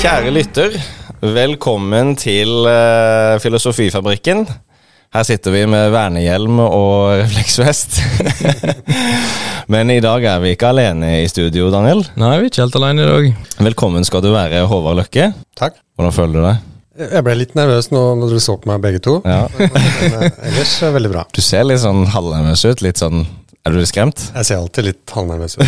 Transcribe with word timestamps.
Kjære 0.00 0.30
lytter, 0.32 0.76
velkommen 1.20 2.14
til 2.16 2.48
uh, 2.64 3.36
Filosofifabrikken. 3.36 4.46
Her 5.12 5.26
sitter 5.28 5.52
vi 5.52 5.66
med 5.68 5.90
vernehjelm 5.92 6.62
og 6.64 7.18
refleksvest. 7.20 7.98
Men 9.72 9.92
i 9.92 9.98
dag 10.00 10.24
er 10.24 10.38
vi 10.40 10.54
ikke 10.54 10.70
alene 10.72 11.10
i 11.20 11.28
studio, 11.28 11.68
Daniel. 11.74 12.00
Nei, 12.16 12.30
vi 12.40 12.48
er 12.48 12.48
ikke 12.48 12.62
helt 12.62 12.78
alene 12.80 13.04
i 13.04 13.10
dag. 13.10 13.28
Velkommen 13.68 14.08
skal 14.08 14.24
du 14.24 14.30
være, 14.32 14.62
Håvard 14.72 15.02
Løkke. 15.02 15.34
Takk. 15.60 15.76
Hvordan 16.00 16.16
føler 16.16 16.32
du 16.38 16.46
deg? 16.48 16.64
Jeg 17.12 17.26
ble 17.28 17.36
litt 17.42 17.52
nervøs 17.60 17.92
nå 17.92 18.06
når 18.22 18.32
dere 18.32 18.46
så 18.46 18.56
på 18.56 18.72
meg 18.72 18.80
begge 18.86 19.04
to. 19.04 19.18
Ja. 19.28 19.42
Men 19.60 20.16
eh, 20.16 20.40
ellers 20.48 20.78
er 20.80 20.88
det 20.88 20.94
veldig 20.96 21.12
bra. 21.12 21.28
Du 21.28 21.44
ser 21.44 21.68
litt 21.68 21.84
sånn 21.84 22.06
halvnervøs 22.16 22.64
ut. 22.72 22.86
Litt 22.88 23.04
sånn 23.04 23.26
Er 23.70 23.76
du 23.76 23.78
litt 23.84 23.90
skremt? 23.92 24.22
Jeg 24.34 24.46
ser 24.48 24.58
alltid 24.58 24.86
litt 24.88 25.12
halvnervøs 25.14 25.52
ut. 25.60 25.66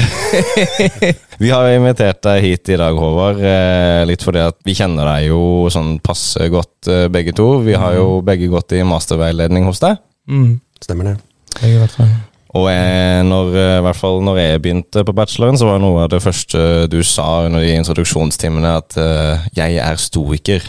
Vi 1.43 1.53
har 1.53 1.69
invitert 1.71 2.19
deg 2.27 2.41
hit 2.43 2.71
i 2.75 2.79
dag, 2.81 2.97
Håvard, 2.99 3.39
eh, 3.39 4.01
litt 4.11 4.25
fordi 4.27 4.41
at 4.43 4.57
vi 4.67 4.75
kjenner 4.75 5.07
deg 5.07 5.29
jo 5.29 5.69
sånn 5.71 6.01
passe 6.03 6.49
godt 6.51 6.91
eh, 6.91 7.05
begge 7.15 7.31
to. 7.39 7.47
Vi 7.63 7.77
har 7.79 7.95
jo 7.95 8.19
begge 8.27 8.49
gått 8.51 8.75
i 8.75 8.83
masterveiledning 8.83 9.69
hos 9.71 9.79
deg. 9.85 10.03
Mm. 10.27 10.57
Stemmer 10.83 11.13
det. 11.13 11.15
Jeg 11.61 11.77
i 11.77 11.79
hvert 11.79 11.95
fall. 11.95 12.11
Og 12.59 12.67
jeg, 12.73 13.23
når, 13.31 13.55
eh, 13.63 13.77
i 13.77 13.87
hvert 13.87 14.01
fall 14.01 14.19
når 14.27 14.43
jeg 14.43 14.65
begynte 14.67 15.07
på 15.07 15.17
bacheloren, 15.23 15.63
så 15.63 15.71
var 15.71 15.79
noe 15.87 16.03
av 16.03 16.11
det 16.17 16.23
første 16.27 16.67
du 16.91 16.99
sa 17.07 17.29
under 17.47 17.63
de 17.63 17.79
introduksjonstimene 17.85 18.75
at 18.83 18.99
uh, 18.99 19.47
'jeg 19.55 19.79
er 19.79 19.95
stoiker'. 20.09 20.67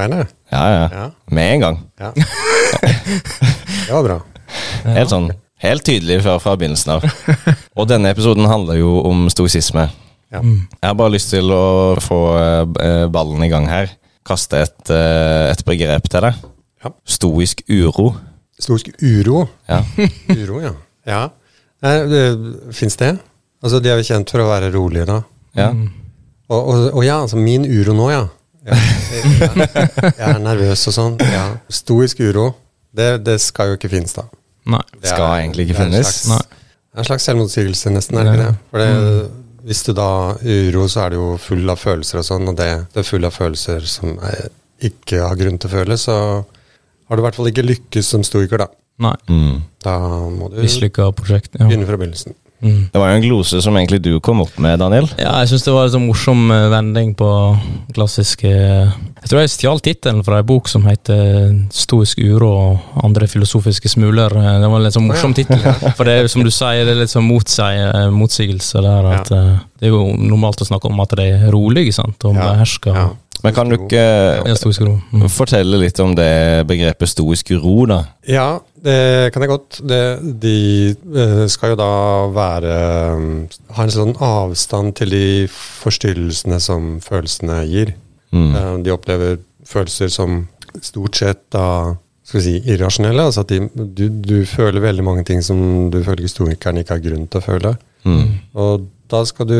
Er. 0.00 0.26
Ja, 0.48 0.64
ja. 0.78 0.88
Ja. 0.88 1.06
Med 1.28 1.54
en 1.58 1.60
gang. 1.68 1.80
ja. 2.00 2.12
Det 2.16 3.92
var 3.92 4.04
bra. 4.08 4.20
Helt 4.96 5.12
sånn, 5.12 5.32
helt 5.62 5.84
tydelig 5.86 6.20
fra, 6.24 6.36
fra 6.42 6.54
begynnelsen 6.58 6.96
av. 6.96 7.06
Og 7.78 7.88
denne 7.90 8.12
episoden 8.12 8.48
handler 8.50 8.80
jo 8.80 8.96
om 9.08 9.26
stoisisme. 9.32 9.88
Ja. 10.32 10.40
Jeg 10.42 10.86
har 10.88 10.96
bare 10.98 11.14
lyst 11.14 11.32
til 11.32 11.52
å 11.52 11.64
få 12.00 12.20
eh, 12.40 13.04
ballen 13.12 13.44
i 13.44 13.50
gang 13.52 13.68
her. 13.70 13.92
Kaste 14.26 14.62
et, 14.64 14.80
eh, 14.90 15.50
et 15.52 15.64
begrep 15.68 16.08
til 16.10 16.24
deg. 16.28 16.44
Ja. 16.82 16.92
Stoisk 17.06 17.62
uro. 17.70 18.12
Stoisk 18.62 18.92
uro. 19.02 19.44
Ja. 19.70 19.80
Uro, 20.42 20.60
ja. 20.62 20.72
ja. 21.08 21.22
Fins 22.74 22.94
det? 23.00 23.16
Altså, 23.62 23.80
De 23.82 23.90
er 23.90 23.98
jo 23.98 24.06
kjent 24.06 24.30
for 24.30 24.42
å 24.44 24.50
være 24.50 24.70
rolige, 24.74 25.06
da. 25.08 25.22
ja. 25.58 25.72
Og, 26.52 26.58
og, 26.60 26.80
og 26.98 27.04
ja, 27.06 27.16
altså 27.22 27.38
min 27.40 27.64
uro 27.64 27.94
nå, 27.96 28.10
ja. 28.12 28.22
Jeg, 28.66 28.76
Jeg, 29.56 29.88
jeg 30.04 30.26
er 30.28 30.40
nervøs 30.42 30.82
og 30.90 30.94
sånn. 30.94 31.16
Ja. 31.32 31.46
Stoisk 31.72 32.20
uro, 32.22 32.50
det, 32.94 33.22
det 33.26 33.38
skal 33.42 33.72
jo 33.72 33.78
ikke 33.78 33.90
finnes, 33.94 34.14
da. 34.18 34.26
Nei. 34.66 34.82
Det 34.92 35.04
er- 35.10 35.14
Skal 35.16 35.28
egentlig 35.42 35.66
ikke 35.66 35.76
det 35.76 35.80
er 35.80 35.84
en 35.86 35.92
finnes. 35.92 36.12
slags- 36.26 36.46
er 36.94 36.98
en 36.98 37.04
slags 37.04 37.24
selvmotsigelse, 37.24 37.90
nesten. 37.90 38.18
er 38.18 38.24
det 38.24 38.32
ikke 38.34 38.46
det? 38.46 38.56
For 38.70 38.78
det, 38.78 39.30
Hvis 39.64 39.84
du 39.86 39.92
da 39.94 40.34
uro, 40.42 40.88
så 40.88 41.04
er 41.06 41.10
det 41.10 41.18
jo 41.18 41.36
full 41.38 41.70
av 41.70 41.78
følelser 41.78 42.18
og 42.18 42.24
sånn, 42.26 42.48
og 42.48 42.56
det, 42.56 42.86
det 42.92 42.96
er 42.98 43.02
full 43.06 43.24
av 43.24 43.30
følelser 43.32 43.80
som 43.86 44.18
jeg 44.18 44.50
ikke 44.90 45.20
har 45.22 45.36
grunn 45.36 45.58
til 45.58 45.70
å 45.70 45.72
føle, 45.72 45.94
så 45.96 46.44
har 47.08 47.16
du 47.16 47.22
i 47.22 47.24
hvert 47.24 47.34
fall 47.38 47.46
ikke 47.46 47.62
lykkes 47.62 48.04
som 48.04 48.22
stoiker, 48.26 48.58
da. 48.58 48.66
Nei. 48.98 49.14
Mm. 49.28 49.62
Da 49.82 49.98
må 50.30 50.50
du 50.50 50.56
Mislykka 50.62 51.12
prosjekt. 51.14 51.54
Ja. 51.58 51.66
begynne 51.68 51.86
fra 51.86 51.96
begynnelsen. 51.96 52.34
Mm. 52.62 52.82
Det 52.92 53.00
var 53.00 53.10
jo 53.10 53.16
en 53.18 53.24
glose 53.24 53.60
som 53.64 53.76
egentlig 53.76 53.98
du 54.04 54.12
kom 54.22 54.40
opp 54.44 54.54
med, 54.62 54.78
Daniel. 54.78 55.08
ja, 55.18 55.32
jeg 55.42 55.50
syns 55.50 55.64
det 55.66 55.72
var 55.74 55.88
en 55.88 55.94
sånn 55.96 56.06
morsom 56.06 56.44
eh, 56.54 56.68
vending 56.70 57.14
på 57.18 57.28
klassiske 57.96 58.48
Jeg 58.52 59.28
tror 59.30 59.40
jeg 59.42 59.52
stjal 59.52 59.82
tittelen 59.82 60.22
fra 60.26 60.38
ei 60.38 60.46
bok 60.46 60.70
som 60.70 60.86
heter 60.86 61.50
'Stoisk 61.74 62.18
uro 62.22 62.50
og 62.52 63.04
andre 63.04 63.26
filosofiske 63.26 63.90
smuler'. 63.90 64.36
Eh, 64.36 64.60
Det 64.62 64.70
var 64.70 64.76
en 64.78 64.84
litt 64.86 64.94
sånn 64.94 65.08
morsom 65.10 65.34
tittel. 65.34 65.58
For 65.96 66.04
det 66.04 66.12
er 66.12 66.22
jo 66.22 66.28
som 66.28 66.44
du 66.44 66.50
sier, 66.50 66.84
det 66.86 66.94
er 66.94 67.02
litt 67.02 67.10
sånn 67.14 67.26
eh, 67.26 68.10
motsigelse 68.10 68.82
der. 68.82 69.10
At, 69.12 69.30
ja. 69.30 69.58
Det 69.78 69.88
er 69.88 69.94
jo 69.94 70.14
normalt 70.16 70.62
å 70.62 70.66
snakke 70.66 70.86
om 70.90 71.00
at 71.00 71.16
de 71.18 71.22
er 71.22 71.50
rolige 71.50 71.92
sant, 71.92 72.22
og 72.24 72.34
Ja, 72.36 72.54
ja. 72.86 73.08
Men 73.42 73.54
kan 73.56 73.70
du 73.70 73.74
ikke 73.74 74.02
ja, 74.02 74.54
stoisk 74.58 74.84
ro. 74.86 74.94
Mm. 75.10 75.24
fortelle 75.32 75.80
litt 75.80 75.98
om 76.02 76.14
det 76.14 76.62
begrepet 76.70 77.10
stoisk 77.10 77.50
ro, 77.58 77.74
da? 77.90 77.98
Ja, 78.28 78.46
det 78.84 79.32
kan 79.34 79.42
jeg 79.42 79.50
godt. 79.50 79.80
Det, 79.88 80.02
de 80.42 80.54
eh, 80.92 81.42
skal 81.50 81.74
jo 81.74 81.80
da 81.80 81.90
være 82.34 82.76
um, 83.16 83.26
Ha 83.74 83.86
en 83.86 83.94
sånn 83.94 84.14
avstand 84.22 84.94
til 85.00 85.14
de 85.14 85.26
forstyrrelsene 85.50 86.60
som 86.62 86.94
følelsene 87.02 87.62
gir. 87.70 87.96
Mm. 88.30 88.48
Eh, 88.54 88.72
De 88.86 88.94
opplever 88.94 89.40
følelser 89.66 90.10
som 90.12 90.44
stort 90.80 91.18
sett 91.18 91.44
da 91.52 91.66
skal 92.22 92.38
vi 92.40 92.44
si, 92.46 92.56
irrasjonelle. 92.72 93.26
Altså 93.28 93.42
at 93.42 93.50
de, 93.52 93.66
du, 93.74 94.06
du 94.08 94.36
føler 94.48 94.82
veldig 94.84 95.04
mange 95.04 95.26
ting 95.28 95.42
som 95.44 95.90
du 95.92 95.98
føler 96.06 96.24
historikeren 96.28 96.78
ikke 96.80 96.96
har 96.96 97.04
grunn 97.04 97.26
til 97.26 97.42
å 97.42 97.46
føle. 97.46 97.74
Mm. 98.06 98.26
Og 98.58 98.86
da 99.12 99.20
skal 99.28 99.48
du 99.48 99.58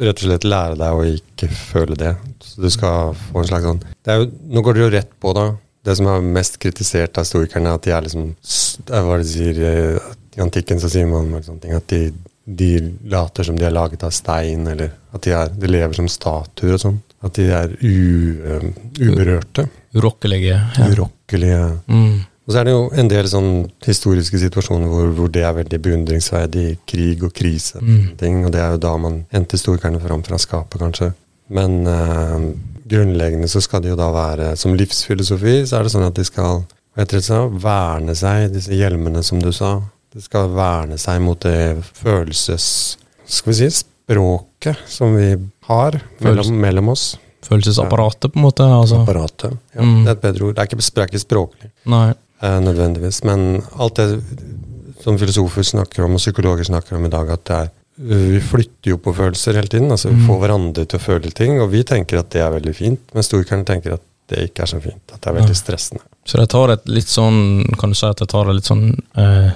rett 0.00 0.16
og 0.16 0.24
slett 0.24 0.46
lære 0.48 0.78
deg 0.80 0.96
å 0.96 1.06
ikke 1.18 1.48
føle 1.52 1.96
det. 2.00 2.14
Så 2.42 2.62
du 2.64 2.68
skal 2.72 3.16
få 3.28 3.42
en 3.42 3.48
slags 3.50 3.66
sånn 3.68 3.82
det 3.84 4.18
jo, 4.20 4.28
Nå 4.52 4.62
går 4.64 4.76
dere 4.76 4.86
jo 4.86 4.92
rett 4.94 5.10
på, 5.20 5.32
da. 5.36 5.50
Det 5.86 5.96
som 5.98 6.08
er 6.10 6.30
mest 6.36 6.56
kritisert 6.62 7.18
av 7.20 7.26
stoikerne, 7.28 7.74
at 7.76 7.84
de 7.86 7.92
er 7.94 8.06
liksom 8.06 8.30
det 8.86 8.94
er 8.96 9.04
Hva 9.06 9.18
det 9.18 9.26
de 9.26 9.32
sier 9.32 9.60
eh, 9.70 10.14
I 10.36 10.42
antikken 10.44 10.80
så 10.82 10.90
sier 10.92 11.08
man 11.10 11.30
sånne 11.44 11.62
ting 11.62 11.76
at 11.76 11.86
de, 11.92 12.00
de 12.44 12.70
later 13.12 13.46
som 13.46 13.58
de 13.58 13.68
er 13.68 13.74
laget 13.74 14.06
av 14.06 14.14
stein, 14.14 14.66
eller 14.72 14.94
at 15.14 15.26
de, 15.26 15.34
er, 15.36 15.52
de 15.52 15.70
lever 15.70 15.96
som 15.96 16.08
statuer 16.10 16.76
og 16.76 16.82
sånn. 16.82 16.98
At 17.24 17.38
de 17.38 17.46
er 17.56 17.72
u, 17.80 17.94
um, 18.44 18.72
uberørte. 19.00 19.66
Urokkelige. 19.96 20.58
Ja. 20.76 20.88
Urokkelige. 20.92 21.60
Mm. 21.88 22.18
Og 22.46 22.54
så 22.54 22.60
er 22.60 22.68
det 22.68 22.74
jo 22.76 22.82
en 22.94 23.08
del 23.10 23.26
sånn 23.26 23.50
historiske 23.82 24.38
situasjoner 24.38 24.86
hvor, 24.90 25.08
hvor 25.18 25.30
det 25.34 25.42
er 25.42 25.56
veldig 25.56 25.80
beundringsverdig. 25.82 26.66
Krig 26.86 27.24
og 27.26 27.34
krise. 27.34 27.82
Mm. 27.82 28.12
Ting, 28.20 28.44
og 28.46 28.54
det 28.54 28.62
er 28.62 28.76
jo 28.76 28.82
da 28.84 28.92
man 29.02 29.24
henter 29.34 29.58
storkerne 29.58 29.98
fram 30.02 30.22
fra 30.26 30.38
skapet, 30.38 30.78
kanskje. 30.78 31.10
Men 31.50 31.80
eh, 31.90 32.46
grunnleggende 32.86 33.50
så 33.50 33.62
skal 33.62 33.82
det 33.82 33.92
jo 33.92 33.98
da 33.98 34.08
være 34.10 34.48
Som 34.58 34.74
livsfilosofi 34.74 35.60
så 35.66 35.78
er 35.78 35.86
det 35.86 35.92
sånn 35.94 36.06
at 36.06 36.16
de 36.18 36.24
skal 36.26 36.64
vet 36.96 37.12
så, 37.22 37.44
verne 37.50 38.14
seg, 38.18 38.48
disse 38.54 38.74
hjelmene 38.74 39.22
som 39.26 39.42
du 39.42 39.50
sa. 39.54 39.76
De 40.14 40.22
skal 40.24 40.48
verne 40.54 40.98
seg 41.00 41.20
mot 41.24 41.40
det 41.42 41.82
følelses... 41.98 42.96
Skal 43.26 43.50
vi 43.52 43.56
si 43.58 43.68
språket 43.74 44.78
som 44.86 45.16
vi 45.18 45.32
har 45.66 45.98
mellom, 46.22 46.52
mellom 46.62 46.92
oss. 46.94 47.16
Følelsesapparatet, 47.46 48.32
på 48.32 48.38
en 48.38 48.44
måte. 48.46 48.62
Altså. 48.64 49.02
Apparatet. 49.02 49.58
Ja, 49.74 49.82
Mm. 49.82 50.04
Det 50.04 50.08
er 50.08 50.14
et 50.16 50.22
bedre 50.22 50.44
ord. 50.46 50.54
Det 50.54 50.62
er 50.62 50.68
ikke, 50.70 50.76
det 50.94 51.02
er 51.02 51.10
ikke 51.10 51.20
språklig 51.20 51.70
Nei. 51.84 52.14
Eh, 52.42 52.58
nødvendigvis. 52.60 53.22
Men 53.24 53.62
alt 53.78 53.96
det 53.96 54.20
som 55.02 55.18
filosofer 55.20 55.62
snakker 55.62 56.04
om, 56.04 56.16
og 56.16 56.22
psykologer 56.22 56.64
snakker 56.68 56.96
om 56.96 57.04
i 57.06 57.12
dag, 57.12 57.30
at 57.30 57.44
det 57.44 57.56
er 57.64 57.68
vi 57.96 58.40
flytter 58.44 58.90
jo 58.90 58.98
på 59.00 59.14
følelser 59.16 59.54
hele 59.56 59.68
tiden. 59.72 59.88
altså 59.90 60.10
Vi 60.10 60.16
Mm. 60.20 60.26
får 60.26 60.40
hverandre 60.42 60.82
til 60.84 60.98
å 60.98 61.02
føle 61.02 61.30
ting, 61.32 61.60
og 61.62 61.70
vi 61.72 61.82
tenker 61.82 62.18
at 62.18 62.28
det 62.30 62.42
er 62.42 62.50
veldig 62.50 62.74
fint. 62.76 63.00
Men 63.14 63.22
storkeren 63.22 63.64
tenker 63.64 63.94
at 63.94 64.02
det 64.28 64.50
ikke 64.50 64.62
er 64.62 64.66
så 64.66 64.80
fint. 64.82 65.00
At 65.14 65.20
det 65.22 65.30
er 65.30 65.38
veldig 65.40 65.56
stressende. 65.56 66.02
Så 66.26 66.36
det 66.36 66.48
tar 66.50 66.68
et 66.74 66.84
litt 66.86 67.06
sånn 67.08 67.64
Kan 67.78 67.90
du 67.90 67.94
si 67.94 68.04
at 68.06 68.18
det 68.18 68.28
tar 68.28 68.48
et 68.50 68.54
litt 68.56 68.64
sånn 68.68 68.98
eh, 69.16 69.50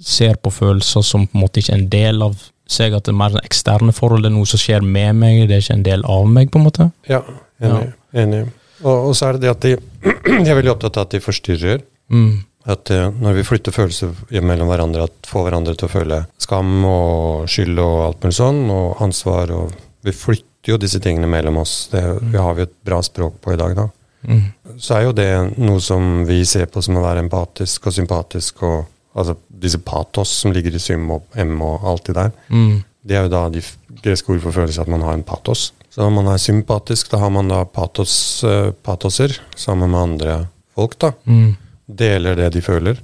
Ser 0.00 0.36
på 0.36 0.50
følelser 0.54 1.02
som 1.04 1.26
på 1.26 1.34
en 1.36 1.42
måte 1.42 1.58
ikke 1.60 1.72
er 1.74 1.78
en 1.82 1.88
del 1.90 2.22
av 2.22 2.36
seg, 2.68 2.94
at 2.94 3.04
det 3.04 3.12
er 3.12 3.18
mer 3.18 3.36
eksterne 3.42 3.92
forhold, 3.92 4.22
det 4.22 4.30
er 4.30 4.36
noe 4.36 4.46
som 4.46 4.58
skjer 4.62 4.80
med 4.80 5.16
meg, 5.16 5.48
det 5.48 5.56
er 5.56 5.60
ikke 5.64 5.74
en 5.74 5.82
del 5.82 6.04
av 6.06 6.26
meg, 6.28 6.50
på 6.52 6.58
en 6.60 6.64
måte? 6.64 6.86
Ja, 7.08 7.22
enig. 7.60 7.92
enig. 8.14 8.42
Og, 8.84 9.08
og 9.08 9.14
så 9.16 9.26
er 9.28 9.32
det 9.32 9.40
det 9.42 9.50
at 9.50 9.60
de, 9.60 9.76
de 10.44 10.48
er 10.50 10.54
veldig 10.60 10.70
opptatt 10.76 10.96
av 10.96 11.08
at 11.08 11.10
de 11.16 11.20
forstyrrer. 11.20 11.82
Mm. 12.12 12.44
At 12.68 12.90
eh, 12.92 13.08
når 13.22 13.38
vi 13.38 13.46
flytter 13.48 13.74
følelser 13.74 14.42
mellom 14.44 14.68
hverandre, 14.68 15.06
at 15.08 15.28
får 15.30 15.46
hverandre 15.46 15.76
til 15.78 15.88
å 15.88 15.92
føle 15.92 16.18
skam 16.40 16.72
og 16.88 17.48
skyld 17.50 17.80
og 17.80 17.94
alt 18.04 18.26
mulig 18.26 18.38
sånn, 18.40 18.64
og 18.72 19.04
ansvar 19.04 19.54
og 19.56 19.84
Vi 20.06 20.12
flytter 20.14 20.70
jo 20.70 20.76
disse 20.78 21.00
tingene 21.02 21.26
mellom 21.26 21.56
oss. 21.58 21.88
Det, 21.90 22.00
vi 22.30 22.38
har 22.38 22.54
vi 22.54 22.62
et 22.62 22.74
bra 22.86 23.00
språk 23.02 23.40
på 23.42 23.50
i 23.52 23.56
dag, 23.58 23.72
da. 23.74 23.88
Mm. 24.22 24.44
Så 24.78 24.94
er 24.94 25.02
jo 25.08 25.14
det 25.16 25.30
noe 25.58 25.80
som 25.82 26.22
vi 26.28 26.38
ser 26.46 26.68
på 26.70 26.82
som 26.86 27.00
å 27.00 27.02
være 27.02 27.24
empatisk 27.24 27.88
og 27.90 27.96
sympatisk, 27.96 28.62
og 28.62 28.86
altså 29.18 29.34
disse 29.50 29.80
patos 29.82 30.30
som 30.44 30.54
ligger 30.54 30.78
i 30.78 30.82
sym 30.82 31.10
og 31.16 31.26
m 31.34 31.58
og 31.66 31.86
alt 31.90 32.06
det 32.06 32.14
der. 32.20 32.30
Mm. 32.46 32.78
Det 33.08 33.18
er 33.18 33.26
jo 33.26 33.34
da 33.34 33.42
de 33.50 33.62
greske 34.04 34.32
ord 34.32 34.42
for 34.46 34.60
følelse 34.60 34.86
at 34.86 34.92
man 34.94 35.02
har 35.02 35.18
en 35.18 35.26
patos. 35.26 35.72
Så 35.90 36.04
når 36.04 36.14
man 36.14 36.30
er 36.30 36.42
sympatisk, 36.42 37.10
da 37.10 37.22
har 37.24 37.32
man 37.34 37.50
da 37.50 37.64
patos, 37.66 38.14
uh, 38.46 38.70
patoser 38.86 39.34
sammen 39.58 39.90
med 39.90 40.00
andre 40.00 40.36
folk, 40.78 40.94
da. 41.02 41.14
Mm. 41.26 41.56
Deler 41.88 42.36
det 42.36 42.52
de 42.56 42.64
føler. 42.64 43.00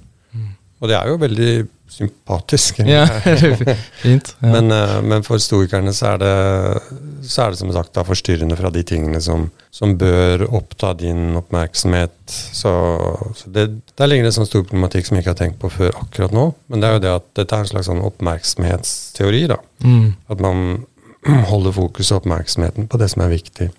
Og 0.84 0.90
det 0.90 0.96
er 0.98 1.08
jo 1.08 1.16
veldig 1.16 1.52
sympatisk. 1.94 2.82
Ja, 2.84 3.04
fint. 4.04 4.34
Ja. 4.42 4.50
Men, 4.52 4.70
eh, 4.74 4.96
men 5.06 5.24
for 5.24 5.40
stoikerne 5.40 5.94
så 5.96 6.14
er, 6.14 6.18
det, 6.20 6.32
så 7.24 7.44
er 7.44 7.54
det 7.54 7.60
som 7.60 7.70
sagt 7.72 7.94
da 7.96 8.04
forstyrrende 8.04 8.58
fra 8.58 8.68
de 8.74 8.82
tingene 8.84 9.20
som, 9.24 9.46
som 9.72 9.94
bør 10.00 10.44
oppta 10.50 10.92
din 10.98 11.38
oppmerksomhet. 11.40 12.16
Så, 12.28 12.72
så 13.38 13.52
det, 13.54 13.68
Der 13.96 14.10
ligger 14.10 14.26
det 14.26 14.34
en 14.34 14.40
sånn 14.42 14.50
stor 14.50 14.66
problematikk 14.66 15.08
som 15.08 15.16
jeg 15.16 15.24
ikke 15.24 15.34
har 15.36 15.40
tenkt 15.40 15.62
på 15.62 15.72
før 15.72 15.94
akkurat 16.02 16.36
nå. 16.36 16.50
Men 16.68 16.82
det 16.82 16.90
er 16.90 16.98
jo 16.98 17.04
det 17.06 17.14
at 17.14 17.30
dette 17.40 17.56
er 17.56 17.64
en 17.64 17.72
slags 17.72 17.88
sånn 17.88 18.04
oppmerksomhetsteori. 18.04 19.46
da. 19.54 19.60
mm. 19.86 20.10
At 20.34 20.44
man 20.44 20.84
holder 21.52 21.78
fokus 21.78 22.12
og 22.12 22.24
oppmerksomheten 22.24 22.90
på 22.92 23.00
det 23.00 23.08
som 23.14 23.24
er 23.24 23.32
viktig. 23.38 23.70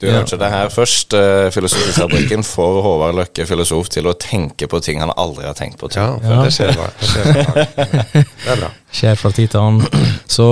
Du 0.00 0.06
hørte 0.08 0.38
det 0.40 0.48
her 0.48 0.70
først. 0.72 1.12
Uh, 1.12 1.50
Filosofifabrikken 1.52 2.44
får 2.46 2.78
Håvard 2.86 3.18
Løkke, 3.18 3.44
filosof, 3.48 3.90
til 3.92 4.08
å 4.08 4.14
tenke 4.16 4.68
på 4.70 4.80
ting 4.84 5.02
han 5.02 5.12
aldri 5.12 5.44
har 5.44 5.56
tenkt 5.58 5.76
på. 5.80 5.90
Til. 5.92 6.16
ja. 6.24 6.38
det 6.40 6.54
skjer 6.56 6.72
bra. 6.78 6.88
Det, 6.96 7.10
skjer 7.10 7.28
bare. 7.36 7.66
det 8.46 8.54
er 8.54 8.62
bra. 8.62 8.70
Skjer 8.96 9.20
fra 9.20 9.32
tid 9.36 9.52
til 9.52 9.60
annen. 9.60 10.08
Så 10.30 10.46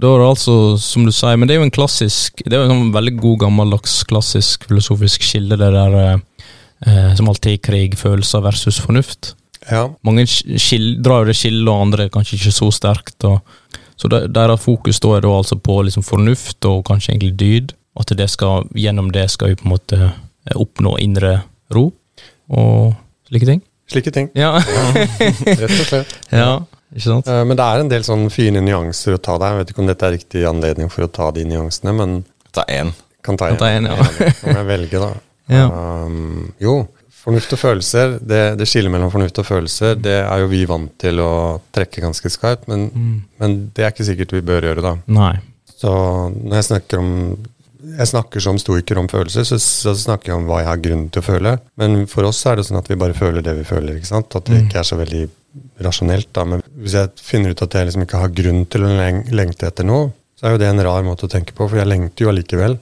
da 0.00 0.14
er 0.14 0.24
det 0.24 0.30
altså, 0.30 0.56
som 0.80 1.04
du 1.04 1.12
sier, 1.12 1.36
men 1.36 1.50
det 1.50 1.56
er 1.56 1.60
jo 1.60 1.68
en 1.68 1.74
klassisk 1.74 2.40
Det 2.46 2.56
er 2.56 2.62
jo 2.62 2.68
en 2.70 2.74
sånn 2.74 2.94
veldig 2.96 3.14
god, 3.20 3.38
gammeldags, 3.44 4.00
klassisk 4.08 4.64
filosofisk 4.70 5.28
skille, 5.28 5.60
det 5.60 5.70
der 5.76 5.98
uh, 6.00 7.12
som 7.18 7.28
alltid 7.28 7.58
er 7.58 7.64
krig, 7.68 7.98
følelser 8.00 8.44
versus 8.44 8.80
fornuft. 8.80 9.34
Ja. 9.68 9.86
Mange 10.04 10.26
skil, 10.28 10.94
drar 11.04 11.22
jo 11.22 11.30
det 11.30 11.38
skillet, 11.38 11.68
og 11.68 11.90
andre 11.90 12.08
kanskje 12.12 12.38
ikke 12.40 12.56
så 12.56 12.72
sterkt. 12.72 13.28
Og, 13.28 13.40
så 14.00 14.10
deres 14.10 14.64
fokus 14.64 14.98
da 15.00 15.14
er 15.16 15.24
da 15.24 15.30
altså 15.36 15.56
på 15.60 15.78
liksom 15.86 16.04
fornuft 16.04 16.64
og 16.68 16.86
kanskje 16.88 17.14
egentlig 17.14 17.34
dyd. 17.40 17.74
At 17.94 18.10
det 18.18 18.26
skal, 18.32 18.66
gjennom 18.74 19.12
det 19.14 19.28
skal 19.30 19.52
vi 19.52 19.58
på 19.60 19.68
en 19.68 19.74
måte 19.74 20.00
eh, 20.02 20.56
oppnå 20.58 20.96
indre 21.02 21.36
ro 21.74 21.88
og 22.50 22.94
slike 23.28 23.48
ting. 23.48 23.62
Slike 23.90 24.12
ting. 24.14 24.30
Ja. 24.34 24.56
ja 24.58 24.86
rett 24.94 25.66
og 25.68 25.88
slett. 25.88 26.14
Ja, 26.34 26.64
ikke 26.94 27.06
sant? 27.06 27.30
Eh, 27.30 27.42
men 27.46 27.58
det 27.58 27.66
er 27.66 27.84
en 27.84 27.92
del 27.92 28.06
sånne 28.06 28.32
fine 28.34 28.62
nyanser 28.64 29.18
å 29.18 29.22
ta 29.22 29.38
der. 29.38 29.54
Jeg 29.54 29.62
vet 29.62 29.74
ikke 29.74 29.84
om 29.84 29.90
dette 29.92 30.08
er 30.08 30.16
riktig 30.16 30.46
anledning 30.48 30.90
for 30.92 31.06
å 31.06 31.12
ta 31.12 31.30
de 31.36 31.46
nyansene, 31.48 31.94
men 31.96 32.22
Ta 32.54 32.62
én. 32.70 32.92
Kan 33.24 33.36
ta 33.36 33.50
én, 33.50 33.88
ja. 33.88 33.96
Kan 34.40 34.60
jeg 34.60 34.66
velge, 34.68 35.00
da. 35.02 35.14
Ja. 35.52 35.66
Um, 35.68 36.54
jo, 36.56 36.86
fornuft 37.20 37.50
og 37.52 37.58
følelser, 37.60 38.14
det, 38.24 38.38
det 38.56 38.64
skillet 38.64 38.88
mellom 38.88 39.10
fornuft 39.12 39.36
og 39.42 39.44
følelser, 39.44 39.98
det 40.00 40.14
er 40.22 40.40
jo 40.40 40.46
vi 40.48 40.62
vant 40.68 40.94
til 41.02 41.20
å 41.20 41.32
trekke 41.74 42.00
ganske 42.00 42.30
skarpt, 42.32 42.64
men, 42.70 42.86
mm. 42.88 43.18
men 43.42 43.56
det 43.76 43.84
er 43.84 43.92
ikke 43.92 44.06
sikkert 44.08 44.32
vi 44.32 44.40
bør 44.48 44.70
gjøre, 44.70 44.84
da. 44.86 44.94
Nei. 45.12 45.34
Så 45.68 45.92
når 46.32 46.56
jeg 46.56 46.68
snakker 46.70 47.02
om 47.02 47.10
jeg 47.98 48.10
snakker 48.10 48.42
som 48.42 48.58
stoiker 48.60 48.98
om 49.00 49.08
følelser, 49.10 49.46
så, 49.48 49.58
så, 49.60 49.94
snakker 49.98 50.32
jeg 50.32 50.40
om 50.40 50.48
hva 50.48 50.62
jeg 50.62 50.70
har 50.70 50.82
grunn 50.84 51.06
til 51.12 51.22
å 51.22 51.26
føle. 51.26 51.54
Men 51.80 52.04
for 52.10 52.26
oss 52.28 52.42
er 52.48 52.58
det 52.58 52.66
sånn 52.68 52.80
at 52.80 52.90
vi 52.90 52.98
bare 53.00 53.16
føler 53.16 53.44
det 53.44 53.56
vi 53.58 53.66
føler. 53.68 53.98
ikke 53.98 54.10
sant? 54.10 54.34
At 54.34 54.48
det 54.48 54.58
mm. 54.58 54.66
ikke 54.66 54.80
er 54.80 54.88
så 54.88 54.98
veldig 55.00 55.22
rasjonelt. 55.86 56.30
da, 56.34 56.46
Men 56.48 56.64
hvis 56.80 56.96
jeg 56.98 57.12
finner 57.20 57.54
ut 57.54 57.64
at 57.66 57.76
jeg 57.76 57.90
liksom 57.90 58.06
ikke 58.06 58.22
har 58.24 58.34
grunn 58.40 58.64
til 58.70 58.86
å 58.86 58.92
lengte 59.38 59.68
etter 59.68 59.86
noe, 59.88 60.10
så 60.38 60.48
er 60.48 60.54
jo 60.54 60.62
det 60.64 60.70
en 60.72 60.84
rar 60.86 61.06
måte 61.06 61.28
å 61.28 61.32
tenke 61.32 61.54
på, 61.54 61.68
for 61.68 61.78
jeg 61.78 61.88
lengter 61.88 62.26
jo 62.26 62.32
allikevel. 62.32 62.78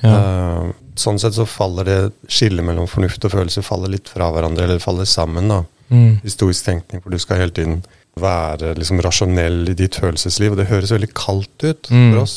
Ja. 0.00 0.16
Uh, 0.16 0.72
sånn 1.00 1.20
sett 1.20 1.36
så 1.36 1.46
faller 1.48 1.88
det 1.88 1.98
skillet 2.32 2.64
mellom 2.64 2.88
fornuft 2.88 3.24
og 3.24 3.34
følelse 3.34 3.64
faller 3.64 3.92
litt 3.92 4.10
fra 4.12 4.28
hverandre, 4.34 4.66
eller 4.66 4.82
faller 4.82 5.08
sammen. 5.08 5.48
da, 5.52 5.62
mm. 5.88 6.20
Historisk 6.26 6.66
tenkning, 6.68 7.02
for 7.04 7.12
du 7.12 7.20
skal 7.22 7.40
hele 7.40 7.56
tiden 7.56 7.80
være 8.20 8.74
liksom 8.76 9.00
rasjonell 9.04 9.62
i 9.70 9.76
ditt 9.78 9.96
følelsesliv. 10.00 10.54
Og 10.54 10.60
det 10.60 10.70
høres 10.70 10.92
veldig 10.92 11.12
kaldt 11.16 11.64
ut 11.64 11.90
mm. 11.92 12.10
for 12.12 12.22
oss. 12.24 12.36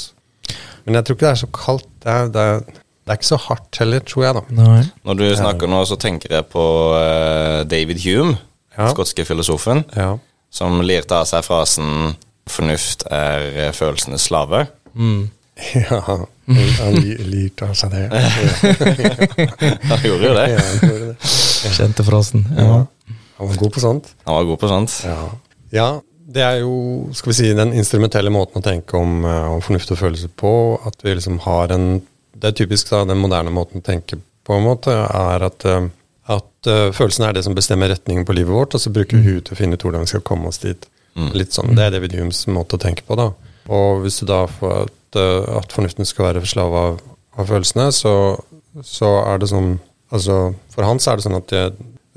Men 0.85 0.99
jeg 0.99 1.05
tror 1.05 1.17
ikke 1.17 1.25
det 1.25 1.31
er 1.31 1.41
så 1.43 1.51
kaldt. 1.55 1.89
Det 2.03 2.11
er, 2.13 2.31
det 2.33 2.47
er, 2.51 2.63
det 3.03 3.11
er 3.11 3.19
ikke 3.19 3.29
så 3.29 3.39
hardt 3.45 3.79
heller, 3.79 4.03
tror 4.07 4.25
jeg, 4.25 4.35
da. 4.37 4.43
Nei. 4.59 4.81
Når 5.07 5.19
du 5.19 5.23
snakker 5.39 5.71
nå, 5.71 5.83
så 5.87 5.97
tenker 5.99 6.35
jeg 6.37 6.47
på 6.51 6.65
uh, 6.95 7.61
David 7.69 8.03
Hume, 8.03 8.37
ja. 8.77 8.89
skotske 8.91 9.25
filosofen, 9.27 9.83
ja. 9.95 10.13
som 10.53 10.81
lirte 10.83 11.19
av 11.19 11.29
seg 11.29 11.45
frasen 11.47 12.13
'fornuft 12.43 13.05
er 13.07 13.45
eh, 13.55 13.71
følelsenes 13.71 14.29
slave'. 14.29 14.65
Mm. 14.95 15.29
Ja, 15.87 15.99
han 16.01 16.95
lirte 17.29 17.69
av 17.69 17.75
seg 17.77 17.93
det. 17.93 18.07
han 19.89 20.01
gjorde 20.03 20.25
jo 20.25 20.33
det. 20.35 20.47
Ja, 20.49 20.63
han 20.65 20.81
gjorde 20.81 21.05
det. 21.05 21.29
Kjente 21.77 22.03
frasen. 22.03 22.43
Ja. 22.57 22.81
Han 23.37 23.51
var 23.51 23.59
god 23.61 23.71
på 23.75 23.83
sånt. 23.83 24.09
Han 24.25 24.39
var 24.39 24.49
god 24.49 24.59
på 24.59 24.71
sånt. 24.71 24.97
Ja. 25.05 25.19
ja 25.71 25.87
det 26.33 26.43
er 26.43 26.61
jo 26.63 27.09
skal 27.15 27.31
vi 27.31 27.37
si, 27.37 27.51
den 27.57 27.73
instrumentelle 27.77 28.31
måten 28.33 28.61
å 28.61 28.65
tenke 28.65 28.97
om, 28.97 29.23
eh, 29.25 29.49
om 29.53 29.61
fornuft 29.61 29.91
og 29.93 29.99
følelse 30.01 30.29
på. 30.39 30.53
At 30.87 31.03
vi 31.05 31.15
liksom 31.15 31.39
har 31.45 31.71
en 31.71 32.07
Det 32.33 32.49
er 32.49 32.65
typisk 32.65 32.89
da, 32.89 33.05
den 33.05 33.21
moderne 33.21 33.51
måten 33.53 33.79
å 33.79 33.85
tenke 33.85 34.17
på, 34.43 34.55
en 34.55 34.65
måte, 34.65 34.91
er 34.91 35.43
at, 35.45 35.63
eh, 35.69 35.85
at 36.27 36.67
uh, 36.67 36.89
følelsen 36.91 37.27
er 37.27 37.33
det 37.37 37.43
som 37.45 37.53
bestemmer 37.55 37.87
retningen 37.87 38.25
på 38.25 38.33
livet 38.33 38.51
vårt, 38.51 38.73
og 38.73 38.81
så 38.81 38.91
bruker 38.91 39.15
vi 39.15 39.29
huet 39.29 39.45
til 39.45 39.53
å 39.53 39.59
finne 39.59 39.77
ut 39.77 39.85
hvordan 39.85 40.03
vi 40.03 40.11
skal 40.11 40.23
komme 40.25 40.49
oss 40.49 40.57
dit. 40.59 40.87
Mm. 41.15 41.29
Litt 41.37 41.53
sånn, 41.53 41.75
Det 41.77 41.85
er 41.85 41.93
David 41.93 42.17
Humes 42.17 42.41
måte 42.47 42.75
å 42.75 42.81
tenke 42.81 43.05
på. 43.07 43.15
da. 43.15 43.29
Og 43.69 44.01
hvis 44.01 44.19
du 44.19 44.25
da 44.25 44.41
får 44.49 44.89
at, 44.89 45.19
at 45.61 45.71
fornuften 45.71 46.09
skal 46.09 46.33
være 46.33 46.43
slave 46.49 46.83
av, 46.89 46.99
av, 47.37 47.47
følelsene, 47.47 47.91
så, 47.93 48.13
så, 48.81 49.13
er 49.29 49.37
det 49.37 49.53
sånn 49.53 49.77
Altså, 50.13 50.53
for 50.69 50.83
han 50.83 50.99
så 50.99 51.11
er 51.11 51.15
det 51.17 51.23
sånn 51.25 51.39
at 51.39 51.47
det, 51.49 51.63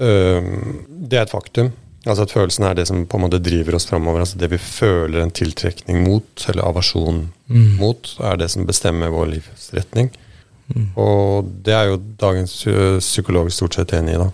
øh, 0.05 0.49
det 0.89 1.17
er 1.17 1.23
et 1.23 1.33
faktum. 1.33 1.71
Altså 2.07 2.23
at 2.23 2.33
følelsen 2.33 2.65
er 2.69 2.77
det 2.79 2.87
som 2.87 3.03
på 3.09 3.19
en 3.19 3.25
måte 3.25 3.43
driver 3.43 3.77
oss 3.79 3.89
framover. 3.89 4.23
Altså 4.23 4.39
det 4.39 4.53
vi 4.53 4.61
føler 4.63 5.25
en 5.25 5.35
tiltrekning 5.35 6.05
mot, 6.07 6.47
eller 6.49 6.69
avasjon 6.69 7.25
mm. 7.51 7.69
mot, 7.81 8.13
er 8.31 8.39
det 8.39 8.51
som 8.53 8.67
bestemmer 8.69 9.11
vår 9.15 9.33
livsretning. 9.35 10.13
Mm. 10.71 10.91
Og 10.99 11.49
det 11.67 11.75
er 11.75 11.91
jo 11.91 12.03
dagens 12.21 12.59
psykolog 13.03 13.51
stort 13.55 13.79
sett 13.79 13.95
enig 13.99 14.15
i, 14.15 14.21
da. 14.23 14.31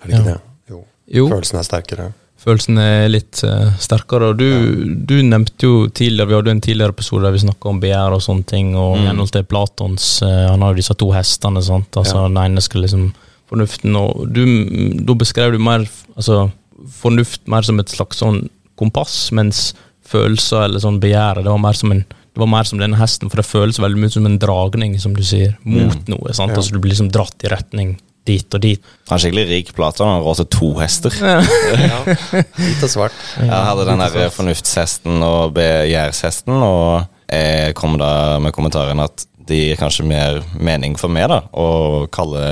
Er 0.00 0.06
det 0.06 0.14
ikke 0.14 0.22
ja. 0.22 0.36
det? 0.36 0.72
Jo. 0.72 0.80
jo. 1.18 1.28
Følelsen 1.32 1.60
er 1.60 1.68
sterkere. 1.68 2.08
Følelsen 2.46 2.78
er 2.78 3.08
litt 3.10 3.40
uh, 3.42 3.72
sterkere. 3.82 4.30
Og 4.30 4.40
du, 4.40 4.46
ja. 4.46 4.88
du, 5.10 5.16
nevnte 5.26 5.66
jo 5.68 5.86
tidligere, 5.88 6.30
vi 6.30 6.36
hadde 6.38 6.52
en 6.54 6.64
tidligere 6.64 6.94
episode 6.94 7.26
der 7.26 7.34
vi 7.34 7.42
snakka 7.42 7.72
om 7.72 7.80
begjær 7.82 8.16
og 8.16 8.22
sånne 8.24 8.46
ting, 8.48 8.74
og 8.78 8.98
mm. 9.00 9.06
henhold 9.10 9.32
til 9.34 9.48
Platons 9.48 10.10
uh, 10.24 10.46
Han 10.52 10.64
har 10.64 10.74
jo 10.74 10.80
disse 10.80 10.96
to 10.96 11.10
hestene, 11.16 11.64
sant. 11.64 11.90
Altså 11.96 12.20
ja. 12.20 12.28
den 12.28 12.42
ene 12.44 12.64
skal 12.64 12.86
liksom 12.86 13.08
Fornuften, 13.46 13.94
og 13.94 14.24
du, 14.34 14.42
da 15.06 15.14
beskrev 15.14 15.52
du 15.54 15.60
mer 15.62 15.84
altså 16.18 16.48
fornuft 16.98 17.46
mer 17.50 17.66
som 17.66 17.80
et 17.80 17.92
slags 17.92 18.22
sånn 18.22 18.46
kompass, 18.76 19.30
mens 19.36 19.70
følelser 20.06 20.66
eller 20.66 20.82
sånn 20.82 21.00
begjæret 21.02 21.46
det 21.46 21.52
var 21.52 21.62
mer 21.62 21.78
som 21.78 21.94
en 21.94 22.04
det 22.36 22.42
var 22.42 22.50
mer 22.52 22.66
som 22.68 22.76
denne 22.76 22.98
hesten, 23.00 23.30
for 23.32 23.40
det 23.40 23.48
føles 23.48 23.78
veldig 23.80 23.96
mye 23.96 24.12
som 24.12 24.26
en 24.28 24.34
dragning, 24.36 24.98
som 25.00 25.14
du 25.16 25.22
sier, 25.24 25.54
mot 25.64 25.94
mm. 25.96 26.10
noe. 26.12 26.34
sant? 26.36 26.52
Ja. 26.52 26.60
Altså 26.60 26.74
Du 26.74 26.82
blir 26.84 26.92
liksom 26.92 27.08
dratt 27.08 27.46
i 27.46 27.48
retning 27.48 27.94
dit 28.26 28.56
og 28.58 28.60
dit. 28.60 28.82
Han 29.08 29.16
er 29.16 29.22
skikkelig 29.22 29.44
rik 29.48 29.70
plate, 29.76 30.04
han 30.04 30.18
har 30.18 30.26
råd 30.26 30.42
til 30.42 30.48
to 30.52 30.68
hester. 30.80 31.16
Ja. 31.16 31.38
ja. 31.94 32.00
Hvit 32.58 32.84
og 32.84 32.92
svart. 32.92 33.16
Jeg 33.38 33.62
hadde 33.70 33.86
den 33.88 34.02
der 34.04 34.34
fornuftshesten 34.34 35.24
og 35.24 35.54
begjærshesten, 35.56 36.60
og 36.60 37.06
jeg 37.32 37.72
kom 37.78 37.96
da 38.02 38.10
med 38.42 38.54
kommentaren 38.56 39.00
at 39.02 39.24
det 39.46 39.62
gir 39.62 39.80
kanskje 39.80 40.04
mer 40.04 40.42
mening 40.58 40.96
for 40.98 41.12
meg 41.12 41.30
da, 41.30 41.40
å 41.54 42.04
kalle 42.12 42.44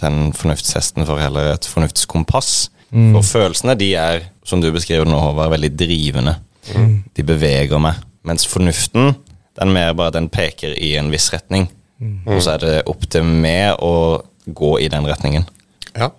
den 0.00 0.32
fornuftshesten 0.36 1.04
for 1.06 1.20
heller 1.20 1.52
et 1.54 1.68
fornuftskompass. 1.68 2.70
Mm. 2.90 3.10
For 3.14 3.26
følelsene 3.26 3.76
de 3.78 3.90
er, 3.98 4.24
som 4.46 4.62
du 4.62 4.70
beskriver 4.74 5.08
nå, 5.08 5.18
Håvard, 5.18 5.52
veldig 5.54 5.70
drivende. 5.78 6.36
Mm. 6.74 6.94
De 7.16 7.26
beveger 7.26 7.82
meg. 7.82 8.00
Mens 8.26 8.46
fornuften 8.48 9.14
den 9.58 9.72
mer 9.74 9.94
bare 9.96 10.14
den 10.16 10.28
peker 10.32 10.74
i 10.78 10.94
en 11.00 11.10
viss 11.12 11.30
retning. 11.34 11.68
Mm. 12.00 12.22
Og 12.26 12.42
så 12.42 12.54
er 12.54 12.64
det 12.64 12.74
opp 12.90 13.04
til 13.12 13.26
meg 13.26 13.76
å 13.84 14.20
gå 14.46 14.74
i 14.80 14.88
den 14.92 15.06
retningen. 15.08 15.46
Ja. 15.92 16.10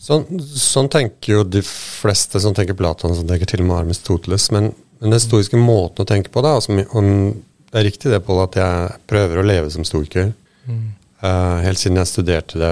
Sånn, 0.00 0.26
sånn 0.44 0.90
tenker 0.92 1.38
jo 1.38 1.46
de 1.48 1.62
fleste 1.66 2.40
som 2.42 2.54
tenker 2.54 2.76
Platon, 2.78 3.16
som 3.16 3.26
tenker 3.28 3.48
til 3.50 3.64
og 3.64 3.70
med 3.70 3.78
Aristoteles. 3.80 4.50
Men, 4.54 4.70
men 5.00 5.08
den 5.08 5.18
historiske 5.18 5.58
måten 5.60 6.04
å 6.04 6.08
tenke 6.08 6.32
på, 6.32 6.44
da 6.44 6.56
altså, 6.58 6.76
Det 6.76 7.80
er 7.80 7.88
riktig 7.88 8.12
det, 8.12 8.22
Pål, 8.24 8.44
at 8.44 8.60
jeg 8.60 9.00
prøver 9.10 9.40
å 9.40 9.46
leve 9.46 9.72
som 9.72 9.86
stoiker. 9.88 10.30
Mm. 10.68 10.84
Uh, 11.24 11.58
helt 11.64 11.80
siden 11.80 11.98
jeg 11.98 12.12
studerte 12.12 12.60
det 12.60 12.70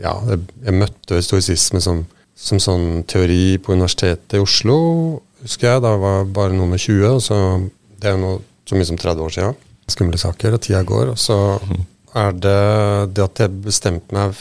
ja, 0.00 0.14
jeg, 0.30 0.42
jeg 0.64 0.74
møtte 0.76 1.18
historisisme 1.20 1.80
som 1.84 2.02
som 2.36 2.60
sånn 2.60 3.04
teori 3.08 3.56
på 3.62 3.72
Universitetet 3.72 4.36
i 4.36 4.42
Oslo, 4.42 4.76
husker 5.42 5.70
jeg. 5.70 5.84
Da 5.84 5.94
var 6.00 6.20
jeg 6.20 6.32
bare 6.36 6.56
20. 6.56 7.06
og 7.14 7.22
så 7.24 7.38
Det 7.96 8.10
er 8.10 8.16
jo 8.16 8.22
noe 8.22 8.42
så 8.68 8.76
mye 8.76 8.88
som 8.88 8.98
30 9.00 9.24
år 9.24 9.32
siden. 9.32 9.54
Skumle 9.88 10.18
saker, 10.18 10.54
og 10.54 10.60
tida 10.60 10.82
går. 10.82 11.14
Og 11.14 11.18
så 11.18 11.38
er 12.16 12.32
det 12.36 13.14
det 13.14 13.24
at 13.24 13.40
jeg 13.44 13.62
bestemte 13.64 14.12
meg 14.14 14.34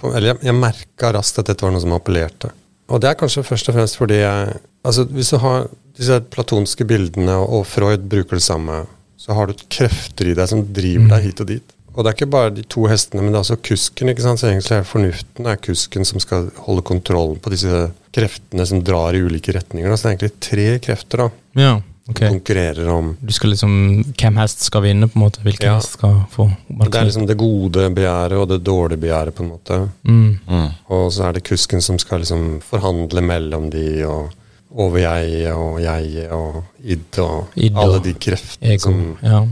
på, 0.00 0.10
Eller 0.10 0.32
jeg, 0.32 0.38
jeg 0.48 0.58
merka 0.58 1.12
raskt 1.14 1.38
at 1.38 1.46
dette 1.46 1.62
var 1.62 1.74
noe 1.74 1.84
som 1.84 1.94
appellerte. 1.94 2.50
Og 2.90 3.00
det 3.00 3.12
er 3.12 3.20
kanskje 3.20 3.44
først 3.46 3.70
og 3.70 3.76
fremst 3.76 3.96
fordi 4.00 4.18
jeg 4.18 4.58
altså 4.82 5.04
Hvis 5.06 5.30
du 5.30 5.38
har 5.38 5.68
disse 5.94 6.18
platonske 6.32 6.84
bildene, 6.88 7.36
og 7.36 7.66
Freud 7.68 8.08
bruker 8.10 8.40
det 8.40 8.42
samme, 8.42 8.86
så 9.20 9.36
har 9.36 9.46
du 9.46 9.60
krefter 9.70 10.32
i 10.32 10.34
deg 10.34 10.48
som 10.50 10.64
driver 10.74 11.12
deg 11.12 11.26
hit 11.28 11.42
og 11.44 11.50
dit. 11.52 11.74
Og 11.92 12.02
det 12.02 12.10
er 12.10 12.16
ikke 12.16 12.32
bare 12.32 12.52
de 12.56 12.64
to 12.72 12.86
hestene, 12.88 13.22
men 13.22 13.32
det 13.32 13.38
er 13.38 13.44
også 13.44 13.58
kusken. 13.68 14.08
ikke 14.12 14.24
sant? 14.24 14.40
Så 14.40 14.48
egentlig 14.48 14.78
er 14.78 14.88
fornuften 14.88 15.48
er 15.48 15.60
kusken 15.60 16.08
som 16.08 16.22
skal 16.22 16.48
holde 16.64 16.84
kontrollen 16.88 17.40
på 17.42 17.52
disse 17.52 17.88
kreftene 18.12 18.66
som 18.68 18.82
drar 18.84 19.16
i 19.16 19.22
ulike 19.22 19.54
retninger. 19.56 19.92
Så 19.96 20.08
det 20.08 20.10
er 20.10 20.14
egentlig 20.16 20.32
tre 20.48 20.68
krefter 20.86 21.24
da, 21.24 21.28
ja, 21.60 21.72
ok. 22.08 22.18
som 22.18 22.38
konkurrerer 22.38 22.90
om 22.92 23.14
Du 23.20 23.32
skal 23.32 23.52
liksom, 23.52 23.72
Hvem 24.16 24.40
hest 24.40 24.66
skal 24.68 24.86
vinne, 24.86 25.08
på 25.08 25.20
en 25.20 25.26
måte? 25.26 25.44
Hvilken 25.44 25.68
ja. 25.68 25.78
hest 25.80 25.98
skal 25.98 26.22
få 26.32 26.48
Det 26.68 26.92
er 26.92 27.08
liksom 27.08 27.28
det 27.28 27.38
gode 27.40 27.88
begjæret 27.92 28.38
og 28.40 28.48
det 28.54 28.62
dårlige 28.64 29.04
begjæret, 29.04 29.36
på 29.36 29.44
en 29.44 29.52
måte. 29.52 29.80
Mm. 30.08 30.38
Mm. 30.48 30.68
Og 30.88 31.10
så 31.12 31.28
er 31.28 31.36
det 31.36 31.46
kusken 31.48 31.84
som 31.84 32.00
skal 32.00 32.24
liksom 32.24 32.62
forhandle 32.64 33.24
mellom 33.24 33.68
de, 33.72 33.88
og 34.08 34.32
over 34.72 35.02
jeg 35.02 35.52
og 35.52 35.82
jeg 35.82 36.28
og 36.32 36.62
id 36.80 37.18
og 37.20 37.58
id 37.60 37.76
alle 37.76 37.98
de 38.04 38.14
kreftene 38.16 38.78
som 38.80 39.02
ja. 39.20 39.42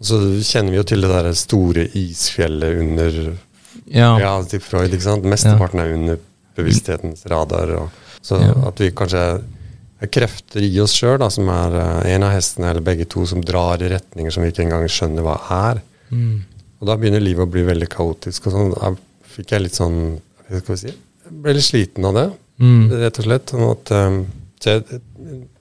Så 0.00 0.20
kjenner 0.44 0.74
vi 0.74 0.80
jo 0.80 0.86
til 0.86 1.04
det 1.04 1.10
der 1.10 1.28
store 1.36 1.86
isfjellet 1.96 2.80
under 2.82 3.14
ja. 3.88 4.10
ja 4.20 4.32
til 4.48 4.60
Freud. 4.60 4.92
ikke 4.92 5.06
sant? 5.06 5.28
Mesteparten 5.28 5.80
er 5.80 5.94
under 5.94 6.18
bevissthetens 6.56 7.24
radar. 7.30 7.72
Og, 7.80 8.02
så 8.24 8.40
ja. 8.42 8.52
at 8.68 8.82
vi 8.82 8.90
kanskje 8.96 9.22
er 9.96 10.10
krefter 10.12 10.64
i 10.66 10.74
oss 10.82 10.92
sjøl 10.98 11.22
som 11.32 11.48
er 11.52 11.76
uh, 11.80 12.02
en 12.12 12.26
av 12.26 12.34
hestene 12.34 12.68
eller 12.70 12.84
begge 12.84 13.06
to 13.08 13.24
som 13.28 13.40
drar 13.44 13.80
i 13.80 13.88
retninger 13.92 14.34
som 14.34 14.44
vi 14.44 14.52
ikke 14.52 14.66
engang 14.66 14.84
skjønner 14.92 15.24
hva 15.24 15.38
er. 15.62 15.80
Mm. 16.12 16.42
Og 16.80 16.90
da 16.90 16.96
begynner 17.00 17.24
livet 17.24 17.46
å 17.46 17.50
bli 17.50 17.64
veldig 17.64 17.88
kaotisk. 17.92 18.50
Og 18.50 18.56
sånn, 18.56 18.74
da 18.76 18.92
fikk 19.36 19.54
jeg 19.54 19.64
litt 19.64 19.78
sånn 19.78 20.00
Hva 20.46 20.60
skal 20.60 20.74
vi 20.74 20.82
si? 20.84 20.92
Jeg 21.26 21.38
ble 21.42 21.56
litt 21.56 21.66
sliten 21.66 22.04
av 22.06 22.18
det, 22.20 22.28
Mm. 22.56 22.84
rett 23.02 23.18
og 23.20 23.24
slett. 23.26 23.50
Sånn 23.52 23.64
at, 23.68 23.90
um, 23.92 24.14
det, 24.64 25.00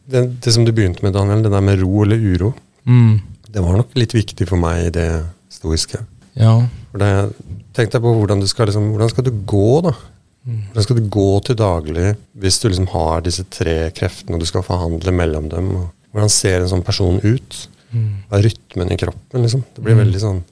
det, 0.08 0.22
det 0.46 0.52
som 0.54 0.64
du 0.64 0.70
begynte 0.72 1.04
med, 1.04 1.12
Daniel, 1.18 1.42
det 1.44 1.50
der 1.52 1.64
med 1.66 1.82
ro 1.82 2.04
eller 2.06 2.22
uro, 2.22 2.54
Mm. 2.86 3.18
Det 3.56 3.64
var 3.64 3.78
nok 3.80 3.94
litt 3.96 4.16
viktig 4.16 4.48
for 4.50 4.60
meg 4.60 4.90
i 4.90 4.96
det 4.96 5.10
stoiske. 5.54 6.02
Ja. 6.36 6.58
For 6.92 7.02
det, 7.02 7.12
Tenk 7.76 7.92
deg 7.92 8.04
på 8.04 8.12
hvordan 8.16 8.40
du 8.40 8.48
skal, 8.48 8.70
liksom, 8.70 8.94
hvordan 8.94 9.12
skal 9.12 9.26
du 9.28 9.34
gå, 9.48 9.70
da? 9.84 9.92
Hvordan 10.46 10.86
skal 10.86 11.00
du 11.00 11.08
gå 11.12 11.30
til 11.48 11.58
daglig 11.60 12.10
hvis 12.40 12.60
du 12.62 12.68
liksom 12.70 12.88
har 12.94 13.24
disse 13.26 13.44
tre 13.52 13.90
kreftene, 13.98 14.38
og 14.38 14.44
du 14.44 14.48
skal 14.48 14.64
forhandle 14.64 15.12
mellom 15.16 15.50
dem? 15.52 15.72
Hvordan 16.16 16.32
ser 16.32 16.62
en 16.62 16.72
sånn 16.72 16.86
person 16.86 17.18
ut? 17.24 17.58
Hva 17.92 18.40
er 18.40 18.46
rytmen 18.50 18.92
i 18.94 19.00
kroppen? 19.00 19.44
liksom? 19.44 19.64
Det 19.76 19.84
blir 19.84 19.98
veldig 20.00 20.22
sånn 20.22 20.44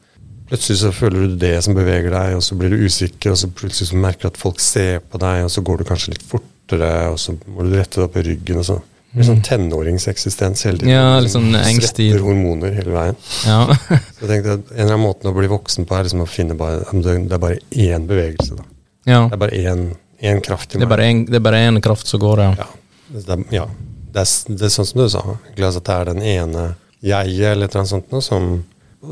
Plutselig 0.44 0.82
så 0.82 0.90
føler 0.94 1.24
du 1.24 1.38
det 1.40 1.56
som 1.66 1.74
beveger 1.74 2.12
deg, 2.14 2.36
og 2.38 2.44
så 2.46 2.54
blir 2.60 2.74
du 2.74 2.84
usikker, 2.84 3.32
og 3.32 3.40
så 3.40 3.48
plutselig 3.50 3.88
så 3.90 3.98
merker 3.98 4.28
du 4.28 4.34
at 4.34 4.42
folk 4.42 4.60
ser 4.62 5.00
på 5.02 5.18
deg, 5.24 5.46
og 5.48 5.50
så 5.50 5.64
går 5.66 5.80
du 5.80 5.86
kanskje 5.88 6.12
litt 6.14 6.26
fortere, 6.28 6.90
og 7.10 7.16
så 7.18 7.34
må 7.48 7.64
du 7.64 7.72
rette 7.74 7.96
deg 7.96 8.06
opp 8.06 8.18
i 8.20 8.26
ryggen, 8.28 8.60
og 8.62 8.68
så 8.68 8.76
blir 9.14 9.28
sånn 9.28 9.42
tenåringseksistens 9.46 10.64
hele 10.66 10.80
tiden. 10.82 10.94
Ja, 10.94 11.16
litt 11.20 11.28
Liksom 11.28 11.50
sånn. 11.54 11.80
Svetter 11.80 12.24
hormoner 12.26 12.74
hele 12.78 12.94
veien. 12.96 13.18
ja. 13.46 13.60
Så 14.18 14.26
jeg 14.26 14.30
tenkte 14.32 14.56
at 14.58 14.72
En 14.72 14.80
eller 14.80 14.96
annen 14.96 15.04
måte 15.06 15.30
å 15.30 15.36
bli 15.36 15.50
voksen 15.52 15.86
på 15.90 15.98
er 15.98 16.08
liksom 16.08 16.24
å 16.26 16.30
finne 16.30 16.58
bare, 16.58 16.82
det 16.92 17.38
er 17.38 17.42
bare 17.44 17.60
én 17.72 18.08
bevegelse. 18.10 18.58
da. 18.58 18.66
ja. 19.12 19.20
Det 19.30 19.38
er 19.38 19.44
bare 19.46 19.60
én, 19.60 19.84
én 20.22 20.42
kraft 20.46 20.74
i 20.74 20.82
meg. 20.82 21.28
det 21.30 21.36
er 21.38 21.46
bare 21.46 21.62
én 21.68 21.82
kraft 21.84 22.08
som 22.10 22.20
går, 22.24 22.42
ja. 22.42 22.54
Ja, 22.64 22.70
det 23.14 23.38
er, 23.38 23.44
ja. 23.54 23.68
Det, 24.14 24.24
er, 24.26 24.56
det 24.58 24.68
er 24.70 24.74
sånn 24.74 24.90
som 24.90 25.02
du 25.04 25.10
sa. 25.10 25.24
altså 25.58 25.84
At 25.84 25.86
det 25.90 25.96
er 26.00 26.12
den 26.14 26.22
ene 26.22 26.66
jeget 27.04 27.52
eller 27.52 27.68
et 27.68 27.74
eller 27.76 27.84
annet 27.84 27.94
sånt 27.94 28.12
noe, 28.14 28.24
som, 28.24 28.52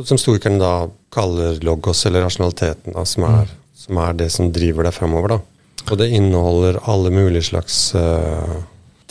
som 0.08 0.18
storkerne 0.22 0.62
da 0.62 0.74
kaller 1.14 1.58
logos, 1.66 2.06
eller 2.08 2.24
rasjonaliteten, 2.26 2.94
da, 2.96 3.06
som, 3.06 3.26
er, 3.28 3.50
som 3.76 3.98
er 4.02 4.14
det 4.22 4.30
som 4.32 4.52
driver 4.54 4.88
deg 4.88 4.96
framover. 4.96 5.36
da. 5.38 5.40
Og 5.90 5.98
det 6.00 6.12
inneholder 6.14 6.78
alle 6.90 7.10
mulige 7.14 7.50
slags 7.50 7.80
eh, 7.98 8.54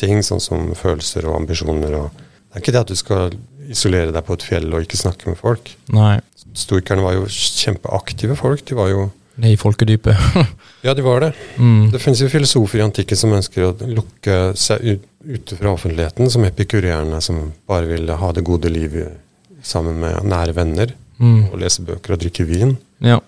ting, 0.01 0.23
sånn 0.27 0.41
som 0.43 0.71
følelser 0.79 1.29
og 1.29 1.37
ambisjoner. 1.43 1.95
og 2.01 2.11
Det 2.51 2.59
er 2.59 2.65
ikke 2.65 2.75
det 2.77 2.81
at 2.87 2.93
du 2.93 2.99
skal 2.99 3.37
isolere 3.71 4.11
deg 4.15 4.25
på 4.27 4.35
et 4.35 4.43
fjell 4.49 4.67
og 4.75 4.83
ikke 4.87 4.99
snakke 4.99 5.29
med 5.31 5.39
folk. 5.39 5.71
Nei. 5.95 6.17
Stoikerne 6.59 7.05
var 7.05 7.15
jo 7.15 7.29
kjempeaktive 7.31 8.35
folk. 8.39 8.65
De 8.67 8.75
var 8.79 8.89
jo 8.91 9.09
er 9.41 9.55
i 9.55 9.57
folkedypet. 9.61 10.17
Ja, 10.85 10.95
de 10.97 11.03
var 11.05 11.21
det. 11.21 11.29
mm. 11.61 11.91
Det 11.93 11.99
finnes 12.01 12.21
jo 12.23 12.29
filosofer 12.33 12.81
i 12.81 12.83
antikken 12.87 13.17
som 13.21 13.33
ønsker 13.37 13.67
å 13.67 13.71
lukke 13.85 14.37
seg 14.57 14.81
ut, 14.85 15.03
ute 15.29 15.57
fra 15.59 15.75
offentligheten, 15.77 16.31
som 16.33 16.45
epikurerende 16.49 17.19
som 17.25 17.51
bare 17.69 17.85
ville 17.91 18.17
ha 18.17 18.31
det 18.33 18.45
gode 18.49 18.69
livet 18.73 19.19
sammen 19.63 19.99
med 20.01 20.25
nære 20.29 20.55
venner, 20.57 20.95
Mm. 21.21 21.51
og 21.53 21.59
lese 21.61 21.83
bøker 21.85 22.15
og 22.15 22.21
drikke 22.23 22.47
vin. 22.49 22.71
Ja. 23.05 23.19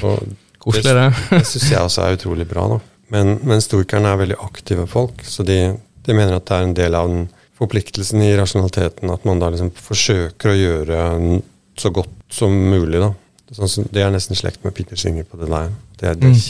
Og 0.00 0.22
Koselig, 0.64 0.94
det. 0.96 1.10
det 1.28 1.42
syns 1.44 1.66
jeg 1.74 1.80
også 1.84 2.06
er 2.06 2.14
utrolig 2.16 2.46
bra. 2.48 2.62
da. 2.72 2.78
Men, 3.12 3.34
men 3.44 3.60
stoikerne 3.60 4.08
er 4.14 4.22
veldig 4.22 4.38
aktive 4.46 4.86
folk, 4.88 5.20
så 5.28 5.44
de, 5.44 5.58
de 6.04 6.14
mener 6.16 6.36
at 6.36 6.44
det 6.48 6.56
er 6.58 6.62
en 6.68 6.74
del 6.76 6.94
av 6.98 7.08
den 7.08 7.28
forpliktelsen 7.58 8.22
i 8.24 8.32
rasjonaliteten 8.36 9.10
at 9.14 9.24
man 9.28 9.38
da 9.40 9.48
liksom 9.54 9.70
forsøker 9.78 10.50
å 10.52 10.58
gjøre 10.58 11.40
så 11.78 11.90
godt 11.94 12.10
som 12.34 12.52
mulig. 12.70 13.00
da. 13.00 13.12
Sånn 13.54 13.86
det 13.92 14.02
er 14.02 14.10
nesten 14.10 14.34
slekt 14.38 14.64
med 14.64 14.74
Peter 14.74 14.96
Singer 14.98 15.24
på 15.28 15.38
det 15.38 15.48
der. 15.52 15.70
Det 16.00 16.08
er, 16.08 16.14
de 16.18 16.26
Mm. 16.32 16.40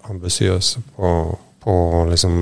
kjempeambisiøse 0.00 0.82
på, 0.96 1.38
på 1.64 1.74
liksom 2.10 2.34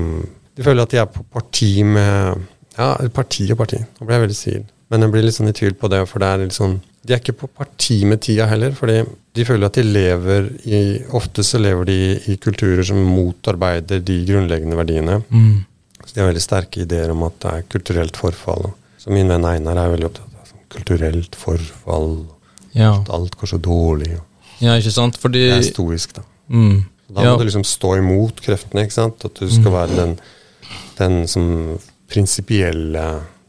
De 0.57 0.63
føler 0.65 0.83
at 0.83 0.91
de 0.91 0.97
er 0.99 1.05
på 1.07 1.23
parti 1.31 1.83
med 1.87 2.41
Ja, 2.79 2.93
parti 3.13 3.45
og 3.51 3.57
parti. 3.59 3.77
Nå 3.79 4.05
ble 4.07 4.15
jeg 4.17 4.23
veldig 4.27 4.35
sivil. 4.37 4.65
Men 4.89 5.01
jeg 5.05 5.11
blir 5.13 5.23
litt 5.27 5.35
sånn 5.37 5.49
i 5.51 5.55
tvil 5.55 5.75
på 5.79 5.89
det, 5.91 5.99
for 6.09 6.19
det 6.23 6.27
er 6.27 6.37
litt 6.43 6.55
sånn 6.57 6.79
De 7.05 7.13
er 7.15 7.19
ikke 7.21 7.37
på 7.39 7.47
parti 7.55 8.01
med 8.05 8.19
tida 8.21 8.45
heller, 8.49 8.71
fordi 8.75 8.97
de 9.35 9.45
føler 9.47 9.65
at 9.69 9.77
de 9.79 9.83
lever 9.87 10.49
i 10.67 10.79
Ofte 11.15 11.43
så 11.47 11.59
lever 11.61 11.85
de 11.87 11.97
i 12.27 12.35
kulturer 12.37 12.83
som 12.83 12.97
motarbeider 13.05 14.01
de 14.03 14.17
grunnleggende 14.27 14.75
verdiene. 14.75 15.21
Mm. 15.31 15.65
Så 16.05 16.15
de 16.15 16.21
har 16.23 16.29
veldig 16.31 16.43
sterke 16.43 16.83
ideer 16.85 17.11
om 17.13 17.23
at 17.27 17.37
det 17.43 17.53
er 17.53 17.67
kulturelt 17.71 18.17
forfall. 18.17 18.71
Så 18.99 19.11
min 19.13 19.29
venn 19.31 19.45
Einar 19.47 19.77
er 19.79 19.93
veldig 19.93 20.09
opptatt 20.09 20.39
av 20.39 20.47
sånn 20.49 20.65
kulturelt 20.73 21.35
forfall. 21.39 22.11
Ja. 22.75 22.95
At 23.01 23.09
alt 23.13 23.35
går 23.39 23.53
så 23.53 23.59
dårlig. 23.61 24.17
ja, 24.59 24.75
ikke 24.77 24.91
sant? 24.93 25.17
Fordi 25.17 25.45
Det 25.49 25.57
er 25.57 25.67
stoisk, 25.71 26.15
da. 26.19 26.25
mm. 26.47 26.79
Da 27.09 27.23
ja. 27.25 27.31
må 27.33 27.39
du 27.41 27.47
liksom 27.47 27.63
stå 27.65 27.95
imot 27.97 28.41
kreftene. 28.45 28.83
ikke 28.85 28.93
sant? 28.99 29.23
At 29.25 29.39
du 29.41 29.49
skal 29.49 29.73
være 29.73 29.95
den, 29.97 30.11
den 30.99 31.15
som 31.27 31.79
prinsipielle, 32.09 33.05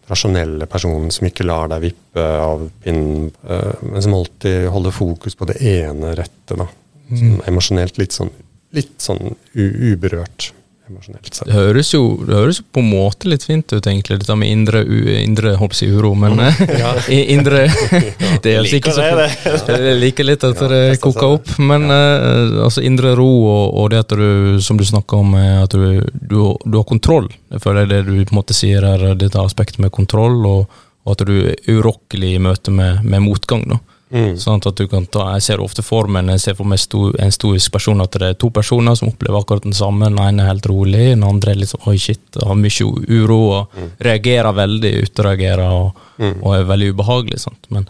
rasjonelle 0.09 0.67
personen 0.67 1.11
som 1.13 1.27
ikke 1.29 1.45
lar 1.45 1.69
deg 1.69 1.85
vippe 1.85 2.25
av 2.41 2.65
pinnen, 2.85 3.29
øh, 3.45 3.83
men 3.85 4.03
som 4.03 4.17
alltid 4.17 4.65
holder 4.73 4.97
fokus 4.97 5.37
på 5.37 5.49
det 5.51 5.59
ene 5.61 6.15
rette. 6.17 6.57
da. 6.57 6.67
Som 7.11 7.43
Emosjonelt 7.47 7.99
litt 8.01 8.17
sånn, 8.17 8.33
litt 8.73 8.97
sånn 9.03 9.35
uberørt. 9.55 10.53
Emosjonelt 10.91 11.41
Det 11.47 11.55
høres, 11.55 11.93
jo, 11.95 12.03
det 12.27 12.35
høres 12.35 12.59
jo 12.61 12.65
på 12.75 12.83
en 12.83 12.89
måte 12.91 13.29
litt 13.31 13.45
fint 13.47 13.71
ut, 13.71 13.87
egentlig, 13.87 14.19
dette 14.21 14.37
med 14.39 14.51
indre, 14.51 14.83
u, 14.83 14.97
indre 15.15 15.53
jeg, 15.55 15.91
uro, 15.95 16.13
men 16.19 16.41
eh, 16.43 16.63
indre 17.35 17.63
Det 18.45 18.57
er 18.57 18.67
sikkert 18.69 18.97
så 18.99 19.07
det, 19.21 19.29
Jeg 19.87 20.01
liker 20.01 20.27
litt 20.27 20.47
at 20.47 20.59
Ja, 20.65 20.71
det 20.73 20.99
koker 21.03 21.37
opp, 21.37 21.53
men 21.63 21.87
uh, 21.93 22.65
altså 22.67 22.83
indre 22.87 23.15
ro 23.19 23.29
og, 23.47 23.65
og 23.83 23.91
det 23.93 24.03
at 24.03 24.17
du, 24.19 24.59
som 24.65 24.81
du 24.81 24.85
snakker 24.87 25.23
om, 25.23 25.37
eh, 25.39 25.63
at 25.63 25.77
du, 25.77 26.03
du, 26.13 26.39
du 26.65 26.81
har 26.81 26.89
kontroll. 26.89 27.31
Jeg 27.55 27.63
føler 27.63 27.89
det 27.91 28.03
du 28.09 28.15
på 28.17 28.35
en 28.35 28.41
måte 28.41 28.57
sier 28.57 28.85
er 28.87 29.13
dette 29.19 29.41
aspektet 29.43 29.81
med 29.83 29.95
kontroll, 29.95 30.41
og, 30.49 30.83
og 31.07 31.15
at 31.15 31.25
du 31.29 31.37
er 31.53 31.71
urokkelig 31.71 32.35
i 32.35 32.43
møte 32.43 32.75
med, 32.75 33.05
med 33.07 33.25
motgang. 33.29 33.67
da. 33.71 33.81
Mm. 34.11 34.33
Sånn 34.43 34.59
at 34.67 34.75
du 34.75 34.89
kan 34.91 35.05
ta, 35.07 35.29
Jeg 35.37 35.43
ser 35.43 35.61
ofte 35.63 35.85
for 35.87 36.09
meg 36.11 36.27
jeg 36.33 36.41
ser 36.43 36.55
for 36.59 36.67
meg 36.67 36.81
sto, 36.83 37.13
en 37.15 37.31
stoisk 37.31 37.71
person 37.71 38.01
at 38.03 38.11
det 38.19 38.23
er 38.33 38.35
to 38.35 38.51
personer 38.51 38.97
som 38.99 39.09
opplever 39.13 39.39
akkurat 39.39 39.63
den 39.63 39.77
samme. 39.77 40.09
Den 40.11 40.19
ene 40.19 40.43
er 40.43 40.51
helt 40.51 40.67
rolig, 40.67 41.13
den 41.13 41.23
andre 41.25 41.53
er 41.53 41.61
litt 41.63 41.71
sånn 41.71 41.87
oi 41.87 41.97
shit, 41.97 42.21
har 42.43 42.59
mye 42.59 42.89
uro 43.07 43.41
og 43.61 43.81
reagerer 44.03 44.53
veldig, 44.57 44.95
utreagerer 45.07 45.71
og, 45.71 46.07
Mm. 46.21 46.43
og 46.43 46.55
er 46.55 46.65
veldig 46.69 46.89
ubehagelig. 46.95 47.39
Sant? 47.41 47.67
Men 47.71 47.87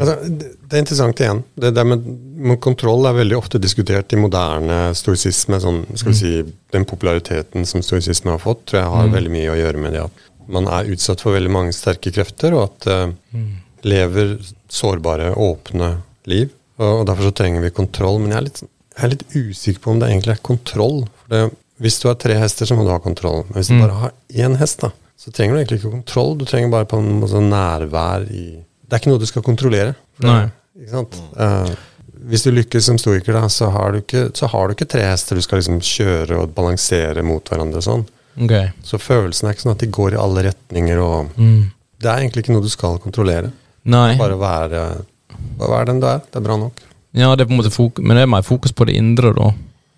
Altså, 0.00 0.16
det, 0.26 0.72
er 0.72 0.80
interessant 0.82 1.20
igjen. 1.22 1.44
Det 1.54 1.70
der 1.74 1.84
med, 1.86 2.02
med 2.34 2.58
kontroll 2.60 3.06
er 3.06 3.14
veldig 3.14 3.36
ofte 3.38 3.60
diskutert 3.62 4.10
i 4.12 4.16
moderne 4.18 4.88
stoisisme. 4.98 5.60
Sånn, 5.62 5.84
skal 5.94 6.10
vi 6.10 6.18
si, 6.18 6.32
Den 6.74 6.84
populariteten 6.84 7.64
som 7.64 7.82
stoisisme 7.84 8.32
har 8.34 8.38
fått, 8.42 8.64
tror 8.66 8.80
jeg 8.80 8.90
har 8.90 9.12
veldig 9.12 9.30
mye 9.30 9.52
å 9.52 9.58
gjøre 9.60 9.78
med 9.84 9.92
det 9.94 10.02
at 10.02 10.24
man 10.50 10.66
er 10.66 10.90
utsatt 10.90 11.20
for 11.22 11.36
veldig 11.36 11.52
mange 11.54 11.72
sterke 11.72 12.10
krefter, 12.12 12.56
og 12.58 12.72
at 12.72 12.86
eh, 12.90 13.44
lever 13.86 14.34
sårbare, 14.74 15.32
åpne 15.38 15.90
liv. 16.30 16.50
Og, 16.82 17.04
Derfor 17.06 17.28
så 17.30 17.34
trenger 17.38 17.62
vi 17.64 17.70
kontroll. 17.74 18.18
Men 18.22 18.34
jeg 18.34 18.40
er, 18.40 18.46
litt, 18.48 18.62
jeg 18.96 19.06
er 19.06 19.12
litt 19.14 19.24
usikker 19.34 19.84
på 19.84 19.94
om 19.94 20.02
det 20.02 20.10
egentlig 20.10 20.34
er 20.34 20.42
kontroll. 20.50 21.00
For 21.22 21.34
det, 21.36 21.42
hvis 21.84 22.00
du 22.02 22.08
har 22.10 22.18
tre 22.22 22.36
hester, 22.38 22.68
så 22.68 22.76
må 22.78 22.84
du 22.86 22.92
ha 22.94 23.00
kontroll. 23.02 23.44
Men 23.48 23.60
hvis 23.60 23.70
du 23.72 23.78
bare 23.80 24.00
har 24.02 24.12
én 24.46 24.58
hest, 24.60 24.82
da, 24.84 24.92
så 25.20 25.32
trenger 25.34 25.54
du 25.56 25.62
egentlig 25.62 25.80
ikke 25.82 25.94
kontroll. 25.96 26.36
Du 26.40 26.44
trenger 26.48 26.72
bare 26.74 26.88
på 26.90 27.00
en 27.02 27.10
måte 27.22 27.42
nærvær 27.42 28.26
i 28.30 28.44
Det 28.84 28.92
er 28.92 29.00
ikke 29.02 29.10
noe 29.14 29.22
du 29.22 29.26
skal 29.30 29.42
kontrollere. 29.46 29.94
Det-. 30.20 30.50
Ikke 30.78 30.90
sant? 30.92 31.16
Uh, 31.38 31.70
hvis 32.28 32.44
du 32.44 32.50
lykkes 32.54 32.86
som 32.88 32.98
stoiker, 33.00 33.34
da, 33.36 33.48
så 33.52 33.70
har 33.74 33.94
du 33.94 34.00
ikke, 34.02 34.28
så 34.36 34.48
har 34.50 34.68
du 34.68 34.74
ikke 34.74 34.88
tre 34.90 35.04
hester 35.06 35.38
du 35.38 35.42
skal 35.44 35.60
liksom 35.60 35.80
kjøre 35.84 36.38
og 36.42 36.52
balansere 36.56 37.24
mot 37.26 37.46
hverandre. 37.50 37.82
sånn. 37.84 38.04
Okay. 38.34 38.70
Så 38.86 38.98
følelsen 38.98 39.48
er 39.48 39.54
ikke 39.54 39.66
sånn 39.66 39.76
at 39.76 39.82
de 39.84 39.90
går 39.94 40.16
i 40.16 40.20
alle 40.20 40.46
retninger. 40.48 40.98
og 41.02 41.30
Mm. 41.38 41.70
Det 42.00 42.10
er 42.10 42.20
egentlig 42.20 42.44
ikke 42.44 42.52
noe 42.52 42.64
du 42.64 42.68
skal 42.72 42.98
kontrollere. 43.00 43.52
Nei. 43.84 44.14
Bare 44.20 44.36
vær, 44.40 44.74
være 45.60 45.86
den 45.90 46.00
du 46.00 46.06
er. 46.08 46.22
Det 46.24 46.40
er 46.40 46.44
bra 46.46 46.56
nok. 46.60 46.82
Ja, 47.14 47.30
det 47.36 47.44
er 47.44 47.50
på 47.50 47.54
en 47.54 47.60
måte 47.62 47.70
fok 47.74 48.00
men 48.02 48.16
det 48.18 48.24
er 48.24 48.30
mer 48.32 48.42
fokus 48.46 48.72
på 48.74 48.86
det 48.88 48.96
indre, 48.98 49.30
da. 49.36 49.52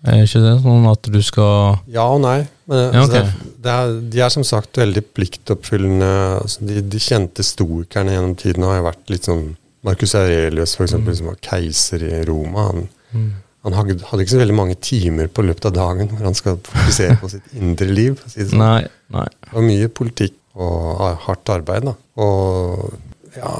Er 0.07 0.21
ikke 0.27 0.39
det 0.43 0.51
sånn 0.61 0.85
at 0.91 1.07
du 1.11 1.17
skal 1.25 1.79
Ja 1.91 2.03
og 2.13 2.19
nei. 2.21 2.43
Men, 2.69 2.83
Ja, 2.93 3.01
altså, 3.01 3.13
det, 3.13 3.21
er- 3.23 3.55
det 3.65 3.71
er, 3.73 3.95
de 4.13 4.19
er 4.21 4.29
som 4.35 4.43
sagt 4.45 4.77
veldig 4.77 5.01
pliktoppfyllende. 5.17 6.11
Altså, 6.43 6.67
de, 6.69 6.81
de 6.85 6.99
kjente 7.01 7.43
stoikerne 7.43 8.13
gjennom 8.13 8.35
tiden 8.37 8.63
har 8.67 8.83
vært 8.85 9.09
litt 9.09 9.25
sånn 9.27 9.55
Marcus 9.87 10.13
Aurelius, 10.19 10.75
for 10.77 10.83
eksempel, 10.85 11.15
som 11.17 11.29
var 11.31 11.39
keiser 11.41 12.03
i 12.03 12.21
Roma. 12.27 12.67
Han, 12.73 12.87
han 13.65 13.75
hadde, 13.77 13.97
hadde 14.09 14.23
ikke 14.25 14.35
så 14.35 14.41
veldig 14.43 14.55
mange 14.57 14.75
timer 14.83 15.29
på 15.31 15.45
løpet 15.47 15.69
av 15.69 15.75
dagen 15.77 16.09
hvor 16.11 16.25
han 16.27 16.35
skal 16.37 16.57
fokusere 16.65 17.17
på 17.21 17.29
sitt 17.31 17.53
indre 17.57 17.87
liv. 17.89 18.21
Si 18.27 18.41
det, 18.43 18.49
sånn. 18.51 18.61
Nei. 18.61 18.83
nei. 19.15 19.25
det 19.47 19.53
var 19.55 19.65
mye 19.65 19.89
politikk 20.01 20.35
og 20.57 21.01
hardt 21.25 21.49
arbeid. 21.53 21.87
da. 21.89 21.93
Og 22.21 22.93
ja 23.35 23.51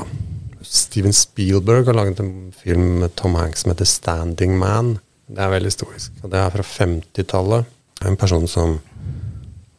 Steven 0.68 1.14
Spielberg 1.14 1.86
har 1.88 1.96
laget 1.96 2.20
en 2.20 2.52
film 2.52 3.00
med 3.00 3.16
Tom 3.16 3.36
Hanks 3.36 3.64
som 3.64 3.72
heter 3.72 3.86
'Standing 3.86 4.58
Man'. 4.60 4.98
Det 5.28 5.44
er 5.44 5.50
veldig 5.50 5.72
historisk. 5.72 6.12
og 6.24 6.32
Det 6.32 6.40
er 6.40 6.50
fra 6.50 6.64
50-tallet. 6.64 7.66
En 8.06 8.18
person 8.18 8.48
som 8.48 8.80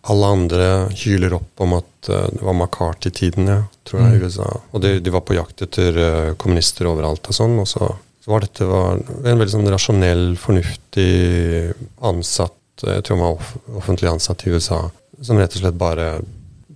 alle 0.03 0.27
andre 0.27 0.89
hyler 0.95 1.35
opp 1.35 1.61
om 1.61 1.73
at 1.73 2.09
eh, 2.09 2.29
det 2.33 2.43
var 2.43 2.55
McCarthy-tiden, 2.55 3.49
ja, 3.49 3.63
tror 3.85 4.01
jeg, 4.01 4.15
i 4.15 4.25
USA. 4.25 4.49
Og 4.73 4.81
de, 4.81 5.01
de 5.01 5.11
var 5.11 5.25
på 5.27 5.37
jakt 5.37 5.63
etter 5.63 5.99
eh, 5.99 6.35
kommunister 6.41 6.89
overalt 6.89 7.29
og 7.29 7.37
sånn. 7.37 7.59
Og 7.61 7.69
så, 7.69 7.91
så 8.25 8.33
var 8.33 8.45
dette 8.45 8.69
var 8.69 9.01
en 9.01 9.43
veldig 9.43 9.55
sånn 9.57 9.71
rasjonell, 9.73 10.25
fornuftig 10.41 11.75
ansatt, 12.01 12.57
jeg 12.79 13.05
tror 13.05 13.17
han 13.17 13.25
var 13.25 13.37
off 13.37 13.55
offentlig 13.83 14.11
ansatt 14.13 14.47
i 14.47 14.53
USA, 14.55 14.85
som 15.21 15.41
rett 15.41 15.57
og 15.57 15.65
slett 15.65 15.79
bare 15.79 16.11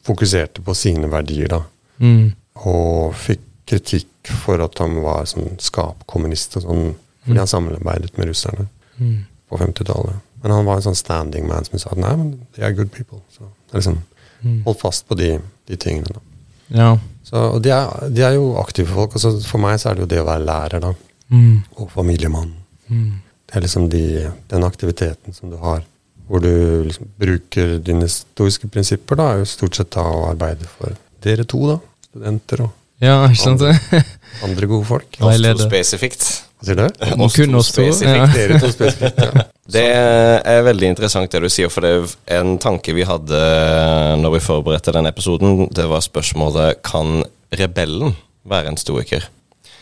fokuserte 0.03 0.65
på 0.67 0.75
sine 0.75 1.07
verdier, 1.11 1.53
da. 1.53 1.63
Mm. 2.03 2.33
Og 2.57 3.15
fikk 3.17 3.41
kritikk 3.67 4.29
for 4.43 4.61
at 4.63 4.77
han 4.83 4.99
var 5.03 5.25
sånn 5.31 5.57
skapkommunist 5.63 6.57
og 6.61 6.63
sånn, 6.67 6.95
fordi 7.25 7.39
han 7.39 7.47
samarbeidet 7.51 8.19
med 8.19 8.29
russerne 8.29 8.69
Mm. 9.01 9.25
på 9.49 9.57
50-tallet. 9.59 10.15
Men 10.43 10.51
han 10.53 10.65
var 10.67 10.77
en 10.77 10.83
sånn 10.83 10.97
standing 10.99 11.47
man 11.49 11.65
som 11.65 11.79
sa 11.79 11.91
at 11.93 11.99
nei, 11.99 12.17
men 12.17 12.31
de 12.55 12.63
er 12.63 12.73
good 12.73 12.91
people. 12.93 13.21
Så 13.33 13.47
liksom 13.73 13.99
Mm. 14.45 14.63
holdt 14.65 14.81
fast 14.81 15.07
på 15.09 15.15
de, 15.17 15.39
de 15.67 15.77
tingene. 15.77 16.05
da. 16.13 16.21
Ja. 16.69 16.99
Så, 17.25 17.37
og 17.55 17.63
de 17.63 17.71
er, 17.71 18.09
de 18.11 18.23
er 18.23 18.33
jo 18.35 18.57
aktive 18.59 18.89
folk. 18.89 19.13
Altså 19.15 19.41
for 19.47 19.59
meg 19.59 19.79
så 19.81 19.91
er 19.91 19.95
det 19.95 20.01
jo 20.03 20.07
det 20.07 20.19
å 20.21 20.27
være 20.27 20.45
lærer, 20.45 20.81
da. 20.81 20.95
Mm. 21.31 21.63
Og 21.79 21.91
familiemann. 21.91 22.53
Mm. 22.91 23.21
Det 23.47 23.57
er 23.57 23.61
liksom 23.61 23.89
de, 23.89 24.33
den 24.49 24.63
aktiviteten 24.65 25.33
som 25.35 25.51
du 25.51 25.57
har, 25.57 25.83
hvor 26.29 26.41
du 26.41 26.85
liksom 26.85 27.09
bruker 27.19 27.79
dine 27.79 28.09
stoiske 28.09 28.69
prinsipper, 28.69 29.17
da, 29.17 29.31
er 29.33 29.39
jo 29.39 29.45
stort 29.45 29.75
sett 29.77 29.91
da 29.91 30.03
å 30.03 30.29
arbeide 30.31 30.67
for 30.67 30.93
dere 31.23 31.45
to, 31.45 31.59
da. 31.69 31.79
Studenter 32.13 32.67
og 32.67 32.79
Ja, 33.03 33.17
ikke 33.27 33.41
sant? 33.41 33.63
andre 34.47 34.67
gode 34.71 34.87
folk. 34.87 35.17
Oss 35.25 35.41
to 35.43 35.65
spesifikt. 35.65 36.27
Hva 36.61 36.69
sier 36.69 36.79
du? 36.79 36.85
Oss 37.25 37.35
to 37.35 37.63
spesifikt. 37.67 38.21
ja. 38.21 38.27
Dere 38.37 38.61
to 38.63 38.71
spesifikt, 38.71 39.19
ja. 39.25 39.47
Det 39.75 39.83
er 39.89 40.65
veldig 40.67 40.89
interessant 40.93 41.33
det 41.33 41.41
du 41.43 41.49
sier, 41.51 41.71
for 41.73 41.87
det 41.87 41.93
er 42.29 42.43
en 42.43 42.57
tanke 42.63 42.93
vi 42.95 43.07
hadde 43.09 43.39
når 44.21 44.37
vi 44.37 44.41
forberedte 44.45 44.93
denne 44.95 45.11
episoden. 45.15 45.69
Det 45.73 45.87
var 45.91 46.03
spørsmålet 46.05 46.83
kan 46.87 47.23
rebellen 47.59 48.15
være 48.45 48.73
en 48.73 48.79
stoiker? 48.81 49.29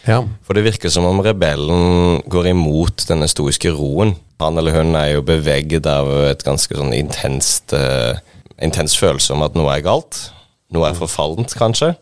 ja. 0.07 0.23
For 0.47 0.57
det 0.57 0.65
virker 0.65 0.93
som 0.93 1.05
om 1.09 1.21
rebellen 1.25 2.21
går 2.31 2.51
imot 2.55 3.05
denne 3.09 3.29
stoiske 3.29 3.73
roen. 3.77 4.15
Han 4.41 4.57
eller 4.61 4.79
hun 4.79 4.95
er 4.97 5.15
jo 5.17 5.25
beveget 5.27 5.89
av 5.89 6.09
et 6.31 6.45
ganske 6.47 6.77
sånn 6.77 6.95
intenst 6.97 7.75
uh, 7.77 8.15
intens 8.61 8.97
følelse 9.01 9.35
om 9.37 9.45
at 9.45 9.57
noe 9.59 9.73
er 9.75 9.85
galt. 9.85 10.29
Noe 10.71 10.89
er 10.91 10.95
forfallent, 10.99 11.55
kanskje. 11.59 11.95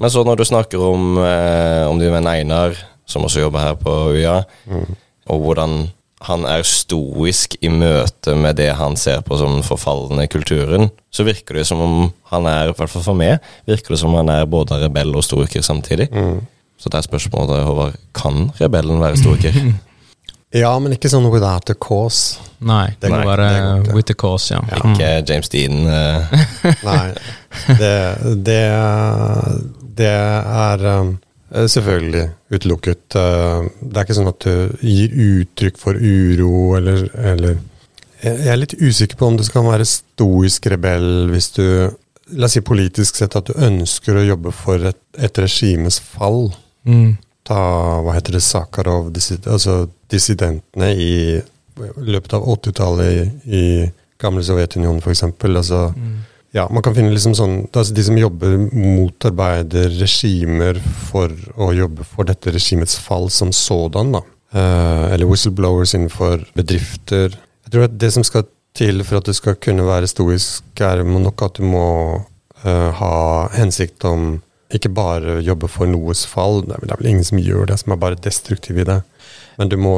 Men 0.00 0.10
så 0.10 0.22
når 0.24 0.36
du 0.40 0.44
snakker 0.44 0.80
om, 0.80 1.18
eh, 1.18 1.84
om 1.90 1.98
din 1.98 2.12
venn 2.12 2.26
Einar, 2.30 2.76
som 3.06 3.24
også 3.26 3.40
jobber 3.42 3.58
her 3.60 3.74
på 3.74 3.90
UiA, 4.14 4.44
og 5.28 5.40
hvordan 5.42 5.90
han 6.22 6.44
er 6.44 6.62
stoisk 6.62 7.56
i 7.64 7.68
møte 7.72 8.34
med 8.36 8.56
det 8.56 8.74
han 8.76 8.94
ser 8.96 9.22
på 9.24 9.38
som 9.40 9.62
forfallende 9.64 10.26
kulturen, 10.28 10.90
så 11.10 11.24
virker 11.24 11.54
det 11.56 11.66
som 11.66 11.80
om 11.80 12.12
han 12.30 12.46
er, 12.46 12.68
i 12.68 12.72
hvert 12.72 12.90
fall 12.90 13.02
for 13.02 13.14
meg, 13.14 13.38
virker 13.66 13.94
det 13.94 13.98
som 13.98 14.10
om 14.12 14.20
han 14.20 14.28
er 14.28 14.44
både 14.46 14.78
rebell 14.82 15.14
og 15.16 15.24
stoiker 15.24 15.62
samtidig. 15.64 16.10
Så 16.78 16.88
det 16.88 16.98
er 17.00 17.08
spørsmålet, 17.08 17.64
Håvard, 17.64 17.96
kan 18.14 18.50
rebellen 18.60 19.00
være 19.00 19.16
stoiker? 19.20 19.52
ja, 20.50 20.70
men 20.82 20.96
ikke 20.96 21.10
sånn 21.12 21.28
without 21.30 21.70
a 21.70 21.76
cause. 21.78 22.40
Nei, 22.66 22.90
det 23.00 23.10
må 23.12 23.20
være 23.22 23.46
det 23.86 23.94
with 23.94 24.08
the 24.10 24.16
cause, 24.18 24.50
ja. 24.50 24.58
ja. 24.66 24.80
Ikke 24.82 25.10
James 25.28 25.50
Dean. 25.52 25.84
Uh. 25.86 26.26
Nei, 26.88 27.04
det, 27.78 27.92
det, 28.48 28.58
det 30.00 30.10
er 30.10 30.84
um, 30.90 31.14
selvfølgelig 31.54 32.26
utelukket. 32.50 33.06
Uh, 33.14 33.70
Det 33.78 33.94
er 33.94 34.08
ikke 34.08 34.18
sånn 34.18 34.32
at 34.32 34.42
du 34.42 34.84
gir 34.84 35.14
uttrykk 35.28 35.80
for 35.80 35.94
uro 35.94 36.74
eller, 36.80 37.06
eller 37.14 37.58
Jeg 38.20 38.50
er 38.52 38.60
litt 38.60 38.76
usikker 38.76 39.16
på 39.16 39.30
om 39.30 39.38
du 39.38 39.46
skal 39.46 39.64
være 39.70 39.86
stoisk 39.88 40.66
rebell 40.74 41.30
hvis 41.30 41.52
du 41.56 41.66
La 42.30 42.46
oss 42.46 42.54
si 42.54 42.60
politisk 42.62 43.16
sett 43.18 43.34
at 43.34 43.48
du 43.48 43.56
ønsker 43.58 44.14
å 44.14 44.22
jobbe 44.22 44.52
for 44.54 44.78
et, 44.86 44.98
et 45.18 45.38
regimes 45.42 45.96
fall. 45.98 46.52
Mm. 46.86 47.16
Ta 47.50 47.62
hva 48.04 48.14
heter 48.14 48.38
det, 48.38 48.44
Sakharov, 48.46 49.10
altså 49.10 49.80
dissidentene 50.10 50.92
i 50.94 51.14
løpet 51.80 52.36
av 52.36 52.46
80-tallet 52.54 53.10
i, 53.10 53.56
i 53.56 53.64
gamle 54.20 54.44
Sovjetunionen, 54.44 55.00
f.eks. 55.02 55.24
Altså, 55.48 55.80
ja, 56.54 56.66
man 56.70 56.84
kan 56.84 56.96
finne 56.96 57.12
liksom 57.14 57.34
sånn 57.38 57.56
altså 57.70 57.94
De 57.94 58.04
som 58.04 58.18
jobber 58.18 58.56
motarbeider 58.74 59.92
regimer 60.00 60.80
for 61.08 61.32
å 61.56 61.70
jobbe 61.76 62.06
for 62.06 62.28
dette 62.28 62.52
regimets 62.54 62.98
fall 63.00 63.30
som 63.34 63.54
sådan, 63.54 64.14
da. 64.16 64.22
Eh, 64.50 65.04
eller 65.14 65.30
whistleblowers 65.30 65.94
innenfor 65.94 66.42
bedrifter. 66.58 67.36
Jeg 67.66 67.72
tror 67.72 67.86
at 67.86 67.98
det 68.02 68.10
som 68.16 68.26
skal 68.26 68.48
til 68.76 69.04
for 69.06 69.20
at 69.20 69.30
du 69.30 69.34
skal 69.36 69.58
kunne 69.62 69.86
være 69.86 70.10
stoisk, 70.10 70.66
er 70.82 71.04
nok 71.06 71.42
at 71.46 71.58
du 71.58 71.66
må 71.70 71.86
eh, 72.64 72.90
ha 72.98 73.14
hensikt 73.54 74.06
om 74.08 74.40
ikke 74.76 74.92
bare 74.94 75.38
jobbe 75.44 75.68
for 75.70 75.86
noes 75.90 76.24
fall. 76.28 76.62
Det 76.66 76.76
er, 76.76 76.96
vel- 76.96 77.10
ingen 77.10 77.24
som 77.26 77.38
gjør 77.42 77.66
det, 77.70 77.78
som 77.82 77.92
er 77.94 78.00
bare 78.02 78.18
destruktiv 78.22 78.78
i 78.78 78.86
det. 78.88 79.00
Men 79.58 79.68
du 79.72 79.76
må, 79.80 79.94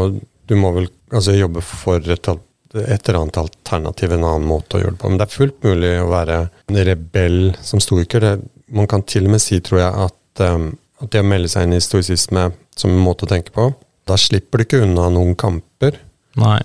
du 0.49 0.55
må 0.59 0.73
vel 0.77 0.89
altså, 1.13 1.35
jobbe 1.37 1.63
for 1.65 2.01
et, 2.01 2.29
et 2.29 3.09
eller 3.09 3.21
annet 3.21 3.41
alternativ, 3.43 4.13
en 4.17 4.25
annen 4.25 4.49
måte 4.49 4.79
å 4.79 4.83
gjøre 4.83 4.97
det 4.97 5.03
på. 5.03 5.11
Men 5.13 5.21
det 5.21 5.27
er 5.29 5.37
fullt 5.37 5.63
mulig 5.69 5.93
å 6.03 6.09
være 6.13 6.39
en 6.73 6.83
rebell 6.89 7.41
som 7.63 7.83
stoiker. 7.85 8.25
Det, 8.25 8.35
man 8.73 8.89
kan 8.89 9.05
til 9.05 9.29
og 9.29 9.35
med 9.37 9.45
si, 9.45 9.61
tror 9.61 9.83
jeg, 9.83 10.07
at, 10.09 10.45
um, 10.49 10.71
at 11.03 11.13
det 11.13 11.21
å 11.21 11.29
melde 11.29 11.51
seg 11.53 11.67
inn 11.69 11.77
i 11.77 11.83
stoisisme 11.85 12.49
som 12.79 12.91
en 12.95 13.03
måte 13.05 13.27
å 13.27 13.31
tenke 13.33 13.53
på, 13.53 13.69
da 14.09 14.17
slipper 14.19 14.59
du 14.59 14.65
ikke 14.67 14.83
unna 14.87 15.11
noen 15.13 15.37
kamper. 15.39 16.01
Nei. 16.41 16.59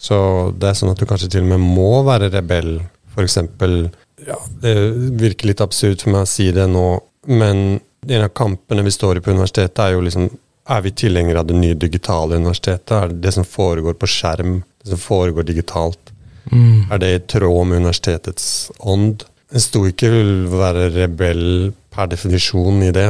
Så 0.00 0.16
det 0.56 0.70
er 0.70 0.78
sånn 0.78 0.94
at 0.94 0.98
du 1.02 1.04
kanskje 1.06 1.28
til 1.34 1.44
og 1.44 1.50
med 1.52 1.60
må 1.76 1.90
være 2.08 2.30
rebell. 2.32 2.78
For 3.12 3.26
eksempel 3.26 3.90
ja, 4.24 4.36
Det 4.62 4.72
virker 5.20 5.48
litt 5.50 5.60
absurd 5.64 6.00
for 6.02 6.14
meg 6.14 6.24
å 6.24 6.28
si 6.30 6.46
det 6.56 6.64
nå, 6.72 6.84
men 7.26 7.80
en 8.06 8.24
av 8.24 8.28
kampene 8.28 8.82
vi 8.82 8.92
står 8.94 9.18
i 9.18 9.24
på 9.24 9.34
universitetet, 9.34 9.78
er 9.78 9.96
jo 9.96 10.06
liksom 10.06 10.30
Er 10.70 10.82
vi 10.84 10.90
tilhengere 10.94 11.40
av 11.40 11.46
det 11.48 11.56
nye 11.58 11.74
digitale 11.74 12.36
universitetet? 12.36 12.92
Er 12.94 13.08
det 13.08 13.22
det 13.24 13.32
som 13.34 13.44
foregår 13.44 13.96
på 13.98 14.06
skjerm, 14.06 14.60
det 14.84 14.92
som 14.92 15.00
foregår 15.02 15.42
digitalt? 15.48 16.12
Mm. 16.52 16.92
Er 16.92 17.00
det 17.00 17.08
i 17.10 17.22
tråd 17.32 17.66
med 17.66 17.80
universitetets 17.80 18.70
ånd? 18.78 19.24
En 19.50 19.64
stoiker 19.64 20.14
vil 20.14 20.46
være 20.52 20.84
rebell 20.94 21.72
per 21.90 22.12
definisjon 22.12 22.84
i 22.86 22.92
det. 22.94 23.08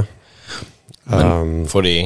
um, 1.10 1.66
fordi 1.68 1.98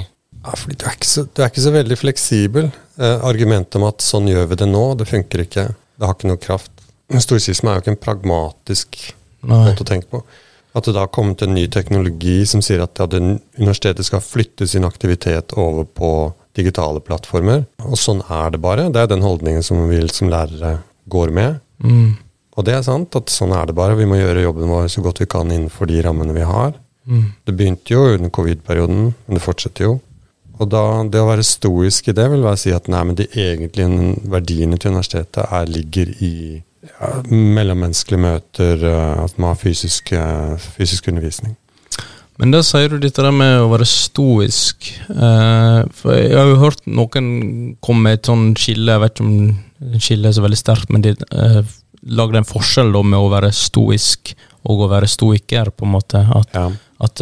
ja, 0.45 0.53
fordi 0.59 0.77
du 0.81 0.85
er, 0.89 0.97
ikke 0.99 1.09
så, 1.09 1.25
du 1.25 1.43
er 1.43 1.53
ikke 1.53 1.65
så 1.65 1.73
veldig 1.73 1.97
fleksibel. 1.97 2.73
Eh, 3.01 3.23
argumentet 3.25 3.79
om 3.79 3.87
at 3.89 4.05
sånn 4.05 4.27
gjør 4.29 4.51
vi 4.51 4.59
det 4.61 4.69
nå, 4.69 4.83
det 5.01 5.07
funker 5.09 5.45
ikke. 5.47 5.69
Det 5.73 6.09
har 6.09 6.17
ikke 6.19 6.33
noe 6.33 6.41
kraft. 6.43 6.73
Men 7.13 7.23
Storsisme 7.25 7.71
er 7.71 7.79
jo 7.79 7.85
ikke 7.85 7.95
en 7.95 8.03
pragmatisk 8.03 8.99
Nei. 9.47 9.63
måte 9.71 9.87
å 9.87 9.89
tenke 9.89 10.11
på. 10.13 10.21
At 10.75 10.89
det 10.89 10.97
da 10.97 11.05
har 11.05 11.13
kommet 11.15 11.43
en 11.45 11.55
ny 11.55 11.69
teknologi 11.71 12.41
som 12.51 12.63
sier 12.65 12.83
at 12.83 12.99
ja, 12.99 13.07
universitetet 13.07 14.07
skal 14.09 14.25
flytte 14.25 14.67
sin 14.67 14.87
aktivitet 14.87 15.55
over 15.55 15.87
på 15.87 16.11
digitale 16.59 17.03
plattformer. 17.03 17.65
Og 17.87 17.99
sånn 17.99 18.23
er 18.31 18.55
det 18.55 18.63
bare. 18.63 18.89
Det 18.91 19.05
er 19.05 19.11
den 19.11 19.25
holdningen 19.25 19.63
som 19.67 19.85
vi 19.91 20.03
som 20.11 20.31
lærere 20.33 20.79
går 21.11 21.35
med. 21.35 21.61
Mm. 21.83 22.17
Og 22.55 22.67
det 22.67 22.77
er 22.77 22.87
sant, 22.87 23.15
at 23.19 23.33
sånn 23.33 23.55
er 23.55 23.69
det 23.71 23.77
bare. 23.79 23.99
Vi 23.99 24.07
må 24.09 24.19
gjøre 24.19 24.45
jobben 24.47 24.71
vår 24.71 24.91
så 24.93 25.03
godt 25.05 25.23
vi 25.23 25.31
kan 25.31 25.51
innenfor 25.51 25.91
de 25.91 26.03
rammene 26.07 26.35
vi 26.37 26.47
har. 26.47 26.75
Mm. 27.05 27.25
Det 27.45 27.55
begynte 27.55 27.95
jo 27.95 28.05
under 28.15 28.31
covid-perioden, 28.35 29.09
men 29.15 29.39
det 29.39 29.45
fortsetter 29.45 29.89
jo. 29.89 29.97
Og 30.55 30.71
da, 30.71 30.85
det 31.11 31.19
å 31.19 31.27
være 31.29 31.47
stoisk 31.47 32.09
i 32.09 32.15
det 32.15 32.29
vil 32.31 32.45
være 32.45 32.59
å 32.59 32.63
si 32.63 32.71
at 32.75 32.87
nei, 32.91 33.03
men 33.09 33.19
de 33.19 33.27
egentlige 33.27 34.15
verdiene 34.31 34.79
til 34.79 34.95
universitetet 34.95 35.43
er, 35.49 35.67
ligger 35.71 36.13
i 36.23 36.35
ja, 36.85 37.11
mellommenneskelige 37.31 38.23
møter, 38.23 38.87
eh, 38.89 39.25
at 39.25 39.37
man 39.39 39.53
har 39.53 39.61
fysisk, 39.61 40.13
eh, 40.13 40.57
fysisk 40.79 41.09
undervisning. 41.13 41.57
Men 42.39 42.51
da 42.51 42.65
sier 42.67 42.91
du 42.91 42.99
dette 42.99 43.31
med 43.31 43.61
å 43.63 43.71
være 43.71 43.87
stoisk. 43.87 44.89
Eh, 45.09 45.85
for 45.95 46.17
jeg 46.19 46.35
har 46.35 46.51
jo 46.51 46.63
hørt 46.63 46.83
noen 46.87 47.77
komme 47.85 48.09
med 48.09 48.19
et 48.19 48.31
sånn 48.31 48.49
skille, 48.59 48.91
jeg 48.91 49.05
vet 49.05 49.15
ikke 49.15 49.29
om 49.29 49.99
skillet 50.03 50.31
er 50.31 50.39
så 50.39 50.43
veldig 50.43 50.59
sterkt, 50.59 50.91
men 50.91 51.05
de 51.05 51.15
lagde 52.05 52.41
en 52.41 52.49
forskjell 52.49 52.91
da 52.93 53.03
med 53.03 53.19
å 53.21 53.31
være 53.33 53.53
stoisk 53.55 54.35
og 54.65 54.81
å 54.81 54.91
være 54.91 55.09
stoiker, 55.09 55.71
på 55.71 55.87
en 55.87 55.93
måte. 55.93 56.21
At, 56.37 56.51
Ja. 56.55 56.71
at 57.05 57.17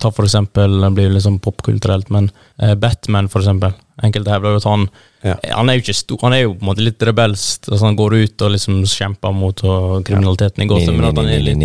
Ta 0.00 0.10
for 0.10 0.24
eksempel, 0.24 0.80
det 0.80 0.94
blir 0.94 1.12
liksom 1.12 1.38
popkulturelt, 1.40 2.10
men 2.10 2.30
Batman, 2.80 3.28
for 3.28 3.40
eksempel. 3.40 3.74
Enkelte 4.06 4.32
hevder 4.32 4.54
jo 4.56 4.60
at 4.62 4.68
han 4.70 4.88
Ja. 5.22 5.34
Han 5.52 5.68
er 5.68 5.76
jo 5.76 5.82
ikke 5.82 5.92
stor, 5.98 6.16
han 6.22 6.32
er 6.32 6.40
jo 6.46 6.54
på 6.54 6.62
en 6.64 6.68
måte 6.70 6.80
litt 6.84 7.02
rebelsk. 7.04 7.66
Altså 7.68 7.84
han 7.84 7.96
går 7.98 8.14
ut 8.22 8.44
og 8.46 8.52
liksom 8.54 8.78
kjemper 8.88 9.34
mot 9.36 9.60
kriminaliteten 10.06 10.64
i 10.64 10.68
Gotham, 10.70 10.96
men 10.96 11.10
at 11.10 11.20
han 11.20 11.28
er 11.28 11.42
litt 11.44 11.58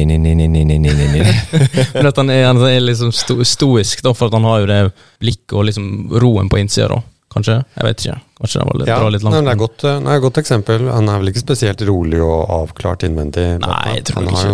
men 1.96 2.10
at 2.10 2.18
han 2.20 2.30
er, 2.34 2.46
han 2.50 2.60
er 2.68 2.80
liksom 2.84 3.14
sto, 3.16 3.38
stoisk, 3.48 4.02
da, 4.04 4.14
for 4.14 4.28
at 4.28 4.36
han 4.38 4.48
har 4.48 4.64
jo 4.64 4.70
det 4.72 4.80
blikket 5.24 5.56
og 5.56 5.68
liksom 5.70 5.92
roen 6.22 6.52
på 6.52 6.60
innsida, 6.62 6.90
da. 6.98 7.02
Kanskje? 7.36 7.56
Jeg 7.76 7.84
vet 7.84 8.04
ikke. 8.04 8.18
Kanskje 8.40 8.60
det 8.62 8.66
var 8.68 8.78
litt, 8.80 8.88
Ja, 8.88 8.98
litt 9.12 9.24
nei, 9.24 9.32
langt. 9.32 9.36
men 9.36 9.48
det 9.50 9.54
er 9.56 9.60
godt, 9.60 9.86
nei, 10.06 10.18
godt 10.24 10.38
eksempel. 10.40 10.86
Han 10.92 11.10
er 11.12 11.20
vel 11.20 11.32
ikke 11.34 11.44
spesielt 11.44 11.82
rolig 11.88 12.22
og 12.24 12.52
avklart 12.62 13.04
innvendig. 13.08 13.44
Nei, 13.64 13.80
jeg 13.98 14.06
tror 14.08 14.22
han 14.22 14.30
har 14.36 14.46
jo 14.48 14.54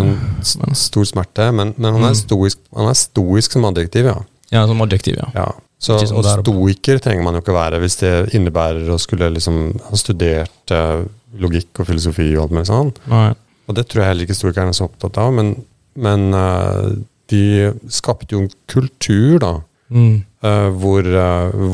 en 0.69 0.79
stor 0.81 1.05
smerte, 1.09 1.49
men, 1.53 1.75
men 1.77 1.97
han, 1.97 2.07
er 2.09 2.17
stoisk, 2.17 2.61
han 2.77 2.89
er 2.89 2.97
stoisk 2.97 3.57
som 3.57 3.67
adjektiv, 3.69 4.09
ja. 4.09 4.17
Ja, 4.53 4.65
som 4.69 4.81
adjektiv, 4.85 5.19
ja. 5.21 5.29
Ja, 5.37 5.45
så 5.81 5.95
stoiker 6.43 6.99
trenger 7.01 7.25
man 7.25 7.33
jo 7.37 7.41
ikke 7.41 7.55
være 7.57 7.79
hvis 7.81 7.95
det 8.03 8.11
innebærer 8.37 8.89
å 8.93 8.99
skulle 9.01 9.31
liksom 9.33 9.79
ha 9.87 9.97
studert 9.97 10.73
eh, 10.75 11.01
logikk 11.41 11.81
og 11.81 11.87
filosofi 11.89 12.27
og 12.35 12.43
alt 12.45 12.53
mulig 12.57 12.69
sånn. 12.69 12.91
Nei. 13.09 13.31
Og 13.69 13.77
det 13.77 13.87
tror 13.89 14.03
jeg 14.03 14.11
heller 14.11 14.27
ikke 14.27 14.37
stoikerne 14.37 14.73
er 14.73 14.77
så 14.77 14.85
opptatt 14.89 15.17
av, 15.21 15.33
men, 15.33 15.53
men 15.95 16.27
eh, 16.37 16.91
de 17.31 17.43
skapte 17.89 18.35
jo 18.35 18.45
en 18.45 18.51
kultur, 18.71 19.39
da, 19.43 19.53
Mm. 19.91 20.21
eh, 20.47 20.69
hvor, 20.79 21.03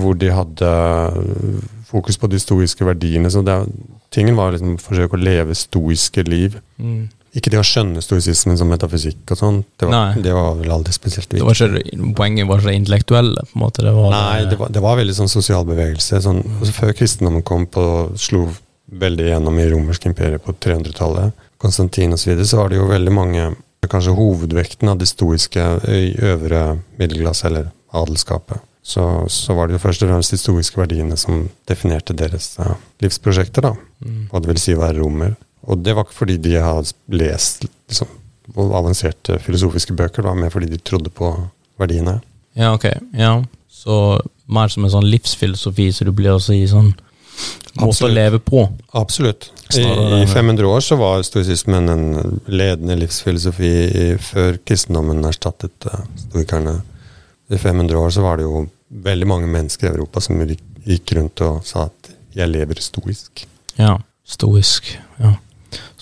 hvor 0.01 0.15
de 0.17 0.31
hadde 0.33 0.69
fokus 1.85 2.17
på 2.17 2.25
de 2.31 2.39
stoiske 2.41 2.85
verdiene. 2.87 3.29
Så 3.29 3.43
det, 3.45 3.55
tingen 4.09 4.33
var 4.39 4.55
liksom 4.55 4.73
å 4.73 4.81
forsøke 4.81 5.17
å 5.17 5.21
leve 5.21 5.53
stoiske 5.53 6.23
liv. 6.25 6.57
Mm. 6.81 7.03
Ikke 7.37 7.51
det 7.53 7.59
å 7.61 7.65
skjønne 7.65 8.01
stoisismen 8.03 8.57
som 8.59 8.69
metafysikk 8.71 9.33
og 9.35 9.37
sånn, 9.39 9.59
det, 9.79 9.87
var- 9.89 10.15
det 10.25 10.33
var 10.35 10.55
vel 10.59 10.71
aldri 10.73 10.93
spesielt 10.95 11.29
Det 11.29 11.39
viktig. 11.39 11.45
var 11.47 11.53
ikke, 11.53 11.83
det- 12.01 12.15
poenget 12.17 12.47
var 12.49 12.57
ikke 12.63 12.71
det 12.71 12.79
intellektuelle, 12.81 13.43
på 13.51 13.55
en 13.59 13.61
måte. 13.65 13.83
Det 13.85 13.93
var 13.95 14.09
Nei, 14.15 14.45
det 14.49 14.57
var, 14.59 14.69
det 14.73 14.81
var 14.83 14.97
veldig 14.97 15.15
sånn 15.19 15.29
sosial 15.31 15.65
bevegelse. 15.69 16.21
Sånn, 16.25 16.41
altså 16.59 16.73
før 16.73 16.93
kristendommen 16.97 17.43
kom 17.45 17.65
på, 17.67 17.85
slo 18.17 18.47
veldig 18.91 19.25
gjennom 19.29 19.59
i 19.59 19.69
romersk 19.69 20.05
imperium 20.09 20.39
på 20.45 20.53
300-tallet, 20.63 21.33
Konstantin 21.59 22.13
osv., 22.13 22.23
så, 22.23 22.29
videre, 22.31 22.45
så 22.47 22.57
var 22.61 22.69
det 22.69 22.77
jo 22.81 22.87
veldig 22.91 23.13
mange 23.13 23.47
Kanskje 23.87 24.11
hovedvekten 24.17 24.89
av 24.91 24.97
det 24.99 25.05
stoiske 25.07 25.61
i 25.87 26.09
øvre 26.19 26.79
middelklasse, 26.99 27.45
eller 27.47 27.69
adelskapet. 27.95 28.59
Så, 28.83 29.03
så 29.31 29.55
var 29.55 29.67
det 29.69 29.77
jo 29.77 29.83
først 29.83 30.03
og 30.03 30.09
fremst 30.09 30.33
de 30.33 30.39
stoiske 30.41 30.75
verdiene 30.81 31.15
som 31.19 31.45
definerte 31.69 32.15
deres 32.17 32.49
eh, 32.59 32.73
livsprosjekter, 33.03 33.63
da. 33.63 33.71
Mm. 34.03 34.25
Hva 34.31 34.41
det 34.43 34.49
vil 34.51 34.59
si 34.59 34.75
å 34.75 34.81
være 34.81 34.99
romer. 34.99 35.37
Og 35.67 35.83
det 35.83 35.95
var 35.95 36.07
ikke 36.07 36.21
fordi 36.21 36.37
de 36.41 36.55
hadde 36.63 36.95
lest 37.11 37.65
liksom, 37.67 38.09
avanserte 38.55 39.39
filosofiske 39.43 39.95
bøker, 39.97 40.23
det 40.23 40.31
var 40.31 40.39
mer 40.39 40.53
fordi 40.53 40.69
de 40.71 40.79
trodde 40.79 41.11
på 41.13 41.33
verdiene. 41.79 42.19
Ja, 42.57 42.73
ok. 42.73 42.87
Ja. 43.13 43.35
Så 43.69 44.21
mer 44.47 44.71
som 44.71 44.87
en 44.87 44.93
sånn 44.93 45.09
livsfilosofi, 45.11 45.91
så 45.93 46.07
du 46.07 46.13
blir 46.15 46.33
også 46.33 46.55
i 46.55 46.63
sånn 46.69 46.93
måte 47.77 48.07
å 48.07 48.11
leve 48.11 48.39
på. 48.41 48.63
Absolutt. 48.97 49.51
I, 49.75 49.83
I 50.23 50.27
500 50.31 50.67
år 50.71 50.81
så 50.81 50.95
var 50.97 51.25
stoisismen 51.27 51.91
en 51.91 52.05
ledende 52.47 52.95
livsfilosofi 53.01 53.71
i, 53.85 54.05
før 54.23 54.57
kristendommen 54.63 55.25
erstattet 55.27 55.89
eh, 55.91 56.05
stoikerne. 56.23 56.77
I 57.51 57.59
500 57.59 57.99
år 57.99 58.13
så 58.15 58.23
var 58.23 58.39
det 58.39 58.47
jo 58.47 58.63
veldig 58.87 59.27
mange 59.27 59.49
mennesker 59.51 59.89
i 59.89 59.91
Europa 59.91 60.23
som 60.23 60.39
gikk 60.39 61.13
rundt 61.17 61.43
og 61.43 61.65
sa 61.67 61.89
at 61.91 62.13
'jeg 62.33 62.49
lever 62.49 62.79
stoisk'. 62.79 63.45
Ja. 63.75 63.97
Stoisk. 64.27 64.97
Ja. 65.19 65.35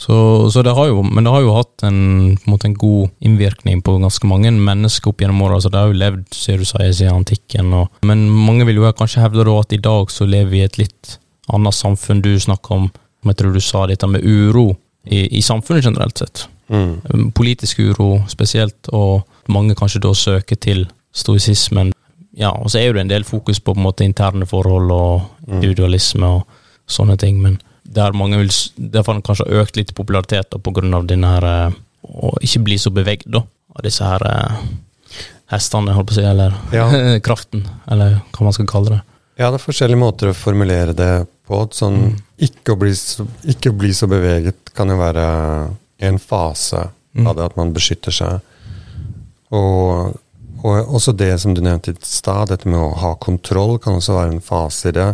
Så, 0.05 0.51
så 0.51 0.61
det 0.61 0.75
har 0.77 0.85
jo, 0.91 0.99
men 1.01 1.25
det 1.25 1.31
har 1.33 1.41
jo 1.41 1.53
hatt 1.55 1.83
en, 1.87 2.35
på 2.37 2.45
en, 2.45 2.51
måte 2.53 2.67
en 2.69 2.77
god 2.77 3.09
innvirkning 3.25 3.79
på 3.81 3.95
ganske 4.03 4.27
mange 4.29 4.51
mennesker 4.53 5.09
opp 5.09 5.23
gjennom 5.23 5.41
åra. 5.41 5.57
Altså, 5.57 5.71
det 5.73 5.79
har 5.81 5.89
jo 5.89 5.97
levd 5.97 6.27
ser 6.35 6.61
du 6.61 6.65
sier, 6.69 6.91
siden 6.93 7.23
antikken. 7.23 7.71
Og, 7.73 8.03
men 8.05 8.27
mange 8.29 8.67
vil 8.69 8.83
jo 8.83 8.91
kanskje 8.93 9.23
hevde 9.23 9.47
da 9.47 9.55
at 9.63 9.73
i 9.73 9.81
dag 9.81 10.13
så 10.13 10.27
lever 10.29 10.51
vi 10.51 10.61
i 10.61 10.67
et 10.67 10.77
litt 10.77 11.15
annet 11.49 11.77
samfunn. 11.77 12.21
Du 12.21 12.35
snakker 12.37 12.77
om, 12.77 12.91
jeg 13.25 13.39
tror 13.39 13.57
du 13.57 13.63
sa 13.65 13.87
dette 13.89 14.09
med 14.11 14.21
uro 14.21 14.67
i, 15.09 15.25
i 15.39 15.41
samfunnet 15.41 15.89
generelt 15.89 16.21
sett. 16.21 16.45
Mm. 16.69 17.31
Politisk 17.33 17.81
uro 17.81 18.19
spesielt, 18.29 18.91
og 18.93 19.25
mange 19.49 19.73
kanskje 19.77 20.03
da 20.05 20.13
søker 20.13 20.61
til 20.61 20.85
stoisismen. 21.17 21.95
Ja, 22.37 22.51
og 22.53 22.69
så 22.69 22.83
er 22.83 22.91
jo 22.91 22.99
det 22.99 23.07
en 23.07 23.15
del 23.15 23.25
fokus 23.25 23.57
på, 23.57 23.73
på 23.73 23.79
en 23.79 23.87
måte 23.87 24.05
interne 24.05 24.45
forhold 24.45 24.91
og 24.93 25.49
individualisme 25.49 26.29
og 26.29 26.61
sånne 26.85 27.17
ting, 27.17 27.41
men 27.41 27.57
der 27.85 28.15
mange 28.17 28.37
vil 28.41 28.49
Derfor 28.77 29.13
har 29.13 29.19
den 29.19 29.25
kanskje 29.27 29.45
økt 29.61 29.77
litt 29.77 29.91
i 29.91 29.97
popularitet 29.97 30.49
da, 30.51 30.57
på 30.57 30.73
grunn 30.73 30.93
av 30.97 31.05
denne 31.07 31.29
her 31.35 31.45
eh, 31.49 31.75
Å 32.05 32.31
ikke 32.41 32.63
bli 32.65 32.77
så 32.81 32.89
bevegd, 32.93 33.27
da, 33.33 33.43
av 33.75 33.83
disse 33.85 34.05
her 34.05 34.25
eh, 34.29 34.65
hestene, 35.53 35.93
holdt 35.93 36.09
på 36.09 36.15
å 36.15 36.19
si, 36.19 36.25
eller 36.25 36.53
Ja. 36.73 36.87
kraften, 37.27 37.63
eller 37.91 38.19
hva 38.33 38.47
man 38.47 38.53
skal 38.57 38.67
kalle 38.69 38.95
det. 38.95 39.01
Ja, 39.37 39.49
det 39.51 39.59
er 39.59 39.65
forskjellige 39.65 39.99
måter 39.99 40.29
å 40.31 40.35
formulere 40.37 40.93
det 40.95 41.09
på. 41.47 41.59
Sånn, 41.75 42.15
ikke, 42.41 42.73
å 42.73 42.79
bli 42.79 42.93
så, 42.95 43.25
ikke 43.43 43.73
å 43.73 43.77
bli 43.77 43.91
så 43.93 44.07
beveget 44.09 44.71
kan 44.77 44.89
jo 44.89 44.97
være 45.01 45.25
en 46.09 46.19
fase 46.21 46.87
Mm. 47.15 47.27
av 47.31 47.35
det 47.37 47.43
at 47.45 47.53
man 47.55 47.69
beskytter 47.71 48.11
seg. 48.11 48.41
Og, 49.55 50.15
og 50.65 50.89
også 50.97 51.13
det 51.15 51.29
som 51.39 51.53
du 51.55 51.61
nevnte 51.63 51.93
i 51.93 51.99
stad, 52.03 52.49
dette 52.51 52.67
med 52.67 52.75
å 52.75 52.89
ha 52.99 53.13
kontroll, 53.23 53.77
kan 53.79 53.95
også 54.01 54.17
være 54.17 54.33
en 54.33 54.41
fase 54.43 54.89
i 54.91 54.95
det. 54.97 55.05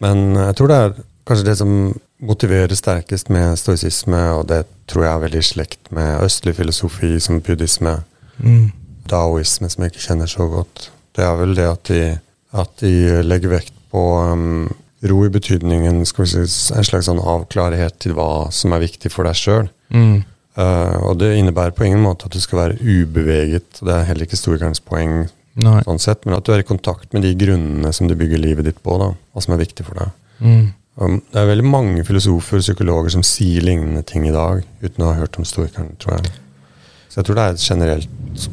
Men 0.00 0.22
jeg 0.38 0.56
tror 0.56 0.70
det 0.72 0.78
er 0.86 0.94
kanskje 1.28 1.46
det 1.46 1.56
som 1.60 1.72
motiverer 2.22 2.74
sterkest 2.78 3.30
med 3.34 3.58
stoisisme, 3.58 4.20
og 4.36 4.46
det 4.50 4.64
tror 4.90 5.06
jeg 5.06 5.12
er 5.12 5.24
veldig 5.26 5.42
i 5.42 5.46
slekt 5.46 5.92
med 5.94 6.22
østlig 6.22 6.56
filosofi 6.58 7.16
som 7.22 7.40
buddhisme, 7.44 7.96
daoisme, 9.10 9.70
som 9.70 9.84
jeg 9.84 9.92
ikke 9.92 10.06
kjenner 10.06 10.30
så 10.30 10.46
godt. 10.50 10.90
Det 11.16 11.24
er 11.26 11.36
vel 11.40 11.56
det 11.58 11.68
at 11.68 11.90
de, 11.90 12.02
at 12.52 12.74
de 12.80 13.22
legger 13.26 13.52
vekt 13.56 13.74
på 13.92 14.02
um, 14.32 14.70
ro 15.02 15.22
i 15.26 15.32
betydningen 15.32 16.04
skal 16.08 16.24
vi 16.24 16.46
si, 16.46 16.72
en 16.74 16.86
slags 16.86 17.08
sånn 17.10 17.20
avklarhet 17.20 17.98
til 18.02 18.14
hva 18.16 18.48
som 18.54 18.74
er 18.74 18.84
viktig 18.86 19.10
for 19.12 19.28
deg 19.28 19.38
sjøl. 19.38 19.70
Mm. 19.92 20.22
Uh, 20.56 20.96
og 21.08 21.16
det 21.20 21.32
innebærer 21.38 21.74
på 21.76 21.86
ingen 21.88 22.02
måte 22.04 22.28
at 22.28 22.36
du 22.36 22.40
skal 22.42 22.60
være 22.64 22.78
ubeveget. 22.80 23.80
og 23.80 23.88
Det 23.88 23.94
er 23.96 24.08
heller 24.08 24.28
ikke 24.28 24.40
stoikernes 24.40 24.82
poeng, 24.84 25.26
Nei. 25.60 25.80
sånn 25.84 26.00
sett, 26.00 26.24
men 26.24 26.36
at 26.38 26.46
du 26.46 26.54
er 26.54 26.62
i 26.62 26.68
kontakt 26.68 27.12
med 27.12 27.26
de 27.26 27.32
grunnene 27.36 27.92
som 27.92 28.08
du 28.08 28.16
bygger 28.16 28.40
livet 28.40 28.68
ditt 28.68 28.80
på, 28.84 28.96
da, 29.00 29.10
og 29.12 29.44
som 29.44 29.56
er 29.56 29.64
viktig 29.64 29.84
for 29.88 29.98
deg. 30.00 30.14
Mm. 30.42 30.70
Det 30.98 31.40
er 31.40 31.46
veldig 31.48 31.64
mange 31.64 32.04
filosofer 32.04 32.58
og 32.60 32.64
psykologer 32.66 33.10
som 33.14 33.22
sier 33.24 33.64
lignende 33.64 34.02
ting 34.04 34.26
i 34.28 34.32
dag, 34.34 34.62
uten 34.82 35.04
å 35.04 35.12
ha 35.12 35.20
hørt 35.22 35.38
om 35.40 35.44
storkeren, 35.48 35.94
tror 35.98 36.18
jeg. 36.18 36.32
Så 37.08 37.20
jeg 37.20 37.24
tror 37.28 37.38
det 37.38 37.44
er 37.46 37.54
et 37.56 37.64
generelt 37.70 38.48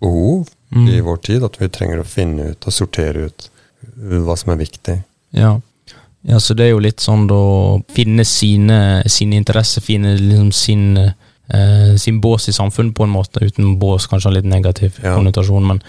behov 0.00 0.46
Mm. 0.74 0.88
i 0.90 1.00
vår 1.00 1.16
tid, 1.22 1.44
at 1.46 1.56
vi 1.60 1.68
trenger 1.70 2.00
å 2.02 2.04
finne 2.06 2.48
ut 2.50 2.66
og 2.66 2.72
sortere 2.74 3.26
ut 3.30 3.44
hva 3.96 4.34
som 4.36 4.50
er 4.52 4.56
viktig. 4.58 4.96
Ja. 5.30 5.52
ja, 6.26 6.38
så 6.42 6.56
det 6.58 6.64
er 6.66 6.70
jo 6.72 6.80
litt 6.82 6.98
sånn 7.00 7.28
da 7.30 7.38
Finne 7.94 8.24
sine, 8.26 9.02
sine 9.06 9.36
interesser, 9.38 9.80
finne 9.80 10.16
liksom 10.18 10.50
sin, 10.52 10.98
eh, 10.98 11.94
sin 11.96 12.20
bås 12.20 12.48
i 12.48 12.52
samfunnet 12.52 12.94
på 12.98 13.04
en 13.06 13.14
måte, 13.14 13.40
uten 13.46 13.76
bås 13.78 14.08
kanskje 14.10 14.26
en 14.32 14.34
litt 14.34 14.44
negativ 14.50 14.98
Ja. 15.04 15.14
konnotasjon, 15.14 15.66
men 15.66 15.80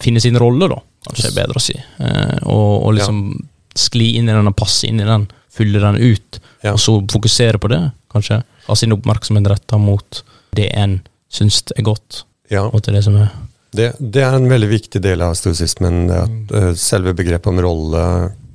finne 0.00 0.20
sin 0.20 0.36
rolle, 0.36 0.68
da, 0.68 0.80
kanskje 1.06 1.30
er 1.30 1.38
bedre 1.46 1.54
å 1.54 1.62
si. 1.62 1.74
Eh, 2.00 2.38
og, 2.42 2.82
og 2.86 2.94
liksom 2.98 3.48
skli 3.78 4.14
inn 4.18 4.28
i 4.28 4.34
den 4.34 4.48
og 4.50 4.56
passe 4.58 4.88
inn 4.88 5.00
i 5.00 5.08
den, 5.08 5.28
fylle 5.52 5.80
den 5.82 5.96
ut, 6.00 6.40
Ja. 6.64 6.72
og 6.72 6.80
så 6.82 6.98
fokusere 7.12 7.58
på 7.62 7.68
det, 7.72 7.82
kanskje. 8.12 8.42
Ha 8.66 8.74
sin 8.76 8.92
oppmerksomhet 8.92 9.46
retta 9.48 9.78
mot 9.78 10.22
det 10.56 10.70
en 10.76 11.00
syns 11.30 11.62
er 11.76 11.82
godt, 11.82 12.24
Ja, 12.50 12.62
og 12.70 12.82
til 12.82 12.94
det 12.94 13.02
som 13.04 13.16
er 13.18 13.28
det, 13.76 13.92
det 13.98 14.22
er 14.22 14.36
en 14.36 14.48
veldig 14.48 14.68
viktig 14.70 15.00
del 15.02 15.20
av 15.20 15.34
stoisismen. 15.36 16.06
At, 16.10 16.52
uh, 16.54 16.72
selve 16.78 17.12
begrepet 17.16 17.50
om 17.50 17.60
rolle 17.60 18.04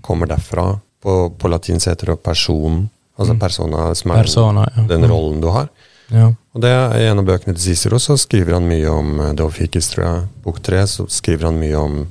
kommer 0.01 0.29
derfra. 0.31 0.79
På, 1.01 1.29
på 1.37 1.51
latin 1.51 1.81
heter 1.81 2.13
det 2.13 2.23
person. 2.23 2.89
Altså 3.19 3.35
persona, 3.37 3.91
som 3.95 4.11
er 4.15 4.23
persona. 4.23 4.65
Ja. 4.75 4.85
den 4.89 5.05
rollen 5.09 5.41
du 5.43 5.49
har. 5.53 5.69
Ja. 6.11 6.31
Og 6.53 6.63
det 6.63 6.71
er 6.73 6.95
I 6.99 7.09
en 7.11 7.21
av 7.21 7.27
bøkene 7.27 7.53
til 7.55 7.63
Cicero 7.71 7.99
så 8.01 8.17
skriver 8.19 8.57
han 8.57 8.65
mye 8.67 8.89
om 8.89 9.21
Dofikis, 9.37 9.91
tror 9.93 10.05
jeg. 10.07 10.23
Bok 10.43 10.57
tre 10.63 10.81
så 10.89 11.05
skriver 11.11 11.51
han 11.51 11.59
mye 11.61 11.77
om 11.79 12.01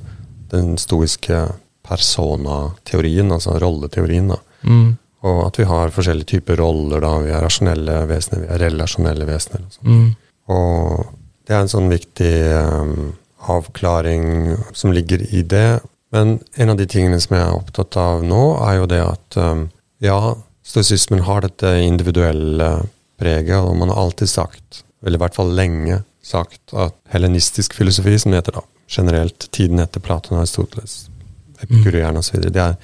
den 0.53 0.77
stoiske 0.81 1.43
persona-teorien, 1.91 3.31
altså 3.35 3.59
rolleteorien. 3.61 4.31
da. 4.31 4.39
Mm. 4.63 4.97
Og 5.27 5.39
at 5.45 5.59
vi 5.59 5.69
har 5.69 5.93
forskjellige 5.93 6.37
typer 6.37 6.57
roller. 6.63 7.03
da, 7.03 7.17
Vi 7.21 7.31
er 7.31 7.43
rasjonelle 7.43 8.05
vesener, 8.09 8.45
vi 8.45 8.53
er 8.55 8.63
relasjonelle 8.69 9.27
vesener. 9.29 9.65
Og. 9.67 9.89
Mm. 9.89 10.13
og 10.49 11.17
det 11.47 11.57
er 11.57 11.65
en 11.65 11.71
sånn 11.71 11.89
viktig 11.91 12.33
um, 12.53 13.11
avklaring 13.51 14.55
som 14.77 14.93
ligger 14.95 15.23
i 15.33 15.41
det. 15.43 15.81
Men 16.13 16.39
en 16.55 16.73
av 16.73 16.77
de 16.79 16.87
tingene 16.87 17.19
som 17.23 17.35
jeg 17.35 17.43
er 17.43 17.57
opptatt 17.57 17.97
av 17.99 18.23
nå, 18.23 18.41
er 18.67 18.77
jo 18.77 18.87
det 18.91 19.01
at 19.03 19.37
um, 19.41 19.65
ja, 20.03 20.35
stoisismen 20.63 21.25
har 21.27 21.43
dette 21.45 21.73
individuelle 21.83 22.69
preget, 23.21 23.57
og 23.59 23.75
man 23.77 23.91
har 23.91 23.99
alltid 24.05 24.31
sagt, 24.31 24.83
eller 25.03 25.19
i 25.19 25.23
hvert 25.25 25.37
fall 25.37 25.53
lenge 25.57 26.01
sagt, 26.23 26.61
at 26.71 26.95
helenistisk 27.11 27.75
filosofi, 27.77 28.17
som 28.19 28.31
det 28.31 28.41
heter 28.41 28.61
da, 28.61 28.65
generelt 28.91 29.47
tiden 29.55 29.81
etter 29.81 30.03
Platon 30.03 30.37
og 30.37 30.45
Aristoteles, 30.45 31.10
epikureerne 31.65 32.19
osv., 32.23 32.41
det 32.51 32.61
er 32.61 32.75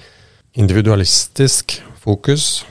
individualistisk 0.58 1.78
fokus, 2.02 2.66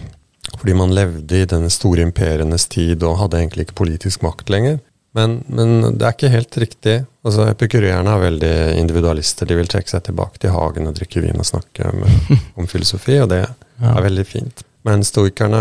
fordi 0.58 0.74
man 0.78 0.92
levde 0.94 1.40
i 1.42 1.46
denne 1.48 1.70
store 1.72 2.04
imperienes 2.06 2.66
tid 2.70 3.02
og 3.06 3.18
hadde 3.22 3.40
egentlig 3.40 3.66
ikke 3.66 3.78
politisk 3.82 4.22
makt 4.26 4.50
lenger. 4.52 4.78
Men, 5.16 5.38
men 5.48 5.96
det 5.96 6.04
er 6.04 6.12
ikke 6.12 6.28
helt 6.32 6.56
riktig. 6.60 6.96
Altså, 7.24 7.46
Epikurierne 7.48 8.12
er 8.12 8.20
veldig 8.20 8.54
individualister. 8.82 9.48
De 9.48 9.56
vil 9.56 9.68
trekke 9.72 9.88
seg 9.88 10.02
tilbake 10.10 10.38
til 10.42 10.52
hagen 10.52 10.90
og 10.90 10.96
drikke 10.98 11.22
vin 11.24 11.40
og 11.40 11.48
snakke 11.48 11.88
med, 11.96 12.34
om 12.60 12.68
filosofi, 12.68 13.18
og 13.24 13.30
det 13.32 13.46
Ja. 13.80 13.90
er 13.96 14.04
veldig 14.06 14.24
fint. 14.28 14.62
Men 14.88 15.02
stoikerne 15.04 15.58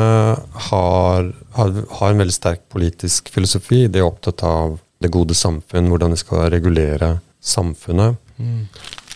har, 0.70 1.26
har, 1.58 1.72
har 2.00 2.12
en 2.14 2.20
veldig 2.22 2.36
sterk 2.36 2.62
politisk 2.72 3.32
filosofi. 3.34 3.88
De 3.92 4.00
er 4.00 4.06
opptatt 4.08 4.44
av 4.48 4.78
det 5.04 5.10
gode 5.12 5.36
samfunn, 5.36 5.90
hvordan 5.92 6.14
de 6.14 6.20
skal 6.22 6.46
regulere 6.54 7.10
samfunnet. 7.44 8.16
Mm. 8.38 8.68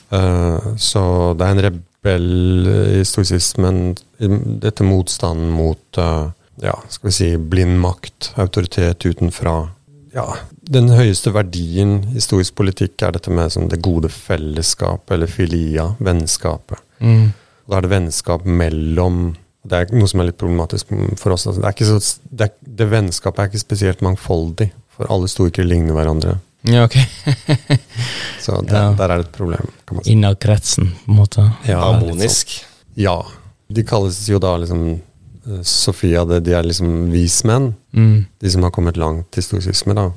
Eh, 0.10 0.76
så 0.78 1.04
det 1.38 1.46
er 1.46 1.56
en 1.56 1.64
rebell 1.68 2.70
i 3.00 3.02
stoisismen, 3.06 3.82
dette 4.64 4.86
motstanden 4.88 5.52
mot 5.54 6.00
uh, 6.00 6.30
ja, 6.64 6.76
skal 6.90 7.10
vi 7.10 7.16
si 7.16 7.28
blind 7.38 7.80
makt, 7.80 8.34
autoritet 8.36 9.06
utenfra. 9.06 9.70
Ja, 10.14 10.26
Den 10.70 10.90
høyeste 10.94 11.32
verdien 11.34 12.00
i 12.18 12.22
stoisk 12.22 12.56
politikk 12.58 13.02
er 13.06 13.14
dette 13.16 13.32
med 13.34 13.54
sånn, 13.54 13.70
det 13.72 13.82
gode 13.86 14.10
fellesskapet, 14.14 15.14
eller 15.16 15.30
filia, 15.32 15.92
vennskapet. 16.04 16.82
Mm. 17.00 17.30
Da 17.70 17.78
er 17.78 17.86
det 17.86 17.94
vennskap 17.94 18.48
mellom 18.50 19.38
Det 19.70 19.76
er 19.76 19.92
noe 19.94 20.08
som 20.08 20.22
er 20.22 20.30
litt 20.30 20.38
problematisk 20.40 20.92
for 21.20 21.36
oss. 21.36 21.44
Altså, 21.46 21.60
det, 21.60 21.68
er 21.68 21.74
ikke 21.76 21.88
så, 21.90 21.98
det, 22.32 22.46
er, 22.48 22.70
det 22.80 22.86
vennskapet 22.90 23.42
er 23.44 23.50
ikke 23.52 23.62
spesielt 23.62 24.00
mangfoldig, 24.02 24.70
for 24.96 25.12
alle 25.12 25.28
stoikere 25.30 25.68
ligner 25.68 25.98
hverandre. 25.98 26.38
Ja, 26.68 26.84
ok. 26.86 26.96
Så 28.44 28.62
der, 28.62 28.74
Ja. 28.76 28.94
der 28.98 29.10
er 29.10 29.18
det 29.22 29.26
et 29.30 29.32
problem. 29.36 29.68
kan 29.88 29.96
man 29.96 30.04
si. 30.04 30.12
Innad 30.12 30.40
kretsen, 30.40 30.92
på 31.06 31.12
en 31.14 31.18
måte. 31.22 31.46
Ja, 31.68 31.80
Harmonisk. 31.86 32.50
sånn. 32.50 32.66
Ja. 33.00 33.18
De 33.70 33.84
kalles 33.88 34.18
jo 34.28 34.40
da 34.40 34.56
liksom 34.58 34.82
eh, 35.48 35.62
Sofia, 35.64 36.26
det, 36.26 36.42
de 36.44 36.54
er 36.58 36.64
liksom 36.68 37.12
vismenn. 37.14 37.74
Mm. 37.96 38.26
De 38.42 38.50
som 38.52 38.64
har 38.64 38.72
kommet 38.76 38.98
langt 38.98 39.38
i 39.38 39.42
stoisisme, 39.46 39.94
da. 39.96 40.10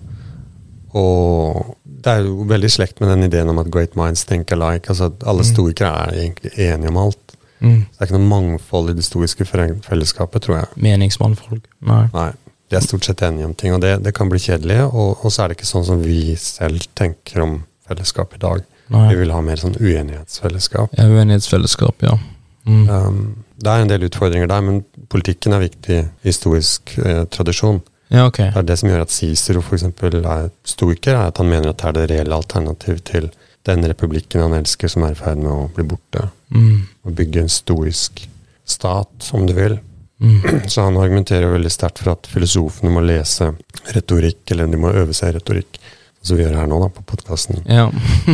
Og 0.98 1.76
det 1.85 2.11
er 2.16 2.24
jo 2.26 2.44
veldig 2.50 2.68
i 2.68 2.74
slekt 2.74 3.00
med 3.00 3.09
den 3.12 3.24
ideen 3.28 3.48
om 3.52 3.61
at 3.62 3.70
great 3.72 3.94
minds 3.96 4.24
think 4.28 4.50
alike. 4.52 4.90
Altså 4.90 5.09
at 5.12 5.22
alle 5.28 5.44
stoikere 5.46 6.09
er 6.09 6.18
egentlig 6.26 6.52
enige 6.59 6.90
om 6.92 6.98
alt. 7.07 7.37
Mm. 7.62 7.85
Det 7.87 8.00
er 8.02 8.09
ikke 8.09 8.18
noe 8.18 8.28
mangfold 8.33 8.90
i 8.90 8.96
det 8.98 9.05
stoiske 9.07 9.46
fellesskapet, 9.46 10.42
tror 10.42 10.59
jeg. 10.59 10.68
Meningsmannfolk. 10.83 11.62
Nei. 11.87 12.02
Nei, 12.12 12.31
De 12.72 12.78
er 12.78 12.85
stort 12.85 13.04
sett 13.04 13.20
enige 13.26 13.44
om 13.44 13.52
ting, 13.52 13.74
og 13.76 13.82
det, 13.85 13.98
det 14.00 14.14
kan 14.16 14.30
bli 14.32 14.40
kjedelig. 14.40 14.78
Og, 14.88 15.20
og 15.20 15.32
så 15.32 15.44
er 15.44 15.52
det 15.52 15.58
ikke 15.58 15.68
sånn 15.68 15.85
som 15.85 16.00
vi 16.00 16.32
selv 16.40 16.87
tenker 16.96 17.44
om 17.44 17.58
fellesskap 17.85 18.32
i 18.38 18.40
dag. 18.40 18.64
Nei. 18.92 19.06
Vi 19.12 19.18
vil 19.20 19.32
ha 19.32 19.40
mer 19.44 19.61
sånn 19.61 19.76
uenighetsfellesskap. 19.76 20.94
Ja, 20.96 21.04
Uenighetsfellesskap, 21.12 22.00
ja. 22.04 22.16
Mm. 22.64 22.88
Um, 22.88 23.20
det 23.61 23.70
er 23.70 23.85
en 23.85 23.92
del 23.92 24.06
utfordringer 24.08 24.48
der, 24.48 24.64
men 24.64 24.80
politikken 25.12 25.52
er 25.52 25.64
viktig 25.66 25.98
historisk 26.24 26.94
eh, 27.02 27.24
tradisjon. 27.30 27.82
Ja, 28.12 28.26
okay. 28.26 28.50
Det 28.52 28.61
er 28.61 28.68
det 28.68 28.78
som 28.80 28.90
gjør 28.90 29.04
at 29.04 29.14
Cicero 29.14 29.62
for 29.64 29.78
eksempel 29.78 30.18
er 30.20 30.50
stoiker, 30.68 31.14
er 31.14 31.30
at 31.30 31.40
han 31.40 31.48
mener 31.48 31.70
at 31.70 31.80
det 31.80 31.88
er 31.90 31.96
det 31.96 32.08
reelle 32.11 32.37
alternativ 32.37 33.00
til 33.08 33.30
den 33.68 33.87
republikken 33.87 34.42
han 34.42 34.56
elsker, 34.58 34.90
som 34.90 35.06
er 35.06 35.14
i 35.14 35.18
ferd 35.18 35.40
med 35.40 35.52
å 35.52 35.70
bli 35.76 35.87
borte. 35.92 36.26
Mm. 36.52 36.82
Og 37.06 37.16
bygge 37.20 37.44
en 37.44 37.52
stoisk 37.52 38.24
stat, 38.68 39.30
om 39.37 39.46
du 39.48 39.54
vil. 39.56 39.78
Mm. 40.22 40.68
Så 40.72 40.85
han 40.87 40.96
argumenterer 41.02 41.50
veldig 41.52 41.72
sterkt 41.74 41.98
for 42.02 42.12
at 42.14 42.28
filosofene 42.30 42.92
må 42.94 43.02
lese 43.04 43.50
retorikk, 43.96 44.44
eller 44.54 44.70
de 44.70 44.78
må 44.80 44.92
øve 44.94 45.14
seg 45.16 45.32
i 45.32 45.38
retorikk. 45.40 45.80
Som 46.22 46.38
vi 46.38 46.44
gjør 46.44 46.54
her 46.61 46.68
nå, 46.70 46.76
da, 46.78 46.87
på 46.94 47.02
podkasten. 47.02 47.64
Ja. 47.66 47.88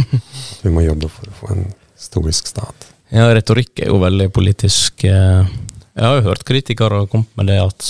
Vi 0.63 0.69
må 0.75 0.83
jobbe 0.85 1.09
for 1.09 1.31
å 1.31 1.37
få 1.39 1.47
en 1.55 1.63
stoisk 1.97 2.51
stat. 2.51 2.91
ja, 3.09 3.25
retorikk 3.33 3.81
er 3.81 3.89
jo 3.89 3.97
veldig 4.03 4.27
politisk 4.37 5.07
eh, 5.09 5.49
Jeg 5.97 6.05
har 6.05 6.19
jo 6.19 6.27
hørt 6.29 6.45
kritikere 6.45 7.07
komme 7.09 7.25
med 7.41 7.49
det 7.49 7.57
at 7.63 7.89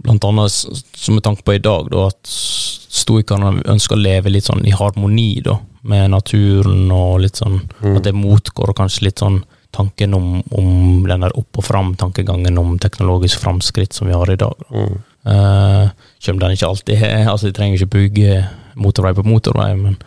blant 0.00 0.24
annet 0.24 0.54
som 0.54 1.16
med 1.18 1.24
tanke 1.26 1.42
på 1.42 1.56
i 1.58 1.60
dag, 1.64 1.90
da, 1.90 2.06
at 2.12 2.30
stoikerne 2.30 3.56
ønsker 3.68 3.98
å 3.98 4.00
leve 4.00 4.30
litt 4.32 4.46
sånn 4.48 4.62
i 4.66 4.72
harmoni 4.74 5.40
da, 5.44 5.58
med 5.82 6.12
naturen, 6.14 6.86
og 6.94 7.20
litt 7.26 7.40
sånn 7.42 7.58
Mm. 7.82 7.96
at 7.96 8.04
det 8.06 8.14
motgår 8.14 8.74
kanskje 8.76 9.06
litt 9.08 9.18
sånn 9.18 9.42
tanken 9.70 10.14
om, 10.14 10.42
om 10.50 10.70
den 11.08 11.24
der 11.24 11.36
opp 11.38 11.60
og 11.60 11.66
fram-tankegangen 11.66 12.58
om 12.58 12.78
teknologisk 12.82 13.40
framskritt 13.42 13.94
som 13.96 14.10
vi 14.10 14.16
har 14.16 14.30
i 14.32 14.38
dag. 14.40 14.54
Da. 14.66 14.84
Mm. 14.84 14.96
Uh, 15.20 15.90
Selv 16.18 16.38
om 16.38 16.40
den 16.40 16.54
ikke 16.56 16.68
alltid 16.70 17.02
er 17.04 17.26
Altså, 17.28 17.50
de 17.50 17.52
trenger 17.52 17.76
ikke 17.76 17.92
bygge 17.92 18.36
motorvei 18.80 19.12
på 19.12 19.24
motorvei, 19.28 19.74
men 19.76 19.98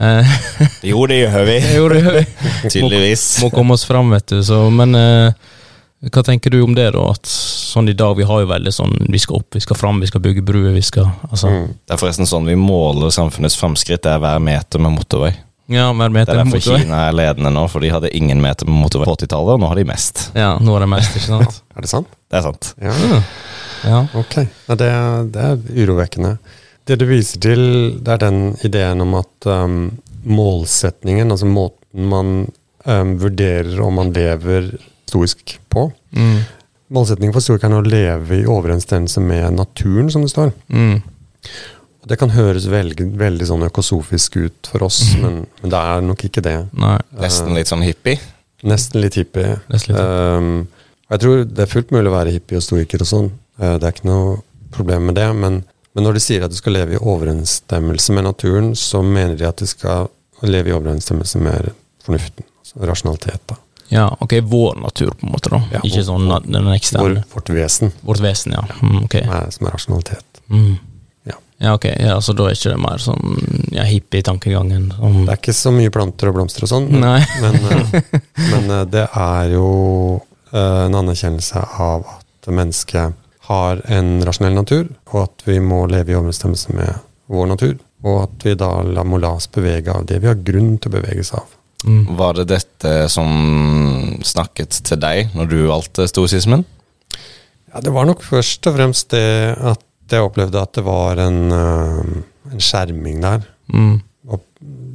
uh, 0.00 0.36
Jo, 0.90 1.02
det 1.10 1.18
gjør 1.20 1.44
vi. 1.50 1.58
jo, 1.76 1.88
det 1.92 2.00
gjør 2.00 2.16
vi. 2.16 2.24
Tydeligvis. 2.72 3.26
må 3.44 3.52
komme 3.52 3.76
oss 3.76 3.84
fram, 3.84 4.10
vet 4.14 4.26
du. 4.32 4.40
Så, 4.46 4.62
men 4.72 4.96
uh, 4.96 5.52
hva 6.04 6.24
tenker 6.24 6.52
du 6.52 6.62
om 6.64 6.74
det, 6.76 6.90
da? 6.96 7.04
At 7.12 7.28
sånn 7.28 7.88
i 7.88 7.96
dag, 7.96 8.16
vi 8.18 8.26
har 8.28 8.42
jo 8.42 8.48
veldig 8.50 8.72
sånn 8.74 8.96
Vi 9.08 9.20
skal 9.22 9.40
opp, 9.40 9.54
vi 9.56 9.62
skal 9.64 9.78
fram, 9.78 10.02
vi 10.02 10.10
skal 10.10 10.20
bygge 10.24 10.44
bruer, 10.44 10.72
vi 10.74 10.84
skal 10.84 11.08
Altså. 11.30 11.52
Mm. 11.52 11.68
Det 11.84 11.96
er 11.96 12.00
forresten 12.00 12.28
sånn 12.28 12.48
vi 12.50 12.56
måler 12.60 13.12
samfunnets 13.14 13.56
framskritt. 13.60 14.04
Det 14.04 14.12
er 14.12 14.22
hver 14.22 14.42
meter 14.42 14.82
med 14.82 14.96
motorvei. 14.98 15.32
Ja, 15.72 15.86
mer 15.96 16.08
Det 16.12 16.28
er 16.28 16.42
derfor. 16.42 16.60
Kina 16.60 17.06
er 17.08 17.14
ledende 17.16 17.50
nå, 17.54 17.62
for 17.72 17.80
de 17.80 17.88
hadde 17.88 18.10
ingen 18.16 18.40
meter 18.42 18.66
med 18.68 18.76
motorvei 18.82 19.06
på 19.08 19.14
80-tallet, 19.16 19.54
og 19.56 19.60
nå 19.62 19.70
har 19.70 19.78
de 19.80 19.84
mest. 19.88 20.26
Ja, 20.36 20.58
nå 20.60 20.74
er 20.76 20.84
det 20.84 20.88
mest, 20.92 21.14
ikke 21.16 21.30
sant? 21.30 21.60
Er 21.76 21.80
det 21.86 21.90
sant? 21.90 22.10
Det 22.30 22.38
er 22.38 22.44
sant. 22.44 22.68
Ja. 22.84 22.92
Ja. 23.08 23.20
ja. 23.88 24.00
Ok. 24.20 24.36
Ja, 24.68 24.74
det, 24.78 24.90
er- 24.92 25.24
det 25.34 25.46
er 25.48 25.84
urovekkende. 25.84 26.34
Det 26.86 26.98
du 27.00 27.06
viser 27.08 27.40
til, 27.40 27.62
det 28.04 28.12
er 28.12 28.20
den 28.26 28.42
ideen 28.64 29.00
om 29.00 29.14
at 29.18 29.48
um, 29.48 29.78
målsetningen, 30.28 31.32
altså 31.32 31.48
måten 31.48 32.10
man 32.12 32.34
um, 32.84 33.14
vurderer 33.22 33.80
om 33.82 33.96
man 34.02 34.12
lever 34.16 34.74
stoisk 35.08 35.56
på 35.72 35.90
Mm. 36.14 36.44
Målsetningen 36.94 37.32
for 37.34 37.42
stoikerne 37.42 37.80
er 37.80 37.82
å 37.82 37.90
leve 37.90 38.36
i 38.36 38.44
overensstemmelse 38.46 39.18
med 39.24 39.56
naturen, 39.56 40.12
som 40.14 40.22
det 40.22 40.28
står. 40.30 40.52
Mm. 40.70 41.00
Det 42.06 42.18
kan 42.20 42.32
høres 42.34 42.66
veldig, 42.68 43.06
veldig 43.16 43.46
sånn 43.48 43.62
økosofisk 43.64 44.36
ut 44.36 44.68
for 44.72 44.84
oss, 44.84 44.98
men, 45.22 45.46
men 45.62 45.72
det 45.72 45.78
er 45.80 46.02
nok 46.04 46.24
ikke 46.28 46.42
det. 46.44 46.56
Nei, 46.76 46.96
Nesten 47.22 47.54
litt 47.56 47.70
sånn 47.70 47.84
hippie. 47.86 48.18
Nesten 48.64 49.00
litt 49.04 49.16
hippie. 49.20 49.54
nesten 49.72 49.94
litt. 49.94 50.02
Um, 50.04 50.50
jeg 51.12 51.22
tror 51.24 51.44
det 51.48 51.64
er 51.64 51.70
fullt 51.70 51.90
mulig 51.94 52.10
å 52.10 52.16
være 52.16 52.34
hippie 52.34 52.60
og 52.60 52.64
stoiker 52.64 53.04
og 53.04 53.08
sånn. 53.08 53.30
Uh, 53.60 53.76
det 53.80 53.88
er 53.88 53.96
ikke 53.96 54.08
noe 54.10 54.38
problem 54.74 55.08
med 55.10 55.16
det. 55.20 55.28
Men, 55.36 55.60
men 55.94 56.06
når 56.08 56.18
de 56.18 56.24
sier 56.26 56.44
at 56.44 56.52
du 56.52 56.56
skal 56.60 56.76
leve 56.76 56.96
i 56.96 57.00
overensstemmelse 57.00 58.16
med 58.16 58.28
naturen, 58.28 58.72
så 58.76 59.02
mener 59.04 59.36
de 59.40 59.48
at 59.48 59.60
du 59.60 59.68
skal 59.68 60.08
leve 60.44 60.72
i 60.72 60.76
overensstemmelse 60.76 61.40
med 61.44 61.70
fornuften. 62.04 62.44
Altså 62.64 62.88
rasjonalitet. 62.88 63.44
da. 63.48 63.60
Ja, 63.92 64.08
ok, 64.20 64.32
vår 64.48 64.80
natur, 64.80 65.12
på 65.20 65.26
en 65.28 65.32
måte, 65.32 65.52
da. 65.52 65.60
Ja, 65.72 65.80
ikke 65.84 66.00
vår- 66.00 66.08
sånn 66.08 66.52
den 66.52 66.72
eksterne. 66.72 67.04
Vår, 67.04 67.22
vårt 67.34 67.52
vesen 67.54 67.92
Vårt 68.00 68.20
vesen, 68.24 68.56
ja. 68.56 68.64
Mm, 68.82 69.04
ok. 69.04 69.14
er, 69.22 69.50
som 69.54 69.66
er 69.68 69.76
rasjonalitet. 69.76 70.40
Mm. 70.48 70.74
Ja. 71.64 71.74
Ok, 71.74 71.86
ja, 71.88 72.18
så 72.20 72.34
da 72.36 72.48
er 72.50 72.56
ikke 72.58 72.74
det 72.74 72.80
mer 72.82 73.00
sånn 73.00 73.38
ja, 73.72 73.86
hippie-tankegangen? 73.88 74.90
Sånn. 74.98 75.20
Det 75.24 75.32
er 75.32 75.40
ikke 75.40 75.56
så 75.56 75.72
mye 75.74 75.92
planter 75.94 76.28
og 76.30 76.36
blomster 76.36 76.66
og 76.66 76.70
sånn, 76.74 76.90
men, 76.92 77.06
Nei. 77.06 77.24
men, 77.40 78.04
men 78.52 78.68
uh, 78.68 78.82
det 78.84 79.06
er 79.08 79.54
jo 79.54 79.68
uh, 80.52 80.84
en 80.84 80.98
anerkjennelse 81.00 81.64
av 81.80 82.04
at 82.18 82.50
mennesket 82.52 83.16
har 83.48 83.80
en 83.92 84.18
rasjonell 84.24 84.56
natur, 84.56 84.86
og 85.12 85.26
at 85.26 85.44
vi 85.48 85.58
må 85.60 85.84
leve 85.88 86.12
i 86.12 86.18
overensstemmelse 86.18 86.76
med 86.76 87.02
vår 87.32 87.50
natur. 87.54 87.74
Og 88.04 88.22
at 88.26 88.44
vi 88.44 88.54
da 88.60 88.70
la, 88.84 89.04
må 89.08 89.18
la 89.20 89.34
oss 89.38 89.48
bevege 89.52 89.92
av 89.92 90.04
det 90.08 90.20
vi 90.20 90.28
har 90.28 90.40
grunn 90.44 90.76
til 90.76 90.92
å 90.92 90.96
beveges 90.98 91.32
av. 91.36 91.48
Mm. 91.84 92.16
Var 92.16 92.38
det 92.38 92.46
dette 92.52 92.92
som 93.12 94.20
snakket 94.24 94.80
til 94.88 95.00
deg 95.00 95.32
når 95.36 95.50
du 95.50 95.58
valgte 95.68 96.08
stoisismen? 96.08 96.64
Ja, 97.72 97.82
det 97.84 97.92
var 97.92 98.08
nok 98.08 98.22
først 98.24 98.64
og 98.68 98.76
fremst 98.76 99.10
det 99.12 99.24
at 99.56 99.82
jeg 100.12 100.26
opplevde 100.26 100.60
at 100.60 100.74
det 100.76 100.84
var 100.84 101.20
en, 101.22 101.40
uh, 101.52 102.52
en 102.52 102.62
skjerming 102.62 103.22
der. 103.24 103.46
Mm. 103.72 104.02
opp, 104.28 104.44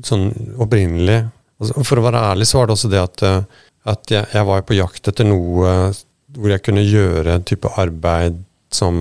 sånn 0.06 0.30
opprinnelig. 0.62 1.24
Altså, 1.60 1.82
for 1.88 2.00
å 2.00 2.06
være 2.06 2.22
ærlig 2.32 2.48
så 2.48 2.60
var 2.60 2.70
det 2.70 2.76
også 2.78 2.92
det 2.92 3.02
at, 3.02 3.24
eh, 3.26 3.66
at 3.90 4.14
jeg, 4.14 4.28
jeg 4.32 4.48
var 4.48 4.62
på 4.64 4.78
jakt 4.78 5.10
etter 5.12 5.28
noe 5.28 5.74
hvor 6.38 6.54
jeg 6.54 6.64
kunne 6.64 6.86
gjøre 6.86 7.34
en 7.36 7.46
type 7.48 7.72
arbeid 7.82 8.38
som, 8.72 8.96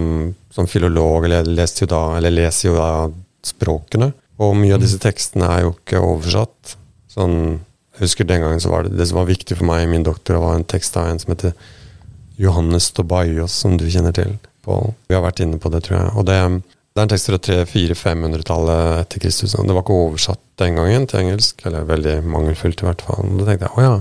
som 0.50 0.66
filolog, 0.66 1.26
eller 1.26 1.42
jeg 1.42 1.56
leste 1.58 1.84
jo 1.84 1.90
da, 1.92 2.02
eller 2.16 2.34
leser 2.34 2.70
jo 2.70 2.76
da 2.78 2.90
språkene. 3.46 4.10
Og 4.40 4.54
mye 4.56 4.76
av 4.76 4.82
disse 4.82 5.00
tekstene 5.02 5.48
er 5.52 5.66
jo 5.66 5.74
ikke 5.74 6.00
oversatt. 6.02 6.76
Sånn, 7.12 7.58
jeg 7.96 8.06
husker 8.06 8.28
den 8.28 8.44
gangen 8.44 8.62
så 8.62 8.72
var 8.72 8.86
det 8.86 8.96
det 8.96 9.08
som 9.10 9.20
var 9.20 9.28
viktig 9.28 9.58
for 9.58 9.68
meg 9.68 9.84
i 9.84 9.90
min 9.90 10.06
doktor, 10.06 10.40
var 10.40 10.56
en 10.56 10.66
tekst 10.68 10.96
av 10.98 11.10
en 11.10 11.20
som 11.20 11.34
heter 11.34 11.54
Johannes 12.38 12.90
Tobaios, 12.94 13.52
som 13.52 13.76
du 13.78 13.88
kjenner 13.90 14.14
til. 14.14 14.36
Pål. 14.66 14.92
Vi 15.08 15.16
har 15.16 15.24
vært 15.24 15.42
inne 15.44 15.60
på 15.62 15.70
det, 15.72 15.84
tror 15.86 15.98
jeg. 15.98 16.12
Og 16.18 16.26
det, 16.28 16.36
det 16.92 17.02
er 17.02 17.06
en 17.06 17.12
tekst 17.12 17.30
fra 17.30 17.40
300-400-500-tallet 17.46 19.02
etter 19.04 19.22
Kristus. 19.22 19.56
Det 19.56 19.76
var 19.76 19.84
ikke 19.84 19.98
oversatt 20.06 20.42
den 20.58 20.78
gangen 20.78 21.06
til 21.10 21.22
engelsk, 21.22 21.62
eller 21.68 21.88
veldig 21.88 22.16
mangelfullt 22.26 22.82
i 22.82 22.88
hvert 22.88 23.04
fall. 23.06 23.26
Og 23.26 23.42
da 23.42 23.48
tenkte 23.50 23.68
jeg 23.68 23.78
å 23.78 23.86
ja, 23.86 23.98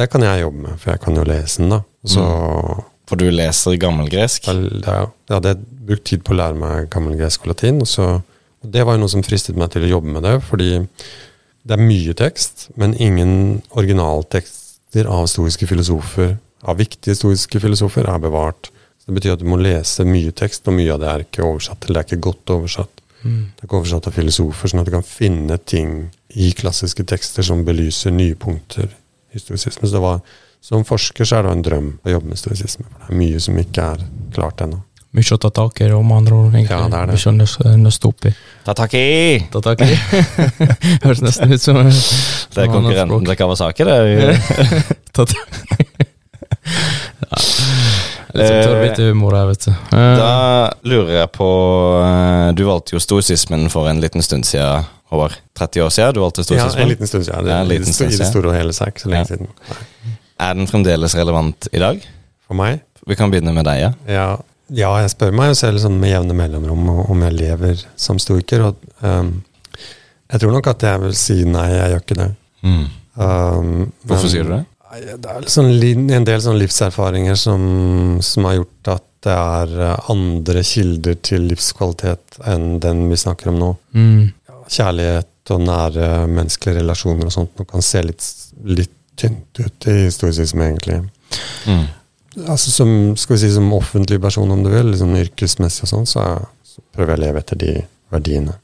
det 0.00 0.06
kan 0.10 0.22
jeg 0.22 0.44
jobbe 0.44 0.64
med, 0.66 0.78
for 0.78 0.92
jeg 0.92 1.02
kan 1.02 1.18
jo 1.18 1.26
lese 1.26 1.62
den, 1.62 1.72
da. 1.74 1.80
Så 2.06 2.24
For 3.10 3.18
du 3.18 3.26
leser 3.34 3.74
gammelgresk? 3.82 4.46
Ja, 4.46 4.54
ja, 4.86 5.06
jeg 5.26 5.34
hadde 5.34 5.56
brukt 5.88 6.06
tid 6.06 6.22
på 6.26 6.34
å 6.34 6.38
lære 6.38 6.58
meg 6.58 6.90
gammelgresk 6.92 7.42
og 7.42 7.52
latin. 7.52 7.80
Og 7.82 7.90
så, 7.90 8.06
og 8.62 8.70
det 8.76 8.84
var 8.86 8.96
jo 8.96 9.02
noe 9.02 9.12
som 9.12 9.24
fristet 9.26 9.58
meg 9.58 9.72
til 9.74 9.86
å 9.88 9.94
jobbe 9.96 10.14
med 10.14 10.26
det, 10.26 10.36
fordi 10.46 10.70
det 11.66 11.76
er 11.76 11.82
mye 11.82 12.14
tekst, 12.16 12.68
men 12.80 12.94
ingen 13.02 13.32
originaltekster 13.76 15.10
av 15.10 15.26
historiske 15.26 15.66
filosofer, 15.68 16.36
av 16.62 16.78
viktige 16.80 17.16
historiske 17.16 17.60
filosofer, 17.62 18.06
er 18.08 18.22
bevart. 18.22 18.70
Så 19.00 19.08
Det 19.08 19.14
betyr 19.16 19.32
at 19.32 19.40
du 19.42 19.48
må 19.48 19.56
lese 19.60 20.04
mye 20.04 20.32
tekst, 20.36 20.68
og 20.68 20.76
mye 20.76 20.92
av 20.92 21.00
det 21.00 21.08
er 21.08 21.24
ikke 21.24 21.44
oversatt, 21.46 21.84
eller 21.88 21.96
det 21.96 22.02
er 22.04 22.08
ikke 22.10 22.26
godt 22.28 22.52
oversatt. 22.56 23.00
Mm. 23.24 23.40
Det 23.56 23.64
er 23.64 23.68
ikke 23.68 23.78
oversatt 23.80 24.06
av 24.10 24.14
filosofer, 24.16 24.68
sånn 24.72 24.80
at 24.82 24.88
du 24.90 24.92
kan 24.94 25.04
finne 25.06 25.56
ting 25.68 25.94
i 26.36 26.52
klassiske 26.56 27.04
tekster 27.08 27.42
som 27.44 27.64
belyser 27.66 28.12
nye 28.14 28.36
punkter 28.38 28.88
i 29.34 29.40
stoisisme. 29.40 29.88
Så 29.88 29.96
det 29.96 30.04
var, 30.04 30.20
som 30.60 30.84
forsker 30.84 31.24
så 31.28 31.40
er 31.40 31.48
det 31.48 31.56
en 31.56 31.64
drøm 31.66 31.90
å 32.04 32.12
jobbe 32.14 32.28
med 32.32 32.38
stoisisme. 32.40 32.84
For 32.92 33.08
det 33.08 33.16
er 33.16 33.20
mye 33.24 33.40
som 33.40 33.58
ikke 33.60 33.88
er 33.96 34.06
klart 34.36 34.60
ennå. 34.64 34.82
Mye 35.10 35.34
å 35.34 35.40
ta 35.42 35.48
tak 35.50 35.80
i, 35.82 35.88
om 35.90 36.12
andre 36.14 36.36
ord. 36.38 36.52
egentlig. 36.54 36.70
Ja, 36.76 36.86
det 36.86 36.98
er 37.00 37.06
det. 37.10 37.16
Mye 37.18 37.30
å 37.32 37.36
nøste- 37.40 37.72
nøste 37.82 38.06
opp 38.12 38.26
i. 38.30 38.34
Ta 38.68 38.74
tak 38.78 38.92
i! 38.94 39.40
Ta 39.50 39.60
tak 39.64 39.80
i. 39.82 39.88
Høres 41.04 41.22
nesten 41.26 41.50
ut 41.50 41.60
som 41.64 41.80
Det 41.82 42.62
er 42.62 42.70
konkurrenten 42.70 43.26
til 43.26 43.36
Kawasaki, 43.40 43.88
det. 43.90 44.38
Ta 45.16 45.24
tak 45.26 45.58
ja. 47.26 47.38
Litt 48.34 48.46
sånn 48.46 48.62
tørrvittig 48.62 49.06
humor 49.10 49.34
her, 49.34 49.46
vet 49.50 49.64
du. 49.66 49.70
Eh, 49.70 50.16
Da 50.20 50.70
lurer 50.86 51.14
jeg 51.20 51.30
på 51.34 51.48
eh, 52.04 52.52
Du 52.54 52.62
valgte 52.68 52.94
jo 52.94 53.00
stoisismen 53.02 53.68
for 53.72 53.88
en 53.90 54.00
liten 54.00 54.22
stund 54.22 54.44
siden, 54.46 54.84
Håvard. 55.10 55.34
30 55.58 55.82
år 55.82 55.90
siden 55.90 56.14
du 56.14 56.20
valgte 56.22 56.44
Ja, 56.54 56.68
en 56.78 56.88
liten 56.92 57.06
stund 57.10 57.24
siden. 57.26 57.44
Det, 57.44 57.50
Ja, 57.50 57.60
en 57.64 57.68
liten 57.68 57.88
i, 57.88 57.96
det, 57.98 58.12
I 58.14 58.20
det 58.22 58.28
store 58.30 58.48
og 58.52 58.54
hele 58.54 58.70
ikke 58.70 59.02
så 59.02 59.08
lenge 59.10 59.24
Ja. 59.24 59.24
siden. 59.24 59.48
Er 60.40 60.54
den 60.54 60.66
fremdeles 60.70 61.14
relevant 61.18 61.68
i 61.72 61.78
dag? 61.82 62.04
For 62.46 62.54
meg? 62.54 62.80
Vi 63.06 63.16
kan 63.16 63.30
begynne 63.32 63.52
med 63.52 63.64
deg, 63.66 63.80
ja. 63.80 63.90
Ja, 64.06 64.28
ja, 64.70 64.90
jeg 65.02 65.10
spør 65.10 65.32
meg 65.34 65.48
jo 65.50 65.54
selv 65.58 65.80
sånn 65.82 65.98
med 65.98 66.10
jevne 66.12 66.34
mellomrom 66.38 66.88
om 67.10 67.22
jeg 67.26 67.32
lever 67.34 67.82
som 67.96 68.18
stoiker. 68.22 68.62
Og, 68.68 68.76
um, 69.02 69.42
jeg 70.30 70.40
tror 70.40 70.52
nok 70.54 70.66
at 70.70 70.80
jeg 70.86 71.00
vil 71.02 71.14
si 71.18 71.44
nei, 71.44 71.66
jeg 71.74 71.90
gjør 71.90 72.04
ikke 72.04 72.18
det. 72.20 72.30
Um, 72.62 73.92
Hvorfor 74.06 74.22
men- 74.22 74.30
sier 74.30 74.44
du 74.44 74.50
det? 74.54 74.64
Det 74.90 75.30
er 75.30 75.44
liksom 75.44 75.68
en 75.70 76.26
del 76.26 76.40
sånne 76.42 76.64
livserfaringer 76.64 77.36
som, 77.38 77.62
som 78.24 78.48
har 78.48 78.58
gjort 78.58 78.90
at 78.96 79.06
det 79.24 79.34
er 79.36 79.74
eh, 79.84 80.10
andre 80.10 80.62
kilder 80.64 81.18
til 81.22 81.44
livskvalitet 81.50 82.40
enn 82.48 82.80
den 82.82 83.04
vi 83.10 83.18
snakker 83.20 83.52
om 83.52 83.60
nå. 83.60 83.70
Mm. 83.94 84.30
Kjærlighet 84.70 85.52
og 85.54 85.62
nære 85.66 86.08
menneskelige 86.30 86.80
relasjoner 86.80 87.28
og 87.28 87.34
sånt 87.34 87.62
kan 87.68 87.84
se 87.84 88.02
litt, 88.06 88.26
litt 88.64 88.94
tynt 89.20 89.60
ut 89.60 89.88
i 89.90 89.96
historisisme, 90.06 90.70
egentlig. 90.70 91.00
Mm. 91.68 91.86
Altså 92.46 92.72
som, 92.72 92.90
skal 93.18 93.36
vi 93.36 93.42
si, 93.42 93.52
som 93.52 93.72
offentlig 93.76 94.20
person, 94.22 94.50
om 94.50 94.62
du 94.64 94.70
vil, 94.72 94.92
liksom 94.92 95.14
yrkesmessig 95.18 95.84
og 95.86 95.92
sånn, 95.92 96.08
så, 96.08 96.26
så 96.64 96.82
prøver 96.94 97.14
jeg 97.14 97.20
å 97.20 97.24
leve 97.26 97.42
etter 97.44 97.60
de 97.60 97.74
verdiene. 98.14 98.56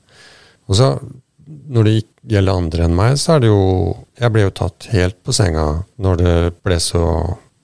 Og 0.71 0.79
så, 0.79 0.93
når 1.47 1.87
det 1.87 1.95
gjelder 2.27 2.59
andre 2.59 2.87
enn 2.87 2.97
meg, 2.99 3.19
så 3.21 3.37
er 3.37 3.45
det 3.45 3.53
jo 3.53 3.63
Jeg 4.19 4.33
ble 4.33 4.47
jo 4.47 4.55
tatt 4.57 4.89
helt 4.91 5.19
på 5.23 5.35
senga 5.37 5.67
når 6.03 6.19
det 6.23 6.37
ble 6.65 6.79
så 6.81 7.03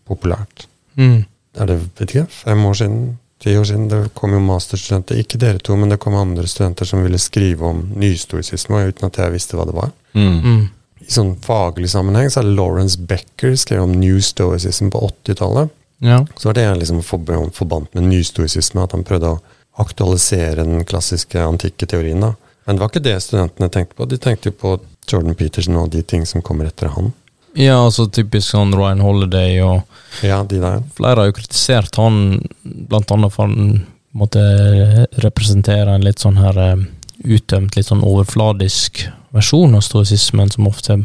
populært. 0.08 0.66
Mm. 1.00 1.24
Er 1.58 1.68
det 1.68 1.78
vet 1.98 2.10
ikke, 2.10 2.26
fem 2.28 2.64
år 2.68 2.78
siden? 2.82 3.00
Ti 3.42 3.56
år 3.58 3.64
siden? 3.66 3.88
Det 3.90 4.12
kom 4.14 4.36
jo 4.36 4.42
masterstudenter, 4.44 5.18
ikke 5.18 5.40
dere 5.40 5.58
to, 5.58 5.74
men 5.76 5.90
det 5.90 5.98
kom 6.02 6.14
andre 6.14 6.44
studenter 6.46 6.86
som 6.88 7.02
ville 7.02 7.18
skrive 7.18 7.66
om 7.66 7.80
nystoisisme, 7.98 8.84
uten 8.92 9.08
at 9.08 9.18
jeg 9.18 9.34
visste 9.34 9.58
hva 9.58 9.66
det 9.66 9.74
var. 9.74 9.90
Mm. 10.14 10.36
Mm. 10.44 10.62
I 11.02 11.10
sånn 11.10 11.32
faglig 11.42 11.90
sammenheng 11.90 12.30
så 12.30 12.42
er 12.42 12.52
Lawrence 12.52 13.00
Becker 13.00 13.56
skrev 13.58 13.82
om 13.88 13.96
New 13.98 14.20
Stoicism 14.22 14.92
på 14.94 15.00
80-tallet. 15.08 15.72
Ja. 16.04 16.20
Så 16.36 16.50
var 16.50 16.60
det 16.60 16.68
liksom 16.82 17.02
forbandt 17.02 17.96
med 17.96 18.06
nystoisisme, 18.10 18.84
at 18.84 18.94
han 18.94 19.04
prøvde 19.06 19.34
å 19.34 19.42
aktualisere 19.82 20.62
den 20.62 20.84
klassiske 20.86 21.42
antikke 21.42 21.88
teorien. 21.88 22.20
da. 22.22 22.34
Men 22.64 22.76
det 22.76 22.84
var 22.84 22.92
ikke 22.92 23.04
det 23.04 23.16
studentene 23.24 23.68
tenkte 23.72 23.98
på. 23.98 24.06
De 24.06 24.18
tenkte 24.22 24.50
jo 24.52 24.58
på 24.58 24.76
Jordan 25.10 25.34
Peterson 25.34 25.76
og 25.80 25.90
de 25.90 26.02
ting 26.06 26.26
som 26.26 26.42
kommer 26.42 26.68
etter 26.70 26.92
han. 26.94 27.12
ja, 27.58 27.76
altså 27.84 28.06
typisk 28.08 28.52
sånn 28.54 28.72
Ryan 28.72 29.02
Holiday 29.04 29.58
og 29.60 29.82
Ja, 30.24 30.42
de 30.44 30.60
der. 30.62 30.82
Flere 30.96 31.20
har 31.20 31.30
jo 31.30 31.36
kritisert 31.36 31.96
han 32.00 32.40
blant 32.62 33.10
annet 33.12 33.34
for 33.34 33.50
han 33.50 33.82
måtte 34.12 34.42
representere 35.24 35.94
en 35.94 36.04
litt 36.04 36.20
sånn 36.22 36.38
her 36.40 36.56
utømt, 36.56 36.98
uttømt, 37.22 37.76
litt 37.76 37.86
sånn 37.86 38.02
overfladisk 38.02 39.04
versjon 39.32 39.76
av 39.78 39.84
stoisismen, 39.86 40.50
som 40.50 40.66
ofte 40.66 40.96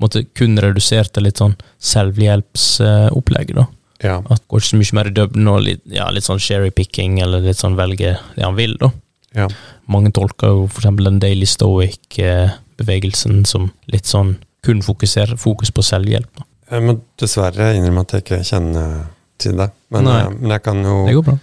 måtte 0.00 0.22
kun 0.36 0.56
reduserte 0.60 1.20
litt 1.20 1.40
sånn 1.40 1.56
selvhjelpsopplegg, 1.82 3.54
da. 3.56 3.66
Ja. 4.04 4.16
At 4.28 4.42
går 4.48 4.60
ikke 4.60 4.70
så 4.70 4.80
mye 4.80 4.96
mer 4.98 5.10
i 5.10 5.14
dybden 5.16 5.48
og 5.52 5.62
litt, 5.64 5.82
ja, 5.88 6.08
litt 6.12 6.26
sånn 6.26 6.40
sherry 6.42 6.72
picking, 6.74 7.20
eller 7.24 7.44
litt 7.44 7.60
sånn 7.60 7.78
velge 7.78 8.16
det 8.36 8.44
han 8.44 8.56
vil, 8.58 8.76
da. 8.80 8.90
ja. 9.36 9.48
Mange 9.92 10.10
tolker 10.14 10.50
jo 10.50 10.64
eksempel 10.66 11.06
den 11.10 11.20
Daily 11.22 11.46
Stoic-bevegelsen 11.46 13.44
som 13.46 13.68
litt 13.92 14.08
sånn 14.10 14.36
kun 14.66 14.80
fokuserer 14.82 15.38
fokus 15.38 15.70
på 15.70 15.84
selvhjelp. 15.86 16.30
Da. 16.40 16.46
Jeg 16.74 16.82
må 16.82 16.96
dessverre 17.20 17.68
innrømme 17.76 18.02
at 18.02 18.16
jeg 18.16 18.24
ikke 18.24 18.40
kjenner 18.48 18.96
til 19.38 19.54
det. 19.60 19.68
Men, 19.94 20.08
Nei. 20.08 20.16
eh, 20.24 20.32
men 20.40 20.50
jeg 20.56 20.62
kan 20.66 20.80
jo 20.82 20.96
Det 21.06 21.14
går 21.20 21.26
bra. 21.28 21.36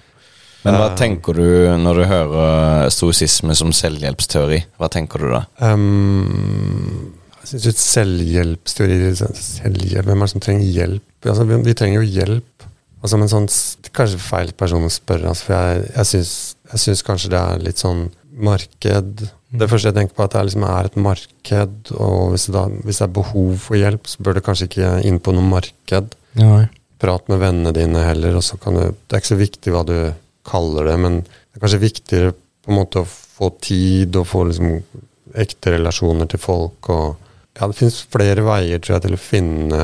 Men 0.64 0.78
hva 0.80 0.90
Eh, 0.92 0.96
tenker 1.00 1.34
du 1.36 1.78
når 1.80 1.96
du 2.00 2.04
hører 2.08 2.90
stoisisme 2.92 3.56
som 3.56 3.72
selvhjelpsteori? 3.76 4.62
Hva 4.80 4.88
tenker 4.92 5.20
du 5.20 5.32
da? 5.32 5.42
Um, 5.60 7.14
jeg 7.42 7.48
synes 7.52 7.66
jo 7.66 7.74
selvhjelpsteori 7.84 9.00
selvhjelp, 9.20 10.06
Hvem 10.08 10.22
er 10.22 10.26
det 10.26 10.32
som 10.32 10.44
trenger 10.44 10.66
hjelp? 10.66 11.04
Altså, 11.26 11.44
vi, 11.48 11.58
vi 11.64 11.74
trenger 11.74 12.02
jo 12.02 12.08
hjelp. 12.20 12.68
Altså, 13.04 13.20
men 13.20 13.32
sånn, 13.32 13.48
Kanskje 13.94 14.20
feil 14.24 14.54
person 14.58 14.84
å 14.88 14.90
spørre. 14.92 15.28
Altså, 15.32 15.50
for 15.50 15.54
jeg, 15.54 15.90
jeg, 15.96 16.26
jeg 16.72 16.84
syns 16.86 17.04
kanskje 17.04 17.34
det 17.36 17.42
er 17.42 17.66
litt 17.68 17.84
sånn 17.84 18.08
marked. 18.34 19.26
Det 19.54 19.70
første 19.70 19.92
jeg 19.92 19.98
tenker 19.98 20.16
på, 20.18 20.24
er 20.24 20.30
at 20.30 20.36
det 20.36 20.44
liksom 20.50 20.66
er 20.68 20.90
et 20.90 21.00
marked, 21.08 21.92
og 21.94 22.34
hvis 22.34 22.48
det, 22.48 22.54
da, 22.56 22.64
hvis 22.88 23.02
det 23.02 23.08
er 23.08 23.18
behov 23.20 23.52
for 23.62 23.78
hjelp, 23.80 24.10
så 24.10 24.26
bør 24.26 24.38
du 24.38 24.46
kanskje 24.46 24.70
ikke 24.70 24.94
inn 25.10 25.20
på 25.24 25.36
noe 25.36 25.46
marked. 25.46 26.18
Ja, 26.40 26.66
Prat 27.04 27.28
med 27.28 27.42
vennene 27.42 27.74
dine 27.76 28.06
heller, 28.06 28.38
og 28.40 28.46
så 28.48 28.56
kan 28.56 28.78
du 28.78 28.84
Det 28.86 29.12
er 29.12 29.20
ikke 29.20 29.34
så 29.34 29.40
viktig 29.42 29.72
hva 29.74 29.82
du 29.84 29.98
kaller 30.48 30.88
det, 30.88 30.94
men 31.04 31.18
det 31.26 31.58
er 31.58 31.64
kanskje 31.66 31.82
viktigere 31.84 32.30
på 32.64 32.72
en 32.72 32.78
måte 32.80 33.02
å 33.04 33.10
få 33.10 33.50
tid 33.60 34.16
og 34.16 34.30
få 34.30 34.46
liksom 34.48 34.78
ekte 35.36 35.74
relasjoner 35.76 36.30
til 36.32 36.40
folk. 36.40 36.90
og 36.90 37.18
ja, 37.60 37.68
Det 37.68 37.78
finnes 37.78 38.00
flere 38.08 38.46
veier 38.46 38.80
tror 38.80 38.96
jeg, 38.96 39.06
til 39.06 39.18
å 39.18 39.22
finne 39.22 39.82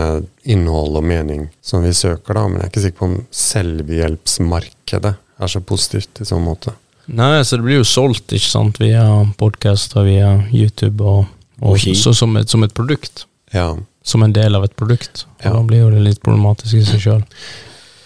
innhold 0.47 0.99
og 0.99 1.05
mening 1.05 1.49
som 1.61 1.83
vi 1.83 1.91
søker, 1.93 2.33
da, 2.33 2.47
men 2.47 2.61
jeg 2.61 2.65
er 2.69 2.71
ikke 2.71 2.85
sikker 2.85 3.01
på 3.01 3.09
om 3.09 3.17
selvhjelpsmarkedet 3.45 5.15
er 5.39 5.51
så 5.51 5.61
positivt 5.63 6.21
i 6.23 6.27
sånn 6.27 6.45
måte. 6.45 6.73
Nei, 7.09 7.43
så 7.45 7.57
det 7.57 7.65
blir 7.65 7.79
jo 7.79 7.87
solgt, 7.87 8.33
ikke 8.35 8.51
sant, 8.51 8.81
via 8.81 9.05
podkast 9.39 9.95
og 9.97 10.09
via 10.09 10.35
YouTube 10.53 11.03
og, 11.03 11.23
og, 11.61 11.73
okay. 11.73 11.95
så 11.97 12.13
som 12.17 12.35
et, 12.37 12.49
som 12.51 12.65
et 12.65 12.75
produkt. 12.75 13.25
Ja, 13.53 13.73
Som 14.05 14.23
en 14.23 14.33
del 14.33 14.55
av 14.55 14.63
et 14.65 14.75
produkt. 14.77 15.25
Ja. 15.41 15.55
Da 15.55 15.63
blir 15.65 15.83
jo 15.83 15.89
det 15.93 16.03
litt 16.05 16.21
problematisk 16.23 16.77
i 16.77 16.85
seg 16.85 17.01
sjøl. 17.03 17.23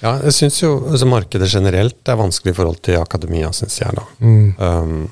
ja 0.04 0.16
jeg 0.24 0.36
syns 0.36 0.62
jo 0.62 0.72
altså 0.90 1.08
markedet 1.08 1.48
generelt 1.52 2.10
er 2.10 2.20
vanskelig 2.20 2.54
i 2.54 2.58
forhold 2.58 2.80
til 2.84 3.00
akademia, 3.00 3.52
syns 3.56 3.80
jeg. 3.82 3.94
da. 4.00 4.08
Mm. 4.20 4.48
Um, 4.60 5.12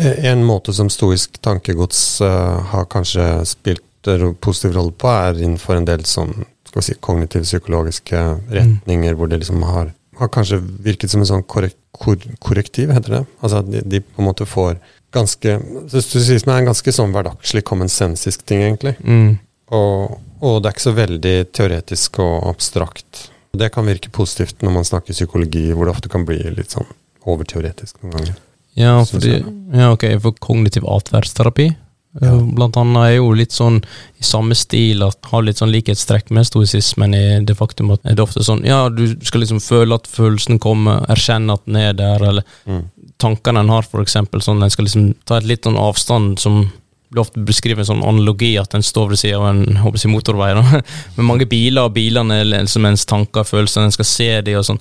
en 0.00 0.44
måte 0.48 0.72
som 0.76 0.88
stoisk 0.92 1.40
tankegods 1.44 2.20
uh, 2.24 2.60
har 2.72 2.88
kanskje 2.88 3.26
spilt 3.48 4.08
en 4.08 4.34
positiv 4.40 4.78
rolle 4.78 4.96
på, 4.96 5.08
er 5.12 5.40
innenfor 5.40 5.76
en 5.76 5.88
del 5.88 6.06
sånn 6.08 6.32
skal 6.70 6.80
vi 6.80 6.86
si, 6.86 6.98
kognitive 7.02 7.44
psykologiske 7.44 8.18
retninger, 8.54 9.16
hvor 9.18 9.30
det 9.30 9.40
liksom 9.42 9.62
har, 9.66 9.90
har 10.20 10.30
kanskje 10.32 10.60
virket 10.84 11.12
som 11.12 11.22
en 11.22 11.28
sånn 11.28 11.44
korrek, 11.48 11.76
kor, 11.96 12.20
korrektiv, 12.44 12.92
heter 12.94 13.18
det. 13.18 13.20
Altså 13.40 13.60
at 13.62 13.70
de, 13.72 13.82
de 13.88 14.02
på 14.04 14.22
en 14.22 14.28
måte 14.28 14.46
får 14.48 14.78
ganske 15.14 15.56
Stoisisme 15.90 16.54
er 16.54 16.62
en 16.62 16.70
ganske 16.70 16.92
sånn 16.94 17.14
hverdagslig, 17.14 17.64
kommensensisk 17.66 18.44
ting, 18.46 18.62
egentlig. 18.62 18.94
Mm. 19.02 19.38
Og, 19.74 20.20
og 20.38 20.60
det 20.60 20.70
er 20.70 20.76
ikke 20.76 20.86
så 20.86 20.94
veldig 20.96 21.34
teoretisk 21.56 22.20
og 22.22 22.46
abstrakt. 22.52 23.26
Det 23.50 23.72
kan 23.74 23.88
virke 23.88 24.12
positivt 24.14 24.62
når 24.62 24.76
man 24.76 24.86
snakker 24.86 25.16
psykologi, 25.16 25.70
hvor 25.74 25.88
det 25.88 25.96
ofte 25.96 26.12
kan 26.12 26.26
bli 26.28 26.38
litt 26.54 26.76
sånn 26.76 26.86
overteoretisk 27.26 27.98
noen 28.04 28.16
ganger. 28.18 28.38
Ja, 28.78 28.94
fordi, 29.04 29.40
ja, 29.74 29.90
ok, 29.90 30.06
for 30.22 30.36
kognitiv 30.38 30.86
atferdsterapi 30.88 31.72
Ja. 32.18 32.32
eh, 32.32 32.40
Blant 32.56 32.74
annet 32.80 33.04
er 33.06 33.12
jo 33.20 33.28
litt 33.38 33.52
sånn 33.54 33.76
i 34.18 34.24
samme 34.26 34.56
stil 34.58 35.04
at 35.06 35.18
har 35.30 35.44
litt 35.46 35.60
sånn 35.60 35.70
likhetstrekk 35.70 36.32
med 36.34 36.48
stoisismen 36.48 37.14
i 37.14 37.44
det 37.46 37.54
faktum 37.54 37.92
at 37.94 38.02
det 38.02 38.16
er 38.18 38.24
ofte 38.24 38.42
sånn 38.42 38.64
Ja, 38.66 38.88
du 38.90 39.04
skal 39.22 39.44
liksom 39.44 39.60
føle 39.62 39.94
at 39.94 40.08
følelsen 40.10 40.58
kommer, 40.58 41.04
erkjenne 41.08 41.54
at 41.54 41.64
den 41.66 41.76
er 41.76 41.92
der, 41.94 42.18
eller 42.32 42.44
Mm. 42.66 42.84
tankene 43.20 43.60
en 43.60 43.68
har, 43.68 43.82
for 43.82 44.00
eksempel. 44.02 44.40
Sånn 44.42 44.62
en 44.62 44.70
skal 44.70 44.84
liksom 44.86 45.14
ta 45.24 45.36
et 45.36 45.44
litt 45.44 45.62
sånn 45.64 45.76
avstand 45.78 46.38
som 46.40 46.72
blir 47.12 47.20
ofte 47.22 47.44
beskrevet 47.44 47.80
en 47.88 48.00
sånn 48.00 48.04
analogi, 48.06 48.56
at 48.58 48.74
en 48.74 48.82
står 48.82 49.08
ved 49.10 49.18
siden 49.18 49.40
av 49.40 49.48
en 49.50 49.76
håper 49.82 49.98
jeg, 49.98 50.10
motorvei 50.12 50.54
da, 50.54 50.62
med 51.16 51.24
mange 51.26 51.46
biler, 51.50 51.84
og 51.84 51.94
bilene 51.94 52.40
er 52.40 52.44
liksom 52.44 52.86
ens 52.86 53.04
tanker 53.04 53.40
og 53.42 53.46
følelser, 53.50 53.82
en 53.82 53.90
skal 53.92 54.04
se 54.04 54.28
de 54.42 54.54
og 54.56 54.64
sånn. 54.64 54.78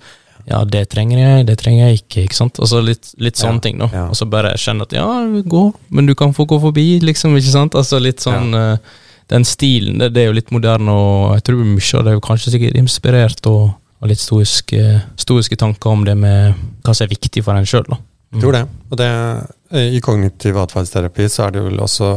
Ja, 0.50 0.64
det 0.66 0.88
trenger 0.94 1.20
jeg, 1.22 1.48
det 1.50 1.58
trenger 1.62 1.88
jeg 1.88 2.02
ikke, 2.02 2.24
ikke 2.28 2.40
sant? 2.40 2.60
Altså 2.60 2.82
litt, 2.82 3.12
litt 3.22 3.38
Ja, 3.38 3.46
sånne 3.46 3.62
ting, 3.66 3.78
da. 3.82 3.90
ja. 3.94 4.08
Og 4.10 4.18
så 4.18 4.26
bare 4.30 4.56
kjenne 4.58 4.88
at 4.88 4.96
ja, 4.98 5.06
gå, 5.46 5.66
men 5.94 6.10
du 6.10 6.16
kan 6.18 6.34
få 6.34 6.48
gå 6.50 6.60
forbi, 6.64 6.88
liksom, 7.06 7.38
ikke 7.38 7.54
sant? 7.54 7.78
Altså 7.78 8.02
litt 8.02 8.26
sånn 8.26 8.54
eh, 8.58 8.98
Den 9.30 9.46
stilen, 9.46 10.00
det, 10.02 10.16
det 10.16 10.24
er 10.24 10.32
jo 10.32 10.40
litt 10.40 10.50
moderne, 10.50 10.90
og 10.90 11.36
jeg 11.38 11.46
tror 11.46 11.62
mye 11.62 12.00
av 12.00 12.06
det 12.08 12.12
er 12.12 12.18
jo 12.18 12.26
kanskje 12.26 12.56
sikkert 12.56 12.82
inspirert 12.82 13.52
og 13.52 13.70
og 14.00 14.08
litt 14.08 14.22
stoiske, 14.22 14.84
stoiske 15.20 15.58
tanker 15.60 15.92
om 15.92 16.06
det 16.08 16.16
med 16.16 16.56
hva 16.86 16.94
som 16.96 17.06
er 17.06 17.12
viktig 17.12 17.44
for 17.44 17.60
en 17.60 17.68
sjøl, 17.68 17.84
da. 17.90 17.98
Jeg 18.30 18.44
tror 18.44 18.54
det. 18.54 18.62
Og 18.94 19.00
det, 19.00 19.08
eh, 19.74 19.96
I 19.98 20.02
kognitiv 20.06 20.60
atferdsterapi 20.62 21.26
så 21.34 21.48
er 21.48 21.56
det 21.56 21.64
vel 21.66 21.82
også 21.82 22.12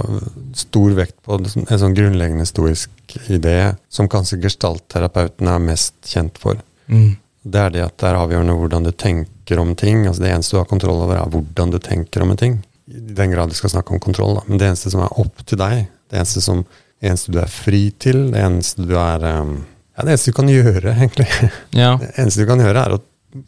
stor 0.60 0.92
vekt 0.98 1.16
på 1.24 1.38
en 1.40 1.80
sånn 1.80 1.96
grunnleggende 1.96 2.46
stoisk 2.46 2.90
idé, 3.32 3.74
som 3.88 4.10
kanskje 4.12 4.42
gestaltterapeuten 4.44 5.48
er 5.48 5.64
mest 5.64 5.94
kjent 6.06 6.38
for. 6.38 6.60
Mm. 6.92 7.16
Det 7.44 7.58
er 7.58 7.70
det 7.74 7.82
at 7.84 7.96
det 7.98 8.08
er 8.10 8.18
avgjørende 8.20 8.54
hvordan 8.54 8.84
du 8.86 8.92
tenker 8.92 9.58
om 9.58 9.74
ting. 9.74 10.06
altså 10.06 10.22
Det 10.22 10.30
eneste 10.30 10.54
du 10.54 10.60
har 10.60 10.68
kontroll 10.70 11.00
over, 11.02 11.16
er 11.18 11.30
hvordan 11.32 11.72
du 11.74 11.78
tenker 11.82 12.22
om 12.22 12.30
en 12.30 12.36
ting. 12.38 12.60
I 12.92 13.00
den 13.18 13.30
grad 13.34 13.48
du 13.50 13.54
skal 13.58 13.70
snakke 13.70 13.92
om 13.94 14.00
kontroll. 14.02 14.36
da. 14.38 14.42
Men 14.46 14.58
det 14.58 14.68
eneste 14.70 14.90
som 14.92 15.02
er 15.02 15.18
opp 15.18 15.42
til 15.46 15.58
deg, 15.58 15.86
det 16.10 16.18
eneste, 16.20 16.40
som, 16.44 16.64
det 17.00 17.10
eneste 17.10 17.32
du 17.34 17.38
er 17.42 17.50
fri 17.50 17.90
til, 17.98 18.30
det 18.32 18.42
eneste 18.42 18.86
du 18.86 18.94
er 18.98 19.24
um, 19.42 19.56
Ja, 19.96 20.04
det 20.06 20.12
eneste 20.14 20.30
du 20.32 20.36
kan 20.38 20.48
gjøre, 20.52 20.94
egentlig. 20.94 21.26
Ja, 21.82 21.96
Det 22.00 22.12
eneste 22.18 22.42
du 22.44 22.46
kan 22.52 22.60
gjøre, 22.62 22.84
er 22.86 22.96
å 22.98 23.02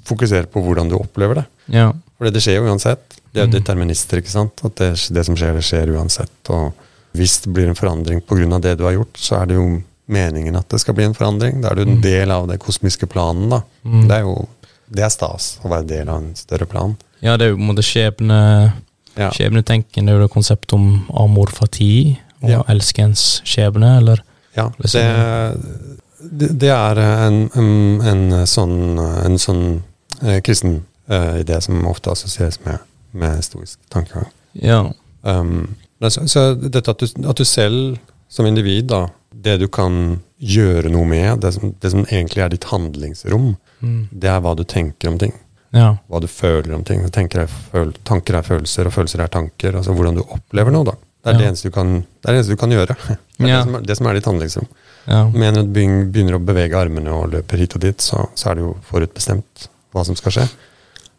fokusere 0.08 0.48
på 0.50 0.62
hvordan 0.64 0.88
du 0.90 0.96
opplever 0.98 1.42
det. 1.42 1.46
ja. 1.74 1.92
For 2.14 2.30
det 2.30 2.40
skjer 2.44 2.60
jo 2.60 2.68
uansett. 2.70 3.16
Det 3.34 3.40
er 3.42 3.46
jo 3.48 3.50
Mm. 3.50 3.54
determinister, 3.58 4.20
ikke 4.22 4.30
sant. 4.30 4.60
At 4.64 4.76
det, 4.78 4.92
det 5.12 5.24
som 5.26 5.34
skjer, 5.34 5.56
det 5.58 5.64
skjer 5.66 5.90
uansett. 5.96 6.50
Og 6.54 6.72
hvis 7.18 7.40
det 7.42 7.50
blir 7.52 7.66
en 7.68 7.74
forandring 7.74 8.20
pga. 8.22 8.60
det 8.62 8.76
du 8.78 8.84
har 8.86 8.94
gjort, 8.94 9.18
så 9.18 9.40
er 9.42 9.46
det 9.50 9.56
jo 9.58 9.82
meningen 10.06 10.56
at 10.56 10.68
det 10.68 10.80
skal 10.80 10.94
bli 10.94 11.04
en 11.04 11.14
forandring. 11.16 11.60
Da 11.62 11.70
er 11.70 11.74
du 11.74 11.82
en 11.82 11.96
Mm. 11.96 12.02
del 12.02 12.30
av 12.30 12.46
den 12.48 12.58
kosmiske 12.58 13.06
planen, 13.06 13.48
da. 13.50 13.62
Mm. 13.84 14.08
Det 14.08 14.16
er 14.16 14.20
jo 14.22 14.48
det 14.90 15.02
er 15.04 15.08
stas 15.08 15.58
å 15.64 15.68
være 15.70 15.86
del 15.86 16.08
av 16.08 16.16
en 16.22 16.34
større 16.36 16.66
plan. 16.66 16.96
Ja, 17.22 17.36
det 17.36 17.46
er 17.46 17.50
jo 17.50 17.56
på 17.56 17.60
en 17.62 17.70
måte 17.74 17.82
skjebne, 17.82 18.72
Ja. 19.16 19.30
skjebnetenken. 19.30 20.04
Det 20.04 20.08
er 20.12 20.18
jo 20.20 20.26
det 20.26 20.30
konseptet 20.34 20.72
om 20.74 21.06
amorfati, 21.14 22.18
og 22.42 22.50
Ja. 22.50 22.62
elskens 22.68 23.40
skjebne, 23.44 23.96
eller 23.98 24.22
Ja, 24.56 24.68
Det 24.78 24.92
det, 24.92 26.38
det, 26.38 26.58
det 26.60 26.68
er 26.70 26.98
en, 27.26 27.50
en, 27.56 28.02
en 28.02 28.46
sånn, 28.46 28.98
en 29.24 29.36
sånn 29.38 29.82
eh, 30.22 30.40
kristen 30.40 30.84
eh, 31.08 31.40
idé 31.42 31.60
som 31.60 31.84
ofte 31.86 32.10
assosieres 32.12 32.60
med, 32.64 32.78
med 33.12 33.36
historisk 33.36 33.78
tankegang. 33.90 34.26
Ja. 34.54 34.92
Um, 35.24 35.74
så, 36.00 36.26
så 36.28 36.54
dette 36.54 36.88
at 36.90 36.98
du, 36.98 37.06
at 37.28 37.36
du 37.36 37.44
selv 37.44 37.98
som 38.28 38.46
individ, 38.46 38.86
da, 38.86 39.08
det 39.42 39.58
du 39.60 39.66
kan 39.68 40.20
gjøre 40.38 40.90
noe 40.92 41.06
med, 41.08 41.40
det 41.40 41.52
som, 41.56 41.72
det 41.80 41.90
som 41.90 42.04
egentlig 42.06 42.42
er 42.44 42.48
ditt 42.54 42.64
handlingsrom, 42.70 43.56
Mm. 43.84 44.08
det 44.16 44.28
er 44.30 44.40
hva 44.40 44.54
du 44.56 44.62
tenker 44.64 45.08
om 45.10 45.18
ting. 45.18 45.32
Ja. 45.74 45.96
hva 46.08 46.20
du 46.22 46.26
føler 46.30 46.72
om 46.74 46.84
ting. 46.86 47.00
Er 47.04 47.46
føl 47.72 47.92
tanker 48.06 48.36
er 48.38 48.42
følelser, 48.46 48.86
og 48.86 48.92
følelser 48.94 49.20
er 49.20 49.28
tanker. 49.28 49.74
Altså 49.74 49.92
hvordan 49.92 50.14
du 50.14 50.22
opplever 50.22 50.70
noe, 50.72 50.84
da. 50.84 50.92
Det 50.94 51.30
er, 51.30 51.32
Ja. 51.32 51.38
det, 51.38 51.46
eneste 51.48 51.68
du 51.68 51.70
kan, 51.74 51.90
det 52.22 52.28
er 52.28 52.32
det 52.32 52.38
eneste 52.38 52.54
du 52.54 52.56
kan 52.56 52.70
gjøre. 52.70 52.96
Det 53.38 53.44
er 53.44 53.48
Ja. 53.48 53.62
som 53.64 53.74
er, 53.74 53.80
det 53.80 53.96
som 53.96 54.06
er 54.06 54.14
ditt 54.14 54.24
handlingsrom. 54.24 54.66
Ja. 55.08 55.24
Men 55.34 55.54
når 55.54 55.62
du 55.66 55.72
begynner 56.12 56.34
å 56.38 56.44
bevege 56.44 56.78
armene 56.78 57.10
og 57.10 57.32
løper 57.32 57.58
hit 57.58 57.74
og 57.74 57.80
dit, 57.80 57.98
så, 58.00 58.28
så 58.36 58.50
er 58.50 58.54
det 58.54 58.62
jo 58.62 58.76
forutbestemt 58.88 59.68
hva 59.92 60.04
som 60.06 60.14
skal 60.16 60.32
skje. 60.32 60.48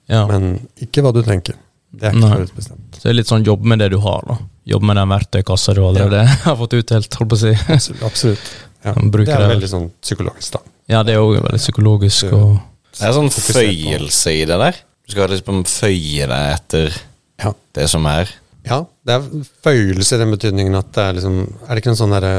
ja. 0.10 0.26
Men 0.28 0.68
ikke 0.82 1.04
hva 1.04 1.12
du 1.14 1.22
tenker. 1.22 1.56
Det 1.92 2.08
er 2.08 2.16
ikke 2.16 2.22
Nei. 2.30 2.38
forutbestemt. 2.38 2.96
Så 2.96 3.02
det 3.04 3.10
er 3.12 3.14
litt 3.20 3.28
sånn 3.28 3.44
jobb 3.46 3.64
med 3.66 3.80
det 3.80 3.92
du 3.92 3.98
har, 4.00 4.24
da. 4.28 4.38
Jobb 4.66 4.86
med 4.90 4.98
den 4.98 5.12
verktøykassa 5.12 5.76
du 5.78 5.84
allerede 5.86 6.24
har 6.46 6.56
fått 6.58 6.74
utdelt, 6.80 7.18
holdt 7.20 7.32
på 7.34 7.38
å 7.38 7.42
si. 7.44 7.52
Absolutt. 7.70 8.06
absolutt. 8.08 8.48
Ja. 8.86 8.94
Det 8.94 9.28
er 9.34 9.50
veldig 9.50 9.70
sånn 9.70 9.86
psykologisk, 10.02 10.56
da. 10.58 10.62
Ja, 10.92 11.02
det 11.06 11.16
er 11.16 11.22
òg 11.24 11.40
veldig 11.42 11.62
psykologisk 11.62 12.34
og 12.38 12.60
Det 12.96 13.08
er 13.08 13.16
sånn 13.18 13.32
føyelse 13.34 14.34
i 14.34 14.44
det 14.48 14.58
der. 14.62 14.78
Du 15.06 15.14
skal 15.14 15.30
liksom 15.34 15.64
føye 15.70 16.28
deg 16.32 16.50
etter 16.56 16.98
Ja. 17.42 17.52
det 17.78 17.88
som 17.92 18.06
er. 18.10 18.30
Ja, 18.66 18.84
det 19.06 19.14
er 19.18 19.26
føyelse 19.66 20.16
i 20.18 20.22
den 20.22 20.32
betydningen 20.34 20.78
at 20.78 20.92
det 20.96 21.04
er 21.04 21.18
liksom 21.20 21.36
Er 21.68 21.76
det 21.76 21.82
ikke 21.84 21.92
noen 21.92 22.00
sånn 22.02 22.16
derre 22.16 22.36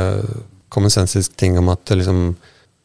kommensensisk 0.74 1.36
ting 1.38 1.58
om 1.60 1.68
at 1.70 1.86
liksom 1.94 2.34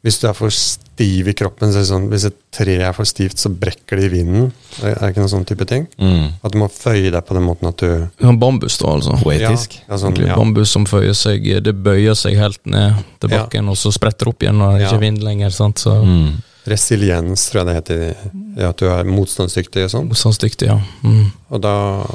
Hvis 0.01 0.17
du 0.19 0.23
er 0.27 0.33
for 0.33 0.49
stiv 0.49 1.27
i 1.29 1.33
kroppen, 1.37 1.69
så 1.69 1.77
er 1.77 1.83
det 1.83 1.89
sånn 1.91 2.07
Hvis 2.09 2.23
et 2.25 2.37
tre 2.51 2.73
er 2.81 2.93
for 2.97 3.05
stivt, 3.05 3.37
så 3.37 3.51
brekker 3.53 3.99
det 4.01 4.07
i 4.07 4.13
vinden. 4.15 4.47
Er 4.81 4.95
er 4.95 4.99
det 4.99 5.09
ikke 5.13 5.21
noen 5.21 5.29
sånn 5.35 5.45
type 5.45 5.67
ting? 5.69 5.85
Mm. 6.01 6.31
At 6.43 6.51
du 6.51 6.57
må 6.57 6.67
føye 6.73 7.11
deg 7.13 7.21
på 7.27 7.35
den 7.37 7.43
måten 7.45 7.67
at 7.69 7.77
du 7.77 8.09
Ja, 8.19 8.31
Bambus, 8.33 8.77
da, 8.81 8.95
altså. 8.95 9.13
Poetisk. 9.21 9.77
Ja, 9.87 9.97
sånn, 10.01 10.17
ja. 10.17 10.35
Bambus 10.35 10.71
som 10.73 10.85
føyer 10.89 11.13
seg 11.13 11.45
Det 11.63 11.75
bøyer 11.83 12.15
seg 12.17 12.35
helt 12.37 12.65
ned 12.65 12.95
til 13.19 13.29
Ja. 13.29 13.43
bakken, 13.43 13.69
og 13.69 13.75
så 13.77 13.91
spretter 13.93 14.27
opp 14.33 14.39
igjen 14.41 14.57
når 14.57 14.77
det 14.79 14.81
ikke 14.81 14.91
Ja. 14.91 14.97
er 14.97 15.05
vind 15.05 15.21
lenger. 15.23 15.49
sant? 15.51 15.75
Så 15.77 16.01
Mm. 16.03 16.41
Resiliens, 16.67 17.49
tror 17.51 17.65
jeg 17.65 17.65
det 17.67 17.75
heter. 17.75 18.15
Ja, 18.57 18.69
At 18.69 18.77
du 18.77 18.85
er 18.87 19.03
motstandsdyktig 19.03 19.83
og 19.85 19.89
sånn. 19.89 20.09
Motstandsdyktig, 20.09 20.67
ja. 20.67 20.79
Mm. 21.03 21.31
Og 21.51 21.61
da 21.61 22.05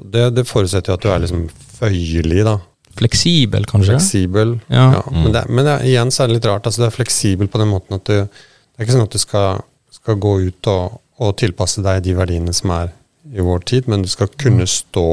det, 0.00 0.34
det 0.34 0.46
forutsetter 0.46 0.86
jo 0.88 0.94
at 0.94 1.00
du 1.00 1.08
er 1.10 1.18
liksom 1.20 1.48
føyelig, 1.78 2.44
da. 2.44 2.58
Fleksibel, 2.98 3.66
kanskje? 3.70 3.96
Fleksibel. 3.96 4.56
Ja. 4.66 4.86
Ja, 4.98 5.02
men 5.10 5.32
det, 5.32 5.44
men 5.48 5.66
det, 5.66 5.76
igjen 5.88 6.10
så 6.10 6.24
er 6.24 6.30
det 6.30 6.38
litt 6.40 6.48
rart. 6.50 6.66
Altså, 6.66 6.82
du 6.82 6.88
er 6.88 6.94
fleksibel 6.94 7.50
på 7.50 7.60
den 7.62 7.70
måten 7.70 7.98
at 7.98 8.06
du 8.08 8.16
Det 8.16 8.84
er 8.84 8.88
ikke 8.88 8.96
sånn 8.96 9.08
at 9.08 9.14
du 9.14 9.20
skal, 9.20 9.62
skal 9.92 10.16
gå 10.16 10.30
ut 10.46 10.68
og, 10.72 11.00
og 11.20 11.34
tilpasse 11.36 11.82
deg 11.84 12.00
de 12.06 12.14
verdiene 12.16 12.54
som 12.56 12.72
er 12.72 12.94
i 13.28 13.44
vår 13.44 13.60
tid, 13.68 13.88
men 13.92 14.02
du 14.02 14.08
skal 14.08 14.30
kunne 14.40 14.64
stå 14.66 15.04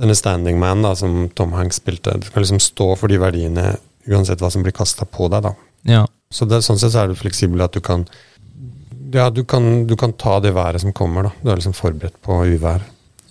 Denne 0.00 0.16
Standing 0.18 0.58
Man 0.58 0.82
da, 0.82 0.96
som 0.98 1.28
Tom 1.38 1.52
Hanks 1.54 1.78
spilte, 1.78 2.16
du 2.18 2.26
skal 2.26 2.42
liksom 2.42 2.58
stå 2.58 2.88
for 2.98 3.12
de 3.12 3.20
verdiene 3.22 3.76
uansett 4.10 4.42
hva 4.42 4.50
som 4.50 4.64
blir 4.64 4.74
kasta 4.74 5.06
på 5.06 5.28
deg. 5.30 5.46
da. 5.46 5.54
ja. 5.86 6.06
Så 6.30 6.46
det, 6.46 6.60
sånn 6.62 6.78
sett 6.78 6.92
så 6.94 7.04
er 7.04 7.10
du 7.10 7.18
fleksibel 7.18 7.62
at 7.64 7.74
du 7.74 7.80
kan 7.82 8.04
ja, 9.10 9.30
du 9.34 9.42
kan, 9.44 9.86
du 9.86 9.96
kan 9.98 10.12
ta 10.12 10.36
det 10.40 10.52
været 10.54 10.80
som 10.80 10.92
kommer. 10.94 11.22
da. 11.26 11.32
Du 11.42 11.50
er 11.50 11.58
liksom 11.58 11.74
forberedt 11.74 12.20
på 12.22 12.36
uvær. 12.46 12.84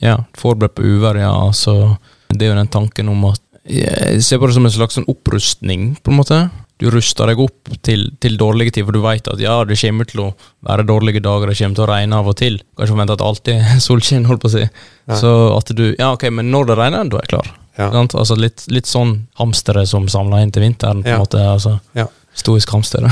Ja, 0.03 0.17
forberedt 0.37 0.75
på 0.75 0.83
uvær, 0.83 1.15
ja. 1.15 1.31
Altså, 1.31 1.95
det 2.29 2.45
er 2.45 2.51
jo 2.51 2.57
den 2.59 2.67
tanken 2.67 3.09
om 3.09 3.23
at 3.31 3.41
Jeg 3.69 4.23
ser 4.25 4.39
på 4.41 4.47
det 4.49 4.55
som 4.57 4.65
en 4.65 4.73
slags 4.73 4.97
sånn 4.97 5.07
opprustning, 5.11 5.91
på 6.03 6.11
en 6.11 6.17
måte. 6.17 6.39
Du 6.79 6.87
ruster 6.93 7.27
deg 7.27 7.39
opp 7.43 7.69
til, 7.83 8.05
til 8.23 8.37
dårlige 8.39 8.71
tider, 8.77 8.87
for 8.87 8.95
du 8.95 9.01
vet 9.03 9.27
at 9.27 9.41
ja, 9.43 9.57
det 9.67 9.75
kommer 9.81 10.07
til 10.07 10.21
å 10.23 10.29
være 10.65 10.85
dårlige 10.87 11.21
dager, 11.21 11.51
det 11.51 11.57
kommer 11.59 11.75
til 11.75 11.83
å 11.85 11.89
regne 11.91 12.19
av 12.21 12.29
og 12.31 12.37
til. 12.39 12.55
Kanskje 12.79 12.95
forvente 12.95 13.17
at 13.17 13.25
alltid 13.25 13.65
solskinn, 13.87 14.25
holdt 14.29 14.41
på 14.45 14.49
å 14.51 14.53
si. 14.55 14.63
Ja. 14.65 15.17
Så 15.19 15.33
at 15.57 15.73
du 15.75 15.83
Ja, 15.99 16.13
ok, 16.15 16.29
men 16.31 16.49
når 16.53 16.71
det 16.71 16.77
regner, 16.79 17.09
da 17.11 17.19
er 17.19 17.27
jeg 17.27 17.33
klar. 17.35 17.51
Ja. 17.79 17.89
Altså 17.95 18.35
litt, 18.35 18.65
litt 18.71 18.87
sånn 18.89 19.13
hamstere 19.39 19.85
som 19.87 20.07
samla 20.11 20.41
inn 20.43 20.51
til 20.55 20.65
vinteren, 20.65 21.03
på 21.03 21.07
en 21.11 21.13
Ja. 21.15 21.19
måte. 21.21 21.43
altså 21.43 21.77
Ja. 21.95 22.07
Stoisk 22.39 22.71
hamster. 22.71 23.03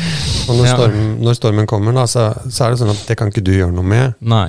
Og 0.48 0.56
når, 0.56 0.66
storm, 0.70 0.98
når 1.20 1.36
stormen 1.36 1.66
kommer, 1.68 1.92
da, 1.92 2.06
så, 2.08 2.30
så 2.48 2.64
er 2.66 2.70
det 2.74 2.80
sånn 2.80 2.92
at 2.94 3.02
det 3.08 3.16
kan 3.20 3.28
ikke 3.28 3.44
du 3.44 3.52
gjøre 3.52 3.74
noe 3.76 3.84
med. 3.84 4.14
Nei. 4.24 4.48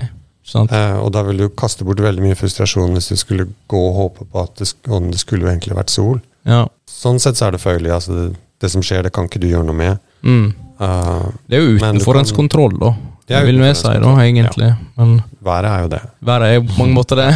Eh, 0.54 0.97
og 0.99 1.12
da 1.16 1.24
vil 1.28 1.43
du 1.43 1.47
kaste 1.58 1.86
bort 1.88 2.02
veldig 2.04 2.24
mye 2.24 2.38
frustrasjon 2.39 2.95
hvis 2.97 3.12
du 3.12 3.20
skulle 3.20 3.47
gå 3.72 3.82
og 3.89 3.95
håpe 3.97 4.28
på 4.32 4.43
at 4.43 4.62
det, 4.62 4.72
det 5.12 5.22
skulle 5.22 5.47
jo 5.47 5.52
egentlig 5.54 5.78
vært 5.78 5.93
sol. 5.93 6.20
Ja. 6.47 6.66
Sånn 6.89 7.22
sett 7.24 7.39
så 7.39 7.47
er 7.47 7.56
det 7.56 7.64
føyelig. 7.64 7.93
Altså 7.95 8.18
det, 8.18 8.26
det 8.62 8.72
som 8.74 8.84
skjer, 8.86 9.06
det 9.08 9.14
kan 9.16 9.30
ikke 9.30 9.41
du 9.41 9.49
gjøre 9.52 9.68
noe 9.70 9.78
med. 9.78 10.02
Mm. 10.28 10.52
Uh, 10.82 11.30
Det 11.49 11.58
er 11.58 11.64
jo 11.66 11.78
utenfor 11.78 12.20
ens 12.20 12.34
kontroll, 12.36 12.76
da. 12.82 12.93
Det 13.32 13.38
er 13.38 13.45
vil 13.47 13.62
vi 13.62 13.70
si, 13.78 13.91
da, 14.04 14.12
egentlig. 14.20 14.70
Men 14.99 15.12
været 15.45 15.68
er 15.70 15.84
jo 15.86 15.89
det. 15.93 15.99
været 16.28 16.47
er 16.47 16.56
jo 16.58 16.64
på 16.68 16.78
mange 16.82 16.95
måter 16.97 17.22
det. 17.22 17.30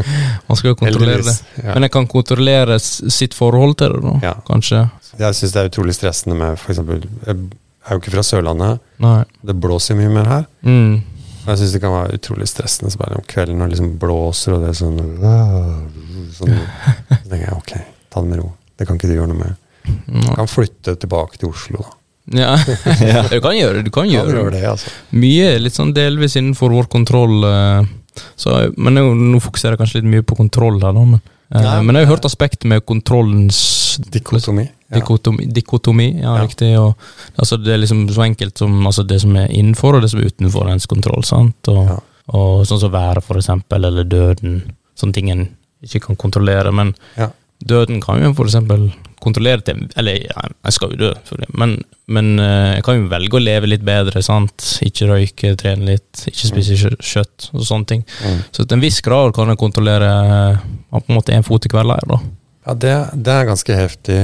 Man 0.48 0.56
skal 0.58 0.70
jo 0.72 0.78
kontrollere 0.80 1.26
det. 1.26 1.34
Ja. 1.58 1.74
Men 1.74 1.86
jeg 1.86 1.92
kan 1.92 2.06
kontrollere 2.08 2.78
sitt 2.80 3.36
forhold 3.36 3.76
til 3.82 3.98
det, 3.98 4.00
da. 4.06 4.14
Ja. 4.30 4.34
Kanskje. 4.48 4.86
Jeg 5.20 5.36
syns 5.36 5.52
det 5.52 5.60
er 5.60 5.68
utrolig 5.68 5.96
stressende 5.98 6.38
med 6.38 6.56
f.eks. 6.56 6.80
Jeg 7.26 7.36
er 7.36 7.98
jo 7.98 8.00
ikke 8.00 8.14
fra 8.14 8.24
Sørlandet. 8.24 8.80
Nei. 9.02 9.18
Det 9.44 9.58
blåser 9.60 9.98
mye 9.98 10.12
mer 10.14 10.30
her. 10.30 10.46
Mm. 10.64 11.02
Jeg 11.46 11.58
syns 11.58 11.72
det 11.74 11.80
kan 11.82 11.92
være 11.94 12.18
utrolig 12.18 12.46
stressende 12.50 12.92
så 12.92 12.98
bare 13.00 13.16
om 13.18 13.24
kvelden 13.26 13.58
når 13.58 13.70
det 13.70 13.74
liksom 13.76 13.98
blåser, 14.02 14.54
og 14.54 14.62
det 14.62 14.68
er 14.70 14.78
sånn, 14.78 15.00
sånn 16.36 16.52
Så 17.22 17.28
tenker 17.30 17.46
jeg 17.48 17.56
ok, 17.56 17.72
ta 18.12 18.22
det 18.22 18.28
med 18.30 18.38
ro. 18.42 18.52
Det 18.78 18.86
kan 18.88 18.98
ikke 19.00 19.10
du 19.10 19.16
gjøre 19.16 19.32
noe 19.32 19.40
med. 19.40 19.58
Du 20.06 20.28
kan 20.38 20.46
flytte 20.50 20.94
tilbake 21.02 21.40
til 21.40 21.50
Oslo, 21.50 21.82
da. 21.82 21.98
Ja. 22.38 22.52
Du 23.26 23.40
kan 23.42 23.56
gjøre 23.58 23.80
det. 23.80 23.86
Du 23.88 23.90
kan 23.94 24.06
Ja, 24.06 24.20
gjøre 24.22 24.28
du 24.30 24.32
det. 24.36 24.42
gjør 24.42 24.52
det, 24.54 24.62
altså. 24.70 24.92
Mye 25.18 25.48
litt 25.58 25.74
sånn 25.74 25.90
delvis 25.96 26.36
innenfor 26.38 26.70
vår 26.70 26.86
kontroll. 26.92 27.42
eh, 27.48 27.90
Så, 28.38 28.54
men 28.78 28.94
nå, 28.94 29.02
nå 29.18 29.40
fokuserer 29.42 29.74
jeg 29.74 29.82
kanskje 29.82 30.00
litt 30.02 30.10
mye 30.12 30.22
på 30.22 30.36
kontroll 30.38 30.78
her, 30.84 30.92
da. 30.94 31.02
Men, 31.02 31.20
eh, 31.50 31.60
Nei, 31.66 31.80
men 31.88 31.98
jeg 31.98 32.06
har 32.06 32.14
hørt 32.14 32.28
aspektet 32.30 32.68
med 32.70 32.86
kontrollens 32.86 33.58
Dikotomi. 34.14 34.68
Dikotomi, 34.98 35.46
dikotomi 35.56 36.08
ja, 36.22 36.34
riktig. 36.42 36.72
Og, 36.80 36.94
altså, 37.38 37.56
det 37.62 37.72
er 37.74 37.82
liksom 37.82 38.04
så 38.12 38.24
enkelt 38.26 38.58
som 38.58 38.74
altså, 38.86 39.04
det 39.08 39.20
som 39.22 39.36
er 39.36 39.48
innenfor, 39.50 39.96
og 39.96 40.02
det 40.04 40.10
som 40.12 40.20
er 40.20 40.30
utenfor 40.32 40.68
ens 40.72 40.86
kontroll. 40.90 41.24
sant? 41.24 41.68
Og, 41.72 41.94
og 42.32 42.66
sånn 42.68 42.80
som 42.82 42.92
været, 42.92 43.24
for 43.24 43.40
eksempel, 43.40 43.84
eller 43.88 44.04
døden. 44.04 44.60
Sånne 44.98 45.16
ting 45.16 45.30
en 45.32 45.46
ikke 45.82 46.00
kan 46.08 46.16
kontrollere. 46.16 46.70
Men 46.72 46.92
døden 47.62 48.00
kan 48.02 48.20
jo 48.22 48.32
for 48.34 48.46
eksempel 48.50 48.90
kontrollere 49.22 49.62
til 49.62 49.84
Eller 49.96 50.16
ja, 50.24 50.42
jeg 50.66 50.72
skal 50.74 50.90
jo 50.92 50.96
dø. 50.98 51.10
Men, 51.54 51.76
men 52.10 52.32
eh, 52.42 52.72
jeg 52.76 52.82
kan 52.86 52.96
jo 52.98 53.04
velge 53.10 53.38
å 53.38 53.42
leve 53.42 53.68
litt 53.70 53.84
bedre. 53.86 54.22
sant? 54.22 54.64
Ikke 54.82 55.06
røyke, 55.10 55.52
trene 55.60 55.86
litt, 55.92 56.24
ikke 56.26 56.48
spise 56.50 56.74
kjø- 56.80 56.98
kjøtt 56.98 57.50
og 57.54 57.62
sånne 57.68 57.86
ting. 57.92 58.02
Mm. 58.26 58.40
Så 58.50 58.64
til 58.66 58.76
en 58.76 58.82
viss 58.82 58.98
grad 59.06 59.30
kan 59.36 59.48
jeg 59.52 59.60
kontrollere 59.62 60.08
eh, 60.10 60.64
på 60.90 61.04
en 61.06 61.14
måte 61.20 61.34
én 61.36 61.46
fot 61.46 61.66
i 61.66 61.70
hver 61.70 61.86
leir. 61.86 62.02
da. 62.10 62.18
Ja, 62.66 62.74
det, 62.74 62.96
det 63.26 63.32
er 63.38 63.46
ganske 63.48 63.78
heftig. 63.78 64.18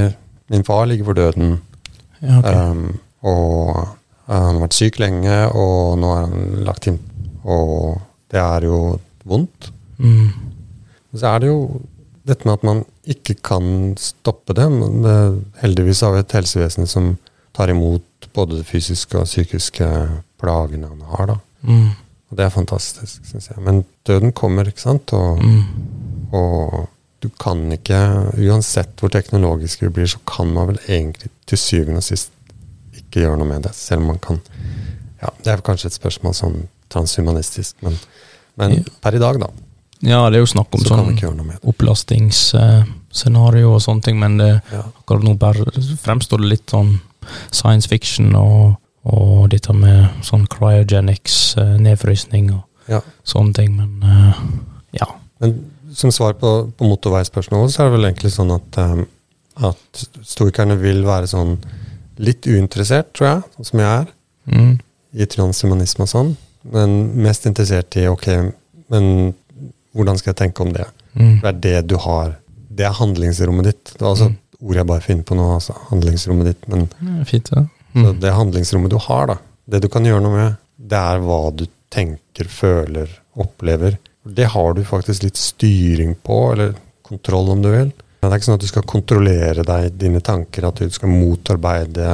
Min 0.51 0.65
far 0.65 0.87
ligger 0.87 1.05
for 1.11 1.13
døden, 1.19 1.59
Ja, 2.21 2.39
okay. 2.41 2.55
um, 2.71 2.99
og 3.23 3.77
uh, 3.79 3.85
han 4.27 4.55
har 4.57 4.63
vært 4.65 4.75
syk 4.75 4.99
lenge, 4.99 5.37
og 5.55 5.99
nå 6.03 6.09
er 6.17 6.25
han 6.27 6.65
lagt 6.67 6.89
inn 6.91 6.99
Og 7.45 8.01
det 8.33 8.41
er 8.43 8.67
jo 8.67 8.99
vondt. 9.29 9.71
Mm. 9.99 10.33
Så 11.15 11.27
er 11.31 11.39
det 11.45 11.49
jo 11.49 11.81
dette 12.29 12.45
med 12.45 12.59
at 12.59 12.65
man 12.67 12.83
ikke 13.09 13.35
kan 13.43 13.95
stoppe 13.97 14.53
det. 14.55 14.67
men 14.71 15.03
det 15.03 15.15
heldigvis 15.63 16.01
har 16.05 16.13
vi 16.13 16.19
et 16.25 16.33
helsevesen 16.37 16.87
som 16.87 17.17
tar 17.57 17.71
imot 17.73 18.29
både 18.35 18.59
de 18.59 18.65
fysiske 18.65 19.17
og 19.17 19.25
psykiske 19.25 19.87
plagene 20.41 20.89
han 20.91 21.01
har. 21.15 21.27
da. 21.27 21.39
Mm. 21.63 21.89
Og 22.31 22.37
det 22.37 22.45
er 22.45 22.51
fantastisk, 22.53 23.25
syns 23.25 23.49
jeg. 23.49 23.63
Men 23.65 23.85
døden 24.07 24.33
kommer, 24.33 24.69
ikke 24.69 24.81
sant? 24.85 25.13
Og, 25.17 25.39
Mm. 25.41 25.63
og 26.33 26.89
du 27.21 27.29
kan 27.41 27.73
ikke 27.75 27.99
Uansett 28.39 29.01
hvor 29.01 29.09
teknologisk 29.11 29.81
du 29.83 29.91
blir, 29.91 30.07
så 30.07 30.19
kan 30.29 30.47
man 30.55 30.67
vel 30.73 30.79
egentlig 30.87 31.31
til 31.47 31.59
syvende 31.59 31.97
og 32.03 32.07
sist 32.07 32.31
ikke 32.95 33.21
gjøre 33.25 33.37
noe 33.41 33.49
med 33.49 33.63
det. 33.67 33.73
Selv 33.75 34.01
om 34.05 34.09
man 34.13 34.19
kan 34.23 34.39
Ja, 35.23 35.29
det 35.43 35.51
er 35.53 35.61
kanskje 35.67 35.87
et 35.91 35.99
spørsmål 35.99 36.35
sånn 36.39 36.59
transhumanistisk, 36.93 37.75
men, 37.83 37.95
men 38.57 38.85
per 39.03 39.15
i 39.19 39.23
dag, 39.23 39.35
da, 39.43 39.49
Ja, 40.07 40.21
det 40.31 40.37
er 40.39 40.43
jo 40.45 40.53
snakk 40.55 40.71
om 40.75 40.81
så 40.85 40.89
sånn 40.95 41.19
opplastingsscenario 41.67 43.67
og 43.75 43.81
sånne 43.83 44.03
ting, 44.07 44.17
men 44.21 44.33
det, 44.39 44.53
Ja. 44.73 44.83
akkurat 45.01 45.23
nå 45.27 45.33
fremstår 45.99 46.39
det 46.39 46.49
litt 46.53 46.71
sånn 46.71 47.01
science 47.51 47.89
fiction 47.89 48.35
og, 48.37 48.77
og 49.05 49.49
dette 49.51 49.73
med 49.75 50.09
sånn 50.23 50.47
cryogenics, 50.47 51.57
eh, 51.59 51.77
nedfrysning 51.79 52.51
og 52.55 52.63
Ja. 52.89 53.01
sånne 53.25 53.53
ting, 53.55 53.77
men 53.77 54.03
eh, 54.03 54.35
ja. 55.01 55.07
Men 55.41 55.65
som 55.99 56.13
svar 56.15 56.37
på, 56.39 56.51
på 56.79 56.87
motorveispørsmålet, 56.89 57.73
så 57.75 57.83
er 57.85 57.89
det 57.91 57.97
vel 57.99 58.09
egentlig 58.11 58.31
sånn 58.35 58.53
at, 58.55 58.79
um, 58.79 59.05
at 59.69 60.05
stoikerne 60.23 60.77
vil 60.81 61.03
være 61.07 61.27
sånn 61.31 61.57
litt 62.23 62.47
uinteressert, 62.47 63.11
tror 63.19 63.29
jeg, 63.29 63.43
sånn 63.57 63.71
som 63.73 63.83
jeg 63.85 63.91
er, 64.03 64.15
Mm. 64.49 64.79
i 65.13 65.27
transhumanisme 65.29 66.07
og 66.07 66.09
sånn, 66.09 66.29
men 66.73 66.93
mest 67.21 67.45
interessert 67.45 67.97
i 68.01 68.07
ok, 68.09 68.27
men 68.89 69.35
hvordan 69.93 70.17
skal 70.17 70.33
jeg 70.33 70.39
tenke 70.41 70.63
om 70.65 70.71
det? 70.73 70.87
Mm. 71.19 71.35
Det 71.43 71.49
er 71.51 71.59
det 71.67 71.87
du 71.91 71.97
har. 72.01 72.37
Det 72.71 72.87
er 72.87 72.95
handlingsrommet 72.97 73.65
ditt. 73.69 73.85
Det 73.93 74.01
var 74.01 74.15
altså 74.15 74.29
Mm. 74.31 74.37
ord 74.63 74.75
jeg 74.77 74.87
bare 74.87 75.01
finner 75.05 75.23
på 75.25 75.37
nå, 75.37 75.47
altså 75.59 75.75
handlingsrommet 75.91 76.45
ditt. 76.47 76.69
Men 76.69 76.89
Ja, 77.03 77.25
fint, 77.25 77.51
det. 77.51 77.67
så 77.95 78.15
Mm. 78.15 78.21
det 78.21 78.33
handlingsrommet 78.33 78.91
du 78.91 78.99
har, 78.99 79.27
da, 79.27 79.37
det 79.69 79.83
du 79.83 79.89
kan 79.89 80.05
gjøre 80.05 80.23
noe 80.23 80.37
med, 80.37 80.57
det 80.81 80.97
er 80.99 81.19
hva 81.21 81.55
du 81.55 81.67
tenker, 81.91 82.45
føler, 82.49 83.09
opplever. 83.37 83.99
Det 84.35 84.45
har 84.53 84.75
du 84.77 84.83
faktisk 84.85 85.23
litt 85.25 85.37
styring 85.41 86.15
på, 86.25 86.39
eller 86.53 86.75
kontroll 87.09 87.51
om 87.55 87.63
du 87.65 87.71
vil. 87.73 87.93
Det 88.19 88.27
er 88.27 88.35
ikke 88.41 88.49
sånn 88.49 88.57
at 88.59 88.65
du 88.65 88.69
skal 88.69 88.83
kontrollere 88.91 89.63
deg, 89.65 89.93
dine 89.97 90.21
tanker, 90.21 90.67
at 90.69 90.81
du 90.83 90.91
skal 90.91 91.09
motarbeide 91.13 92.09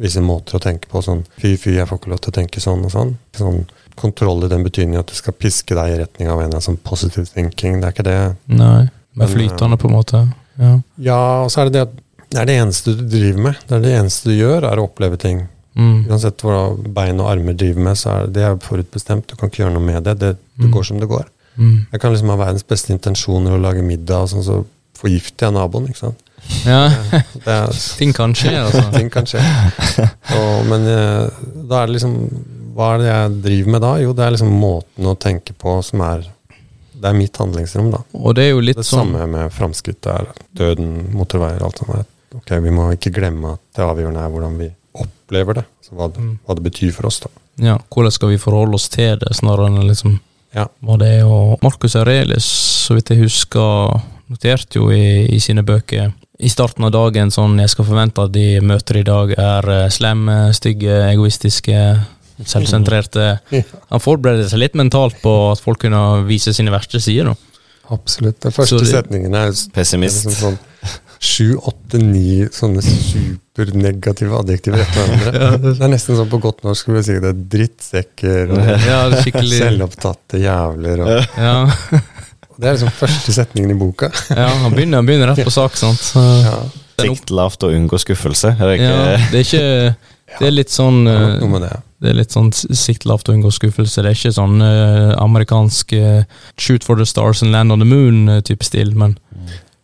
visse 0.00 0.22
måter 0.24 0.56
å 0.56 0.62
tenke 0.64 0.88
på. 0.90 1.02
Sånn 1.04 1.20
fy, 1.38 1.52
fy, 1.60 1.74
jeg 1.76 1.86
får 1.90 2.00
ikke 2.00 2.12
lov 2.14 2.22
til 2.24 2.32
å 2.32 2.36
tenke 2.40 2.62
sånn 2.64 2.84
og 2.88 2.94
sånn. 2.94 3.12
sånn 3.36 3.60
kontroll 4.00 4.46
i 4.46 4.48
den 4.48 4.62
betydning 4.64 4.96
at 4.96 5.10
du 5.12 5.14
skal 5.18 5.34
piske 5.36 5.76
deg 5.76 5.92
i 5.92 5.98
retning 6.00 6.30
av 6.32 6.40
en 6.40 6.54
sånn 6.64 6.78
positive 6.80 7.26
thinking. 7.28 7.80
Det 7.82 7.88
er 7.90 7.92
ikke 7.92 8.06
det. 8.08 8.18
Nei. 8.48 8.88
Men, 9.18 9.28
flytende, 9.28 9.76
på 9.76 9.90
en 9.90 9.94
måte. 9.98 10.22
Ja. 10.56 10.72
Ja, 10.96 11.18
og 11.44 11.50
så 11.52 11.60
er 11.60 11.68
det 11.68 11.74
det 11.76 11.82
at 11.88 11.98
det 12.30 12.38
er 12.40 12.46
det 12.46 12.54
eneste 12.62 12.94
du 12.96 13.02
driver 13.10 13.42
med. 13.48 13.58
Det 13.66 13.74
er 13.76 13.82
det 13.84 13.92
eneste 13.98 14.30
du 14.30 14.36
gjør, 14.38 14.64
er 14.70 14.78
å 14.80 14.86
oppleve 14.86 15.18
ting. 15.20 15.42
Mm. 15.74 16.06
Uansett 16.08 16.42
hva 16.46 16.60
bein 16.94 17.20
og 17.20 17.28
armer 17.32 17.56
driver 17.58 17.84
med, 17.90 17.98
så 17.98 18.12
er 18.14 18.24
det, 18.28 18.32
det 18.38 18.44
er 18.46 18.56
forutbestemt. 18.64 19.26
Du 19.28 19.36
kan 19.36 19.50
ikke 19.50 19.64
gjøre 19.64 19.74
noe 19.76 19.84
med 19.84 20.06
det. 20.06 20.16
Det, 20.22 20.32
det 20.56 20.68
Mm. 20.70 20.72
går 20.78 20.86
som 20.86 21.00
det 21.02 21.08
går. 21.10 21.26
Mm. 21.56 21.86
Jeg 21.92 22.00
kan 22.00 22.12
liksom 22.14 22.28
ha 22.32 22.36
verdens 22.36 22.64
beste 22.64 22.92
intensjoner 22.94 23.52
og 23.56 23.60
lage 23.64 23.82
middag, 23.82 24.22
og 24.22 24.28
sånn, 24.32 24.44
så 24.46 24.60
forgifter 25.00 25.46
jeg 25.48 25.56
naboen. 25.56 25.88
ikke 25.90 25.98
sant? 26.06 26.20
Ja, 26.64 26.88
Det 27.44 27.52
er, 27.52 27.74
ting 27.98 28.12
kan 28.16 28.32
skje, 28.34 28.54
altså. 28.62 28.84
ting 28.98 29.10
kan 29.12 29.26
skje. 29.28 29.40
Og, 30.38 30.66
men 30.70 30.86
eh, 30.88 31.42
da 31.68 31.82
er 31.82 31.90
det 31.90 31.98
liksom 31.98 32.14
Hva 32.74 32.94
er 32.94 32.98
det 33.02 33.08
jeg 33.10 33.32
driver 33.44 33.70
med 33.74 33.82
da? 33.84 33.90
Jo, 34.00 34.12
det 34.16 34.24
er 34.24 34.30
liksom 34.36 34.52
måten 34.56 35.08
å 35.10 35.16
tenke 35.20 35.52
på 35.58 35.74
som 35.84 36.00
er 36.06 36.22
Det 36.94 37.10
er 37.10 37.16
mitt 37.18 37.36
handlingsrom, 37.36 37.90
da. 37.92 38.00
Og 38.16 38.34
det 38.38 38.46
er 38.46 38.54
jo 38.54 38.62
litt 38.64 38.78
Det 38.80 38.86
sånn 38.88 39.10
samme 39.10 39.26
med 39.28 39.52
framskritt. 39.52 40.06
Døden, 40.56 41.10
motorveier, 41.16 41.60
alt 41.66 41.82
sånt. 41.82 42.06
Ok, 42.36 42.52
Vi 42.62 42.70
må 42.72 42.88
ikke 42.94 43.10
glemme 43.16 43.56
at 43.58 43.60
det 43.76 43.84
avgjørende 43.84 44.22
er 44.24 44.30
hvordan 44.32 44.56
vi 44.60 44.70
opplever 45.00 45.60
det. 45.60 45.64
Så 45.84 45.94
hva, 45.98 46.08
det- 46.12 46.22
Mm. 46.22 46.38
hva 46.46 46.54
det 46.56 46.62
betyr 46.70 46.92
for 46.94 47.06
oss, 47.10 47.20
da. 47.20 47.28
Ja, 47.60 47.76
hvordan 47.90 48.12
skal 48.14 48.28
vi 48.32 48.38
forholde 48.38 48.74
oss 48.78 48.88
til 48.88 49.18
det, 49.18 49.34
snarere 49.36 49.66
enn 49.68 49.88
liksom 49.88 50.20
Ja. 50.54 50.66
var 50.82 50.98
det 50.98 51.08
er. 51.20 51.24
Og 51.26 51.58
Marcus 51.62 51.94
Aurelius, 51.96 52.44
så 52.86 52.94
vidt 52.96 53.10
jeg 53.10 53.22
husker, 53.22 54.00
noterte 54.30 54.78
jo 54.80 54.90
i, 54.90 55.26
i 55.30 55.38
sine 55.42 55.62
bøker 55.66 56.12
i 56.40 56.48
starten 56.48 56.86
av 56.86 56.92
dagen 56.94 57.28
sånn 57.34 57.58
Jeg 57.60 57.68
skal 57.68 57.84
forvente 57.84 58.22
at 58.24 58.32
de 58.32 58.60
møter 58.64 58.96
i 58.96 59.02
dag, 59.04 59.34
er 59.36 59.66
eh, 59.74 59.88
slemme, 59.92 60.36
stygge, 60.56 60.94
egoistiske, 61.10 61.76
selvsentrerte. 62.48 63.26
Han 63.90 64.00
forbereder 64.02 64.48
seg 64.48 64.62
litt 64.62 64.78
mentalt 64.78 65.18
på 65.20 65.34
at 65.52 65.60
folk 65.60 65.82
kunne 65.84 66.00
vise 66.28 66.54
sine 66.56 66.72
verste 66.72 67.00
sider. 67.02 67.32
da. 67.34 67.34
Absolutt. 67.92 68.40
Den 68.40 68.54
første 68.54 68.78
det- 68.78 68.88
setningen 68.88 69.34
er, 69.34 69.48
er 69.52 69.70
Pessimist. 69.74 70.24
liksom 70.26 70.54
sånn 70.54 70.58
sju, 71.20 71.56
åtte, 71.56 71.98
ni 72.00 72.46
sånne 72.52 72.80
supernegative 72.80 74.38
adjektiver 74.40 74.80
etter 74.80 75.02
hverandre. 75.04 75.48
Det 75.76 75.84
er 75.84 75.92
nesten 75.92 76.16
sånn 76.16 76.30
på 76.32 76.40
godt 76.40 76.64
norsk 76.64 76.86
skulle 76.86 77.02
vi 77.02 77.08
si 77.10 77.18
det. 77.20 77.32
er 77.34 77.42
Drittsekker 77.54 78.54
og 78.54 78.70
Ja, 78.90 79.00
selvopptatte 79.20 80.40
jævler. 80.40 81.04
Og, 81.04 81.36
ja, 81.36 81.56
det 82.60 82.70
er 82.70 82.78
liksom 82.78 82.94
første 82.96 83.36
setningen 83.36 83.74
i 83.74 83.78
boka. 83.80 84.08
ja, 84.32 84.48
han 84.64 84.72
begynner, 84.72 85.02
han 85.02 85.10
begynner 85.10 85.34
rett 85.34 85.44
på 85.44 85.52
sak, 85.52 85.76
sant. 85.80 86.12
Ja, 86.16 86.62
Sikt 87.00 87.30
lavt 87.32 87.62
og 87.64 87.72
unngå 87.72 87.96
skuffelse. 88.00 88.56
Er 88.56 88.66
det 88.68 88.80
ikke 88.80 88.88
ja, 88.90 89.20
det 89.30 89.38
er 89.38 89.46
ikke 89.46 89.68
Det 90.34 90.48
er 90.50 90.52
litt 90.52 90.72
sånn 90.72 91.06
det 91.08 91.14
eh, 91.14 91.38
noe 91.40 91.52
med 91.54 91.64
det. 91.64 91.70
Det 92.00 92.10
er 92.10 92.18
litt 92.18 92.34
sånn 92.34 92.50
sikt 92.52 93.06
lavt 93.08 93.28
og 93.28 93.38
unngå 93.38 93.52
skuffelse. 93.52 94.04
Det 94.04 94.12
er 94.12 94.16
ikke 94.16 94.32
sånn 94.36 94.60
uh, 94.60 95.16
amerikansk 95.20 95.94
uh, 95.96 96.20
shoot 96.60 96.84
for 96.84 97.00
the 97.00 97.08
stars 97.08 97.40
and 97.44 97.52
land 97.52 97.72
on 97.72 97.80
the 97.80 97.88
moon-type 97.88 98.64
stil, 98.64 98.92
men 98.96 99.16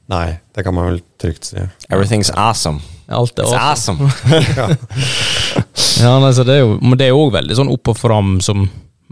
Nei, 0.09 0.37
det 0.55 0.63
kan 0.65 0.75
man 0.77 0.87
vel 0.93 1.01
trygt 1.19 1.45
si. 1.49 1.57
Everything's 1.91 2.31
awesome. 2.39 2.81
alt 3.09 3.39
er 3.39 3.45
It's 3.45 3.57
awesome. 3.59 4.07
awesome. 4.07 4.45
Ja. 4.57 4.69
Ja, 5.97 6.19
nei, 6.21 6.31
det 6.37 6.53
er 6.53 6.59
jo, 6.61 6.75
men 6.83 6.99
det 7.01 7.07
er 7.09 7.17
òg 7.17 7.31
veldig 7.33 7.55
sånn 7.57 7.71
opp 7.73 7.89
og 7.89 7.97
fram, 7.97 8.35
som 8.45 8.67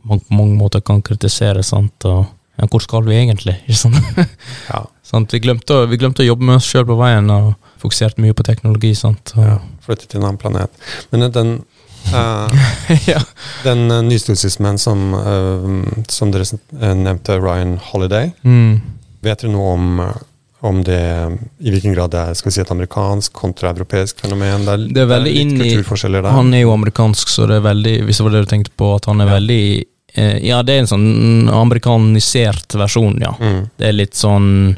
man 0.05 0.21
på 0.21 0.37
mange 0.37 0.57
måter 0.59 0.83
kan 0.85 1.01
kritisere. 1.03 1.63
sant? 1.65 2.05
Og, 2.05 2.27
ja, 2.61 2.67
hvor 2.69 2.83
skal 2.85 3.07
vi 3.09 3.17
egentlig? 3.17 3.55
Ja. 4.69 4.83
sånn, 5.03 5.27
Vi, 5.33 5.41
glemte, 5.41 5.87
vi 5.89 5.97
glemte 6.01 6.23
å 6.23 6.27
jobbe 6.29 6.45
med 6.45 6.57
oss 6.61 6.69
sjøl 6.69 6.85
på 6.89 6.99
veien, 7.01 7.31
og 7.33 7.55
fokuserte 7.81 8.21
mye 8.21 8.37
på 8.37 8.45
teknologi. 8.45 8.93
sant? 8.95 9.33
Og, 9.39 9.45
ja. 9.49 9.57
Flytte 9.87 10.07
til 10.13 10.21
en 10.21 10.29
annen 10.29 10.41
planet. 10.43 10.85
Men 11.13 11.31
den 11.33 11.57
Uh, 12.05 12.53
ja. 13.09 13.17
Den 13.65 13.87
uh, 13.91 14.03
nystoisismen 14.05 14.77
som, 14.79 15.15
uh, 15.17 16.03
som 16.13 16.29
dere 16.35 16.45
eh, 16.45 16.93
nevnte, 17.01 17.39
Ryan 17.41 17.79
Holiday, 17.81 18.27
Mm. 18.45 18.83
vet 19.25 19.41
dere 19.41 19.53
noe 19.55 19.71
om, 19.73 19.87
eh, 20.05 20.19
om 20.65 20.79
det 20.87 20.99
i 21.61 21.71
hvilken 21.73 21.93
grad 21.95 22.11
det 22.15 22.21
er 22.25 22.35
skal 22.39 22.49
vi 22.51 22.55
si, 22.57 22.61
et 22.65 22.71
amerikansk 22.73 23.33
kontra 23.37 23.71
europeisk 23.75 24.21
fenomen? 24.25 24.65
Det 24.65 24.73
er, 24.75 24.87
Det 24.97 25.03
er 25.03 25.11
veldig 25.11 25.33
litt 25.35 25.41
inn 25.43 25.57
i- 25.61 25.71
kulturforskjeller 25.75 26.23
der. 26.25 26.31
Han 26.33 26.55
er 26.55 26.63
jo 26.65 26.73
amerikansk, 26.73 27.29
så 27.29 27.47
det 27.51 27.59
er 27.61 27.67
veldig 27.69 27.97
Hvis 28.07 28.17
det 28.21 28.25
var 28.25 28.33
det 28.39 28.45
du 28.47 28.51
tenkte 28.55 28.73
på, 28.81 28.95
at 28.97 29.05
han 29.11 29.21
er 29.21 29.27
Ja. 29.29 29.35
veldig 29.39 29.85
eh, 30.17 30.39
Ja, 30.47 30.63
det 30.63 30.75
er 30.75 30.79
en 30.85 30.87
sånn 30.87 31.51
amerikanisert 31.53 32.75
versjon, 32.79 33.19
ja. 33.21 33.33
mm. 33.39 33.71
Det 33.79 33.89
er 33.89 33.93
litt 33.93 34.15
sånn 34.15 34.77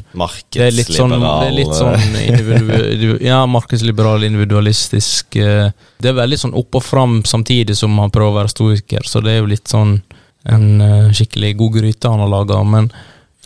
Det 0.51 0.61
er 0.67 0.71
sånn, 0.71 1.09
Markedsliberal. 1.13 1.39
det 1.39 1.47
er 1.47 1.57
litt 1.57 1.75
sånn 1.77 2.15
individu, 2.27 3.17
Ja, 3.23 3.45
markedsliberal, 3.45 4.23
individualistisk 4.27 5.35
eh, 5.41 5.71
Det 6.01 6.09
er 6.11 6.17
veldig 6.17 6.39
sånn 6.41 6.55
opp 6.57 6.75
og 6.79 6.83
fram 6.83 7.21
samtidig 7.23 7.75
som 7.77 7.97
han 8.01 8.11
prøver 8.11 8.33
å 8.33 8.39
være 8.41 8.53
stoiker, 8.53 9.05
så 9.07 9.21
det 9.23 9.35
er 9.37 9.39
jo 9.41 9.51
litt 9.53 9.67
sånn 9.71 10.01
en 10.47 10.81
eh, 10.81 11.09
skikkelig 11.11 11.55
god 11.59 11.73
gryte 11.81 12.09
han 12.09 12.19
har 12.23 12.29
laga, 12.31 12.61
men 12.63 12.91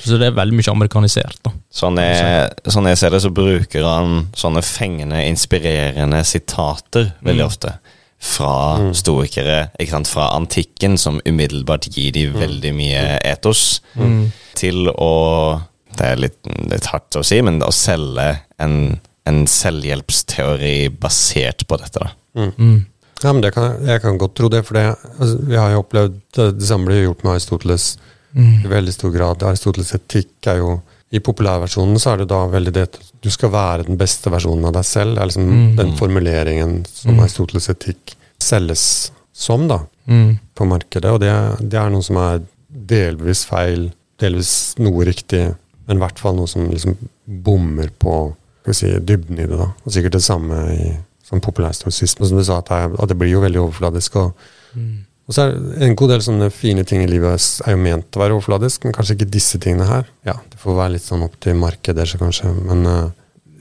Så 0.04 0.18
det 0.18 0.28
er 0.32 0.36
veldig 0.38 0.58
mye 0.58 0.72
amerikanisert, 0.74 1.38
da. 1.46 1.52
Sånn 1.72 1.98
jeg, 2.02 2.50
sånn 2.74 2.88
jeg 2.90 2.98
ser 2.98 3.10
det, 3.14 3.22
så 3.22 3.30
bruker 3.34 3.86
han 3.86 4.28
sånne 4.34 4.64
fengende, 4.66 5.20
inspirerende 5.30 6.24
sitater 6.26 7.14
veldig 7.24 7.44
Mm. 7.44 7.48
ofte. 7.48 7.74
Fra 8.22 8.78
Mm. 8.78 8.92
stoikere, 8.94 9.72
ikke 9.80 9.90
sant, 9.96 10.08
fra 10.08 10.30
antikken, 10.36 10.98
som 10.98 11.20
umiddelbart 11.26 11.88
gir 11.90 12.12
de 12.12 12.28
veldig 12.28 12.74
mye 12.76 13.20
etos, 13.24 13.80
Mm. 13.96 14.32
til 14.56 14.88
å 14.90 15.62
Det 15.94 16.06
er 16.08 16.16
litt, 16.16 16.38
litt 16.72 16.86
hardt 16.86 17.18
å 17.20 17.24
si, 17.26 17.42
men 17.42 17.60
å 17.60 17.68
selge 17.74 18.40
en, 18.60 19.02
en 19.26 19.46
selvhjelpsteori 19.46 20.90
basert 21.00 21.66
på 21.68 21.78
dette, 21.82 22.00
da. 22.00 22.12
Mm. 22.58 22.86
Ja, 23.24 23.34
men 23.34 23.42
det 23.44 23.54
kan, 23.54 23.76
jeg 23.86 24.02
kan 24.02 24.18
godt 24.18 24.34
tro 24.40 24.48
det, 24.50 24.64
for 24.66 24.74
det, 24.80 24.86
altså, 25.20 25.36
vi 25.46 25.56
har 25.60 25.70
jo 25.76 25.84
opplevd 25.84 26.16
det, 26.34 26.48
det 26.58 26.66
samme 26.70 26.88
blir 26.90 27.04
gjort 27.06 27.24
med 27.26 27.34
Aristoteles 27.36 27.98
Mm. 28.36 28.66
i 28.66 28.68
veldig 28.72 28.94
stor 28.94 29.12
grad. 29.12 29.44
Aristoteles 29.44 29.94
etikk 29.94 30.48
er 30.48 30.58
jo 30.58 30.82
I 31.14 31.20
populærversjonen 31.20 31.98
så 32.00 32.14
er 32.14 32.18
det 32.22 32.28
da 32.30 32.48
veldig 32.48 32.72
det 32.72 32.82
at 32.84 32.98
du 33.22 33.30
skal 33.30 33.50
være 33.52 33.84
den 33.84 33.98
beste 34.00 34.32
versjonen 34.32 34.64
av 34.66 34.72
deg 34.78 34.86
selv. 34.88 35.16
Det 35.16 35.22
er 35.22 35.28
liksom 35.28 35.50
Mm. 35.52 35.76
den 35.76 35.98
formuleringen 35.98 36.86
som 36.88 37.16
Mm. 37.16 37.20
Aristoteles 37.26 37.68
etikk 37.70 38.14
selges 38.40 39.12
som, 39.34 39.68
da, 39.68 39.82
Mm. 40.08 40.40
på 40.56 40.66
markedet. 40.66 41.12
Og 41.12 41.20
det, 41.20 41.70
det 41.70 41.74
er 41.80 41.90
noe 41.90 42.02
som 42.02 42.16
er 42.16 42.40
delvis 42.72 43.44
feil, 43.46 43.92
delvis 44.20 44.76
noe 44.80 45.04
riktig, 45.04 45.54
men 45.88 45.98
i 45.98 46.00
hvert 46.00 46.18
fall 46.18 46.36
noe 46.36 46.48
som 46.48 46.70
liksom 46.70 46.96
bommer 47.28 47.90
på 48.00 48.34
skal 48.62 48.72
vi 48.72 48.74
si, 48.74 49.00
dybden 49.00 49.40
i 49.40 49.48
det. 49.48 49.58
da. 49.58 49.68
Og 49.86 49.92
sikkert 49.92 50.12
det 50.14 50.22
samme 50.24 50.54
i 50.72 50.98
som 51.28 51.42
populærstorsisme, 51.42 52.26
som 52.28 52.38
du 52.38 52.44
sa, 52.44 52.60
at 52.60 52.68
det, 52.68 53.00
at 53.00 53.10
det 53.10 53.18
blir 53.18 53.32
jo 53.32 53.42
veldig 53.42 53.60
overfladisk. 53.68 54.16
og 54.16 54.34
Mm. 54.76 55.04
Og 55.30 55.36
så 55.36 55.46
er 55.46 55.54
det 55.56 55.86
en 55.86 55.96
god 56.00 56.10
del 56.12 56.24
sånne 56.26 56.48
fine 56.54 56.84
ting 56.88 57.04
i 57.06 57.10
livet 57.10 57.44
er 57.66 57.76
jo 57.76 57.80
ment 57.80 58.18
å 58.18 58.22
være 58.24 58.36
overfladisk, 58.36 58.84
men 58.84 58.96
kanskje 58.96 59.16
ikke 59.16 59.30
disse 59.32 59.60
tingene 59.64 59.88
her. 59.88 60.10
Ja, 60.28 60.36
Det 60.52 60.60
får 60.60 60.76
være 60.80 60.96
litt 60.98 61.06
sånn 61.06 61.24
opp 61.24 61.38
til 61.44 61.56
markedet, 61.62 62.08
så 62.10 62.20
kanskje. 62.20 62.52
Men 62.68 62.82
uh, 62.90 63.12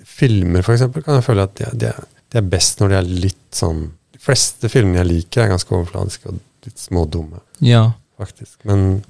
filmer, 0.08 0.64
eksempel, 0.64 1.04
kan 1.06 1.18
jeg 1.20 1.26
føle 1.28 1.44
at 1.46 1.54
det, 1.60 1.68
de, 1.84 1.92
de, 2.32 2.40
er 2.40 2.48
best 2.56 2.80
når 2.80 2.92
de 2.92 2.98
er 2.98 3.10
litt 3.26 3.42
sånn 3.56 3.84
De 4.16 4.22
fleste 4.24 4.68
filmene 4.72 4.98
jeg 5.02 5.10
liker, 5.10 5.44
er 5.44 5.52
ganske 5.52 5.72
overfladiske 5.76 6.32
og 6.32 6.40
litt 6.66 6.80
smådumme, 6.80 7.38
Ja. 7.64 7.84
faktisk. 8.20 8.58
Men, 8.68 9.04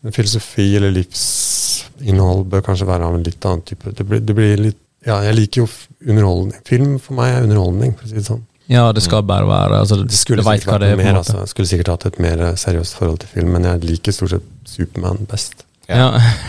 men 0.00 0.14
filosofi 0.16 0.68
eller 0.78 0.94
livsinnhold 0.94 2.46
bør 2.52 2.62
kanskje 2.70 2.88
være 2.88 3.08
av 3.08 3.18
en 3.18 3.26
litt 3.26 3.44
annen 3.44 3.66
type. 3.68 3.92
Det 3.96 4.06
blir, 4.06 4.22
det 4.24 4.36
blir 4.36 4.62
litt 4.68 4.78
Ja, 5.06 5.22
jeg 5.24 5.32
liker 5.38 5.62
jo 5.62 5.66
underholdning. 6.12 6.60
Film 6.68 6.98
for 7.00 7.16
meg 7.16 7.32
er 7.32 7.46
underholdning, 7.46 7.94
for 7.96 8.04
å 8.04 8.10
si 8.10 8.18
det 8.18 8.26
sånn. 8.26 8.42
Ja, 8.70 8.84
det 8.94 9.02
skal 9.02 9.24
bare 9.26 9.46
være 9.50 9.80
altså, 9.82 9.96
Det 10.06 10.14
skulle 10.16 10.42
Du 10.44 10.48
vet 10.48 10.60
sikkert 10.62 10.72
hva 10.72 10.78
det 10.84 10.92
er. 10.94 11.00
mer, 11.00 11.18
altså. 11.20 11.42
Skulle 11.50 11.66
sikkert 11.70 11.88
hatt 11.96 12.06
et 12.12 12.20
mer 12.22 12.44
seriøst 12.60 12.94
forhold 13.00 13.18
til 13.24 13.28
film, 13.34 13.50
men 13.56 13.66
jeg 13.66 13.82
liker 13.88 14.14
stort 14.14 14.36
sett 14.36 14.46
Supermann 14.70 15.26
best. 15.30 15.64
Ja. 15.90 16.04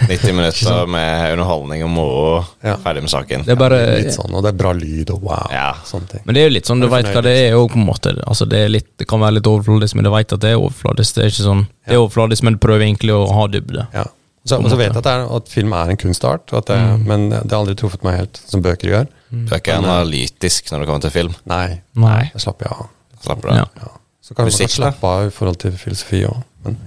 90 0.05 0.33
minutter 0.37 0.85
med 0.85 1.31
underholdning 1.33 1.81
og 1.83 1.89
moro, 1.89 2.25
Ja. 2.61 2.75
ferdig 2.83 3.01
med 3.01 3.09
saken. 3.09 3.41
Det 3.47 3.55
er 3.55 3.57
bare 3.57 3.79
Litt 4.03 4.13
sånn, 4.13 4.29
og 4.37 4.43
det 4.45 4.51
er 4.53 4.57
bra 4.59 4.71
lyd 4.77 5.09
og 5.15 5.23
wow. 5.25 5.47
Ja. 5.49 5.71
Sånne 5.87 6.11
ting. 6.11 6.21
Men 6.27 6.37
det 6.37 6.43
er 6.43 6.49
jo 6.51 6.53
litt 6.53 6.69
sånn, 6.69 6.83
du 6.83 6.85
veit 6.93 7.09
hva 7.09 7.23
det 7.25 7.33
er 7.47 7.55
òg, 7.57 7.71
på 7.73 7.79
en 7.81 7.87
måte. 7.87 8.13
Altså, 8.29 8.45
det, 8.45 8.59
er 8.67 8.69
litt, 8.69 8.91
det 9.01 9.07
kan 9.09 9.19
være 9.23 9.39
litt 9.39 9.49
overfladisk, 9.49 9.97
men 9.97 10.05
du 10.05 10.11
veit 10.13 10.35
at 10.37 10.43
det 10.45 10.51
er 10.53 10.61
overfladisk. 10.61 11.15
Det 11.17 11.23
er 11.25 11.33
ikke 11.33 11.47
sånn 11.47 11.63
Det 11.89 11.95
er 11.97 12.03
overfladisk, 12.03 12.45
men 12.45 12.53
du 12.53 12.61
prøver 12.67 12.85
egentlig 12.85 13.15
å 13.17 13.23
ha 13.33 13.47
dybde. 13.49 13.87
Ja. 13.97 14.05
Så, 14.45 14.57
og 14.61 14.69
så 14.69 14.77
vet 14.77 14.91
jeg 14.93 14.97
at, 15.01 15.05
det 15.09 15.11
er, 15.17 15.25
at 15.37 15.49
film 15.53 15.73
er 15.77 15.89
en 15.95 15.97
kunstart, 16.05 16.45
og 16.53 16.61
at 16.61 16.69
det, 16.69 16.77
Mm. 16.81 17.01
men 17.09 17.25
det 17.33 17.49
har 17.51 17.59
aldri 17.63 17.75
truffet 17.81 18.05
meg 18.05 18.15
helt, 18.21 18.39
som 18.49 18.61
bøker 18.61 18.89
gjør. 18.93 19.09
Du 19.31 19.53
er 19.53 19.61
ikke 19.61 19.77
Men, 19.79 19.85
eh, 19.85 19.95
analytisk 19.95 20.71
når 20.71 20.79
det 20.83 20.87
kommer 20.89 21.01
til 21.05 21.13
film. 21.15 21.35
Nei, 21.47 21.81
Nei. 21.95 22.31
Jeg 22.33 22.43
slapper 22.43 22.71
av. 22.73 22.87
Slapper 23.23 23.47
du 23.47 23.53
av. 23.53 23.69
Ja. 23.79 23.91
Så 24.21 24.35
kan 24.35 24.45
man 24.45 24.51
Musikk, 24.51 24.67
kanskje 24.67 24.81
slappe 24.81 25.07
av 25.07 25.27
i 25.27 25.31
forhold 25.35 25.59
til 25.63 25.71
filosofi 25.79 26.23
òg. 26.27 26.41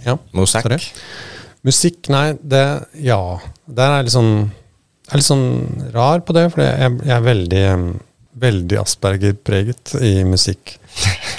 Ja. 0.05 0.19
Musikk? 0.37 0.63
Sorry. 0.69 0.79
Musikk, 1.65 2.09
nei, 2.13 2.27
det 2.43 2.65
Ja. 3.01 3.39
Der 3.67 3.91
er 3.91 3.97
jeg 3.97 4.05
litt 4.11 4.15
sånn 4.15 4.35
Jeg 5.05 5.13
er 5.13 5.21
litt 5.21 5.27
sånn 5.27 5.93
rar 5.93 6.21
på 6.21 6.33
det, 6.37 6.53
for 6.53 6.63
jeg, 6.63 7.01
jeg 7.05 7.17
er 7.17 7.25
veldig 7.25 8.01
Veldig 8.45 8.79
Asperger-preget 8.81 9.95
i 10.03 10.25
musikk. 10.27 10.77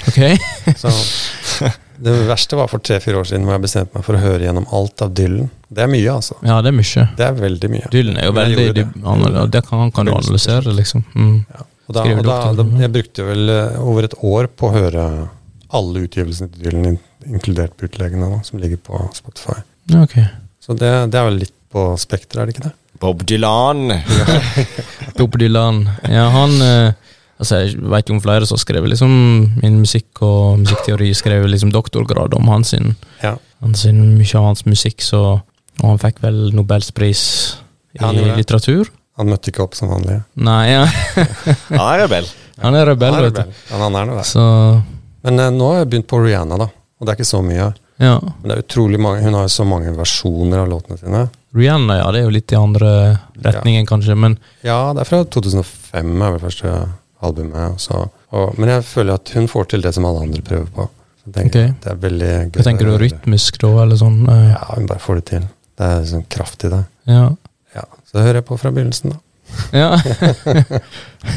Ok? 0.08 0.38
Så 0.80 0.90
Det 1.98 2.14
verste 2.28 2.58
var 2.58 2.68
for 2.70 2.82
tre-fire 2.84 3.20
år 3.20 3.28
siden, 3.30 3.46
hvor 3.46 3.56
jeg 3.56 3.64
bestemte 3.64 3.96
meg 3.96 4.04
for 4.06 4.18
å 4.18 4.20
høre 4.20 4.44
gjennom 4.44 4.66
alt 4.76 5.04
av 5.04 5.14
Dylan. 5.16 5.48
Det 5.68 5.84
er 5.84 5.90
mye, 5.90 6.10
altså. 6.12 6.36
Ja, 6.46 6.58
det 6.64 6.70
er 6.70 6.76
mye. 6.76 7.06
Det 7.16 7.26
er 7.26 7.38
veldig 7.38 7.70
mye. 7.72 7.88
Dylan 7.92 8.20
er 8.20 8.28
jo 8.28 8.34
veldig 8.36 8.66
gjorde 8.66 8.82
dyp, 8.82 8.92
det 9.54 9.62
kan, 9.68 9.82
han 9.84 9.92
kan 9.96 10.08
du 10.08 10.12
analysere, 10.14 10.74
liksom. 10.76 11.04
Mm. 11.14 11.38
Og 11.86 11.94
da, 11.94 12.04
og 12.12 12.24
da, 12.26 12.38
da, 12.58 12.66
jeg 12.82 12.92
brukte 12.96 13.26
vel 13.28 13.52
eh, 13.52 13.76
over 13.82 14.08
et 14.08 14.16
år 14.26 14.48
på 14.50 14.68
å 14.68 14.74
høre 14.74 15.04
alle 15.76 16.02
utgivelsene 16.06 16.50
til 16.52 16.66
Dylan, 16.66 16.98
inkludert 17.26 17.76
bootleggene, 17.80 18.30
da, 18.32 18.40
som 18.46 18.60
ligger 18.62 18.80
på 18.88 19.04
Spotify. 19.14 19.60
Okay. 19.86 20.02
ok. 20.02 20.42
Så 20.66 20.74
det, 20.74 20.90
det 21.14 21.20
er 21.20 21.28
vel 21.28 21.40
litt 21.44 21.54
på 21.72 21.88
spekteret, 22.00 22.42
er 22.42 22.50
det 22.50 22.56
ikke 22.56 22.68
det? 22.68 22.74
Bob 23.00 23.22
Dylan. 23.28 23.92
Bob 25.18 25.36
Dylan. 25.38 25.84
Ja, 26.10 26.28
han 26.34 26.56
eh, 26.64 26.94
Altså, 27.38 27.58
jeg 27.66 27.76
vet 27.92 28.08
jo 28.08 28.14
om 28.16 28.20
flere 28.24 28.46
som 28.48 28.56
har 28.56 28.62
skrevet 28.64 28.88
liksom 28.94 29.10
min 29.62 29.74
musikk 29.82 30.22
og 30.24 30.58
musikkteori, 30.62 31.10
skrevet 31.14 31.50
liksom 31.52 31.72
doktorgrad 31.74 32.32
om 32.38 32.48
hans 32.48 32.72
Ja. 33.22 33.34
hans 33.60 33.84
mye 33.86 34.34
av 34.38 34.44
hans 34.50 34.64
musikk, 34.66 35.00
så 35.04 35.42
Og 35.82 35.90
han 35.90 35.98
fikk 36.00 36.22
vel 36.22 36.52
Nobels 36.56 36.90
pris 36.96 37.56
i 37.94 37.98
Ja, 38.00 38.08
litteratur? 38.10 38.88
Han 39.18 39.28
møtte 39.28 39.50
ikke 39.52 39.62
opp 39.64 39.74
som 39.76 39.88
vanlig. 39.90 40.22
Nei, 40.36 40.70
ja. 40.72 40.86
Han 41.68 41.80
er 41.92 41.98
rebell. 42.06 42.26
han 42.62 42.74
er 42.74 42.86
rebell, 42.86 43.12
Han 43.12 43.24
er 43.24 43.30
vet 43.30 43.34
du. 43.36 43.74
han 43.76 43.94
er 44.00 44.06
det. 44.16 44.24
Så 44.24 44.82
Men 45.22 45.38
eh, 45.40 45.50
nå 45.52 45.68
har 45.72 45.78
jeg 45.82 45.90
begynt 45.90 46.06
på 46.08 46.22
Rihanna, 46.24 46.56
da. 46.56 46.68
Og 47.00 47.04
det 47.06 47.12
er 47.12 47.16
ikke 47.20 47.28
så 47.28 47.42
mye. 47.44 47.74
ja. 48.00 48.18
Men 48.20 48.48
det 48.48 48.56
er 48.56 48.62
utrolig 48.64 48.98
mange, 49.00 49.20
hun 49.22 49.34
har 49.34 49.42
jo 49.44 49.52
så 49.52 49.64
mange 49.68 49.92
versjoner 49.96 50.62
av 50.64 50.68
låtene 50.72 50.96
sine. 50.98 51.28
Rihanna, 51.56 51.96
ja, 52.00 52.10
det 52.12 52.20
er 52.20 52.24
jo 52.24 52.34
litt 52.36 52.52
i 52.52 52.56
andre 52.56 52.90
retningen, 53.44 53.86
kanskje, 53.88 54.16
men 54.16 54.38
Ja, 54.64 54.92
det 54.96 55.00
er 55.04 55.08
fra 55.12 55.24
2005, 55.24 56.22
er 56.22 56.30
vel 56.36 56.40
første 56.40 56.72
albumet. 57.22 57.72
Og 57.74 57.80
så, 57.80 58.02
og, 58.32 58.58
men 58.58 58.68
jeg 58.68 58.84
føler 58.84 59.14
at 59.14 59.32
hun 59.36 59.48
får 59.48 59.68
til 59.72 59.82
det 59.86 59.94
som 59.96 60.04
alle 60.08 60.22
andre 60.26 60.42
prøver 60.42 60.66
på. 60.76 60.88
Så 61.24 61.32
tenker, 61.34 61.48
okay. 61.68 61.74
Det 61.82 61.92
er 61.92 62.00
veldig 62.02 62.30
gøy. 62.32 62.50
hva 62.58 62.66
tenker 62.68 62.86
du 62.90 62.96
rytmisk, 63.02 63.58
da, 63.62 63.70
eller 63.82 63.96
sånn? 64.00 64.18
eh, 64.30 64.50
Ja, 64.52 64.64
hun 64.76 64.86
bare 64.86 65.02
får 65.02 65.20
det 65.20 65.24
til. 65.32 65.46
Det 65.76 65.86
er 65.92 66.04
sånn 66.12 66.26
kraft 66.32 66.64
i 66.64 66.72
det. 66.72 66.82
Ja. 67.10 67.24
Ja, 67.76 67.82
Så 68.08 68.22
hører 68.22 68.40
jeg 68.40 68.46
på 68.48 68.56
fra 68.58 68.70
begynnelsen, 68.72 69.12
da. 69.12 69.18
ja. 69.76 69.90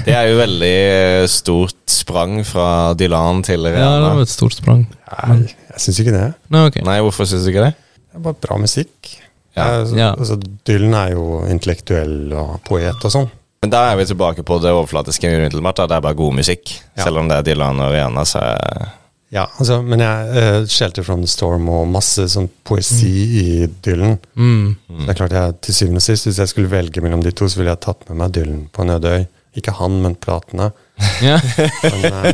Det 0.05 0.13
er 0.13 0.29
jo 0.29 0.37
veldig 0.39 0.75
eh, 0.75 1.25
stort 1.31 1.75
sprang 1.89 2.39
fra 2.47 2.93
Dylan 2.97 3.41
til 3.45 3.65
ja, 3.69 3.89
det 3.99 4.05
var 4.05 4.21
et 4.23 4.31
stort 4.31 4.55
sprang. 4.57 4.83
Nei, 5.09 5.39
jeg 5.73 5.81
syns 5.83 5.99
ikke 6.03 6.13
det. 6.15 6.27
Nei, 6.53 6.63
okay. 6.69 6.83
Nei, 6.85 6.99
hvorfor 7.05 7.27
syns 7.29 7.45
du 7.45 7.51
ikke 7.51 7.65
det? 7.67 7.73
Det 8.09 8.17
er 8.19 8.23
bare 8.25 8.39
bra 8.45 8.57
musikk. 8.61 9.11
Ja. 9.57 9.65
Eh, 9.81 9.83
så- 9.89 9.97
Ja. 9.97 10.09
Altså, 10.15 10.37
Dylan 10.67 10.93
er 10.93 11.11
jo 11.17 11.25
intellektuell 11.49 12.33
og 12.33 12.59
poet 12.65 13.05
og 13.05 13.11
sånn. 13.13 13.29
Men 13.61 13.73
da 13.73 13.81
er 13.89 13.97
vi 13.99 14.05
tilbake 14.07 14.43
på 14.47 14.57
det 14.63 14.71
overflatiske 14.71 15.29
umiddelbart. 15.35 15.81
Det 15.89 15.97
er 15.97 16.03
bare 16.05 16.15
god 16.15 16.37
musikk. 16.37 16.71
Ja. 16.95 17.03
Selv 17.03 17.19
om 17.19 17.27
det 17.27 17.39
er 17.41 17.47
Dylan 17.49 17.81
og 17.83 17.91
Rihanna, 17.95 18.23
så 18.27 18.43
er 18.45 18.87
Ja, 19.29 19.43
altså, 19.59 19.81
men 19.85 20.01
jeg 20.01 20.29
uh, 20.33 20.65
'Shelter 20.65 21.03
from 21.05 21.19
the 21.21 21.29
Storm' 21.29 21.67
og 21.69 21.83
masse 21.87 22.23
sånn 22.33 22.47
poesi 22.65 23.11
i 23.41 23.67
Dylan. 23.85 24.15
Mm. 24.33 24.75
Det 25.03 25.11
er 25.11 25.19
klart 25.19 25.35
jeg, 25.37 25.53
til 25.61 25.75
syvende 25.75 26.01
og 26.01 26.05
sist, 26.07 26.25
Hvis 26.25 26.39
jeg 26.39 26.49
skulle 26.49 26.71
velge 26.71 27.01
mellom 27.01 27.21
de 27.21 27.31
to, 27.31 27.45
så 27.45 27.59
ville 27.59 27.69
jeg 27.69 27.83
tatt 27.83 28.09
med 28.09 28.17
meg 28.23 28.33
Dylan 28.33 28.63
på 28.73 28.81
en 28.81 28.95
øde 28.95 29.11
øy. 29.19 29.27
Ikke 29.59 29.75
han, 29.77 30.01
men 30.01 30.15
platene. 30.15 30.71
Ja. 31.29 31.37
Men, 31.83 32.13
uh, 32.13 32.33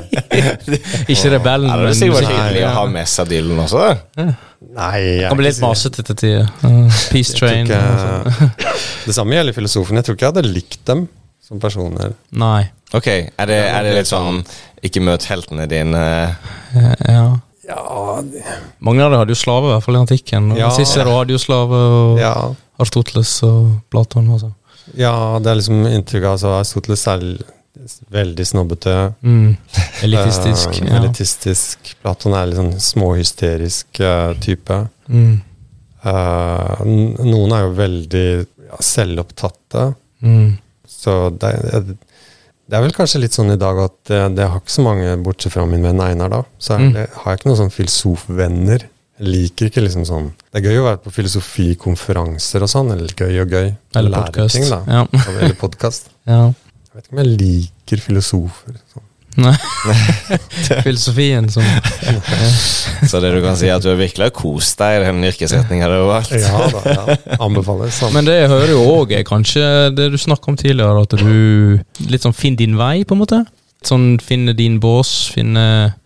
Ikke 1.11 1.35
rebellen, 1.35 1.67
men 1.67 1.83
det 1.83 1.91
er 1.91 1.99
sikkert 1.99 2.31
hyggelig 2.31 2.63
å 2.69 2.73
ha 2.77 2.85
med 2.95 3.09
seg 3.11 3.27
Dylan 3.33 3.59
også. 3.65 3.89
da. 4.15 4.29
Nei, 4.73 4.99
jeg 5.21 5.29
Kan 5.29 5.37
bli 5.37 5.45
litt 5.49 5.59
masete 5.61 6.03
til 6.03 6.15
tider. 6.15 6.49
Uh, 6.63 6.89
Peace 7.11 7.33
Train. 7.37 7.65
ikke- 7.65 7.79
sånn. 8.01 8.51
Det 9.05 9.15
samme 9.15 9.35
gjelder 9.37 9.53
filosofen. 9.53 9.95
Jeg 9.99 10.05
tror 10.05 10.15
ikke 10.17 10.25
jeg 10.27 10.33
hadde 10.33 10.53
likt 10.53 10.85
dem 10.85 11.07
som 11.45 11.59
personer. 11.59 12.13
Nei. 12.31 12.69
Ok, 12.93 13.07
er 13.07 13.45
det, 13.45 13.59
er 13.69 13.83
det 13.83 13.93
litt 13.99 14.07
sånn 14.09 14.43
ikke 14.85 15.01
møt 15.01 15.23
heltene 15.29 15.67
dine? 15.69 16.03
Eh, 16.75 16.95
Ja. 17.09 17.39
Ja, 17.67 18.21
Mange 18.79 19.01
av 19.01 19.09
dem 19.09 19.19
hadde 19.19 19.33
jo 19.33 19.39
slave, 19.41 19.65
i 19.65 19.73
hvert 19.73 19.83
fall 19.83 19.95
i 19.95 20.01
antikken. 20.03 20.51
Ja. 20.55 20.69
Cicero 20.69 21.15
hadde 21.17 21.33
jo 21.33 21.39
slave, 21.41 21.73
og 21.73 22.19
ja, 22.19 22.33
Aristoteles 22.79 23.31
og 23.43 23.71
Platon. 23.89 24.27
Altså. 24.35 24.51
ja, 24.95 25.39
det 25.39 25.47
er 25.49 25.55
liksom 25.55 25.85
inntrykk 25.89 26.27
av 26.27 26.35
altså, 26.37 26.51
Aristoteles 26.59 27.07
l- 27.07 27.43
veldig 28.11 28.45
snobbete. 28.47 28.95
Mm. 29.25 29.55
Elitistisk. 30.05 30.79
ja. 30.81 30.95
elitistisk. 30.99 31.91
Platon 32.01 32.35
er 32.37 32.49
litt 32.49 32.59
sånn 32.61 32.73
småhysterisk 32.87 34.01
uh, 34.03 34.31
type. 34.43 34.79
Mm. 35.09 35.35
Uh, 36.05 36.81
noen 37.25 37.53
er 37.57 37.65
jo 37.65 37.75
veldig 37.79 38.25
ja, 38.69 38.81
selvopptatte. 38.83 39.87
Mm. 40.25 40.57
Så 40.89 41.15
det, 41.41 41.51
det 42.65 42.77
er 42.77 42.81
vel 42.85 42.95
kanskje 42.95 43.21
litt 43.21 43.35
sånn 43.37 43.53
i 43.53 43.59
dag 43.61 43.77
at 43.83 43.95
det, 44.09 44.19
det 44.39 44.49
har 44.49 44.61
ikke 44.61 44.73
så 44.73 44.85
mange, 44.85 45.15
bortsett 45.25 45.53
fra 45.53 45.65
min 45.69 45.85
venn 45.85 46.01
Einar, 46.01 46.31
da. 46.33 46.43
Så 46.57 46.77
Mm. 46.79 46.93
det, 46.95 47.07
har 47.13 47.31
jeg 47.33 47.39
ikke 47.41 47.49
noen 47.51 47.61
sånn 47.63 47.73
filosofvenner. 47.75 48.87
Jeg 49.15 49.27
liker 49.31 49.69
ikke 49.69 49.79
liksom 49.85 50.03
sånn 50.03 50.25
Det 50.51 50.59
er 50.59 50.65
gøy 50.73 50.81
å 50.81 50.87
være 50.89 50.99
på 51.05 51.11
filosofikonferanser 51.15 52.65
og 52.65 52.67
sånn, 52.71 52.89
eller 52.91 53.13
gøy 53.15 53.37
og 53.45 53.53
gøy. 53.53 53.69
Eller 53.95 54.11
podkast. 54.25 54.59
Ja. 54.91 55.05
Eller 55.29 55.55
podkast. 55.59 56.09
ja. 56.33 56.41
Jeg 56.95 57.01
vet 57.01 57.09
ikke 57.09 57.15
om 57.17 57.19
jeg 57.19 57.37
liker 57.41 58.01
filosofer. 58.05 58.75
Sånn. 58.93 59.03
Nei. 59.35 59.51
Filosofien 60.85 61.49
som 61.51 61.65
Så 63.11 63.19
det 63.19 63.33
du 63.35 63.41
kan 63.43 63.57
si, 63.59 63.67
er 63.67 63.75
at 63.75 63.83
du 63.83 63.89
virkelig 63.99 64.29
har 64.29 64.31
kost 64.31 64.79
deg 64.79 65.01
i 65.01 65.03
den 65.03 65.19
yrkesretninga 65.27 65.89
du 65.91 65.95
har 65.97 66.05
valgt. 66.07 66.31
Ja 66.39 66.69
da, 66.71 66.83
ja. 66.87 67.17
Anbefales. 67.43 67.97
Sånn. 67.99 68.13
Men 68.15 68.29
det 68.29 68.37
jeg 68.37 68.47
hører 68.53 68.71
jo 68.71 68.85
òg 68.93 69.11
er 69.17 69.25
kanskje 69.27 69.65
det 69.97 70.07
du 70.13 70.15
snakka 70.21 70.53
om 70.53 70.59
tidligere, 70.61 71.03
at 71.03 71.17
du 71.19 72.07
litt 72.07 72.23
sånn 72.23 72.37
finner 72.37 72.63
din 72.63 72.79
vei, 72.79 72.93
på 73.03 73.17
en 73.17 73.21
måte. 73.25 73.41
Sånn 73.85 74.07
finne 74.23 74.55
din 74.55 74.79
bås, 74.79 75.11
finne 75.35 75.65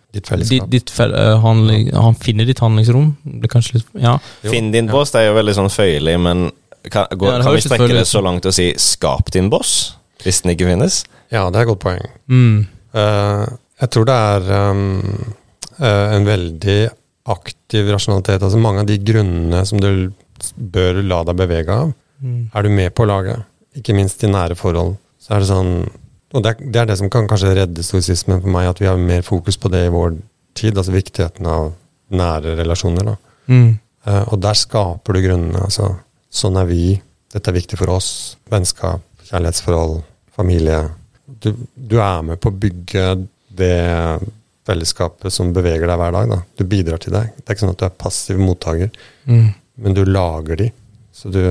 Ditt 0.10 0.24
ditt, 0.24 0.32
fellesskap. 0.32 0.72
ditt 0.74 0.90
ditt, 0.90 0.96
eh, 1.06 1.36
handling, 1.46 1.92
Han 1.94 2.18
finner 2.18 2.50
ditt 2.50 2.64
handlingsrom. 2.66 3.12
Det 3.44 3.54
kanskje 3.54 3.78
litt 3.78 3.94
Ja. 4.02 4.18
Finn 4.42 4.72
din 4.74 4.90
boss, 4.90 5.14
det 5.14 5.22
er 5.22 5.30
jo 5.30 5.38
veldig 5.38 5.54
sånn 5.54 5.70
føyelig, 5.70 6.18
men 6.20 6.50
kan, 6.90 7.06
går, 7.14 7.30
Ja, 7.38 7.44
kan 7.44 7.54
vi 7.54 7.62
strekke 7.62 7.94
det 7.94 8.08
så 8.10 8.24
langt 8.26 8.46
og 8.50 8.54
si 8.58 8.74
'skap 8.74 9.30
din 9.30 9.52
boss', 9.52 9.99
hvis 10.24 10.42
den 10.44 10.52
ikke 10.56 10.68
finnes? 10.70 11.04
Ja, 11.32 11.46
det 11.50 11.60
er 11.60 11.66
et 11.68 11.70
godt 11.72 11.84
poeng. 11.84 12.06
Mm. 12.28 12.66
Uh, 12.96 13.46
jeg 13.80 13.92
tror 13.94 14.08
det 14.10 14.16
er 14.16 14.50
um, 14.72 14.82
uh, 15.80 16.08
en 16.16 16.26
veldig 16.28 16.80
aktiv 17.30 17.90
rasjonalitet. 17.94 18.42
Altså 18.44 18.60
mange 18.62 18.82
av 18.84 18.90
de 18.90 18.98
grunnene 19.06 19.62
som 19.70 19.80
du 19.80 20.10
bør 20.58 21.02
la 21.06 21.24
deg 21.28 21.40
bevege 21.46 21.82
av, 21.86 21.96
Mm. 22.20 22.50
er 22.54 22.64
du 22.64 22.70
med 22.70 22.92
på 22.92 23.06
laget. 23.08 23.46
Ikke 23.80 23.94
minst 23.96 24.20
i 24.24 24.28
nære 24.28 24.56
forhold. 24.60 24.98
Så 25.24 25.32
er 25.36 25.40
det 25.40 25.48
sånn 25.48 25.70
Og 26.34 26.44
det 26.44 26.50
er, 26.52 26.66
det 26.72 26.76
er 26.82 26.86
det 26.86 26.98
som 27.00 27.10
kan 27.10 27.28
kanskje 27.32 27.54
redde 27.56 27.82
stoisismen 27.82 28.42
for 28.42 28.50
meg, 28.54 28.68
at 28.68 28.78
vi 28.82 28.86
har 28.86 28.98
mer 28.98 29.22
fokus 29.24 29.56
på 29.58 29.70
det 29.72 29.86
i 29.88 29.90
vår 29.90 30.18
tid. 30.54 30.76
Altså 30.78 30.92
viktigheten 30.92 31.48
av 31.48 31.72
nære 32.12 32.58
relasjoner. 32.60 33.06
da. 33.06 33.16
Mm. 33.48 33.80
Uh, 34.06 34.34
og 34.34 34.42
der 34.42 34.54
skaper 34.54 35.14
du 35.16 35.22
grunnene. 35.24 35.64
altså 35.64 35.96
Sånn 36.30 36.60
er 36.60 36.66
vi. 36.70 37.02
Dette 37.34 37.48
er 37.50 37.56
viktig 37.56 37.78
for 37.80 37.90
oss. 37.96 38.36
Vennskap, 38.52 39.02
kjærlighetsforhold, 39.32 40.04
familie. 40.40 40.80
Du, 41.44 41.52
du 41.76 41.98
er 42.02 42.22
med 42.26 42.40
på 42.42 42.50
å 42.52 42.60
bygge 42.66 43.06
det 43.60 43.76
fellesskapet 44.70 45.34
som 45.34 45.52
beveger 45.56 45.88
deg 45.90 46.00
hver 46.00 46.14
dag. 46.16 46.30
da. 46.32 46.40
Du 46.60 46.64
bidrar 46.70 47.02
til 47.02 47.16
deg. 47.16 47.32
Det 47.38 47.46
er 47.50 47.56
ikke 47.58 47.66
sånn 47.66 47.76
at 47.76 47.82
du 47.84 47.88
er 47.90 47.98
passiv 48.06 48.40
mottaker, 48.42 48.92
Mm. 49.30 49.54
men 49.84 49.94
du 49.98 50.04
lager 50.06 50.56
de. 50.58 50.72
Så 51.14 51.30
du, 51.34 51.42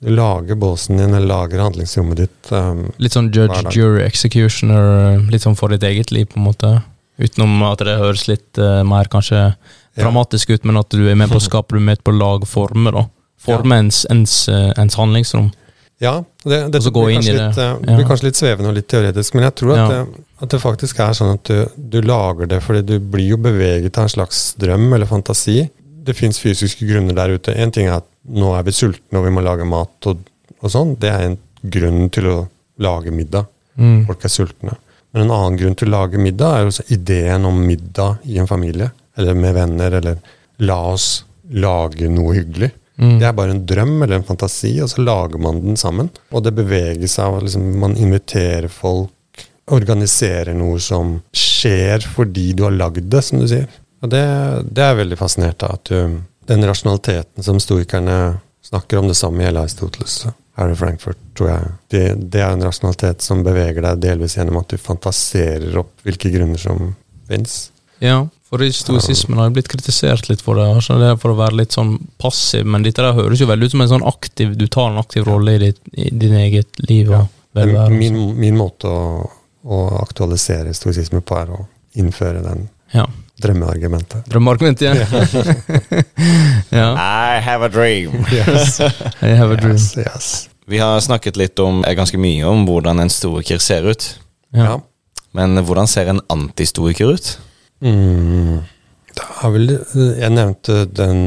du 0.00 0.08
lager 0.14 0.54
båsen 0.58 0.96
din, 1.00 1.14
eller 1.14 1.26
lager 1.26 1.60
handlingsrommet 1.62 2.16
ditt. 2.22 2.52
Um, 2.54 2.86
Litt 2.98 3.12
sånn 3.16 3.32
judge, 3.34 3.64
jury, 3.74 4.02
executioner. 4.06 5.18
Litt 5.30 5.42
sånn 5.44 5.56
for 5.58 5.68
ditt 5.74 5.82
eget 5.86 6.10
liv, 6.14 6.26
på 6.32 6.38
en 6.40 6.46
måte. 6.48 6.70
Utenom 7.18 7.62
at 7.66 7.82
det 7.82 7.96
høres 7.98 8.26
litt 8.30 8.58
uh, 8.62 8.82
mer 8.86 9.10
kanskje 9.10 9.40
Ja. 9.98 10.04
dramatisk 10.04 10.50
ut, 10.54 10.64
men 10.64 10.76
at 10.78 10.90
du 10.94 11.02
er 11.10 11.16
med 11.18 11.28
på 11.32 11.40
å 11.40 11.46
skape, 11.50 11.74
du 11.74 11.80
er 11.82 11.88
med 11.92 12.04
på 12.06 12.12
å 12.14 12.18
lage 12.18 12.46
former, 12.46 12.92
da. 12.94 13.06
Forme 13.42 13.76
ens, 13.82 14.04
ens, 14.10 14.32
eh, 14.50 14.72
ens 14.78 14.94
handlingsrom. 14.98 15.48
Ja, 16.00 16.12
det, 16.44 16.58
det 16.70 16.80
blir, 16.80 16.92
kanskje 17.16 17.34
litt, 17.34 17.56
det. 17.56 17.64
Ja. 17.66 17.96
blir 17.96 18.06
kanskje 18.06 18.28
litt 18.28 18.38
svevende 18.38 18.70
og 18.70 18.76
litt 18.76 18.86
teoretisk, 18.90 19.34
men 19.34 19.48
jeg 19.48 19.54
tror 19.58 19.72
at, 19.74 19.78
Ja. 19.80 19.88
det, 19.90 20.24
at 20.44 20.52
det 20.54 20.60
faktisk 20.62 21.00
er 21.02 21.16
sånn 21.18 21.32
at 21.34 21.50
du, 21.50 21.64
du 21.76 21.98
lager 22.06 22.46
det 22.46 22.60
fordi 22.62 22.84
du 22.86 22.94
blir 23.02 23.32
jo 23.32 23.38
beveget 23.42 23.98
av 23.98 24.06
en 24.06 24.12
slags 24.14 24.42
drøm 24.62 24.92
eller 24.94 25.10
fantasi. 25.10 25.64
Det 26.06 26.14
fins 26.16 26.38
fysiske 26.38 26.86
grunner 26.86 27.18
der 27.18 27.34
ute. 27.34 27.54
Én 27.54 27.72
ting 27.74 27.90
er 27.90 27.98
at 27.98 28.06
nå 28.30 28.52
er 28.54 28.62
vi 28.68 28.76
sultne 28.76 29.18
og 29.18 29.26
vi 29.26 29.34
må 29.34 29.42
lage 29.42 29.66
mat 29.66 30.06
og, 30.06 30.22
og 30.62 30.70
sånn. 30.72 30.94
Det 31.02 31.10
er 31.10 31.26
en 31.26 31.38
grunn 31.66 32.06
til 32.14 32.30
å 32.30 32.36
lage 32.78 33.10
middag. 33.10 33.50
Mm. 33.74 34.04
Folk 34.06 34.24
er 34.24 34.32
sultne. 34.32 34.78
Men 35.12 35.24
en 35.24 35.34
annen 35.34 35.58
grunn 35.58 35.74
til 35.78 35.88
å 35.90 35.96
lage 35.96 36.20
middag 36.22 36.54
er 36.60 36.68
jo 36.68 36.86
ideen 36.94 37.46
om 37.48 37.58
middag 37.64 38.22
i 38.28 38.38
en 38.38 38.46
familie. 38.46 38.92
Eller 39.18 39.34
med 39.34 39.56
venner, 39.56 39.98
eller 39.98 40.20
la 40.62 40.78
oss 40.92 41.24
lage 41.50 42.06
noe 42.12 42.36
hyggelig. 42.36 42.70
Mm. 42.98 43.18
Det 43.20 43.26
er 43.28 43.36
bare 43.36 43.54
en 43.54 43.66
drøm 43.66 44.02
eller 44.02 44.18
en 44.18 44.26
fantasi, 44.26 44.72
og 44.82 44.90
så 44.90 45.02
lager 45.02 45.38
man 45.42 45.60
den 45.62 45.78
sammen. 45.78 46.10
Og 46.34 46.42
det 46.44 46.54
beveger 46.56 47.06
seg 47.06 47.30
av 47.30 47.44
liksom, 47.44 47.68
Man 47.78 47.96
inviterer 47.96 48.68
folk, 48.72 49.14
organiserer 49.68 50.56
noe 50.56 50.80
som 50.80 51.18
skjer 51.36 52.02
fordi 52.08 52.50
du 52.56 52.64
har 52.66 52.74
lagd 52.74 53.06
det, 53.12 53.22
som 53.24 53.42
du 53.42 53.46
sier. 53.50 53.68
Og 54.02 54.10
det, 54.10 54.24
det 54.70 54.84
er 54.84 54.98
veldig 54.98 55.18
fascinert 55.20 55.62
av. 55.66 55.78
At 55.78 55.92
du, 55.92 56.20
den 56.48 56.66
rasjonaliteten 56.66 57.44
som 57.44 57.60
stoikerne 57.62 58.38
snakker 58.64 59.00
om, 59.00 59.08
det 59.10 59.18
samme 59.18 59.44
gjelder 59.44 59.66
Aristoteles. 59.66 60.20
Harry 60.58 60.74
Frankfurt, 60.74 61.20
tror 61.38 61.52
jeg. 61.52 61.74
Det, 61.92 62.04
det 62.34 62.42
er 62.42 62.56
en 62.56 62.64
rasjonalitet 62.66 63.22
som 63.22 63.44
beveger 63.46 63.84
deg 63.84 64.00
delvis 64.02 64.34
gjennom 64.38 64.58
at 64.62 64.72
du 64.72 64.80
fantaserer 64.80 65.76
opp 65.78 65.92
hvilke 66.06 66.32
grunner 66.34 66.58
som 66.58 66.96
fins. 67.28 67.68
Ja, 68.02 68.24
For 68.48 68.62
stoisismen 68.72 69.36
har 69.36 69.50
jo 69.50 69.56
blitt 69.58 69.68
kritisert 69.68 70.30
litt 70.30 70.40
for 70.40 70.56
det. 70.56 70.64
Det 71.02 71.10
for 71.20 71.34
å 71.34 71.36
være 71.36 71.58
litt 71.60 71.74
sånn 71.76 71.98
passiv, 72.22 72.64
men 72.64 72.82
dette 72.86 73.04
der 73.04 73.12
høres 73.18 73.42
jo 73.42 73.48
veldig 73.50 73.68
ut 73.68 73.74
som 73.74 73.82
en 73.84 73.90
sånn 73.92 74.06
aktiv 74.08 74.54
Du 74.56 74.64
tar 74.72 74.88
en 74.92 75.00
aktiv 75.02 75.26
rolle 75.28 75.58
i, 75.58 75.60
ditt, 75.66 75.80
i 75.92 76.08
din 76.16 76.32
eget 76.38 76.80
liv 76.88 77.10
og 77.12 77.26
velvære. 77.58 77.92
Min, 77.92 78.16
min 78.40 78.56
måte 78.56 78.88
å, 78.88 79.28
å 79.68 79.80
aktualisere 80.00 80.72
stoisisme 80.76 81.20
på 81.20 81.36
er 81.42 81.52
å 81.58 81.64
innføre 82.00 82.40
den 82.44 82.68
Ja. 82.96 83.04
drømmeargumentet. 83.44 84.24
Drømmeargumentet, 84.32 84.86
ja. 84.88 84.94
ja. 86.80 86.86
I 87.36 87.40
have 87.44 87.62
a 87.64 87.68
dream. 87.68 88.24
Yes, 88.32 88.80
I 88.80 89.34
have 89.36 89.52
a 89.52 89.56
dream. 89.60 89.76
yes, 89.76 89.92
yes. 89.96 90.30
Vi 90.68 90.78
har 90.80 91.00
snakket 91.00 91.36
litt 91.36 91.58
om, 91.60 91.82
eh, 91.84 91.94
ganske 91.96 92.16
mye 92.20 92.44
om 92.48 92.64
hvordan 92.68 93.00
en 93.04 93.12
stoiker 93.12 93.60
ser 93.60 93.84
ut. 93.92 94.08
Ja. 94.56 94.64
Ja. 94.64 94.78
Men 95.36 95.56
hvordan 95.64 95.88
ser 95.88 96.08
en 96.08 96.20
antistoiker 96.32 97.12
ut? 97.12 97.28
Mm. 97.84 98.62
Det 99.18 99.26
er 99.42 99.52
vel 99.54 99.70
Jeg 100.18 100.30
nevnte 100.34 100.84
den 100.90 101.20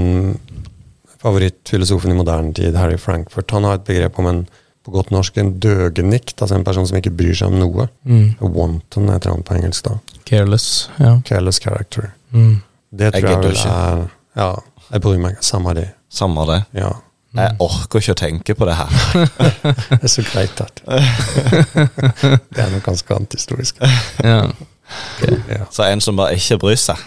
favorittfilosofen 1.22 2.12
i 2.12 2.18
moderne 2.18 2.54
tid, 2.58 2.76
Harry 2.76 2.98
Frankfurt. 2.98 3.52
Han 3.52 3.68
har 3.68 3.80
et 3.80 3.88
begrep 3.88 4.20
om 4.20 4.30
en 4.32 4.42
på 4.82 4.92
godt 4.96 5.12
norsk 5.14 5.36
en 5.38 5.52
døgenikt, 5.62 6.42
altså 6.42 6.58
en 6.58 6.64
person 6.66 6.88
som 6.90 6.98
ikke 6.98 7.14
bryr 7.14 7.36
seg 7.38 7.52
om 7.54 7.60
noe. 7.62 7.86
Mm. 8.02 8.32
Wanton 8.42 9.12
heter 9.14 9.36
han 9.36 9.44
på 9.46 9.54
engelsk, 9.60 9.86
da. 9.86 10.00
Careless. 10.26 10.90
Ja. 10.98 11.20
Careless 11.28 11.62
character. 11.62 12.10
Mm. 12.34 12.64
Det 12.90 13.12
tror 13.14 13.28
jeg, 13.28 13.30
jeg 13.30 13.44
vel 13.44 13.60
ikke. 13.60 13.76
er 13.76 14.42
Ja, 14.42 14.50
jeg 14.92 15.04
bryr 15.06 15.22
meg 15.22 15.38
samme 15.46 15.70
Samme 15.72 15.78
det. 15.78 15.88
Samme 16.10 16.46
det. 16.50 16.60
Ja. 16.82 16.90
Jeg 17.38 17.56
orker 17.64 18.02
ikke 18.02 18.12
å 18.12 18.20
tenke 18.20 18.56
på 18.60 18.68
det 18.68 18.74
her. 18.76 18.90
Det 20.02 20.02
er 20.04 20.12
så 20.12 20.24
greit 20.28 20.58
at 20.60 20.82
Det 22.52 22.60
er 22.60 22.74
noe 22.74 22.82
ganske 22.84 23.16
antihistorisk. 23.16 23.80
Ja. 24.26 24.42
Ja, 25.50 25.66
Så 25.72 25.84
en 25.88 26.02
som 26.02 26.18
bare 26.20 26.36
ikke 26.38 26.58
bryr 26.62 26.80
seg. 26.80 27.00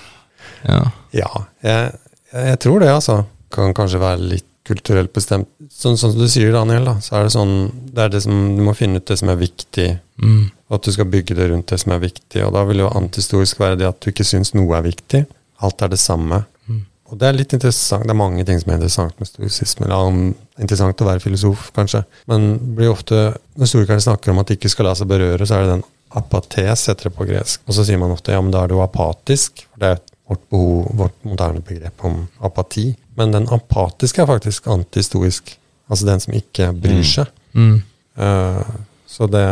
ja. 0.69 0.81
ja 1.13 1.31
jeg, 1.63 1.93
jeg, 2.33 2.59
tror 2.65 2.81
det, 2.81 2.91
altså. 2.93 3.25
Kan 3.55 3.75
kanskje 3.77 4.01
være 4.03 4.21
litt 4.35 4.49
kulturelt 4.65 5.13
bestemt. 5.13 5.49
Sånn, 5.69 5.99
sånn 6.01 6.15
som 6.15 6.21
du 6.23 6.29
sier, 6.31 6.53
Daniel, 6.55 6.87
da, 6.89 6.95
så 7.05 7.19
er 7.19 7.27
det 7.27 7.35
sånn 7.35 7.53
det 7.93 8.07
er 8.07 8.13
det 8.15 8.23
som, 8.25 8.39
Du 8.57 8.63
må 8.65 8.73
finne 8.77 8.97
ut 9.03 9.07
det 9.11 9.19
som 9.21 9.29
er 9.33 9.41
viktig, 9.41 9.91
Mm. 10.15 10.45
og 10.71 10.77
at 10.77 10.87
du 10.87 10.93
skal 10.95 11.09
bygge 11.11 11.35
det 11.35 11.49
rundt 11.51 11.67
det 11.73 11.81
som 11.83 11.91
er 11.93 11.99
viktig. 12.05 12.39
Og 12.47 12.53
da 12.55 12.61
vil 12.69 12.85
jo 12.85 12.91
antihistorisk 12.95 13.59
være 13.59 13.81
det 13.81 13.89
at 13.89 13.97
du 14.01 14.13
ikke 14.13 14.25
syns 14.25 14.53
noe 14.55 14.77
er 14.79 14.85
viktig. 14.87 15.25
Alt 15.67 15.83
er 15.83 15.91
det 15.91 15.99
samme. 15.99 16.45
Mm. 16.71 16.85
Og 17.11 17.19
det 17.19 17.27
er 17.29 17.35
litt 17.35 17.53
interessant. 17.53 18.07
Det 18.07 18.15
er 18.15 18.21
mange 18.21 18.45
ting 18.47 18.61
som 18.63 18.71
er 18.71 18.79
interessant 18.79 19.19
med 19.19 19.27
stoisisme. 19.29 19.89
Eller 19.89 20.31
interessant 20.63 21.03
å 21.03 21.09
være 21.09 21.21
filosof, 21.25 21.73
kanskje. 21.75 22.05
Men 22.31 22.47
blir 22.79 22.93
ofte, 22.93 23.35
når 23.59 23.67
historikerne 23.67 24.07
snakker 24.07 24.31
om 24.31 24.39
at 24.39 24.53
de 24.53 24.57
ikke 24.57 24.71
skal 24.71 24.87
la 24.89 24.95
seg 24.95 25.11
berøre, 25.11 25.43
så 25.51 25.59
er 25.59 25.67
det 25.67 25.73
den 25.75 25.85
apates, 26.17 26.87
heter 26.89 27.09
det 27.11 27.15
på 27.17 27.27
gresk. 27.29 27.61
Og 27.67 27.75
så 27.77 27.85
sier 27.87 27.99
man 28.01 28.13
ofte 28.15 28.33
ja, 28.35 28.41
men 28.41 28.53
da 28.55 28.65
er 28.65 28.71
du 28.73 28.79
apatisk. 28.83 29.65
For 29.73 29.83
det 29.83 29.91
er 29.95 30.01
vårt, 30.31 30.45
behov, 30.51 30.87
vårt 30.97 31.17
moderne 31.27 31.61
begrep 31.67 32.05
om 32.09 32.23
apati. 32.47 32.87
Men 33.19 33.35
den 33.35 33.49
apatiske 33.53 34.23
er 34.23 34.31
faktisk 34.31 34.67
antihistorisk. 34.73 35.57
Altså 35.91 36.07
den 36.09 36.21
som 36.25 36.35
ikke 36.35 36.71
bryr 36.73 37.03
Mm. 37.03 37.05
seg. 37.05 37.27
Mm. 37.55 37.83
Uh, 38.19 38.63
så 39.07 39.27
det 39.31 39.45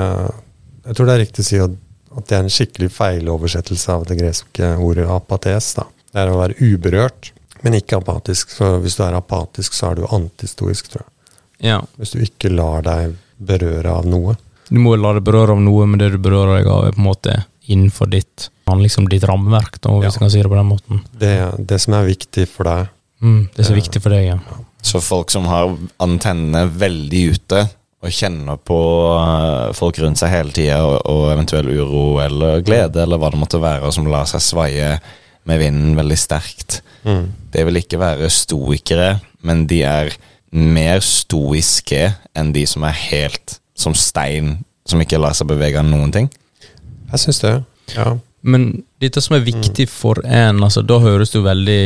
Jeg 0.84 0.96
tror 0.96 1.06
det 1.06 1.14
er 1.14 1.20
riktig 1.22 1.42
å 1.44 1.46
si 1.46 1.58
at, 1.62 1.74
at 2.16 2.26
det 2.26 2.36
er 2.36 2.42
en 2.42 2.50
skikkelig 2.50 2.88
feiloversettelse 2.90 3.92
av 3.94 4.06
det 4.08 4.16
greske 4.18 4.70
ordet 4.82 5.06
apates. 5.08 5.74
da. 5.78 5.84
Det 6.12 6.20
er 6.24 6.30
å 6.32 6.38
være 6.40 6.56
uberørt, 6.58 7.30
men 7.62 7.76
ikke 7.78 8.00
apatisk. 8.00 8.50
Så 8.50 8.80
hvis 8.82 8.96
du 8.98 9.04
er 9.06 9.14
apatisk, 9.14 9.72
så 9.78 9.90
er 9.92 10.00
du 10.00 10.06
antistoisk, 10.10 10.88
tror 10.90 11.04
jeg. 11.04 11.36
ja. 11.68 11.78
Hvis 11.98 12.10
du 12.16 12.18
ikke 12.24 12.50
lar 12.50 12.82
deg 12.82 13.14
berøre 13.38 13.86
av 13.94 14.06
noe. 14.06 14.34
Du 14.72 14.80
må 14.80 14.94
la 14.96 15.12
deg 15.18 15.24
berøre 15.26 15.52
av 15.56 15.60
noe, 15.60 15.84
men 15.86 16.00
det 16.00 16.12
du 16.14 16.18
berører 16.22 16.62
deg 16.62 16.70
av, 16.72 16.86
er 16.88 16.96
på 16.96 17.02
en 17.02 17.08
måte 17.10 17.36
innenfor 17.68 18.08
ditt 18.12 18.48
liksom 18.72 19.08
ditt 19.10 19.24
rammeverk, 19.28 19.80
da, 19.84 19.90
hvis 19.98 20.04
Ja. 20.04 20.10
jeg 20.10 20.18
kan 20.22 20.30
si 20.30 20.42
det 20.42 20.48
på 20.48 20.56
den 20.56 20.66
måten. 20.70 21.00
Det, 21.12 21.66
det 21.68 21.78
som 21.80 21.94
er 21.94 22.06
viktig 22.08 22.48
for 22.48 22.64
deg. 22.64 22.88
Mm. 23.20 23.48
Det 23.54 23.68
er 23.68 23.74
viktig 23.76 24.00
for 24.02 24.10
deg, 24.10 24.24
ja. 24.26 24.38
Så 24.82 25.00
folk 25.04 25.30
som 25.30 25.44
har 25.46 25.76
antennene 26.00 26.64
veldig 26.72 27.22
ute, 27.36 27.68
og 28.02 28.10
kjenner 28.10 28.56
på 28.58 28.78
eh, 29.14 29.72
folk 29.78 29.98
rundt 30.02 30.18
seg 30.18 30.32
hele 30.32 30.50
tida, 30.56 30.80
og, 30.82 31.04
og 31.06 31.28
eventuell 31.34 31.68
uro 31.68 32.18
eller 32.24 32.64
glede, 32.64 33.02
eller 33.04 33.20
hva 33.20 33.30
det 33.30 33.38
måtte 33.38 33.60
være, 33.62 33.84
og 33.86 33.92
som 33.94 34.08
lar 34.10 34.26
seg 34.26 34.40
svaie 34.42 34.96
med 35.44 35.60
vinden 35.62 35.94
veldig 35.98 36.18
sterkt. 36.18 36.80
Mm. 37.04 37.28
Det 37.52 37.66
vil 37.68 37.76
ikke 37.82 38.00
være 38.00 38.30
stoikere, 38.30 39.20
men 39.42 39.66
de 39.70 39.82
er 39.86 40.14
mer 40.52 41.00
stoiske 41.04 42.08
enn 42.34 42.52
de 42.52 42.64
som 42.68 42.84
er 42.84 42.96
helt 43.10 43.58
som 43.74 43.94
stein, 43.94 44.64
som 44.86 45.00
ikke 45.00 45.20
lar 45.20 45.34
seg 45.36 45.48
bevege 45.50 45.78
av 45.80 45.86
noen 45.88 46.12
ting. 46.12 46.30
Jeg 47.12 47.20
syns 47.22 47.40
det. 47.44 47.52
Ja. 47.96 48.16
Men 48.42 48.82
dette 49.02 49.20
som 49.22 49.36
er 49.36 49.44
viktig 49.46 49.86
for 49.90 50.18
en, 50.24 50.62
altså, 50.64 50.82
da 50.82 50.98
høres 51.02 51.30
det 51.30 51.38
jo 51.40 51.46
veldig 51.46 51.82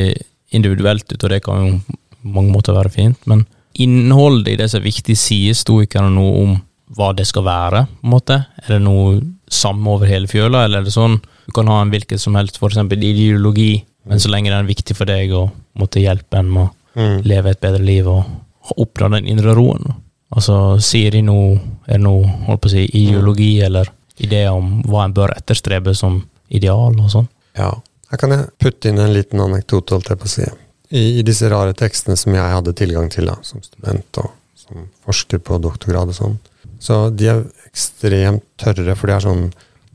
individuelt 0.56 1.10
ut, 1.12 1.22
og 1.22 1.30
det 1.30 1.42
kan 1.44 1.64
jo 1.66 1.80
på 2.22 2.32
mange 2.36 2.52
måter 2.54 2.76
være 2.76 2.92
fint, 2.94 3.18
men 3.26 3.44
innholdet 3.76 4.54
i 4.54 4.56
det 4.62 4.70
som 4.72 4.80
er 4.80 4.86
viktig, 4.88 5.16
sier 5.20 5.56
stoikerne 5.56 6.14
noe 6.14 6.38
om 6.44 6.54
hva 6.96 7.10
det 7.18 7.26
skal 7.28 7.44
være, 7.44 7.84
på 8.00 8.06
en 8.06 8.12
måte? 8.14 8.38
Er 8.62 8.76
det 8.76 8.82
noe 8.84 9.18
samme 9.52 9.90
over 9.90 10.08
hele 10.08 10.30
fjøla, 10.30 10.64
eller 10.64 10.80
er 10.80 10.86
det 10.86 10.94
sånn 10.94 11.18
du 11.46 11.52
kan 11.54 11.68
ha 11.70 11.80
en 11.82 11.90
hvilken 11.92 12.18
som 12.18 12.34
helst, 12.38 12.58
for 12.58 12.72
eksempel 12.72 13.02
ideologi, 13.04 13.84
men 14.06 14.22
så 14.22 14.30
lenge 14.32 14.50
den 14.50 14.62
er 14.64 14.70
viktig 14.70 14.96
for 14.96 15.06
deg 15.10 15.34
og 15.34 15.50
måtte 15.78 16.02
hjelpe 16.02 16.40
en 16.40 16.50
med 16.50 16.68
å 16.68 16.72
Mm. 16.96 17.18
leve 17.28 17.50
et 17.50 17.60
bedre 17.60 17.84
liv 17.84 18.06
og 18.08 18.24
oppnå 18.80 19.10
den 19.12 19.26
indre 19.28 19.52
roen. 19.52 19.82
Altså, 20.34 20.78
sier 20.82 21.14
de 21.14 21.22
noe, 21.22 21.54
er 21.86 22.00
det 22.00 22.04
noe, 22.04 22.26
holdt 22.48 22.64
på 22.64 22.70
å 22.70 22.74
si, 22.74 22.86
ideologi 22.98 23.52
eller 23.62 23.90
ideer 24.22 24.50
om 24.54 24.80
hva 24.88 25.04
en 25.06 25.14
bør 25.14 25.34
etterstrebe 25.36 25.94
som 25.94 26.22
ideal 26.48 26.96
og 26.98 27.12
sånn? 27.12 27.28
Ja. 27.58 27.70
Her 28.10 28.20
kan 28.22 28.32
jeg 28.34 28.48
putte 28.62 28.90
inn 28.90 29.00
en 29.02 29.14
liten 29.14 29.42
anekdote, 29.42 29.96
holdt 29.96 30.10
jeg 30.12 30.20
på 30.20 30.28
å 30.28 30.32
si. 30.32 30.48
I, 30.94 31.18
I 31.20 31.22
disse 31.26 31.48
rare 31.50 31.74
tekstene 31.78 32.18
som 32.18 32.34
jeg 32.34 32.54
hadde 32.54 32.74
tilgang 32.78 33.08
til 33.10 33.30
da, 33.30 33.38
som 33.46 33.62
student 33.64 34.20
og 34.22 34.30
som 34.66 34.86
forsker 35.06 35.42
på 35.46 35.58
doktorgrad 35.62 36.10
og 36.10 36.18
sånn, 36.18 36.36
så 36.82 37.06
de 37.10 37.30
er 37.30 37.42
ekstremt 37.68 38.44
tørre, 38.60 38.94
for 38.98 39.10
de 39.10 39.16
er 39.16 39.24
sånn 39.24 39.48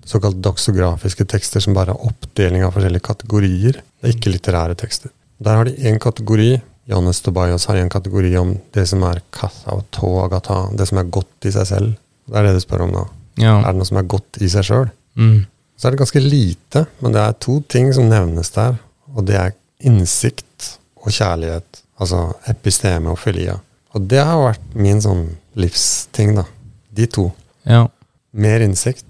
såkalt 0.08 0.40
doksografiske 0.44 1.26
tekster 1.30 1.64
som 1.64 1.76
bare 1.78 1.94
er 1.94 2.08
oppdeling 2.08 2.66
av 2.66 2.74
forskjellige 2.76 3.06
kategorier. 3.06 3.80
Det 4.02 4.10
er 4.10 4.16
ikke 4.16 4.34
litterære 4.34 4.78
tekster. 4.80 5.12
Der 5.42 5.60
har 5.60 5.68
de 5.68 5.76
én 5.88 6.00
kategori. 6.02 6.56
Johannes 6.92 7.22
Tobias 7.24 7.66
har 7.70 7.80
en 7.80 7.90
kategori 7.92 8.34
om 8.42 8.54
det 8.76 8.84
som 8.90 9.04
er 9.08 9.22
kassa 9.34 9.78
og 9.78 9.86
toagata, 9.96 10.66
det 10.76 10.88
som 10.90 11.00
er 11.02 11.10
godt 11.14 11.48
i 11.48 11.54
seg 11.56 11.68
selv. 11.70 11.94
Det 12.28 12.38
er 12.38 12.48
det 12.50 12.58
du 12.58 12.62
spør 12.64 12.84
om 12.86 12.94
da. 12.96 13.06
Ja. 13.40 13.54
Er 13.62 13.72
det 13.72 13.80
noe 13.80 13.88
som 13.90 14.00
er 14.02 14.08
godt 14.12 14.42
i 14.44 14.50
seg 14.52 14.68
sjøl? 14.68 14.90
Mm. 15.16 15.46
Så 15.80 15.88
er 15.88 15.96
det 15.96 16.02
ganske 16.04 16.22
lite, 16.24 16.86
men 17.02 17.16
det 17.16 17.22
er 17.24 17.38
to 17.42 17.58
ting 17.72 17.90
som 17.96 18.10
nevnes 18.12 18.52
der. 18.54 18.76
Og 19.16 19.26
det 19.28 19.38
er 19.40 19.56
innsikt 19.88 20.74
og 21.02 21.10
kjærlighet. 21.16 21.82
Altså 22.02 22.26
episteme 22.52 23.12
og 23.14 23.20
filia. 23.22 23.56
Og 23.96 24.06
det 24.12 24.22
har 24.24 24.40
vært 24.40 24.76
min 24.78 25.02
sånn 25.04 25.26
livsting, 25.60 26.36
da. 26.38 26.46
De 26.92 27.08
to. 27.08 27.30
ja. 27.68 27.88
Mer 28.32 28.64
innsikt, 28.64 29.04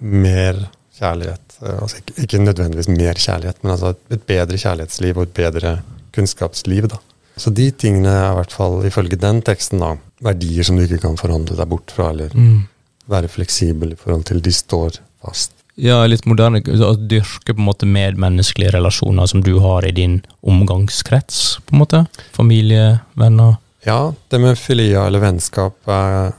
mer 0.00 0.56
kjærlighet. 0.96 1.56
Eh, 1.60 1.74
Altså 1.82 1.98
ikke, 2.00 2.14
ikke 2.24 2.38
nødvendigvis 2.40 2.88
mer 2.88 3.18
kjærlighet, 3.20 3.58
men 3.62 3.72
altså 3.74 3.90
et, 3.92 4.00
et 4.16 4.22
bedre 4.26 4.56
kjærlighetsliv 4.56 5.18
og 5.20 5.26
et 5.26 5.34
bedre 5.36 5.72
kunnskapsliv, 6.12 6.88
da. 6.88 6.98
Så 7.40 7.50
de 7.54 7.70
tingene 7.72 8.10
er 8.10 8.32
i 8.32 8.36
hvert 8.40 8.52
fall, 8.52 8.80
ifølge 8.84 9.16
den 9.20 9.40
teksten, 9.46 9.80
da, 9.80 9.94
verdier 10.20 10.66
som 10.66 10.76
du 10.76 10.82
ikke 10.84 11.00
kan 11.00 11.16
forhandle 11.16 11.56
deg 11.56 11.68
bort 11.70 11.90
fra, 11.94 12.10
eller 12.10 12.28
Mm. 12.34 12.66
være 13.08 13.28
fleksibel 13.28 13.92
i 13.92 13.96
forhold 13.96 14.24
til. 14.28 14.40
De 14.40 14.50
står 14.52 14.98
fast. 15.24 15.52
Ja, 15.76 16.04
litt 16.06 16.26
moderne. 16.26 16.60
Å 16.60 16.94
dyrke 17.08 17.54
på 17.54 17.58
en 17.58 17.64
måte 17.64 17.86
medmenneskelige 17.88 18.72
relasjoner 18.74 19.26
som 19.26 19.40
du 19.40 19.58
har 19.60 19.86
i 19.86 19.90
din 19.92 20.20
omgangskrets, 20.44 21.58
på 21.66 21.72
en 21.74 21.78
måte. 21.80 22.06
Familie, 22.36 23.00
venner. 23.16 23.56
Ja, 23.86 24.12
det 24.28 24.40
med 24.40 24.58
filia 24.58 25.06
eller 25.06 25.20
vennskap 25.20 25.74
er 25.88 26.34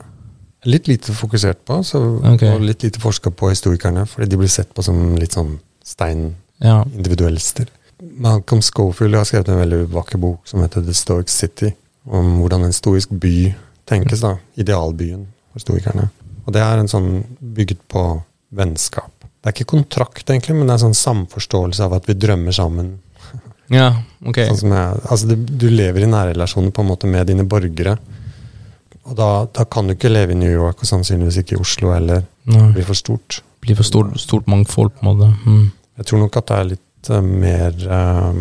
litt 0.69 0.88
lite 0.88 1.11
fokusert 1.17 1.63
på, 1.65 1.80
så, 1.84 1.97
okay. 2.36 2.51
og 2.53 2.61
litt 2.61 2.84
lite 2.84 2.99
forska 3.01 3.32
på 3.34 3.49
historikerne, 3.49 4.05
fordi 4.05 4.30
de 4.30 4.38
blir 4.38 4.51
sett 4.51 4.74
på 4.76 4.84
som 4.84 5.15
litt 5.17 5.32
sånn 5.34 5.57
Ja. 6.61 6.84
steinindividualister. 6.93 7.67
Malcolm 8.01 8.61
Schofield 8.61 9.15
har 9.15 9.27
skrevet 9.29 9.51
en 9.53 9.61
veldig 9.61 9.83
vakker 9.93 10.21
bok 10.21 10.47
som 10.49 10.63
heter 10.63 10.81
The 10.85 10.93
Stoic 10.97 11.29
City, 11.29 11.71
om 12.09 12.39
hvordan 12.39 12.65
en 12.65 12.73
stoisk 12.73 13.13
by 13.13 13.51
tenkes, 13.89 14.23
da. 14.23 14.35
Idealbyen 14.57 15.27
for 15.53 15.63
stoikerne. 15.63 16.07
Og 16.47 16.55
det 16.55 16.63
er 16.65 16.81
en 16.81 16.89
sånn 16.89 17.11
bygget 17.39 17.83
på 17.91 18.05
vennskap. 18.57 19.13
Det 19.21 19.49
er 19.49 19.55
ikke 19.55 19.73
kontrakt, 19.73 20.23
egentlig, 20.29 20.55
men 20.57 20.69
det 20.69 20.75
er 20.75 20.83
sånn 20.83 20.97
samforståelse 20.97 21.85
av 21.85 21.95
at 21.97 22.09
vi 22.09 22.17
drømmer 22.17 22.55
sammen 22.55 22.95
ja, 23.71 23.91
ok. 24.25 24.41
Sånn 24.49 24.73
jeg, 24.73 25.03
altså 25.05 25.29
du, 25.29 25.35
du 25.37 25.69
lever 25.71 26.05
i 26.05 26.09
nærrelasjoner 26.09 26.73
på 26.75 26.83
en 26.83 26.89
måte 26.89 27.09
med 27.09 27.29
dine 27.29 27.45
borgere. 27.47 27.95
Og 29.07 29.15
da, 29.17 29.29
da 29.49 29.65
kan 29.65 29.87
du 29.87 29.95
ikke 29.95 30.11
leve 30.11 30.35
i 30.35 30.39
New 30.39 30.51
York, 30.51 30.81
og 30.81 30.89
sannsynligvis 30.89 31.41
ikke 31.41 31.55
i 31.57 31.61
Oslo 31.61 31.93
heller. 31.93 32.25
Det 32.45 32.65
blir 32.75 32.85
for 32.87 32.97
stort. 32.97 33.41
blir 33.61 33.77
for 33.77 33.87
stort, 33.87 34.17
stort 34.21 34.49
mangfold, 34.49 34.93
på 34.97 35.05
en 35.05 35.09
måte. 35.09 35.29
Mm. 35.45 35.65
Jeg 36.01 36.09
tror 36.09 36.23
nok 36.25 36.37
at 36.41 36.49
det 36.49 36.57
er 36.57 36.69
litt 36.73 36.85
mer 37.09 37.75
eh, 37.91 38.33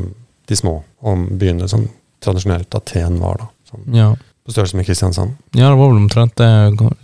de 0.47 0.57
små 0.57 0.83
om 1.01 1.39
byene 1.39 1.69
som 1.69 1.89
tradisjonelt 2.21 2.75
Aten 2.75 3.21
var, 3.21 3.39
da. 3.39 3.47
Som, 3.71 3.81
Ja. 3.95 4.17
på 4.47 4.53
størrelse 4.53 4.77
med 4.77 4.87
Kristiansand. 4.87 5.37
ja, 5.53 5.69
det 5.71 5.77
var 5.79 5.89
vel 5.89 5.97
omtrent 5.97 6.35
det. 6.37 6.51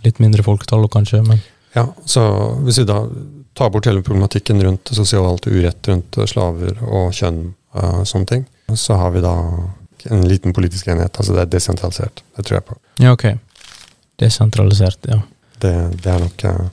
Litt 0.03 0.19
mindre 0.19 0.43
folketall, 0.43 0.87
kanskje, 0.89 1.23
men 1.27 1.39
Ja, 1.75 1.87
så 2.05 2.21
hvis 2.65 2.77
vi 2.79 2.83
da 2.85 3.07
tar 3.53 3.69
bort 3.69 3.85
hele 3.85 4.01
problematikken 4.01 4.61
rundt 4.63 4.87
sosialt 4.93 5.45
urett 5.47 5.87
rundt 5.87 6.15
slaver 6.29 6.77
og 6.83 7.11
kjønn 7.13 7.53
og 7.73 8.07
sånne 8.07 8.25
ting, 8.27 8.45
så 8.73 8.95
har 8.97 9.11
vi 9.11 9.21
da 9.21 9.33
en 10.09 10.27
liten 10.27 10.53
politisk 10.53 10.87
enhet. 10.87 11.17
Altså 11.17 11.33
det 11.33 11.41
er 11.41 11.51
desentralisert. 11.51 12.23
Det 12.37 12.45
tror 12.45 12.57
jeg 12.57 12.65
på. 12.65 12.77
Ja, 12.99 13.11
ok. 13.13 13.25
Desentralisert, 14.19 14.97
ja. 15.09 15.21
Det, 15.61 15.73
det 16.03 16.11
er 16.11 16.19
nok 16.21 16.43
eh, 16.43 16.67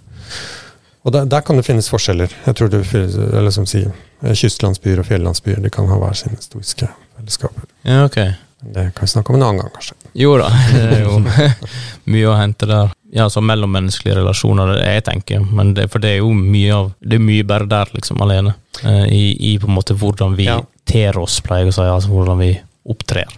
Og 1.04 1.12
der, 1.12 1.24
der, 1.28 1.40
kan 1.40 1.56
det 1.56 1.64
finnes 1.66 1.88
forskjeller. 1.92 2.32
Jeg 2.46 2.56
tror 2.56 2.68
du, 2.72 2.78
eller 2.80 3.50
som 3.52 3.66
sier, 3.68 3.92
Kystlandsbyer 4.32 5.02
og 5.02 5.08
fjellandsbyer 5.10 5.60
de 5.64 5.70
kan 5.72 5.88
ha 5.90 5.98
hver 6.00 6.16
sine 6.16 6.38
historiske 6.38 6.88
fellesskaper. 7.16 7.68
Ja, 7.84 8.04
ok. 8.06 8.18
Det 8.64 8.84
kan 8.96 9.04
vi 9.04 9.06
snakke 9.06 9.32
om 9.32 9.36
en 9.36 9.42
annen 9.42 9.60
gang, 9.60 9.72
kanskje. 9.74 9.96
Jo 10.16 10.38
da, 10.40 10.48
det 10.72 11.00
er 11.00 11.02
jo 11.04 11.18
mye 12.14 12.30
å 12.30 12.36
hente 12.38 12.68
der. 12.70 12.92
Ja, 13.14 13.28
så 13.30 13.42
mellommenneskelige 13.44 14.16
relasjoner, 14.18 14.72
det 14.74 14.88
jeg 14.88 15.04
tenker. 15.10 15.44
Men 15.44 15.74
det, 15.76 15.86
for 15.92 16.02
det 16.02 16.14
er 16.14 16.22
jo 16.22 16.32
mye 16.34 16.72
av 16.74 16.92
Det 16.98 17.20
er 17.20 17.22
mye 17.22 17.44
bare 17.46 17.68
der, 17.70 17.92
liksom, 17.94 18.22
alene. 18.24 18.56
Eh, 18.82 19.04
i, 19.12 19.24
I, 19.52 19.56
på 19.62 19.68
en 19.68 19.76
måte 19.76 19.94
hvordan 19.98 20.34
vi 20.38 20.48
ja. 20.48 20.58
ter 20.88 21.18
oss, 21.20 21.38
pleier 21.44 21.68
jeg 21.68 21.74
å 21.74 21.76
si. 21.76 21.86
Altså 21.86 22.10
hvordan 22.14 22.40
vi 22.40 22.50
opptrer 22.90 23.30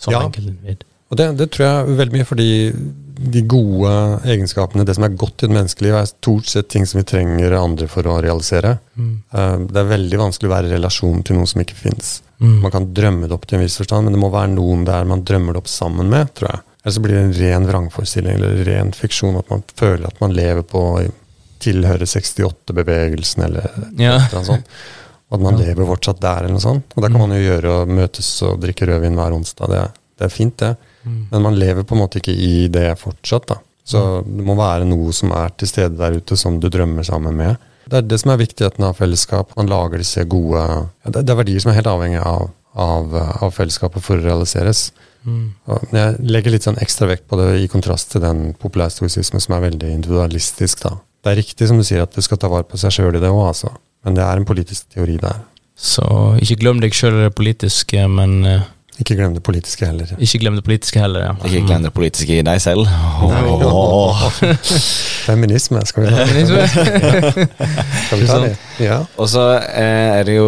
som 0.00 0.14
ja. 0.14 0.22
enkeltindivid. 0.22 0.86
Og 1.14 1.18
det, 1.20 1.28
det, 1.38 1.46
tror 1.54 1.68
jeg 1.68 1.96
veldig 2.00 2.16
mye 2.18 2.26
fordi 2.26 2.50
de 3.14 3.40
gode 3.46 3.90
egenskapene, 4.26 4.82
det 4.82 4.96
som 4.96 5.04
er 5.06 5.14
godt 5.14 5.44
i 5.44 5.46
det 5.46 5.54
menneskelige, 5.54 6.00
er 6.00 6.08
stort 6.10 6.48
sett 6.50 6.66
ting 6.72 6.82
som 6.90 6.98
vi 6.98 7.06
trenger 7.06 7.54
andre 7.54 7.86
for 7.88 8.08
å 8.10 8.16
realisere. 8.24 8.72
Mm. 8.98 9.12
Uh, 9.30 9.60
det 9.70 9.78
er 9.78 9.92
veldig 9.92 10.18
vanskelig 10.18 10.50
å 10.50 10.54
være 10.56 10.72
i 10.72 10.72
relasjon 10.74 11.22
til 11.22 11.38
noe 11.38 11.46
som 11.46 11.62
ikke 11.62 11.78
fins. 11.78 12.16
Mm. 12.42 12.56
Man 12.64 12.72
kan 12.74 12.88
drømme 12.96 13.28
det 13.30 13.36
opp 13.36 13.46
til 13.46 13.60
en 13.60 13.62
viss 13.62 13.78
forstand, 13.78 14.08
men 14.08 14.16
det 14.16 14.22
må 14.24 14.32
være 14.34 14.50
noen 14.56 14.82
der 14.88 15.06
man 15.06 15.22
drømmer 15.22 15.54
det 15.54 15.62
opp 15.62 15.70
sammen 15.70 16.10
med, 16.10 16.32
tror 16.34 16.50
jeg. 16.50 16.64
Eller 16.82 16.96
så 16.96 17.04
blir 17.04 17.16
det 17.16 17.22
en 17.22 17.36
ren 17.38 17.68
vrangforestilling 17.70 18.40
eller 18.40 18.64
ren 18.66 18.90
fiksjon, 18.92 19.38
at 19.38 19.52
man 19.54 19.62
føler 19.78 20.10
at 20.10 20.18
man 20.20 20.34
lever 20.34 20.66
på 20.68 20.82
tilhører 21.64 22.04
68-bevegelsen 22.10 23.46
eller 23.46 23.70
ja. 23.96 24.18
noe 24.34 24.48
sånt. 24.50 24.74
Og 25.30 25.38
at 25.38 25.44
man 25.46 25.56
ja. 25.56 25.70
lever 25.70 25.88
fortsatt 25.88 26.18
der, 26.20 26.44
eller 26.44 26.58
noe 26.58 26.64
sånt. 26.64 26.90
Og 26.92 27.06
det 27.06 27.12
kan 27.14 27.22
man 27.22 27.32
jo 27.32 27.40
gjøre 27.40 27.76
og 27.78 27.94
møtes 28.00 28.28
og 28.44 28.58
drikke 28.60 28.90
rødvin 28.90 29.16
hver 29.16 29.38
onsdag. 29.38 29.70
Det, 29.72 30.10
det 30.18 30.26
er 30.26 30.34
fint, 30.34 30.58
det. 30.60 30.74
Mm. 31.04 31.20
Men 31.30 31.46
man 31.46 31.58
lever 31.60 31.86
på 31.86 31.96
en 31.96 32.02
måte 32.02 32.20
ikke 32.20 32.34
i 32.34 32.66
det 32.72 32.88
fortsatt. 33.00 33.48
da. 33.52 33.60
Så 33.84 34.00
mm. 34.00 34.34
det 34.38 34.48
må 34.48 34.56
være 34.58 34.88
noe 34.88 35.12
som 35.16 35.32
er 35.36 35.54
til 35.60 35.70
stede 35.70 35.96
der 36.00 36.18
ute, 36.18 36.36
som 36.40 36.58
du 36.60 36.70
drømmer 36.72 37.06
sammen 37.06 37.36
med. 37.38 37.70
Det 37.84 38.00
er 38.00 38.06
det 38.08 38.18
som 38.22 38.32
er 38.32 38.40
viktigheten 38.40 38.84
av 38.86 38.96
fellesskap. 38.96 39.52
Man 39.58 39.68
lager 39.68 40.00
disse 40.00 40.24
gode 40.24 40.60
ja, 40.64 41.10
det, 41.12 41.26
er 41.28 41.40
verdier 41.40 41.60
som 41.60 41.72
er 41.72 41.80
helt 41.80 41.90
avhengig 41.90 42.22
av, 42.24 42.46
av, 42.80 43.16
av 43.44 43.52
fellesskapet 43.52 44.04
for 44.04 44.16
å 44.16 44.24
realiseres. 44.24 44.88
Mm. 45.24 45.54
jeg 45.88 46.16
legger 46.20 46.52
litt 46.52 46.66
sånn 46.66 46.80
ekstra 46.84 47.06
vekt 47.08 47.24
på 47.30 47.38
det 47.40 47.46
i 47.62 47.68
kontrast 47.72 48.10
til 48.12 48.20
den 48.20 48.50
populærstoisismen 48.60 49.40
som 49.40 49.54
er 49.56 49.70
veldig 49.70 49.92
individualistisk. 49.98 50.84
da. 50.84 50.98
Det 51.24 51.32
er 51.32 51.40
riktig 51.40 51.68
som 51.68 51.80
du 51.80 51.84
sier 51.86 52.04
at 52.04 52.12
du 52.12 52.20
skal 52.24 52.40
ta 52.40 52.50
vare 52.52 52.66
på 52.68 52.80
seg 52.80 52.92
sjøl 52.92 53.16
i 53.16 53.22
det 53.22 53.32
òg, 53.32 53.46
altså. 53.48 53.72
Men 54.04 54.16
det 54.18 54.24
er 54.24 54.40
en 54.40 54.48
politisk 54.48 54.92
teori 54.92 55.16
der. 55.20 55.40
Så 55.74 56.04
ikke 56.44 56.60
glem 56.60 56.82
deg 56.82 56.94
sjøl 56.94 57.24
politiske, 57.34 58.04
men 58.08 58.36
uh, 58.44 58.66
ikke 59.02 59.16
glem 59.18 59.32
det 59.34 59.42
politiske 59.42 59.86
heller. 59.88 60.10
Ikke 60.22 60.38
glem 60.38 60.58
det 60.58 60.62
politiske 60.66 61.00
heller, 61.02 61.24
ja. 61.26 61.32
Ikke 61.48 61.64
glem 61.66 61.82
det 61.82 61.90
politiske 61.96 62.36
i 62.38 62.44
deg 62.46 62.60
selv. 62.62 62.86
Oh. 63.26 64.20
Feminisme, 65.26 65.82
skal 65.88 66.04
vi 66.04 66.12
ta 66.14 66.26
det? 66.28 66.44
skal 68.06 68.20
vi 68.20 68.28
ta 68.28 68.38
det? 68.44 68.52
Ja. 68.84 69.00
Og 69.18 69.32
så 69.32 69.48
eh, 69.58 70.20
er 70.20 70.28
det 70.28 70.36
jo 70.36 70.46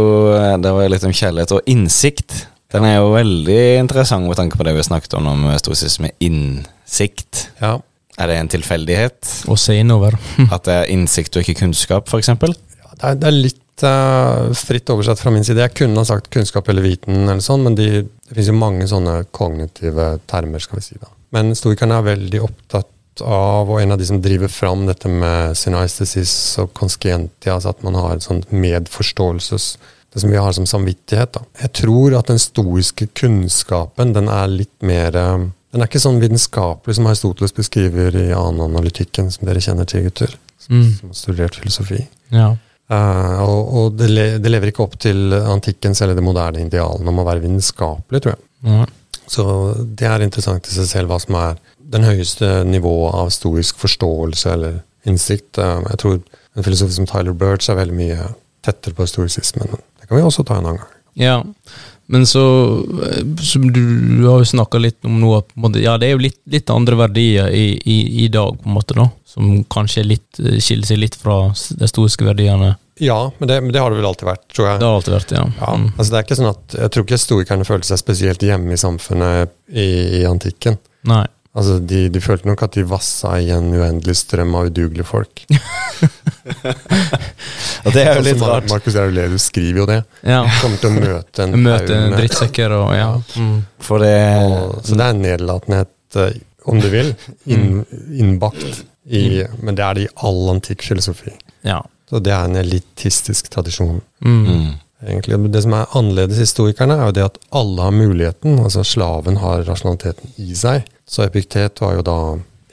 Det 0.62 0.74
var 0.76 0.92
litt 0.92 1.08
om 1.08 1.16
kjærlighet 1.16 1.56
og 1.58 1.66
innsikt. 1.74 2.46
Den 2.70 2.86
er 2.86 3.00
jo 3.00 3.10
veldig 3.16 3.60
interessant 3.80 4.28
med 4.28 4.38
tanke 4.38 4.58
på 4.58 4.66
det 4.66 4.76
vi 4.78 4.86
snakket 4.86 5.18
om 5.18 5.26
om 5.32 5.44
stoisisme. 5.58 6.14
Innsikt. 6.22 7.48
Ja. 7.58 7.76
Er 8.16 8.30
det 8.30 8.38
en 8.40 8.54
tilfeldighet? 8.54 9.36
Å 9.50 9.58
se 9.58 9.80
innover. 9.82 10.14
At 10.46 10.68
det 10.68 10.80
er 10.84 10.90
innsikt 10.94 11.34
og 11.34 11.42
ikke 11.42 11.64
kunnskap, 11.64 12.06
f.eks.? 12.06 12.30
Ja, 12.30 12.94
det 12.94 13.10
er, 13.10 13.18
det 13.20 13.28
er 13.28 13.40
litt 13.42 13.62
uh, 13.84 14.52
fritt 14.56 14.90
oversatt 14.92 15.20
fra 15.20 15.32
min 15.34 15.44
side. 15.44 15.60
Jeg 15.60 15.74
kunne 15.76 16.00
ha 16.00 16.08
sagt 16.08 16.30
kunnskap 16.32 16.68
eller 16.72 16.86
viten, 16.86 17.24
eller 17.26 17.44
sånn, 17.44 17.66
men 17.66 17.78
de, 17.78 17.88
det 18.06 18.32
finnes 18.32 18.52
jo 18.52 18.58
mange 18.58 18.88
sånne 18.90 19.18
kognitive 19.36 20.14
termer. 20.30 20.62
skal 20.62 20.80
vi 20.80 20.86
si 20.86 21.00
da. 21.00 21.10
Men 21.36 21.56
stoikerne 21.58 21.98
er 21.98 22.08
veldig 22.12 22.44
opptatt 22.46 22.92
av, 23.24 23.70
og 23.70 23.80
en 23.80 23.94
av 23.94 24.00
de 24.00 24.06
som 24.08 24.20
driver 24.22 24.50
fram 24.52 24.86
dette 24.88 25.08
med 25.10 25.56
synaestesis 25.56 26.32
og 26.62 26.72
conscientia, 26.76 27.56
altså 27.56 27.72
at 27.72 27.84
man 27.86 27.96
har 27.98 28.16
en 28.16 28.24
sånn 28.24 28.42
medforståelses 28.52 29.74
det 30.16 30.22
som 30.22 30.30
vi 30.32 30.40
har 30.40 30.52
som 30.56 30.66
samvittighet. 30.66 31.34
Da. 31.36 31.42
Jeg 31.60 31.72
tror 31.76 32.14
at 32.16 32.30
den 32.30 32.40
stoiske 32.40 33.10
kunnskapen 33.20 34.14
den 34.16 34.30
er 34.32 34.48
litt 34.48 34.72
mer 34.80 35.16
eh, 35.16 35.46
Den 35.74 35.82
er 35.82 35.90
ikke 35.90 36.00
sånn 36.00 36.22
vitenskapelig 36.22 36.94
som 36.96 37.08
Aristoteles 37.10 37.52
beskriver 37.52 38.14
i 38.16 38.30
annen 38.32 38.62
analytikken, 38.64 39.26
som 39.34 39.44
dere 39.44 39.60
kjenner 39.60 39.84
til, 39.84 40.06
gutter. 40.06 40.30
Som, 40.56 40.78
mm. 40.78 40.92
som 41.00 41.10
har 41.10 41.18
studert 41.18 41.58
filosofi. 41.58 41.98
Ja. 42.32 42.54
Uh, 42.86 43.40
og, 43.42 43.70
og 43.78 43.94
det, 43.98 44.08
le, 44.12 44.26
det, 44.38 44.50
lever 44.52 44.70
ikke 44.70 44.84
opp 44.84 44.94
til 45.02 45.34
antikkens 45.34 46.04
eller 46.04 46.14
det 46.14 46.22
moderne 46.22 46.62
idealene 46.62 47.10
om 47.10 47.18
å 47.18 47.26
være 47.26 47.42
vitenskapelig, 47.42 48.22
tror 48.22 48.36
jeg. 48.36 48.44
Mm. 48.66 48.84
Så 49.26 49.46
det 49.98 50.06
er 50.06 50.22
interessant 50.22 50.68
i 50.70 50.74
seg 50.76 50.86
selv 50.90 51.10
hva 51.10 51.18
som 51.22 51.38
er 51.40 51.58
den 51.96 52.06
høyeste 52.06 52.60
nivået 52.66 53.16
av 53.18 53.32
stoisk 53.34 53.80
forståelse 53.82 54.52
eller 54.54 54.80
innsikt. 55.06 55.58
Uh, 55.58 55.82
jeg 55.90 56.02
tror 56.02 56.20
en 56.20 56.66
filosof 56.66 56.94
som 56.94 57.08
Tyler 57.10 57.34
Birch 57.36 57.70
er 57.70 57.80
veldig 57.80 57.98
mye 57.98 58.30
tettere 58.66 58.94
på 58.94 59.06
historisismen. 59.06 59.74
Det 60.00 60.08
kan 60.08 60.18
vi 60.18 60.26
også 60.26 60.46
ta 60.46 60.60
en 60.60 60.70
annen 60.70 60.82
gang. 60.82 60.94
Ja, 61.16 61.36
men 62.12 62.26
så, 62.26 62.42
så 63.42 63.58
du, 63.58 63.80
du, 64.20 64.24
har 64.28 64.40
jo 64.42 64.48
snakka 64.52 64.78
litt 64.78 65.06
om 65.08 65.16
noe 65.18 65.40
Ja, 65.80 65.96
det 65.98 66.06
er 66.06 66.12
jo 66.14 66.22
litt, 66.22 66.38
litt 66.46 66.70
andre 66.70 66.98
verdier 67.00 67.50
i, 67.50 67.72
i, 67.82 67.96
i, 68.24 68.28
dag, 68.32 68.58
på 68.60 68.70
en 68.70 68.76
måte, 68.76 68.94
da 68.98 69.08
som 69.36 69.64
kanskje 69.64 70.02
litt, 70.02 70.38
eh, 70.40 70.56
skiller 70.64 70.88
seg 70.88 71.00
litt 71.02 71.16
fra 71.20 71.50
de 71.52 71.88
stoiske 71.90 72.24
verdiene? 72.24 72.76
Ja, 73.04 73.18
men 73.36 73.50
det, 73.50 73.60
men 73.60 73.72
det, 73.74 73.80
har 73.82 73.92
det 73.92 73.98
vel 73.98 74.08
alltid 74.08 74.30
vært, 74.30 74.46
tror 74.48 74.68
jeg. 74.70 74.80
Det 74.80 74.88
har 74.88 74.96
alltid 74.96 75.12
vært, 75.12 75.32
ja. 75.36 75.42
ja 75.58 75.72
mm. 75.76 75.88
altså 75.92 76.06
det 76.08 76.18
er 76.18 76.24
ikke 76.24 76.38
sånn 76.38 76.52
at, 76.54 76.76
Jeg 76.78 76.92
tror 76.92 77.04
ikke 77.04 77.18
historikerne 77.18 77.66
følte 77.68 77.90
seg 77.90 78.00
spesielt 78.00 78.46
hjemme 78.46 78.72
i 78.72 78.80
samfunnet 78.80 79.52
i, 79.68 79.88
i 80.16 80.22
antikken. 80.24 80.78
Nei. 81.10 81.26
Altså, 81.56 81.76
de, 81.80 82.06
de, 82.12 82.20
følte 82.24 82.48
nok 82.48 82.64
at 82.64 82.76
de 82.76 82.86
vassa 82.88 83.34
i 83.40 83.52
en 83.52 83.68
uendelig 83.72 84.16
strøm 84.22 84.56
av 84.56 84.70
udugelige 84.70 85.08
folk. 85.08 85.44
og 87.84 87.94
det 87.94 88.02
er 88.02 88.18
jo 88.18 88.24
litt 88.26 88.42
rart. 88.42 88.68
Markus 88.70 88.96
Aurelius 89.00 89.48
skriver 89.50 89.82
jo 89.82 89.86
det. 89.90 89.98
Ja. 90.22 90.42
Kommer 90.60 90.80
til 90.82 90.90
å 90.90 90.94
møte 90.96 91.46
en 91.46 91.56
Møte 91.66 91.98
drittsekker 92.14 92.74
og 92.76 92.94
ja. 92.96 93.10
Mm. 93.36 93.58
For 93.82 94.02
det 94.04 94.14
og, 94.44 94.78
Så 94.86 94.98
det 94.98 95.08
er 95.08 95.20
nedlatenhet, 95.20 95.92
eh, 96.22 96.38
om 96.66 96.80
du 96.82 96.88
vil, 96.90 97.12
inn, 97.46 97.84
innbakt 98.10 98.82
i, 99.06 99.44
mm. 99.44 99.60
Men 99.62 99.78
det 99.78 99.84
er 99.86 99.98
det 99.98 100.08
i 100.08 100.14
all 100.26 100.48
antikk 100.56 100.82
filosofi. 100.86 101.30
Ja. 101.66 101.78
Så 102.10 102.22
det 102.22 102.34
er 102.34 102.48
en 102.48 102.58
elitistisk 102.58 103.50
tradisjon. 103.54 104.02
Mm. 104.24 104.42
mm. 104.46 104.74
Egentlig. 105.06 105.36
Det 105.52 105.60
som 105.60 105.74
er 105.76 105.90
annerledes 105.98 106.38
historikerne, 106.40 106.96
er 106.96 107.10
jo 107.10 107.14
det 107.18 107.24
at 107.26 107.36
alle 107.54 107.84
har 107.84 107.92
muligheten. 107.94 108.56
Altså 108.64 108.82
slaven 108.86 109.36
har 109.42 109.66
rasjonaliteten 109.68 110.32
i 110.42 110.56
seg. 110.56 110.86
Så 111.06 111.26
Epiktet 111.26 111.82
var 111.84 111.98
jo 111.98 112.06
da 112.06 112.18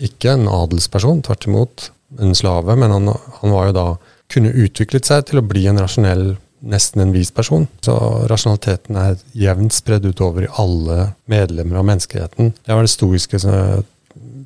ikke 0.04 0.38
en 0.38 0.48
adelsperson, 0.50 1.22
tvert 1.28 1.46
imot 1.50 1.90
en 2.22 2.36
slave, 2.36 2.76
men 2.80 2.92
han, 2.92 3.12
han 3.40 3.54
var 3.54 3.70
jo 3.70 3.78
da 3.78 3.88
kunne 4.34 4.54
utviklet 4.54 5.06
seg 5.06 5.28
til 5.30 5.42
å 5.42 5.46
bli 5.46 5.66
en 5.70 5.82
rasjonell 5.82 6.34
nesten 6.64 7.02
en 7.04 7.12
vis 7.12 7.32
person. 7.36 7.66
Så 7.84 7.96
rasjonaliteten 8.32 8.98
er 9.00 9.18
jevnt 9.36 9.76
spredd 9.76 10.06
utover 10.08 10.46
i 10.46 10.52
alle 10.62 11.14
medlemmer 11.30 11.82
av 11.82 11.88
menneskeheten. 11.90 12.54
Det 12.64 12.78
var 12.78 12.86
det 12.86 12.94
stoiske 12.94 13.42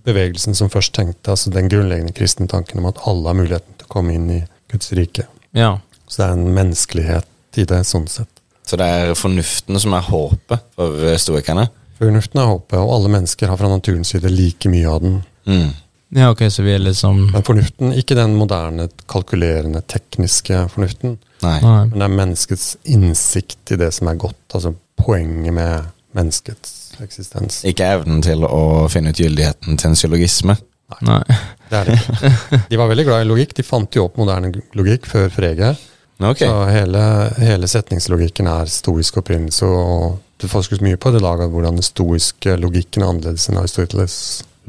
bevegelsen 0.08 0.56
som 0.58 0.72
først 0.72 0.96
tenkte, 0.96 1.34
altså 1.34 1.52
den 1.54 1.70
grunnleggende 1.72 2.16
kristne 2.16 2.48
tanken 2.50 2.82
om 2.82 2.90
at 2.90 3.02
alle 3.10 3.30
har 3.30 3.38
muligheten 3.38 3.78
til 3.78 3.90
å 3.90 3.94
komme 3.94 4.16
inn 4.18 4.30
i 4.34 4.42
Guds 4.72 4.94
rike. 4.98 5.28
Ja. 5.56 5.78
Så 6.08 6.22
det 6.22 6.28
er 6.28 6.38
en 6.38 6.56
menneskelighet 6.56 7.60
i 7.60 7.66
det, 7.68 7.82
sånn 7.88 8.08
sett. 8.12 8.32
Så 8.68 8.80
det 8.80 8.88
er 8.88 9.14
fornuften 9.16 9.80
som 9.80 9.96
er 9.96 10.08
håpet 10.08 10.64
for 10.76 11.04
eh, 11.08 11.20
stoikerne? 11.22 11.68
Fornuften 11.98 12.42
er 12.42 12.50
håpet, 12.52 12.78
og 12.80 12.94
alle 12.94 13.12
mennesker 13.14 13.50
har 13.52 13.60
fra 13.60 13.70
naturens 13.72 14.12
side 14.14 14.32
like 14.32 14.70
mye 14.72 14.90
av 14.92 15.04
den. 15.04 15.22
Mm. 15.48 15.70
Ja, 16.16 16.30
ok, 16.32 16.46
så 16.52 16.64
vi 16.64 16.72
er 16.72 16.80
liksom 16.80 17.26
Men 17.34 17.44
fornuften, 17.44 17.92
ikke 18.00 18.16
den 18.16 18.38
moderne, 18.40 18.88
kalkulerende, 19.12 19.82
tekniske 19.92 20.64
fornuften. 20.72 21.18
Nei. 21.44 21.58
Men 21.62 21.98
det 21.98 22.06
er 22.08 22.16
menneskets 22.16 22.68
innsikt 22.88 23.76
i 23.76 23.80
det 23.82 23.92
som 23.98 24.10
er 24.12 24.20
godt. 24.22 24.40
Altså 24.54 24.74
poenget 24.98 25.54
med 25.54 25.92
menneskets 26.18 26.96
eksistens. 27.04 27.60
Ikke 27.68 27.90
evnen 27.98 28.24
til 28.26 28.46
å 28.48 28.88
finne 28.92 29.12
ut 29.12 29.20
gyldigheten 29.20 29.78
til 29.78 29.92
en 29.92 30.00
syllogisme? 30.00 30.56
Nei. 31.04 31.20
Det 31.68 31.82
er 31.82 31.90
det 31.92 31.98
ikke. 32.00 32.32
De 32.72 32.80
var 32.80 32.90
veldig 32.90 33.06
glad 33.10 33.26
i 33.26 33.28
logikk. 33.28 33.54
De 33.58 33.68
fant 33.68 34.00
jo 34.00 34.08
opp 34.08 34.18
moderne 34.22 34.54
logikk 34.78 35.10
før 35.12 35.28
Frege. 35.34 35.76
Okay. 36.18 36.48
Så 36.48 36.64
hele, 36.72 37.02
hele, 37.38 37.68
setningslogikken 37.70 38.48
er 38.50 38.72
stoisk 38.72 39.20
opprinnelse, 39.22 39.68
og 39.68 40.18
det 40.42 40.50
forskes 40.50 40.82
mye 40.82 40.98
på 40.98 41.12
det 41.14 41.22
laget 41.22 41.52
hvordan 41.54 41.78
den 41.78 41.86
stoiske 41.86 42.56
logikken 42.58 43.04
er 43.04 43.12
annerledes 43.12 43.46
enn 43.52 43.60
Aristoteles 43.62 44.18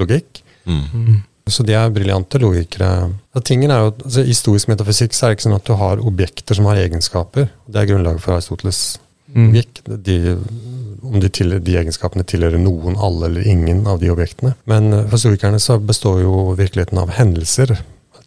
logikk. 0.01 0.43
Mm. 0.68 1.22
Mm. 1.49 1.53
Så 1.55 1.67
de 1.67 1.75
er 1.75 1.91
briljante 1.95 2.41
logikere. 2.43 3.11
tingen 3.45 3.73
er 3.73 3.87
jo, 3.87 3.93
altså, 4.05 4.23
I 4.23 4.37
stoisk 4.37 4.71
metafysikk 4.71 5.17
så 5.17 5.27
er 5.27 5.33
det 5.33 5.39
ikke 5.39 5.49
sånn 5.49 5.59
at 5.59 5.69
du 5.69 5.75
har 5.81 6.05
objekter 6.05 6.59
som 6.59 6.69
har 6.71 6.81
egenskaper. 6.85 7.49
Det 7.67 7.81
er 7.81 7.91
grunnlaget 7.91 8.25
for 8.25 8.37
Aristoteles 8.37 8.83
mm. 9.35 9.51
De 10.05 10.19
om 11.09 11.21
de, 11.23 11.31
til, 11.33 11.55
de, 11.63 11.75
egenskapene 11.79 12.27
tilhører 12.27 12.61
noen, 12.61 12.97
alle 13.01 13.29
eller 13.31 13.49
ingen 13.49 13.87
av 13.89 14.01
de 14.03 14.11
objektene. 14.13 14.55
Men 14.69 14.91
for 15.07 15.17
historikerne 15.17 15.61
så 15.63 15.79
består 15.81 16.23
jo 16.25 16.33
virkeligheten 16.59 17.01
av 17.01 17.13
hendelser, 17.17 17.77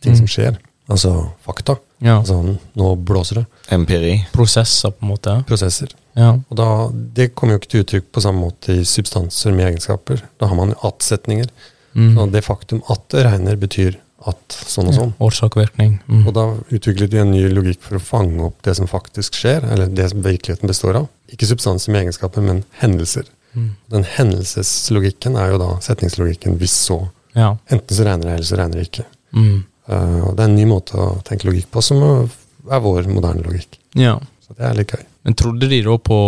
ting 0.01 0.15
mm. 0.15 0.21
som 0.21 0.29
skjer. 0.31 0.59
Altså 0.91 1.11
fakta. 1.45 1.77
Ja. 2.03 2.17
Altså, 2.17 2.55
nå 2.79 2.93
blåser 3.07 3.41
det. 3.41 3.45
Empiri. 3.71 4.15
Prosesser, 4.33 4.91
på 4.95 5.05
en 5.05 5.11
måte. 5.13 5.35
Prosesser. 5.47 5.93
Ja. 6.17 6.33
Og 6.49 6.57
da, 6.59 6.69
Det 6.91 7.31
kommer 7.35 7.55
jo 7.55 7.61
ikke 7.61 7.71
til 7.71 7.85
uttrykk 7.85 8.09
på 8.11 8.23
samme 8.25 8.43
måte 8.47 8.81
i 8.81 8.87
substanser 8.87 9.55
med 9.55 9.69
egenskaper. 9.69 10.25
Da 10.41 10.49
har 10.51 10.57
man 10.59 10.73
at-setninger. 10.83 11.51
Mm. 11.93 12.13
Så 12.15 12.25
det 12.31 12.45
faktum 12.45 12.81
at 12.91 13.03
det 13.13 13.25
regner, 13.27 13.59
betyr 13.59 13.97
at 14.29 14.55
sånn 14.69 14.91
og 14.91 14.95
sånn. 14.95 15.13
Ja, 15.15 15.25
Årsak 15.25 15.55
og 15.57 15.63
virkning. 15.63 15.95
Mm. 16.05 16.25
Og 16.29 16.33
da 16.37 16.45
utviklet 16.69 17.13
vi 17.13 17.21
en 17.23 17.31
ny 17.33 17.41
logikk 17.49 17.81
for 17.87 17.97
å 17.97 18.03
fange 18.03 18.43
opp 18.45 18.59
det 18.67 18.75
som 18.77 18.89
faktisk 18.89 19.39
skjer, 19.39 19.65
eller 19.73 19.89
det 19.89 20.11
som 20.11 20.21
virkeligheten 20.25 20.69
består 20.69 20.99
av. 21.01 21.07
Ikke 21.33 21.49
substanser 21.49 21.93
med 21.93 22.05
egenskaper, 22.05 22.45
men 22.45 22.61
hendelser. 22.83 23.25
Mm. 23.57 23.71
Den 23.91 24.05
hendelseslogikken 24.07 25.35
er 25.39 25.55
jo 25.55 25.61
da 25.63 25.71
setningslogikken 25.83 26.59
hvis 26.61 26.75
så. 26.85 27.01
Ja. 27.33 27.55
Enten 27.73 27.97
så 27.97 28.05
regner 28.07 28.29
det, 28.29 28.35
eller 28.37 28.49
så 28.51 28.59
regner 28.61 28.81
det 28.81 28.89
ikke. 28.91 29.07
Mm. 29.33 29.57
Uh, 29.89 30.19
og 30.27 30.35
det 30.37 30.43
er 30.43 30.49
en 30.51 30.59
ny 30.59 30.67
måte 30.69 30.99
å 31.01 31.09
tenke 31.27 31.49
logikk 31.49 31.71
på, 31.73 31.83
som 31.83 32.03
er 32.05 32.83
vår 32.85 33.09
moderne 33.09 33.43
logikk. 33.47 33.79
ja. 33.97 34.19
Så 34.41 34.57
det 34.57 34.65
er 34.67 34.73
litt 34.75 34.91
gøy. 34.91 35.03
Men 35.23 35.35
trodde 35.39 35.67
de 35.71 35.77
da 35.85 35.93
på, 35.95 36.19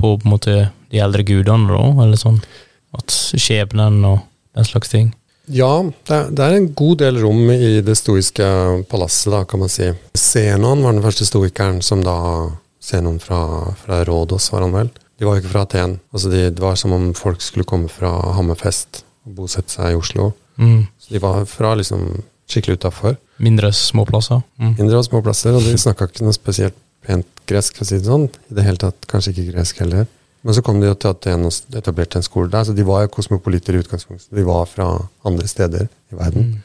på, 0.00 0.08
på 0.18 0.38
de 0.42 0.98
eldre 0.98 1.22
gudene, 1.22 1.68
da? 1.70 1.82
Eller 2.02 2.18
sånn? 2.18 2.40
At 2.98 3.12
skjebnen 3.12 4.00
og 4.08 4.24
den 4.56 4.68
slags 4.68 4.92
ting? 4.92 5.12
Ja, 5.50 5.82
det 6.06 6.14
er, 6.14 6.28
det 6.30 6.44
er 6.44 6.56
en 6.56 6.68
god 6.78 7.00
del 7.02 7.18
rom 7.22 7.50
i 7.50 7.80
det 7.84 7.96
stoiske 7.98 8.46
palasset, 8.90 9.32
da, 9.34 9.42
kan 9.48 9.62
man 9.64 9.72
si. 9.72 9.88
Zenon 10.18 10.84
var 10.84 10.94
den 10.94 11.04
første 11.04 11.26
stoikeren 11.26 11.80
som 11.82 12.04
da 12.06 12.16
Zenon 12.82 13.18
fra, 13.22 13.40
fra 13.78 14.02
Rådos, 14.06 14.50
var 14.54 14.64
han 14.66 14.74
vel. 14.74 14.92
De 15.18 15.26
var 15.26 15.36
jo 15.36 15.42
ikke 15.42 15.52
fra 15.52 15.64
Aten. 15.66 15.98
Altså 16.14 16.30
de, 16.32 16.44
det 16.50 16.62
var 16.62 16.78
som 16.78 16.94
om 16.94 17.10
folk 17.14 17.42
skulle 17.42 17.66
komme 17.68 17.90
fra 17.90 18.10
Hammerfest 18.36 19.04
og 19.26 19.36
bosette 19.38 19.74
seg 19.74 19.92
i 19.92 19.98
Oslo. 19.98 20.32
Mm. 20.58 20.86
Så 20.98 21.14
de 21.14 21.22
var 21.22 21.44
fra 21.50 21.74
liksom 21.78 22.08
skikkelig 22.50 22.80
utafor. 22.80 23.18
Mindre 23.42 23.70
småplasser? 23.74 24.42
Mm. 24.58 24.74
Mindre 24.80 25.02
småplasser, 25.06 25.54
og 25.58 25.66
de 25.66 25.78
snakka 25.78 26.10
ikke 26.10 26.26
noe 26.26 26.36
spesielt 26.36 26.78
pent 27.06 27.28
gresk, 27.50 27.78
for 27.78 27.86
å 27.86 27.88
si 27.88 27.98
det 27.98 28.06
sånn. 28.06 28.28
I 28.50 28.58
det 28.58 28.66
hele 28.66 28.82
tatt 28.82 29.08
kanskje 29.10 29.34
ikke 29.34 29.52
gresk 29.56 29.82
heller. 29.82 30.06
Men 30.42 30.54
så 30.56 30.62
kom 30.66 30.80
de 30.82 30.88
jo 30.88 30.94
til 30.98 31.12
Aten 31.12 31.44
og 31.46 31.76
etablerte 31.78 32.18
en 32.18 32.26
skole 32.26 32.50
der, 32.50 32.64
så 32.66 32.74
de 32.74 32.84
var 32.86 33.04
jo 33.04 33.12
kosmopolitter 33.14 33.76
i 33.76 33.82
utgangspunktet. 33.84 34.30
De 34.34 34.44
var 34.46 34.64
fra 34.66 34.88
andre 35.28 35.46
steder 35.48 35.86
i 35.86 36.18
verden. 36.18 36.48
Mm. 36.48 36.62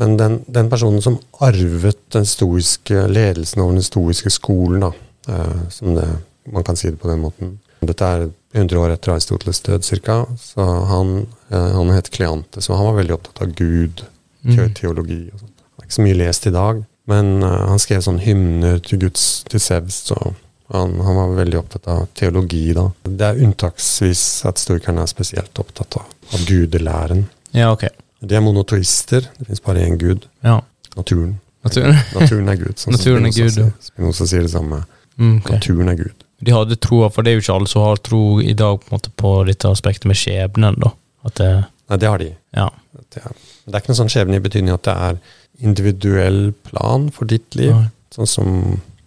Men 0.00 0.14
den, 0.16 0.38
den 0.48 0.70
personen 0.72 1.02
som 1.04 1.18
arvet 1.44 1.98
den 2.14 2.24
stoiske 2.24 3.02
ledelsen 3.12 3.60
over 3.60 3.76
den 3.76 3.84
stoiske 3.84 4.32
skolen, 4.32 4.80
da, 4.86 4.92
eh, 5.28 5.58
som 5.70 5.92
det, 5.98 6.06
man 6.52 6.64
kan 6.64 6.76
si 6.80 6.88
det 6.90 7.00
på 7.02 7.10
den 7.12 7.20
måten 7.26 7.58
Dette 7.82 8.06
er 8.06 8.28
100 8.54 8.78
år 8.78 8.92
etter 8.94 9.10
Aristoteles 9.10 9.58
død, 9.66 9.82
ca. 10.06 10.20
Så 10.38 10.62
han, 10.86 11.26
eh, 11.50 11.72
han 11.74 11.88
het 11.90 12.12
Kleante, 12.14 12.62
så 12.62 12.76
han 12.78 12.86
var 12.86 13.00
veldig 13.00 13.16
opptatt 13.18 13.42
av 13.42 13.54
Gud, 13.58 14.04
Mm. 14.44 14.72
teologi 14.74 15.30
og 15.32 15.38
sånt. 15.38 15.56
Det 15.56 15.82
er 15.82 15.84
ikke 15.86 15.94
så 15.94 16.02
mye 16.02 16.16
lest 16.18 16.46
i 16.46 16.50
dag, 16.50 16.84
men 17.06 17.42
eh, 17.42 17.66
han 17.68 17.78
skrev 17.78 18.00
sånn 18.02 18.18
hymner 18.18 18.80
til 18.82 18.98
Guds, 18.98 19.44
til 19.50 19.60
Sevs, 19.60 20.10
og 20.16 20.32
han, 20.72 20.94
han 21.04 21.18
var 21.18 21.34
veldig 21.36 21.58
opptatt 21.60 21.88
av 21.92 22.06
teologi, 22.18 22.64
da. 22.76 22.86
Det 23.04 23.28
er 23.28 23.40
unntaksvis 23.44 24.24
at 24.48 24.60
stoikerne 24.60 25.04
er 25.04 25.10
spesielt 25.10 25.60
opptatt 25.60 25.98
av, 26.00 26.10
av 26.32 26.46
gudelæren. 26.48 27.26
Ja, 27.52 27.70
ok. 27.74 27.86
De 28.22 28.38
er 28.38 28.44
monotoister, 28.44 29.26
det 29.38 29.48
fins 29.48 29.62
bare 29.64 29.82
én 29.84 29.98
gud. 30.00 30.28
Ja. 30.46 30.60
Naturen. 30.96 31.36
Naturen. 31.66 31.98
Naturen 32.14 32.48
er 32.50 32.58
Gud. 32.58 32.74
Sånn 32.80 32.96
Naturen 32.96 33.28
er 33.28 33.34
Gud, 33.34 33.52
sier. 33.54 33.72
Spinoza 33.82 34.26
sier 34.30 34.46
det 34.46 34.52
samme. 34.54 34.82
Mm, 35.16 35.36
okay. 35.42 35.58
Naturen 35.58 35.92
er 35.92 35.98
Gud. 36.00 36.24
De 36.42 36.54
hadde 36.54 36.78
troa, 36.82 37.10
for 37.14 37.22
det 37.22 37.32
er 37.32 37.38
jo 37.38 37.44
ikke 37.44 37.56
alle 37.60 37.70
som 37.70 37.84
har 37.86 38.00
tro 38.02 38.22
i 38.42 38.54
dag 38.58 38.80
på, 38.82 38.90
måte, 38.94 39.12
på 39.14 39.34
dette 39.46 39.70
aspektet 39.70 40.08
med 40.10 40.18
skjebnen, 40.18 40.80
da. 40.82 40.90
Det 41.38 41.50
Nei, 41.92 41.98
det 42.00 42.08
har 42.08 42.22
de. 42.22 42.30
Ja. 42.56 42.70
Det 43.12 43.20
er, 43.20 43.34
det 43.66 43.74
er 43.74 43.82
ikke 43.82 43.92
noen 43.92 43.98
sånn 43.98 44.10
skjebne 44.14 44.38
i 44.38 44.42
betydning 44.42 44.72
at 44.72 44.86
det 44.86 44.94
er 45.06 45.18
individuell 45.62 46.40
plan 46.64 47.10
for 47.12 47.28
ditt 47.28 47.58
liv, 47.58 47.74
Nei. 47.74 47.90
sånn 48.14 48.30
som 48.30 48.54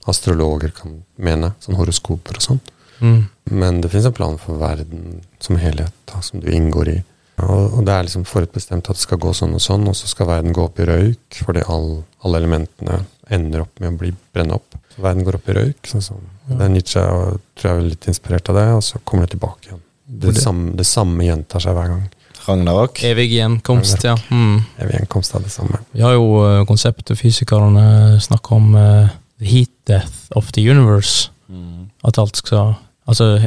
astrologer 0.05 0.71
kan 0.75 0.99
mene, 1.17 1.53
sånn 1.63 1.77
horoskoper 1.79 2.37
og 2.39 2.45
sånn. 2.45 2.61
Mm. 3.01 3.25
Men 3.51 3.81
det 3.83 3.89
fins 3.91 4.05
en 4.07 4.15
plan 4.15 4.37
for 4.41 4.57
verden 4.61 5.21
som 5.43 5.57
helhet, 5.59 5.93
da, 6.09 6.21
som 6.25 6.39
du 6.43 6.47
inngår 6.53 6.91
i. 6.93 6.97
Og, 7.43 7.73
og 7.79 7.81
det 7.87 7.91
er 7.91 8.05
liksom 8.07 8.23
forutbestemt 8.29 8.87
at 8.87 8.95
det 8.95 9.03
skal 9.03 9.19
gå 9.19 9.33
sånn 9.35 9.57
og 9.57 9.63
sånn, 9.63 9.83
og 9.91 9.97
så 9.99 10.07
skal 10.07 10.29
verden 10.29 10.55
gå 10.55 10.63
opp 10.69 10.79
i 10.79 10.87
røyk, 10.87 11.41
fordi 11.43 11.65
all, 11.67 11.89
alle 12.23 12.39
elementene 12.43 13.01
ender 13.33 13.65
opp 13.65 13.81
med 13.81 13.91
å 13.91 13.99
bli 13.99 14.13
brenne 14.33 14.55
opp. 14.55 14.77
Så 14.95 15.03
verden 15.03 15.25
går 15.27 15.39
opp 15.41 15.49
i 15.51 15.57
røyk. 15.57 15.89
Sånn 15.91 16.05
som 16.05 16.21
det 16.47 16.61
er 16.61 16.71
Nietzsche 16.71 17.01
og 17.01 17.41
tror 17.57 17.71
jeg 17.71 17.81
er 17.81 17.89
litt 17.89 18.07
inspirert 18.11 18.51
av 18.53 18.59
det, 18.61 18.67
og 18.77 18.83
så 18.85 19.01
kommer 19.03 19.25
det 19.25 19.33
tilbake 19.35 19.67
igjen. 19.71 19.81
Det, 20.05 20.29
det- 20.35 20.43
samme, 20.45 20.71
det 20.77 20.85
samme 20.87 21.25
gjentar 21.27 21.63
seg 21.65 21.75
hver 21.75 21.91
gang. 21.91 22.05
Ragnarok. 22.45 22.99
Evig 23.09 23.31
gjenkomst, 23.33 24.03
ja. 24.05 24.13
Mm. 24.29 24.59
Evig 24.77 24.99
gjenkomst 24.99 25.33
av 25.35 25.41
det 25.41 25.49
samme. 25.49 25.79
Vi 25.97 26.03
har 26.05 26.13
jo 26.13 26.27
uh, 26.45 26.59
konseptet 26.69 27.17
fysikerne 27.17 28.19
snakker 28.21 28.59
om 28.59 28.75
uh, 28.77 29.09
the 29.39 29.45
heat 29.45 29.71
death 29.87 30.27
of 30.35 30.51
the 30.53 30.61
universe. 30.61 31.29
Mm. 31.49 31.89
At 32.07 32.17
alt 32.21 32.35
skal 32.41 32.75
Altså, 33.07 33.37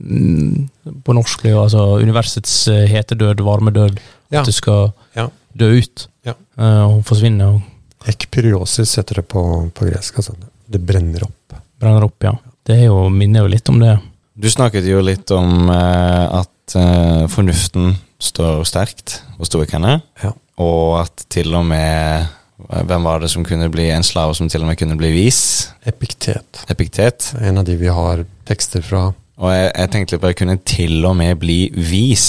mm, 0.00 0.68
på 1.04 1.12
norsk 1.12 1.42
blir 1.42 1.52
jo 1.52 1.62
altså 1.66 1.82
universets 2.00 2.54
eh, 2.72 2.86
hetedød, 2.88 3.42
varmedød. 3.44 3.98
Ja. 4.32 4.40
At 4.40 4.46
du 4.48 4.52
skal 4.56 4.92
Ja. 5.14 5.26
dø 5.54 5.68
ut 5.82 6.06
Ja. 6.24 6.32
eh, 6.58 6.80
og 6.88 7.02
forsvinne 7.04 7.44
og 7.44 7.60
Ekpyriosis 8.08 8.96
heter 8.96 9.20
det 9.20 9.28
på, 9.28 9.42
på 9.74 9.84
gresk. 9.90 10.16
Altså. 10.16 10.32
Det 10.68 10.80
brenner 10.86 11.22
opp. 11.28 11.54
brenner 11.78 12.02
opp, 12.06 12.16
ja. 12.24 12.32
Det 12.64 12.78
er 12.80 12.84
jo, 12.86 13.08
minner 13.10 13.42
jo 13.44 13.48
litt 13.52 13.68
om 13.68 13.78
det. 13.82 13.98
Du 14.38 14.48
snakket 14.50 14.86
jo 14.88 15.00
litt 15.04 15.30
om 15.30 15.68
eh, 15.70 16.40
at 16.40 16.74
eh, 16.78 17.26
fornuften 17.28 17.92
står 18.22 18.64
sterkt 18.64 19.20
hos 19.38 19.48
stoikerne, 19.52 20.00
Ja. 20.22 20.32
og 20.58 21.00
at 21.02 21.24
til 21.28 21.52
og 21.54 21.66
med 21.66 22.26
Hvem 22.68 23.04
var 23.04 23.20
det 23.22 23.30
som 23.32 23.44
kunne 23.44 23.68
bli 23.72 23.88
en 23.90 24.04
slave 24.06 24.34
som 24.38 24.48
til 24.48 24.62
og 24.62 24.68
med 24.70 24.78
kunne 24.80 24.96
bli 25.00 25.10
vis? 25.14 25.40
Epiktet. 25.88 26.62
Epiktet. 26.72 27.32
En 27.40 27.58
av 27.58 27.64
de 27.68 27.76
vi 27.80 27.90
har 27.92 28.24
tekster 28.48 28.84
fra. 28.84 29.08
Og 29.42 29.50
jeg, 29.50 29.72
jeg 29.74 29.90
tenkte 29.92 30.14
litt 30.14 30.22
på 30.22 30.30
jeg 30.32 30.40
kunne 30.42 30.58
til 30.68 31.06
og 31.08 31.16
med 31.18 31.38
bli 31.42 31.60
vis. 31.74 32.28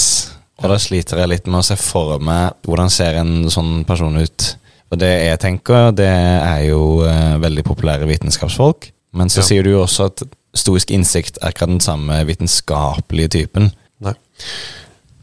Og 0.62 0.70
da 0.70 0.78
sliter 0.80 1.20
jeg 1.22 1.30
litt 1.32 1.48
med 1.50 1.60
å 1.60 1.66
se 1.66 1.76
for 1.78 2.18
meg 2.22 2.54
hvordan 2.66 2.92
ser 2.92 3.18
en 3.20 3.48
sånn 3.52 3.82
person 3.88 4.16
ut. 4.20 4.50
Og 4.92 5.00
det 5.00 5.10
jeg 5.10 5.40
tenker, 5.42 5.90
det 5.96 6.08
er 6.10 6.62
jo 6.68 7.02
uh, 7.02 7.34
veldig 7.42 7.64
populære 7.66 8.06
vitenskapsfolk. 8.10 8.90
Men 9.14 9.30
så 9.30 9.42
Ja. 9.42 9.48
sier 9.48 9.62
du 9.66 9.70
jo 9.74 9.82
også 9.84 10.08
at 10.10 10.22
stoisk 10.54 10.90
innsikt 10.94 11.38
er 11.42 11.54
ikke 11.54 11.66
den 11.70 11.80
samme 11.82 12.20
vitenskapelige 12.26 13.28
typen. 13.38 13.72
Nei. 14.02 14.14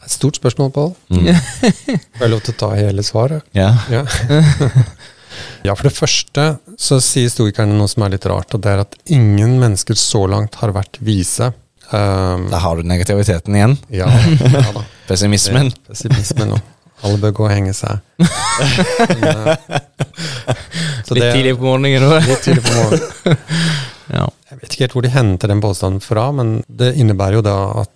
Et 0.06 0.12
stort 0.12 0.36
spørsmål, 0.39 0.72
Pål. 0.74 0.91
Mm. 1.14 1.28
Får 2.18 2.26
jeg 2.26 2.32
lov 2.34 2.41
til 2.45 2.54
å 2.56 2.60
ta 2.64 2.70
hele 2.78 3.04
svaret? 3.06 3.43
Ja. 3.58 3.70
Ja. 3.93 4.02
ja, 5.68 5.76
for 5.76 5.88
det 5.88 5.93
første 5.95 6.45
så 6.82 6.97
sier 7.04 7.30
stoikerne 7.32 7.78
noe 7.78 7.89
som 7.91 8.04
er 8.08 8.16
litt 8.16 8.26
rart, 8.30 8.54
og 8.58 8.64
det 8.66 8.74
er 8.74 8.84
at 8.86 8.97
ingen 9.14 9.60
mennesker 9.62 9.97
så 9.99 10.24
langt 10.32 10.58
har 10.62 10.74
vært 10.76 10.97
vise. 11.06 11.52
Um, 11.91 12.47
Da 12.52 12.62
har 12.64 12.80
du 12.80 12.88
negativiteten 12.88 13.56
igjen. 13.58 13.78
ja, 13.91 14.08
ja 14.58 14.68
da. 14.74 14.84
Pessimismen. 15.10 15.70
Det 15.76 15.91
Pessimismen 15.93 16.54
nå. 16.56 16.60
Alle 17.04 17.18
bør 17.18 17.32
gå 17.39 17.45
og 17.47 17.52
henge 17.54 17.74
seg. 17.74 17.97
Men, 18.22 19.24
eh, 19.26 19.80
Litt 21.12 21.24
det- 21.24 21.32
tidlig 21.34 21.56
på 21.58 21.66
morgenen. 21.66 22.06
da. 22.10 22.20
Litt 22.26 22.43
tidlig 22.45 22.62
på 22.64 22.76
morgenen. 22.78 23.38
Ja. 24.12 24.28
Jeg 24.52 24.60
vet 24.62 24.70
ikke 24.76 24.84
helt 24.86 24.93
hvor 24.97 25.06
de 25.08 25.10
henter 25.14 25.47
den 25.49 25.62
påstanden 25.64 26.04
fra, 26.04 26.28
men 26.36 26.60
det 26.70 26.91
innebærer 27.02 27.39
jo 27.39 27.43
da 27.47 27.56
at 27.82 27.89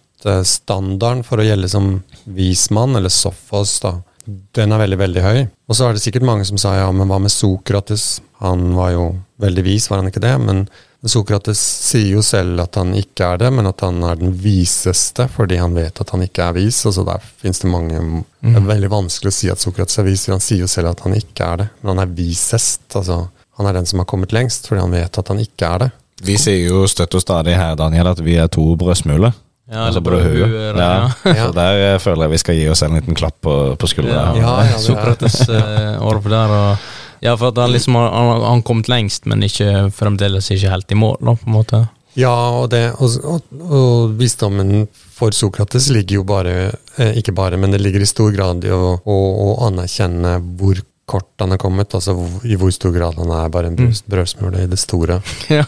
standarden 0.48 1.24
for 1.28 1.42
å 1.42 1.46
gjelde 1.46 1.70
som 1.72 1.92
vismann, 2.24 2.98
eller 2.98 3.14
sofos, 3.14 3.78
da, 3.84 3.98
den 4.26 4.74
er 4.74 4.82
veldig, 4.82 4.98
veldig 4.98 5.24
høy. 5.24 5.40
Og 5.70 5.78
så 5.78 5.88
er 5.88 5.96
det 5.96 6.04
sikkert 6.04 6.26
mange 6.26 6.48
som 6.48 6.60
sa 6.62 6.74
ja, 6.80 6.90
men 6.94 7.10
hva 7.10 7.20
med 7.22 7.34
Sokrates? 7.34 8.20
Han 8.42 8.74
var 8.76 8.92
jo 8.96 9.06
veldig 9.42 9.64
vis, 9.66 9.90
var 9.90 10.02
han 10.02 10.10
ikke 10.10 10.24
det? 10.24 10.34
Men 10.42 10.66
Sokrates 11.06 11.60
sier 11.62 12.16
jo 12.16 12.24
selv 12.26 12.64
at 12.64 12.80
han 12.80 12.96
ikke 12.98 13.28
er 13.28 13.44
det, 13.44 13.52
men 13.54 13.70
at 13.70 13.84
han 13.86 14.02
er 14.08 14.18
den 14.18 14.34
viseste 14.42 15.28
fordi 15.30 15.60
han 15.62 15.76
vet 15.78 16.02
at 16.02 16.14
han 16.16 16.24
ikke 16.26 16.48
er 16.48 16.58
vis. 16.58 16.82
og 16.90 16.96
så 16.98 17.06
der 17.06 17.22
finnes 17.22 17.62
Det 17.62 17.70
mange 17.70 18.02
Det 18.42 18.56
er 18.56 18.66
veldig 18.72 18.90
vanskelig 18.90 19.32
å 19.32 19.38
si 19.38 19.52
at 19.54 19.62
Sokrates 19.62 20.00
er 20.02 20.10
vis, 20.10 20.26
for 20.26 20.38
han 20.38 20.44
sier 20.44 20.66
jo 20.66 20.72
selv 20.72 20.96
at 20.96 21.06
han 21.06 21.14
ikke 21.18 21.52
er 21.52 21.62
det. 21.62 21.70
Men 21.82 21.94
han 21.94 22.08
er 22.08 22.18
visest. 22.18 22.88
altså 22.96 23.28
Han 23.58 23.70
er 23.70 23.78
den 23.78 23.86
som 23.86 24.02
har 24.02 24.10
kommet 24.10 24.34
lengst, 24.34 24.68
fordi 24.68 24.82
han 24.82 24.98
vet 24.98 25.22
at 25.22 25.28
han 25.28 25.40
ikke 25.40 25.70
er 25.70 25.86
det. 25.86 25.92
Vi 26.26 26.38
sier 26.40 26.70
jo 26.72 26.86
støtt 26.88 27.14
og 27.14 27.22
stadig 27.22 27.58
her, 27.60 27.76
Daniel, 27.76 28.08
at 28.08 28.20
vi 28.24 28.38
er 28.40 28.48
to 28.48 28.64
brødsmuler. 28.80 29.36
Ja, 29.72 29.88
Altså 29.88 29.98
eller 30.00 30.06
brødhue. 30.06 30.48
Ja. 30.78 31.10
ja. 31.26 31.46
Så 31.48 31.52
der 31.58 31.80
eh, 31.96 31.98
føler 32.00 32.28
jeg 32.28 32.34
vi 32.36 32.38
skal 32.44 32.56
gi 32.60 32.68
oss 32.70 32.84
en 32.86 32.94
liten 33.00 33.18
klapp 33.18 33.40
på, 33.42 33.56
på 33.82 33.88
skuldra. 33.90 34.28
Ja, 34.38 34.54
Ja, 34.70 34.78
Sokrates 34.78 35.40
eh, 35.50 35.98
der. 36.30 36.54
Og, 36.54 36.78
ja, 37.26 37.34
for 37.36 37.50
at 37.50 37.58
han 37.58 37.72
liksom 37.74 37.96
har 37.98 38.12
han, 38.14 38.42
han 38.46 38.62
kommet 38.68 38.90
lengst, 38.92 39.26
men 39.26 39.42
ikke 39.48 39.90
fremdeles 39.96 40.52
ikke 40.54 40.70
helt 40.70 40.92
i 40.94 40.96
mål, 41.00 41.18
da, 41.22 41.34
på 41.34 41.50
en 41.50 41.56
måte. 41.56 41.80
Ja, 42.16 42.32
og, 42.62 42.70
det, 42.72 42.84
og, 43.02 43.16
og, 43.26 43.42
og 43.66 44.14
visdommen 44.20 44.86
for 45.16 45.34
Sokrates 45.36 45.90
ligger 45.92 46.22
jo 46.22 46.24
bare 46.28 46.54
eh, 47.00 47.18
Ikke 47.20 47.34
bare, 47.36 47.58
men 47.60 47.74
det 47.74 47.82
ligger 47.82 48.04
i 48.04 48.08
stor 48.08 48.32
grad 48.36 48.64
i 48.64 48.72
å, 48.72 48.94
å, 49.04 49.16
å 49.48 49.50
anerkjenne 49.68 50.38
hvor 50.60 50.80
kort 51.10 51.28
han 51.42 51.52
er 51.58 51.60
kommet. 51.62 51.92
Altså 51.98 52.16
hvor- 52.16 52.46
i 52.48 52.56
hvor 52.60 52.72
stor 52.72 52.94
grad 52.96 53.18
han 53.20 53.34
er 53.36 53.50
bare 53.52 53.74
en 53.74 53.92
brødsmule 54.08 54.64
i 54.64 54.70
det 54.72 54.80
store. 54.80 55.20
Ja. 55.58 55.66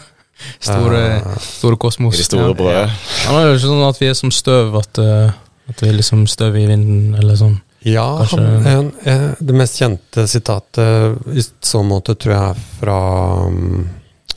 Store, 0.60 1.00
Eh, 1.18 1.38
store 1.42 1.76
kosmos. 1.76 2.14
I 2.14 2.18
det 2.22 2.24
store 2.28 2.48
ja. 2.50 2.54
brødet. 2.54 2.90
Han 3.26 3.36
er 3.38 3.46
jo 3.48 3.54
ikke 3.56 3.66
sånn 3.66 3.88
at 3.88 3.98
vi 4.02 4.08
er 4.10 4.14
som 4.18 4.30
støv, 4.34 4.76
at, 4.78 4.98
eh, 5.02 5.30
at 5.72 5.82
vi 5.82 5.88
er 5.88 5.96
liksom 5.98 6.26
støv 6.30 6.56
i 6.56 6.66
vinden, 6.70 7.14
eller 7.18 7.34
sånn. 7.40 7.60
Ja, 7.86 8.18
Kanskje- 8.24 8.62
han, 8.62 8.66
en, 8.66 8.92
eh, 9.06 9.34
det 9.40 9.54
mest 9.54 9.78
kjente 9.78 10.24
sitatet 10.28 11.18
i 11.34 11.42
så 11.62 11.82
måte 11.86 12.16
tror 12.18 12.32
jeg 12.34 12.50
er 12.50 12.64
fra 12.80 12.98
um, 13.46 13.88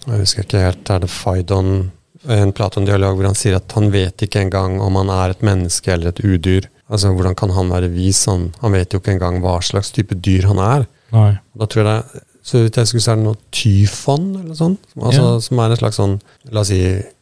Jeg 0.08 0.20
husker 0.20 0.44
ikke 0.44 0.62
helt, 0.62 0.90
er 0.90 1.00
det 1.00 1.10
Faidon, 1.10 1.92
en 2.28 2.52
Platon-dialog 2.54 3.18
hvor 3.18 3.26
han 3.26 3.36
sier 3.38 3.56
at 3.56 3.72
han 3.74 3.92
vet 3.94 4.18
ikke 4.26 4.42
engang 4.42 4.80
om 4.82 4.96
han 4.96 5.10
er 5.10 5.30
et 5.34 5.42
menneske 5.46 5.92
eller 5.94 6.10
et 6.10 6.22
udyr. 6.26 6.68
Altså, 6.90 7.14
Hvordan 7.14 7.36
kan 7.38 7.50
han 7.52 7.70
være 7.70 7.90
vis? 7.94 8.26
Han, 8.26 8.52
han 8.62 8.72
vet 8.74 8.94
jo 8.94 9.00
ikke 9.00 9.14
engang 9.14 9.40
hva 9.42 9.60
slags 9.62 9.92
type 9.92 10.16
dyr 10.22 10.48
han 10.50 10.58
er. 10.60 10.88
Nei. 11.14 11.38
Da 11.58 11.66
tror 11.70 11.86
jeg 11.86 11.86
det, 12.14 12.24
så 12.44 12.64
vidt 12.64 12.78
jeg 12.82 12.88
skulle 12.90 13.04
si, 13.06 13.12
er 13.12 13.20
det 13.20 13.26
noe 13.28 13.38
tyfon 13.54 14.30
eller 14.42 14.56
sånn, 14.58 14.78
som, 14.94 15.04
altså, 15.08 15.26
Ja. 15.34 15.40
som 15.46 15.60
er 15.60 15.70
en 15.76 15.78
slags 15.82 16.00
sånn, 16.02 16.16
la 16.52 16.64
oss 16.64 16.72
si, 16.74 16.80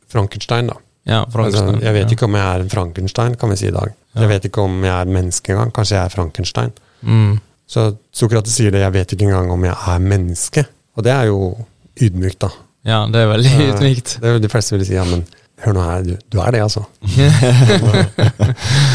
Frankenstein, 0.10 0.68
da. 0.72 0.78
Ja, 1.10 1.24
Altså, 1.26 1.80
jeg 1.82 1.94
vet 1.96 2.12
ikke 2.14 2.26
om 2.28 2.36
jeg 2.38 2.46
er 2.46 2.62
en 2.64 2.70
Frankenstein, 2.70 3.36
kan 3.40 3.50
vi 3.50 3.56
si 3.58 3.68
i 3.68 3.74
dag. 3.74 3.94
Jeg 4.16 4.28
vet 4.30 4.46
ikke 4.50 4.62
om 4.62 4.84
jeg 4.84 4.94
er 4.94 5.06
menneske 5.10 5.54
engang. 5.54 5.72
Kanskje 5.74 5.96
jeg 5.98 6.06
er 6.06 6.10
Frankenstein. 6.14 6.72
Mm. 7.02 7.40
Så 7.70 7.86
Sokrates 8.14 8.54
sier 8.58 8.72
det, 8.74 8.82
jeg 8.82 8.94
vet 8.94 9.14
ikke 9.16 9.26
engang 9.30 9.52
om 9.54 9.64
jeg 9.66 9.76
er 9.88 10.00
menneske. 10.00 10.66
Og 10.98 11.04
det 11.06 11.14
er 11.14 11.26
jo 11.30 11.66
ydmykt, 12.02 12.40
da. 12.46 12.50
Ja, 12.86 13.00
det 13.12 13.22
er 13.24 13.28
veldig 13.32 13.54
ydmykt. 13.70 14.16
Det 14.22 14.30
er 14.30 14.34
jo 14.38 14.40
de 14.44 14.50
fleste 14.52 14.76
vil 14.78 14.86
si, 14.86 14.94
ja, 14.98 15.04
men 15.06 15.26
hør 15.64 15.74
nå 15.76 15.84
her, 15.84 16.04
du, 16.08 16.14
du 16.32 16.40
er 16.42 16.52
det, 16.56 16.62
altså. 16.64 16.86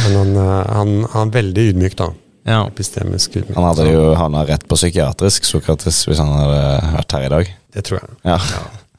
Men 0.04 0.14
han, 0.16 0.36
eh, 0.36 0.66
han, 0.74 0.92
han 1.12 1.28
er 1.28 1.34
veldig 1.38 1.64
ydmyk, 1.72 1.96
da. 1.98 2.08
Ja. 2.44 2.62
Epistemisk 2.68 3.36
ydmyk. 3.38 3.54
Han 3.56 3.66
hadde 3.70 3.86
jo 3.88 4.08
havna 4.18 4.44
rett 4.48 4.66
på 4.68 4.76
psykiatrisk, 4.76 5.46
Sokrates, 5.48 6.02
hvis 6.08 6.20
han 6.20 6.32
hadde 6.32 6.64
vært 6.98 7.14
her 7.16 7.26
i 7.26 7.30
dag. 7.32 7.52
Det 7.74 7.84
tror 7.88 8.00
jeg. 8.02 8.16
Ja. 8.28 8.38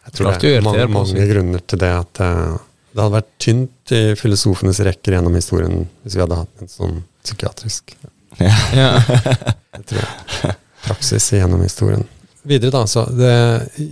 Jeg 0.06 0.18
tror 0.18 0.32
det 0.32 0.54
er 0.56 0.66
mange, 0.66 0.88
mange 0.94 1.28
grunner 1.30 1.62
til 1.66 1.82
det 1.82 1.92
at 1.92 2.22
uh, 2.22 2.58
det 2.94 3.02
hadde 3.04 3.16
vært 3.18 3.32
tynt 3.42 3.94
i 3.96 4.02
filosofenes 4.18 4.80
rekker 4.86 5.18
gjennom 5.18 5.34
historien 5.36 5.86
hvis 6.06 6.16
vi 6.16 6.22
hadde 6.24 6.38
hatt 6.40 6.62
en 6.64 6.72
sånn 6.72 7.00
psykiatrisk 7.26 7.96
ja. 8.40 8.92
det 9.76 9.82
tror 9.90 10.02
jeg, 10.02 10.56
praksis 10.86 11.28
gjennom 11.34 11.64
historien. 11.66 12.04
Videre 12.46 12.72
da, 12.76 12.84
så 12.88 13.06
det, 13.10 13.32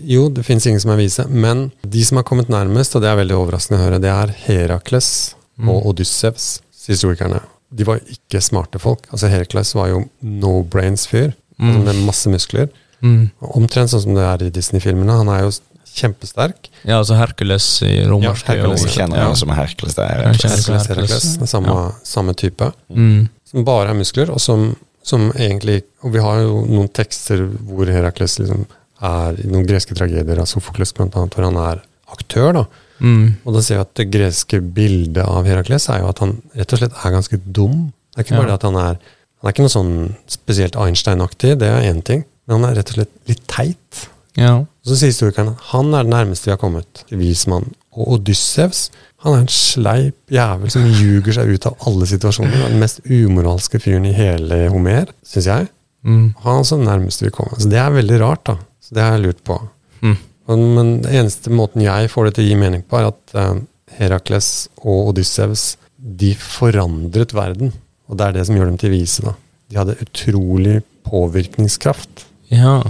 Jo, 0.08 0.28
det 0.30 0.44
finnes 0.46 0.68
ingen 0.70 0.82
som 0.84 0.94
er 0.94 1.00
vise, 1.02 1.26
men 1.32 1.70
de 1.82 2.04
som 2.06 2.20
har 2.20 2.28
kommet 2.28 2.52
nærmest, 2.54 2.94
og 2.96 3.02
det 3.04 3.10
er 3.10 3.18
veldig 3.24 3.38
overraskende 3.40 3.80
å 3.80 3.86
høre, 3.88 4.02
det 4.04 4.12
er 4.14 4.36
Herakles 4.46 5.14
Mm. 5.54 5.70
og 5.70 5.86
Odyssevs, 5.92 6.46
sier 6.74 6.96
historikerne. 6.96 7.40
De 7.76 7.84
var 7.88 8.00
ikke 8.00 8.42
smarte 8.42 8.80
folk. 8.80 9.08
Altså 9.12 9.30
Herakles 9.32 9.74
var 9.76 9.88
jo 9.90 10.04
no 10.22 10.62
brains-fyr, 10.64 11.34
altså 11.60 11.80
Mm. 11.80 11.84
med 11.86 11.96
masse 12.06 12.30
muskler. 12.30 12.70
Mm. 13.02 13.32
Omtrent 13.42 13.90
sånn 13.90 14.02
som 14.02 14.14
det 14.16 14.24
er 14.24 14.46
i 14.46 14.50
Disney-filmene. 14.50 15.18
Han 15.18 15.30
er 15.30 15.42
jo 15.44 15.52
kjempesterk. 15.94 16.70
ja, 16.86 16.98
altså 17.00 17.16
Hercules 17.18 17.66
i 17.86 18.04
romersk 18.10 18.48
Ja, 18.48 18.54
Hercules. 18.56 18.82
Jeg 18.84 18.90
jo- 18.90 19.02
kjenner 19.02 19.18
ja. 19.18 19.34
som 19.36 19.50
Hercules. 19.50 19.96
Det 19.96 20.04
er 20.04 20.16
Hercules, 20.24 20.42
Hercules. 20.42 20.66
kjenner- 20.66 20.88
Hercules, 20.88 21.12
Hercules. 21.12 21.24
samme, 21.24 21.38
det 21.38 21.44
er 21.44 21.46
samme, 21.48 21.96
samme 22.04 22.34
type. 22.36 22.74
Mm. 22.90 23.30
Som 23.46 23.64
bare 23.64 23.90
er 23.90 23.94
muskler, 23.94 24.30
og 24.32 24.40
som, 24.42 24.76
som 25.04 25.32
egentlig 25.34 25.84
Og 26.04 26.12
vi 26.12 26.20
har 26.20 26.40
jo 26.42 26.66
noen 26.66 26.90
tekster 26.92 27.38
hvor 27.64 27.86
Herakles 27.88 28.40
liksom 28.40 28.66
er 29.02 29.34
i 29.40 29.48
noen 29.48 29.66
greske 29.66 29.96
tragedier 29.96 30.38
av 30.40 30.46
Sofokles, 30.46 30.92
blant 30.94 31.14
annet, 31.16 31.32
hvor 31.34 31.44
han 31.46 31.56
er 31.58 31.82
aktør. 32.12 32.54
da. 32.54 32.66
Mm. 33.04 33.36
Og 33.44 33.54
da 33.58 33.62
ser 33.62 33.76
vi 33.78 33.84
at 33.84 33.94
det 34.00 34.06
greske 34.14 34.62
bildet 34.76 35.26
av 35.28 35.44
Herakles 35.50 35.90
er 35.92 36.00
jo 36.00 36.08
at 36.14 36.22
han 36.24 36.38
rett 36.56 36.74
og 36.74 36.80
slett 36.80 36.94
er 37.04 37.12
ganske 37.18 37.40
dum. 37.44 37.92
Det 38.14 38.22
er 38.22 38.24
ikke 38.28 38.38
bare 38.40 38.48
Ja. 38.48 38.52
det 38.54 38.60
at 38.62 38.68
han 38.70 38.76
er 38.80 38.98
Han 39.44 39.50
er 39.50 39.54
ikke 39.58 39.64
noe 39.66 39.74
sånn 39.76 39.96
spesielt 40.32 40.76
Einstein-aktig, 40.80 41.58
det 41.60 41.68
er 41.68 41.82
én 41.92 41.98
ting, 42.02 42.22
men 42.48 42.62
han 42.62 42.70
er 42.70 42.78
rett 42.80 42.92
og 42.94 42.96
slett 42.96 43.10
litt 43.28 43.42
teit. 43.52 44.06
Ja. 44.40 44.54
Og 44.64 44.88
så 44.88 44.96
sier 44.96 45.12
historikeren 45.12 45.58
han 45.74 45.94
er 45.94 46.04
den 46.08 46.14
nærmeste 46.16 46.46
vi 46.48 46.52
har 46.54 46.62
kommet 46.62 47.04
til 47.10 47.18
vismann. 47.20 47.66
Og 47.92 48.08
Odyssevs 48.16 48.86
han 49.26 49.34
er 49.36 49.42
en 49.44 49.52
sleip 49.52 50.16
jævel 50.32 50.72
som 50.72 50.88
ljuger 50.88 51.34
seg 51.36 51.52
ut 51.54 51.66
av 51.68 51.76
alle 51.88 52.08
situasjoner. 52.08 52.56
Er 52.56 52.70
Den 52.70 52.80
mest 52.80 53.02
umoralske 53.04 53.80
fyren 53.84 54.06
i 54.08 54.14
hele 54.16 54.70
Homer, 54.72 55.12
syns 55.28 55.46
jeg. 55.52 55.68
Mm. 56.04 56.34
Han 56.40 56.54
er 56.54 56.60
altså 56.64 56.80
nærmeste 56.80 57.26
vi 57.28 57.32
kommer. 57.36 57.60
Så 57.60 57.68
det 57.70 57.80
er 57.84 57.92
veldig 57.92 58.20
rart, 58.24 58.46
da. 58.48 58.58
Så 58.80 58.96
det 58.96 59.04
har 59.04 59.12
jeg 59.18 59.26
lurt 59.28 59.44
på. 59.44 59.60
Mm. 60.02 60.18
Men, 60.50 60.66
men 60.76 60.90
den 61.04 61.22
eneste 61.22 61.54
måten 61.54 61.84
jeg 61.86 62.10
får 62.12 62.28
det 62.28 62.36
til 62.38 62.46
å 62.46 62.50
gi 62.50 62.58
mening 62.60 62.84
på, 62.84 63.00
er 63.00 63.12
at 63.12 63.36
eh, 63.40 63.54
Herakles 64.00 64.50
og 64.82 65.14
Odyssevs 65.14 65.66
de 65.96 66.34
forandret 66.40 67.36
verden. 67.36 67.72
Og 68.12 68.20
det 68.20 68.28
er 68.28 68.38
det 68.38 68.48
som 68.50 68.58
gjør 68.58 68.72
dem 68.72 68.80
til 68.82 68.94
vise. 68.94 69.24
da. 69.24 69.36
De 69.72 69.80
hadde 69.80 70.00
utrolig 70.04 70.82
påvirkningskraft. 71.08 72.28
ja. 72.54 72.82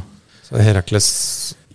Så 0.43 0.59
Herakles 0.59 1.05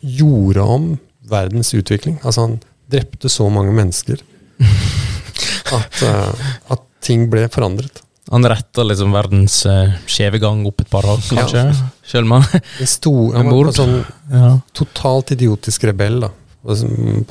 gjorde 0.04 0.60
om 0.60 0.90
verdens 1.26 1.72
utvikling. 1.74 2.18
Altså 2.22 2.44
han 2.44 2.58
drepte 2.92 3.30
så 3.32 3.48
mange 3.50 3.72
mennesker 3.74 4.20
at, 5.78 6.02
uh, 6.04 6.50
at 6.70 6.84
ting 7.04 7.26
ble 7.32 7.46
forandret. 7.52 8.02
Han 8.28 8.44
retta 8.44 8.84
liksom 8.84 9.16
verdens 9.16 9.62
uh, 9.66 9.96
skjeve 10.06 10.40
gang 10.42 10.66
opp 10.68 10.84
et 10.84 10.92
par 10.92 11.08
hakk, 11.08 11.24
kanskje. 11.32 11.64
Selv 11.72 11.97
om 12.24 12.30
han 12.32 12.44
En 12.80 12.86
stor, 12.86 13.38
Mord. 13.44 13.66
en 13.66 13.72
sånn 13.76 13.96
ja. 14.32 14.52
totalt 14.72 15.32
idiotisk 15.36 15.84
rebell. 15.84 16.20
da. 16.24 16.30
På 16.62 16.74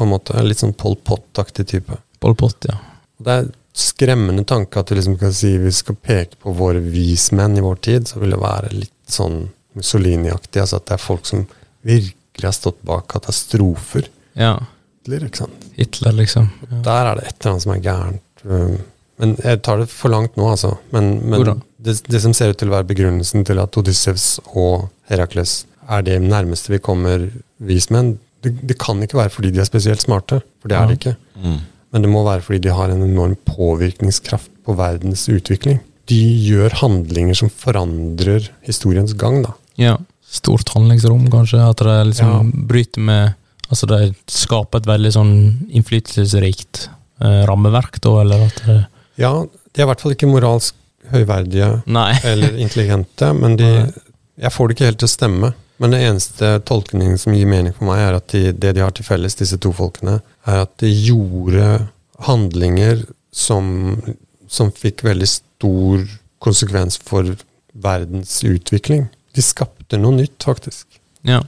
en 0.06 0.12
måte 0.12 0.42
Litt 0.46 0.62
sånn 0.64 0.74
Pol 0.78 0.96
Pot-aktig 0.96 1.68
type. 1.68 1.98
Pol 2.20 2.36
Pot, 2.36 2.66
ja. 2.70 2.78
Det 3.18 3.34
er 3.42 3.50
skremmende 3.78 4.44
tanke 4.48 4.80
at 4.80 4.90
du 4.90 4.96
liksom 4.98 5.18
kan 5.22 5.34
si 5.34 5.52
vi 5.62 5.72
skal 5.72 5.96
peke 5.96 6.38
på 6.42 6.54
våre 6.58 6.80
vismenn 6.82 7.58
i 7.58 7.62
vår 7.66 7.76
tid, 7.86 8.08
så 8.10 8.20
vil 8.22 8.34
det 8.34 8.40
være 8.42 8.72
litt 8.74 8.94
sånn 9.10 9.44
Mussolini-aktig. 9.78 10.62
Altså 10.64 10.80
at 10.80 10.88
det 10.90 10.96
er 10.98 11.04
folk 11.04 11.26
som 11.30 11.44
virkelig 11.86 12.48
har 12.48 12.56
stått 12.58 12.82
bak 12.86 13.08
katastrofer. 13.14 14.10
ja. 14.38 14.56
Hitler, 15.08 15.24
ikke 15.30 15.40
sant? 15.40 15.68
Hitler, 15.78 16.12
liksom. 16.18 16.50
Ja. 16.68 16.78
Der 16.84 17.06
er 17.08 17.16
det 17.16 17.28
et 17.30 17.36
eller 17.40 17.52
annet 17.54 17.64
som 17.64 17.72
er 17.72 17.84
gærent. 17.86 18.82
Men 19.22 19.34
jeg 19.42 19.62
tar 19.66 19.82
det 19.82 19.90
for 19.90 20.14
langt 20.14 20.38
nå, 20.38 20.46
altså. 20.54 20.76
Men, 20.94 21.18
men 21.26 21.62
det, 21.82 21.98
det 22.06 22.22
som 22.22 22.36
ser 22.38 22.54
ut 22.54 22.60
til 22.62 22.70
å 22.70 22.76
være 22.76 22.90
begrunnelsen 22.92 23.46
til 23.48 23.62
at 23.62 23.78
Odyssevs 23.80 24.28
og 24.54 24.90
Herakles 25.10 25.64
er 25.88 26.04
det 26.06 26.20
nærmeste 26.22 26.74
vi 26.74 26.84
kommer 26.84 27.30
vismenn, 27.64 28.18
det, 28.46 28.54
det 28.70 28.78
kan 28.82 29.02
ikke 29.02 29.18
være 29.18 29.34
fordi 29.34 29.52
de 29.56 29.64
er 29.64 29.70
spesielt 29.70 30.04
smarte, 30.04 30.42
for 30.62 30.70
det 30.70 30.78
er 30.78 30.90
de 30.90 30.98
ikke. 31.00 31.16
Mm. 31.42 31.58
Men 31.96 32.04
det 32.04 32.12
må 32.12 32.22
være 32.28 32.44
fordi 32.46 32.62
de 32.68 32.76
har 32.76 32.92
en 32.94 33.06
enorm 33.06 33.34
påvirkningskraft 33.48 34.52
på 34.68 34.76
verdens 34.78 35.26
utvikling. 35.32 35.80
De 36.12 36.20
gjør 36.20 36.76
handlinger 36.84 37.40
som 37.40 37.50
forandrer 37.52 38.52
historiens 38.68 39.16
gang, 39.18 39.42
da. 39.48 39.58
ja. 39.82 39.98
Stort 40.28 40.68
handlingsrom, 40.76 41.30
kanskje. 41.32 41.62
At 41.64 41.80
de 41.80 41.94
liksom 42.10 42.50
bryter 42.68 43.04
med 43.10 43.36
Altså, 43.68 43.84
de 43.90 44.14
skaper 44.32 44.80
et 44.80 44.86
veldig 44.88 45.10
sånn 45.12 45.32
innflytelsesrikt 45.76 46.86
eh, 47.20 47.42
rammeverk, 47.50 47.98
da, 48.00 48.14
eller 48.22 48.46
at 48.46 48.62
det 48.64 48.78
Ja, 49.18 49.32
de 49.46 49.82
er 49.82 49.86
i 49.86 49.90
hvert 49.90 50.04
fall 50.04 50.14
ikke 50.16 50.30
moralsk 50.30 50.76
høyverdige 51.12 51.72
Nei. 51.90 52.12
eller 52.30 52.58
intelligente, 52.60 53.32
men 53.38 53.58
de, 53.60 53.72
jeg 54.38 54.54
får 54.54 54.68
det 54.68 54.78
ikke 54.78 54.92
helt 54.92 55.02
til 55.04 55.10
å 55.10 55.16
stemme. 55.16 55.54
Men 55.78 55.94
det 55.94 56.02
eneste 56.08 56.56
tolkningen 56.66 57.20
som 57.22 57.36
gir 57.38 57.50
mening 57.50 57.76
for 57.76 57.90
meg, 57.90 58.02
er 58.02 58.18
at 58.18 58.32
de, 58.34 58.50
det 58.54 58.74
de 58.78 58.82
har 58.82 58.96
til 58.98 59.06
felles, 59.06 59.38
disse 59.38 59.60
to 59.62 59.72
folkene, 59.78 60.20
er 60.50 60.64
at 60.64 60.74
de 60.82 60.90
gjorde 60.90 61.68
handlinger 62.26 63.04
som, 63.34 63.68
som 64.50 64.72
fikk 64.74 65.06
veldig 65.06 65.30
stor 65.30 66.08
konsekvens 66.42 66.98
for 66.98 67.36
verdens 67.78 68.40
utvikling. 68.46 69.06
De 69.38 69.46
skapte 69.46 70.00
noe 70.02 70.18
nytt, 70.18 70.42
faktisk. 70.42 70.88
Ja. 71.28 71.44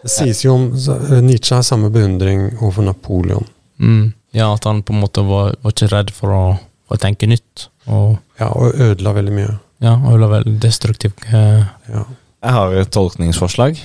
Det 0.00 0.10
sies 0.10 0.42
jo 0.44 0.56
om 0.56 0.66
eh, 0.74 1.20
Nietzsche 1.22 1.54
har 1.58 1.66
samme 1.66 1.90
beundring 1.94 2.48
overfor 2.58 2.86
Napoleon. 2.88 3.46
Mm. 3.80 4.12
ja, 4.36 4.50
at 4.52 4.66
han 4.68 4.82
på 4.84 4.92
en 4.92 5.00
måte 5.00 5.22
var, 5.24 5.54
var 5.62 5.72
ikke 5.72 5.88
redd 5.88 6.10
for 6.12 6.34
å, 6.36 6.42
å 6.90 6.98
tenke 6.98 7.26
nytt. 7.30 7.68
Og 7.88 8.18
Ja, 8.40 8.48
og 8.52 8.74
ødela 8.74 9.12
veldig 9.14 9.32
mye. 9.36 9.58
ja, 9.82 9.94
og 9.94 10.14
ødela 10.14 10.28
veldig 10.38 10.58
destruktiv. 10.60 11.12
eh, 11.32 11.64
Ja. 11.92 12.04
Jeg 12.42 12.52
har 12.52 12.72
et 12.72 12.90
tolkningsforslag. 12.90 13.76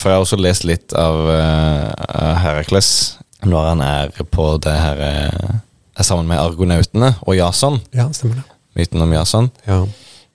For 0.00 0.10
jeg 0.10 0.16
har 0.18 0.22
også 0.24 0.36
lest 0.40 0.64
litt 0.64 0.92
av 0.92 1.14
uh, 1.26 2.36
Herakles 2.42 3.18
når 3.44 3.68
han 3.68 3.80
er 3.80 4.10
på 4.30 4.58
det 4.60 4.72
her 4.76 5.00
eh, 5.00 5.54
Er 5.96 6.02
sammen 6.02 6.26
med 6.28 6.38
argonautene 6.38 7.14
og 7.26 7.36
Jason. 7.36 7.80
ja, 7.94 8.08
stemmer 8.12 8.36
det. 8.36 8.44
Myten 8.76 9.02
om 9.02 9.12
Jason. 9.12 9.50
Ja. 9.66 9.84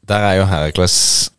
Der 0.10 0.24
er 0.26 0.36
jo 0.40 0.46
Herakles 0.50 0.96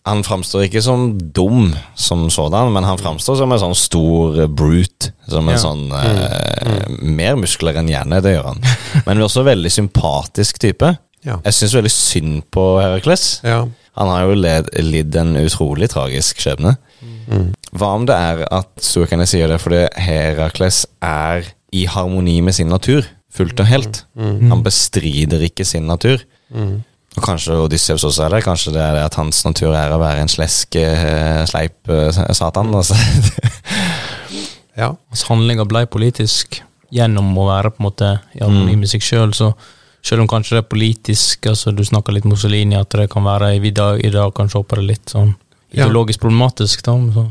Han 0.07 0.23
framstår 0.27 0.65
ikke 0.69 0.83
som 0.85 1.09
dum 1.35 1.73
som 1.99 2.29
sådan, 2.31 2.71
men 2.75 2.87
han 2.87 2.99
framstår 3.01 3.37
som 3.41 3.53
en 3.53 3.59
sånn 3.63 3.75
stor 3.79 4.45
brute. 4.47 5.11
Som 5.29 5.49
en 5.51 5.57
Ja. 5.57 5.61
sånn 5.63 5.91
eh, 5.93 6.87
Mer 7.03 7.37
muskler 7.39 7.77
enn 7.81 7.91
hjerne, 7.91 8.21
det 8.23 8.37
gjør 8.37 8.49
han. 8.53 8.63
Men 9.07 9.19
også 9.27 9.45
veldig 9.47 9.71
sympatisk 9.71 10.59
type. 10.63 10.97
Ja. 11.27 11.37
Jeg 11.45 11.53
syns 11.59 11.75
veldig 11.77 11.93
synd 11.93 12.43
på 12.55 12.65
Herakles. 12.81 13.41
ja. 13.45 13.67
Han 13.99 14.07
har 14.09 14.23
jo 14.23 14.35
led, 14.39 14.69
lidd 14.87 15.17
en 15.19 15.35
utrolig 15.37 15.89
tragisk 15.91 16.39
skjebne. 16.41 16.77
Mm. 17.29 17.49
Hva 17.77 17.89
om 17.99 18.05
det 18.07 18.15
er 18.17 18.45
at 18.55 18.71
så 18.81 19.03
kan 19.11 19.19
jeg 19.21 19.29
si 19.29 19.41
det 19.51 19.59
fordi 19.61 19.81
Herakles 19.99 20.87
er 21.05 21.43
i 21.75 21.83
harmoni 21.91 22.39
med 22.41 22.55
sin 22.57 22.71
natur, 22.71 23.05
fullt 23.35 23.61
og 23.61 23.67
helt? 23.67 24.05
Mm. 24.17 24.47
Han 24.55 24.63
bestrider 24.65 25.43
ikke 25.45 25.67
sin 25.69 25.91
natur. 25.91 26.23
Mm. 26.55 26.79
Og 27.21 27.27
kanskje 27.27 27.57
Odysseus 27.61 28.05
også 28.09 28.25
er 28.25 28.33
det. 28.39 28.45
Kanskje 28.47 28.73
det 28.73 28.81
er 28.81 28.95
det 28.97 29.03
at 29.11 29.17
hans 29.21 29.43
natur 29.45 29.75
er 29.77 29.93
å 29.93 29.99
være 30.01 30.23
en 30.25 30.31
slesk, 30.33 30.79
eh, 30.81 31.43
sleip 31.51 31.91
eh, 31.93 32.23
satan. 32.33 32.73
Altså. 32.75 32.97
Ja. 34.81 34.95
Hans 35.11 35.25
handlinger 35.29 35.67
ble 35.69 35.83
politisk 35.91 36.61
gjennom 36.95 37.35
å 37.37 37.43
være 37.51 37.73
på 37.75 37.83
en 37.83 37.87
måte 37.89 38.11
i 38.39 38.41
Mm. 38.47 38.79
med 38.81 38.89
seg 38.89 39.03
sjøl. 39.05 39.35
Så 39.35 39.53
Selv 40.03 40.23
om 40.23 40.29
kanskje 40.29 40.55
det 40.57 40.63
er 40.65 40.69
politisk, 40.71 41.47
altså 41.51 41.75
du 41.77 41.83
snakker 41.85 42.15
litt 42.15 42.25
Mussolini, 42.25 42.75
at 42.75 42.89
det 42.89 43.11
kan 43.11 43.23
være 43.23 43.51
i 43.61 43.71
dag, 43.71 44.01
i 44.03 44.09
dag 44.09 44.33
kanskje 44.33 44.61
oppe 44.63 44.77
det 44.77 44.87
litt 44.87 45.11
sånn 45.13 45.35
Ja. 45.75 45.85
ideologisk 45.85 46.21
problematisk. 46.21 46.83
da, 46.83 46.93
så. 47.13 47.27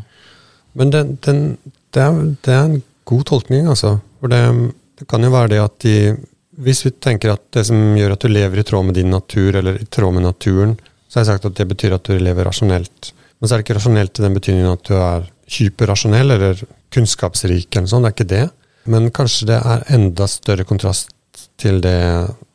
Men 0.76 0.92
den, 0.92 1.18
den, 1.26 1.58
det, 1.92 2.02
er, 2.04 2.12
det 2.46 2.54
er 2.54 2.64
en 2.66 2.84
god 3.06 3.24
tolkning, 3.26 3.66
altså. 3.68 4.00
For 4.20 4.28
det, 4.28 4.72
det 5.00 5.08
kan 5.08 5.24
jo 5.24 5.32
være 5.32 5.50
det 5.50 5.60
at 5.64 5.80
de 5.80 6.18
Hvis 6.60 6.84
vi 6.86 6.92
tenker 6.92 7.34
at 7.34 7.46
det 7.56 7.66
som 7.70 7.96
gjør 7.96 8.16
at 8.16 8.24
du 8.26 8.32
lever 8.32 8.60
i 8.60 8.66
tråd 8.68 8.90
med 8.90 8.98
din 9.00 9.14
natur, 9.14 9.56
eller 9.56 9.80
i 9.80 9.88
tråd 9.88 10.18
med 10.18 10.26
naturen, 10.28 10.76
så 11.08 11.20
har 11.20 11.26
jeg 11.26 11.32
sagt 11.32 11.48
at 11.50 11.58
det 11.58 11.68
betyr 11.70 11.96
at 11.96 12.10
du 12.10 12.20
lever 12.20 12.48
rasjonelt. 12.48 13.14
Men 13.40 13.48
så 13.48 13.56
er 13.56 13.62
det 13.62 13.68
ikke 13.68 13.78
rasjonelt 13.80 14.20
i 14.20 14.26
den 14.26 14.36
betydningen 14.36 14.74
at 14.74 14.90
du 14.90 14.98
er 15.00 15.30
hyperrasjonell 15.50 16.36
eller 16.36 16.66
kunnskapsrik 16.94 17.76
eller 17.76 17.90
sånt. 17.90 18.06
Det 18.06 18.12
er 18.12 18.18
ikke 18.18 18.34
det. 18.34 18.44
Men 18.90 19.10
kanskje 19.16 19.48
det 19.54 19.62
er 19.64 19.88
enda 19.96 20.28
større 20.30 20.68
kontrast 20.68 21.14
til 21.60 21.82
det 21.84 21.98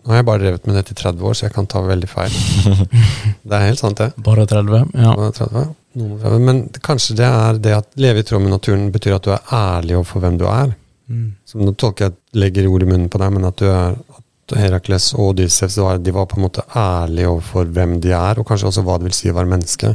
Nå 0.05 0.13
har 0.13 0.19
jeg 0.19 0.27
bare 0.29 0.41
drevet 0.43 0.67
med 0.69 0.75
dette 0.77 0.93
i 0.93 0.97
30 1.01 1.23
år, 1.25 1.33
så 1.33 1.47
jeg 1.47 1.55
kan 1.55 1.65
ta 1.65 1.81
veldig 1.81 2.09
feil. 2.11 2.35
Det 3.49 3.55
er 3.57 3.63
helt 3.71 3.81
sant, 3.81 3.97
det. 3.97 4.11
Bare 4.21 4.45
30? 4.45 4.91
Ja. 5.01 5.15
Bare 5.17 5.33
30, 5.33 5.71
noen 5.97 6.19
30. 6.21 6.43
Men 6.45 6.61
kanskje 6.85 7.17
det 7.17 7.25
er 7.25 7.61
det 7.65 7.73
at 7.73 7.89
leve 8.05 8.21
i 8.21 8.27
tråd 8.29 8.45
med 8.45 8.53
naturen 8.53 8.91
betyr 8.93 9.15
at 9.17 9.25
du 9.25 9.31
er 9.33 9.55
ærlig 9.57 9.97
overfor 9.97 10.21
hvem 10.21 10.37
du 10.37 10.45
er. 10.51 10.75
Mm. 11.11 11.35
Så 11.45 11.61
nå 11.61 11.75
tolker 11.79 12.09
jeg 12.09 12.41
legger 12.41 12.69
ord 12.71 12.85
i 12.85 12.89
munnen 12.89 13.11
på 13.13 13.21
deg, 13.21 13.35
men 13.35 13.49
at 13.49 13.61
du 13.61 13.67
er 13.69 13.97
at 14.45 14.57
Herakles 14.61 15.13
og 15.17 15.33
Odysseus 15.33 15.79
var, 15.81 15.99
de 15.99 16.13
var 16.13 16.27
på 16.29 16.39
en 16.39 16.45
måte 16.45 16.65
ærlige 16.77 17.31
overfor 17.31 17.69
hvem 17.73 17.97
de 18.05 18.13
er, 18.13 18.39
og 18.39 18.47
kanskje 18.49 18.69
også 18.69 18.85
hva 18.85 18.99
det 18.99 19.09
vil 19.09 19.17
si 19.17 19.31
å 19.33 19.37
være 19.37 19.51
menneske. 19.55 19.95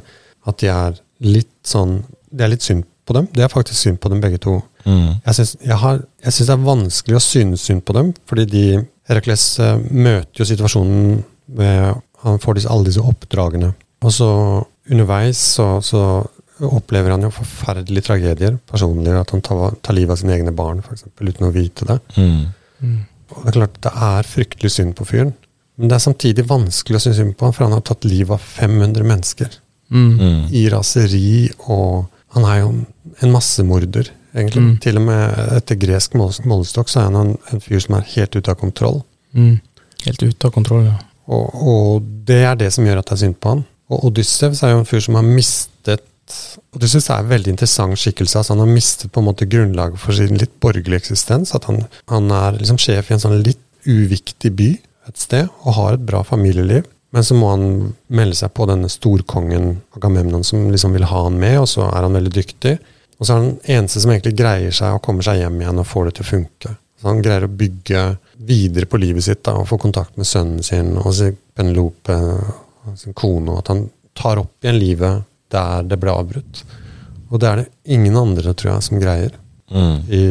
At 0.49 0.61
de 0.61 0.71
er 0.73 0.97
litt 1.25 1.51
sånn 1.67 2.01
Det 2.29 2.43
er 2.45 2.51
litt 2.51 2.61
synd 2.61 2.83
på 3.09 3.15
dem. 3.17 3.25
Det 3.33 3.41
er 3.41 3.49
faktisk 3.49 3.79
synd 3.81 3.97
på 3.97 4.09
dem 4.11 4.19
begge 4.21 4.37
to. 4.37 4.59
Mm. 4.85 5.17
Jeg 5.25 5.33
syns, 5.33 5.55
det 5.57 6.53
er 6.53 6.61
vanskelig 6.61 7.17
å 7.17 7.21
synes 7.25 7.63
synd 7.65 7.81
på 7.81 7.95
dem, 7.97 8.11
fordi 8.29 8.45
de 8.45 8.65
Herakles 9.09 9.45
eh, 9.65 9.79
møter 9.89 10.43
jo 10.43 10.45
situasjonen 10.45 11.23
med 11.57 12.03
Han 12.19 12.37
får 12.43 12.57
disse, 12.59 12.69
alle 12.69 12.85
disse 12.85 13.01
oppdragene. 13.01 13.71
Og 14.03 14.11
så 14.13 14.29
underveis 14.91 15.39
så, 15.55 15.79
så 15.81 16.01
opplever 16.67 17.13
han 17.13 17.23
jo 17.23 17.31
forferdelige 17.33 18.07
tragedier 18.09 18.57
personlig. 18.69 19.13
At 19.15 19.31
han 19.35 19.43
tar, 19.45 19.77
tar 19.85 19.95
livet 19.97 20.15
av 20.15 20.21
sine 20.21 20.35
egne 20.35 20.53
barn, 20.55 20.81
f.eks., 20.83 21.07
uten 21.19 21.47
å 21.47 21.53
vite 21.55 21.87
det. 21.87 21.99
Mm. 22.17 22.41
Mm. 22.79 22.99
Og 23.29 23.39
det 23.43 23.51
er 23.51 23.57
klart, 23.59 23.79
det 23.85 23.93
er 24.09 24.29
fryktelig 24.29 24.73
synd 24.75 24.95
på 24.97 25.07
fyren. 25.07 25.33
Men 25.79 25.91
det 25.91 25.95
er 25.95 26.03
samtidig 26.03 26.47
vanskelig 26.49 26.99
å 26.99 27.03
synes 27.05 27.19
synd 27.21 27.35
på 27.39 27.47
han, 27.47 27.55
for 27.55 27.67
han 27.67 27.75
har 27.77 27.83
tatt 27.87 28.07
livet 28.07 28.35
av 28.35 28.43
500 28.43 29.07
mennesker. 29.07 29.59
Mm. 29.89 30.09
Mm. 30.19 30.41
I 30.59 30.63
raseri, 30.73 31.29
og 31.71 32.09
han 32.35 32.47
er 32.49 32.61
jo 32.61 32.71
en 33.23 33.33
massemorder, 33.33 34.11
egentlig. 34.35 34.65
Mm. 34.65 34.73
Til 34.83 34.99
og 34.99 35.05
med 35.07 35.39
etter 35.55 35.79
gresk 35.79 36.17
målestokk 36.19 36.91
så 36.91 37.01
er 37.01 37.09
han 37.09 37.19
en, 37.21 37.31
en 37.53 37.63
fyr 37.63 37.81
som 37.85 37.97
er 37.97 38.09
helt 38.15 38.35
ute 38.35 38.51
av 38.51 38.59
kontroll. 38.59 39.01
Mm. 39.37 39.55
Helt 40.05 40.25
ute 40.25 40.49
av 40.49 40.53
kontroll, 40.55 40.85
ja. 40.89 40.97
Og, 41.29 41.63
og 41.69 42.05
det 42.25 42.41
er 42.43 42.57
det 42.57 42.71
som 42.73 42.85
gjør 42.87 43.01
at 43.01 43.09
det 43.09 43.15
er 43.15 43.23
synd 43.23 43.37
på 43.39 43.53
han. 43.53 43.65
Og 43.89 44.09
Odysseus 44.09 44.61
er 44.65 44.73
jo 44.73 44.81
en 44.81 44.89
fyr 44.89 45.01
som 45.05 45.17
har 45.17 45.25
mistet 45.25 45.78
Odysseus 46.75 47.09
er 47.09 47.23
en 47.23 47.31
veldig 47.31 47.53
interessant 47.55 47.97
skikkelse. 47.99 48.41
altså 48.41 48.53
Han 48.53 48.63
har 48.65 48.75
mistet 48.75 49.11
på 49.11 49.21
en 49.21 49.29
måte 49.29 49.47
grunnlaget 49.49 50.01
for 50.01 50.15
sin 50.15 50.37
litt 50.37 50.53
borgerlige 50.61 51.03
eksistens. 51.03 51.55
At 51.55 51.65
han, 51.69 51.83
han 52.11 52.29
er 52.35 52.59
liksom 52.59 52.79
sjef 52.81 53.09
i 53.09 53.15
en 53.15 53.23
sånn 53.23 53.41
litt 53.45 53.61
uviktig 53.89 54.53
by 54.57 54.69
et 55.09 55.17
sted, 55.17 55.49
og 55.65 55.77
har 55.77 55.95
et 55.95 56.05
bra 56.05 56.21
familieliv. 56.27 56.87
Men 57.15 57.25
så 57.25 57.33
må 57.33 57.49
han 57.49 57.65
melde 58.13 58.37
seg 58.37 58.51
på 58.53 58.67
denne 58.69 58.89
storkongen 58.91 59.79
Agamemnon 59.97 60.45
som 60.45 60.67
liksom 60.69 60.93
vil 60.93 61.07
ha 61.09 61.23
han 61.25 61.39
med, 61.41 61.57
og 61.63 61.69
så 61.71 61.87
er 61.87 62.05
han 62.05 62.17
veldig 62.19 62.33
dyktig. 62.35 62.75
Og 63.17 63.25
så 63.25 63.33
er 63.33 63.39
han 63.39 63.49
den 63.49 63.79
eneste 63.79 64.03
som 64.03 64.13
egentlig 64.13 64.37
greier 64.37 64.75
seg 64.75 64.95
og 64.95 65.03
kommer 65.05 65.25
seg 65.25 65.41
hjem 65.41 65.57
igjen 65.63 65.81
og 65.81 65.89
får 65.89 66.09
det 66.09 66.15
til 66.19 66.27
å 66.27 66.29
funke. 66.29 66.75
Så 66.99 67.07
han 67.07 67.23
greier 67.23 67.47
å 67.47 67.55
bygge 67.61 68.03
videre 68.49 68.87
på 68.89 68.99
livet 68.99 69.25
sitt 69.25 69.41
da, 69.47 69.55
og 69.57 69.67
få 69.69 69.79
kontakt 69.81 70.19
med 70.19 70.27
sønnen 70.27 70.63
sin 70.63 70.93
og 70.99 71.13
sin 71.15 71.37
Penelope 71.55 72.15
og 72.19 72.99
sin 72.99 73.15
kone, 73.17 73.51
og 73.51 73.63
at 73.63 73.73
han 73.73 73.85
tar 74.19 74.41
opp 74.41 74.63
igjen 74.63 74.79
livet 74.79 75.25
der 75.51 75.83
det 75.89 75.99
ble 76.01 76.11
avbrutt. 76.13 76.63
Og 77.29 77.39
det 77.41 77.49
er 77.49 77.55
det 77.61 77.67
ingen 77.85 78.15
andre, 78.17 78.53
tror 78.53 78.73
jeg, 78.75 78.83
som 78.89 78.99
greier 79.01 79.31
Mm. 79.69 79.99
i 80.09 80.21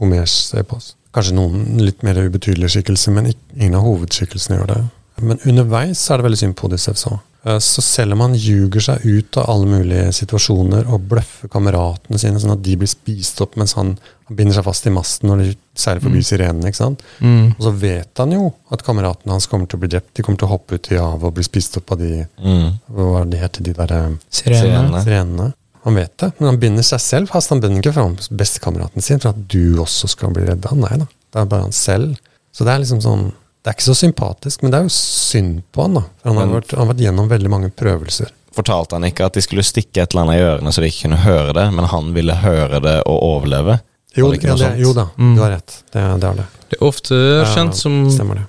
Homers 0.00 0.54
epos. 0.56 0.94
Kanskje 1.12 1.34
noen 1.36 1.76
litt 1.84 2.02
mer 2.02 2.16
ubetydelige 2.16 2.70
skikkelser, 2.78 3.12
men 3.12 3.26
ingen 3.56 3.74
av 3.76 3.82
hovedskikkelsene 3.84 4.56
gjør 4.56 4.70
det. 4.70 4.78
Men 5.20 5.38
underveis 5.44 6.00
er 6.10 6.16
det 6.16 6.24
veldig 6.24 6.38
synd 6.40 6.56
på 6.56 6.64
Odyssevs 6.70 7.04
òg. 7.10 7.18
Så 7.40 7.80
selv 7.80 8.12
om 8.12 8.20
han 8.20 8.34
ljuger 8.36 8.82
seg 8.84 9.04
ut 9.06 9.36
av 9.40 9.46
alle 9.48 9.66
mulige 9.70 10.10
situasjoner 10.12 10.84
og 10.92 11.06
bløffer 11.08 11.48
kameratene 11.48 12.18
sine 12.20 12.36
sånn 12.42 12.52
at 12.52 12.60
de 12.66 12.74
blir 12.76 12.90
spist 12.90 13.40
opp 13.40 13.54
mens 13.56 13.72
han, 13.78 13.94
han 14.28 14.36
binder 14.36 14.58
seg 14.58 14.66
fast 14.66 14.86
i 14.86 14.92
masten 14.92 15.30
når 15.30 15.40
de 15.46 15.54
seiler 15.80 16.02
forbi 16.04 16.20
Mm. 16.20 16.26
sirenene, 16.28 16.68
ikke 16.68 16.76
sant? 16.82 17.00
Mm. 17.24 17.54
Og 17.56 17.62
så 17.64 17.72
vet 17.80 18.20
han 18.20 18.32
jo 18.36 18.50
at 18.70 18.84
kameratene 18.84 19.32
hans 19.32 19.46
kommer 19.48 19.66
til 19.66 19.78
å 19.78 19.80
bli 19.86 19.88
drept. 19.94 20.12
De 20.14 20.22
kommer 20.26 20.36
til 20.42 20.48
å 20.50 20.52
hoppe 20.52 20.76
ut 20.76 20.90
i 20.92 20.98
havet 21.00 21.24
og 21.30 21.34
bli 21.38 21.46
spist 21.48 21.80
opp 21.80 21.92
av 21.96 21.98
de 22.04 22.26
Mm. 22.44 22.78
Hva 22.92 23.08
var 23.14 23.24
det 23.24 23.30
de 23.30 23.42
heter, 23.46 23.62
de 23.62 23.72
der 23.72 23.92
eh, 23.96 24.10
Sirene. 24.30 24.60
Sirene. 24.60 25.02
sirenene? 25.04 25.52
Han 25.84 25.94
vet 25.96 26.16
det, 26.18 26.32
men 26.38 26.46
han 26.50 26.60
binder 26.60 26.82
seg 26.84 27.00
selv 27.00 27.28
fast. 27.32 27.48
Han 27.48 27.60
binder 27.64 27.80
ikke 27.80 27.94
fram 27.96 28.18
bestekameraten 28.36 29.00
sin 29.02 29.18
for 29.18 29.30
at 29.32 29.48
du 29.48 29.78
også 29.80 30.08
skal 30.12 30.28
bli 30.36 30.44
redda. 30.44 30.74
Nei 30.76 30.98
da, 30.98 31.06
det 31.32 31.40
er 31.40 31.46
bare 31.46 31.62
han 31.62 31.72
selv. 31.72 32.18
Så 32.52 32.64
det 32.68 32.74
er 32.74 32.82
liksom 32.84 33.00
sånn 33.00 33.30
Det 33.62 33.68
er 33.70 33.76
ikke 33.76 33.88
så 33.90 33.94
sympatisk, 33.98 34.62
men 34.62 34.70
det 34.72 34.78
er 34.78 34.86
jo 34.88 34.92
synd 34.94 35.62
på 35.72 35.82
han, 35.84 35.94
da. 35.98 36.00
For 36.22 36.28
han 36.30 36.36
har, 36.38 36.46
Men- 36.46 36.54
vært, 36.60 36.70
han 36.70 36.86
har 36.86 36.94
vært 36.94 37.02
gjennom 37.04 37.28
veldig 37.28 37.50
mange 37.50 37.70
prøvelser. 37.70 38.30
Fortalte 38.56 38.96
han 38.96 39.04
ikke 39.04 39.26
at 39.26 39.34
de 39.34 39.40
skulle 39.44 39.62
stikke 39.62 40.02
et 40.02 40.10
eller 40.14 40.22
annet 40.24 40.40
i 40.40 40.46
ørene 40.46 40.72
så 40.72 40.80
de 40.82 40.88
ikke 40.90 41.02
kunne 41.08 41.20
høre 41.22 41.52
det, 41.54 41.66
men 41.76 41.84
han 41.92 42.12
ville 42.16 42.34
høre 42.34 42.80
det 42.82 42.96
og 43.06 43.20
overleve? 43.22 43.80
Jo, 44.16 44.30
det 44.32 44.42
ja, 44.42 44.56
det, 44.58 44.70
jo 44.80 44.92
da, 44.92 45.04
Mm. 45.16 45.36
du 45.36 45.40
har 45.42 45.50
rett. 45.52 45.82
Det, 45.92 46.00
det 46.20 46.24
er 46.30 46.34
det. 46.40 46.46
Det 46.70 46.78
er 46.80 46.86
ofte 46.86 47.14
kjent 47.54 47.76
som 47.76 48.08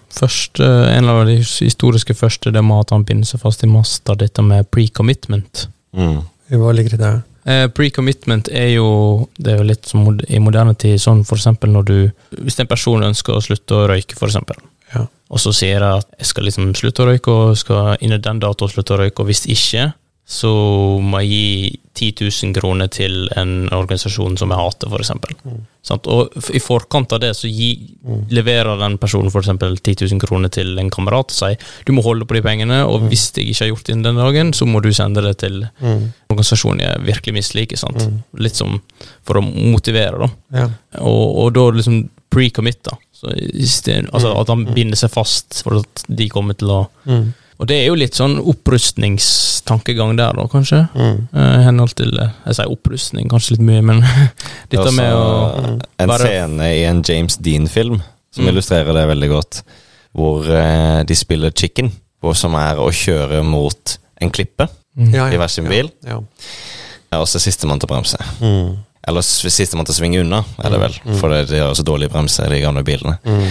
første, 0.10 0.66
en 0.98 1.10
av 1.10 1.26
de 1.28 1.36
historiske 1.38 2.16
første, 2.18 2.52
det 2.54 2.64
med 2.66 2.80
at 2.88 2.94
han 2.96 3.04
binder 3.08 3.26
seg 3.30 3.42
fast 3.44 3.64
i 3.64 3.70
masta, 3.70 4.16
dette 4.18 4.42
med 4.42 4.70
pre-commitment. 4.74 5.68
Mm. 5.96 6.24
Hva 6.52 6.74
ligger 6.76 6.96
i 6.98 7.02
det? 7.02 7.12
Eh, 7.46 7.68
Pre-commitment 7.74 8.50
er 8.54 8.76
jo 8.76 9.28
Det 9.40 9.54
er 9.54 9.58
jo 9.58 9.64
litt 9.64 9.86
som 9.90 10.04
mod- 10.06 10.26
i 10.30 10.38
moderne 10.38 10.76
tid, 10.78 11.00
sånn 11.02 11.24
for 11.26 11.36
eksempel 11.40 11.72
når 11.74 11.86
du 11.86 12.12
Hvis 12.38 12.60
en 12.60 12.68
person 12.68 13.02
ønsker 13.02 13.34
å 13.34 13.42
slutte 13.42 13.72
å 13.80 13.88
røyke, 13.90 14.14
for 14.16 14.28
eksempel, 14.28 14.56
Ja. 14.96 15.06
og 15.32 15.40
så 15.40 15.54
sier 15.56 15.80
jeg 15.80 16.02
at 16.04 16.08
jeg 16.20 16.28
skal 16.28 16.44
liksom 16.44 16.74
slutte 16.76 17.04
å 17.04 17.08
røyke, 17.08 17.32
og 17.32 17.58
skal 17.58 17.98
innen 18.02 18.22
den 18.22 18.40
datoen 18.44 18.70
slutte 18.74 18.94
å 18.98 19.00
røyke, 19.00 19.20
og 19.24 19.28
hvis 19.32 19.46
ikke, 19.48 19.94
så 20.32 20.48
må 21.04 21.20
jeg 21.24 21.30
gi 21.30 21.80
10 22.16 22.30
000 22.46 22.54
kroner 22.56 22.88
til 22.88 23.28
en 23.36 23.66
organisasjon 23.76 24.38
som 24.40 24.50
jeg 24.54 24.60
hater, 24.62 24.88
eksempel. 25.02 25.34
Mm. 25.44 25.58
Og 26.08 26.38
i 26.56 26.60
forkant 26.64 27.12
av 27.12 27.20
det 27.20 27.34
så 27.36 27.50
gi, 27.52 27.96
Mm. 28.02 28.30
leverer 28.30 28.80
den 28.80 28.98
personen 28.98 29.30
eksempel 29.42 29.76
10 29.78 30.06
000 30.08 30.20
kroner 30.24 30.50
til 30.50 30.80
en 30.80 30.90
kamerat 30.90 31.30
og 31.30 31.36
sier 31.36 31.58
du 31.86 31.92
må 31.94 32.02
holde 32.02 32.26
på 32.26 32.34
de 32.36 32.42
pengene, 32.42 32.80
og 32.88 33.02
Mm. 33.02 33.10
hvis 33.10 33.32
jeg 33.36 33.48
ikke 33.50 33.60
har 33.66 33.70
gjort 33.76 33.84
det 33.86 33.96
innen 33.96 34.04
den 34.04 34.16
dagen, 34.16 34.54
så 34.54 34.66
må 34.66 34.82
du 34.82 34.90
sende 34.94 35.22
det 35.22 35.38
til 35.40 35.68
Mm. 35.82 36.14
organisasjonen 36.30 36.80
jeg 36.80 37.06
virkelig 37.06 37.34
misliker. 37.34 37.78
sant? 37.78 37.98
Mm. 37.98 38.24
Litt 38.40 38.56
som 38.56 38.82
for 39.24 39.36
å 39.36 39.42
motivere, 39.42 40.18
da. 40.20 40.30
Ja. 40.60 40.70
Og, 41.02 41.38
og 41.46 41.54
da 41.54 41.70
liksom 41.72 42.10
pre-commit, 42.32 42.82
da. 42.84 42.92
Så 43.22 43.30
i 43.38 43.68
stedet, 43.70 44.10
altså 44.14 44.32
Mm. 44.34 44.40
At 44.42 44.48
han 44.50 44.66
binder 44.74 44.98
seg 44.98 45.12
fast 45.14 45.62
for 45.64 45.78
at 45.84 46.04
de 46.10 46.30
kommer 46.30 46.58
til 46.58 46.68
å 46.74 46.88
Mm. 47.06 47.34
Og 47.62 47.68
det 47.70 47.76
er 47.78 47.88
jo 47.92 47.96
litt 47.96 48.16
sånn 48.18 48.40
opprustningstankegang 48.42 50.16
der, 50.18 50.34
da, 50.34 50.48
kanskje. 50.50 50.80
Mm. 50.96 51.20
Uh, 51.34 51.60
henhold 51.68 51.94
til 51.96 52.10
eh, 52.20 52.32
Jeg 52.48 52.58
sier 52.58 52.72
opprustning, 52.74 53.28
kanskje 53.30 53.52
litt 53.56 53.66
mye, 53.68 53.84
men 53.86 54.02
Det 54.72 54.80
dette 54.80 54.94
med 54.98 55.14
å 55.14 55.22
også 55.22 55.76
en 56.02 56.10
bare- 56.10 56.26
scene 56.32 56.70
i 56.80 56.84
en 56.90 57.04
James 57.06 57.38
Dean-film 57.38 58.02
som 58.32 58.46
Mm. 58.46 58.50
illustrerer 58.54 58.94
det 58.96 59.08
veldig 59.12 59.30
godt, 59.30 59.62
hvor 60.16 60.42
uh, 60.48 61.04
de 61.04 61.16
spiller 61.16 61.52
chicken, 61.52 61.92
hvor 62.24 62.34
som 62.36 62.56
er 62.56 62.76
å 62.82 62.88
kjøre 62.90 63.44
mot 63.46 63.98
en 64.22 64.32
klippe 64.32 64.68
Mm. 64.98 65.14
I 65.16 65.38
hver 65.38 65.48
sin 65.48 65.70
bil, 65.70 65.88
Ja. 66.04 66.18
og 67.16 67.24
så 67.28 67.38
er 67.38 67.46
sistemann 67.46 67.80
til 67.80 67.88
å 67.88 67.94
bremse. 67.94 68.18
Mm. 68.42 68.78
Eller 69.08 69.22
sistemann 69.26 69.86
til 69.88 69.96
å 69.96 69.98
svinge 69.98 70.20
unna, 70.22 70.44
er 70.64 70.70
det 70.70 70.80
vel, 70.80 70.94
Mm. 71.06 71.16
for 71.20 71.30
det- 71.30 71.48
de 71.50 71.60
har 71.60 71.74
så 71.74 71.84
dårlige 71.84 72.12
bremser, 72.12 72.50
de 72.50 72.60
gamle 72.62 72.84
bilene. 72.84 73.18
Mm. 73.26 73.48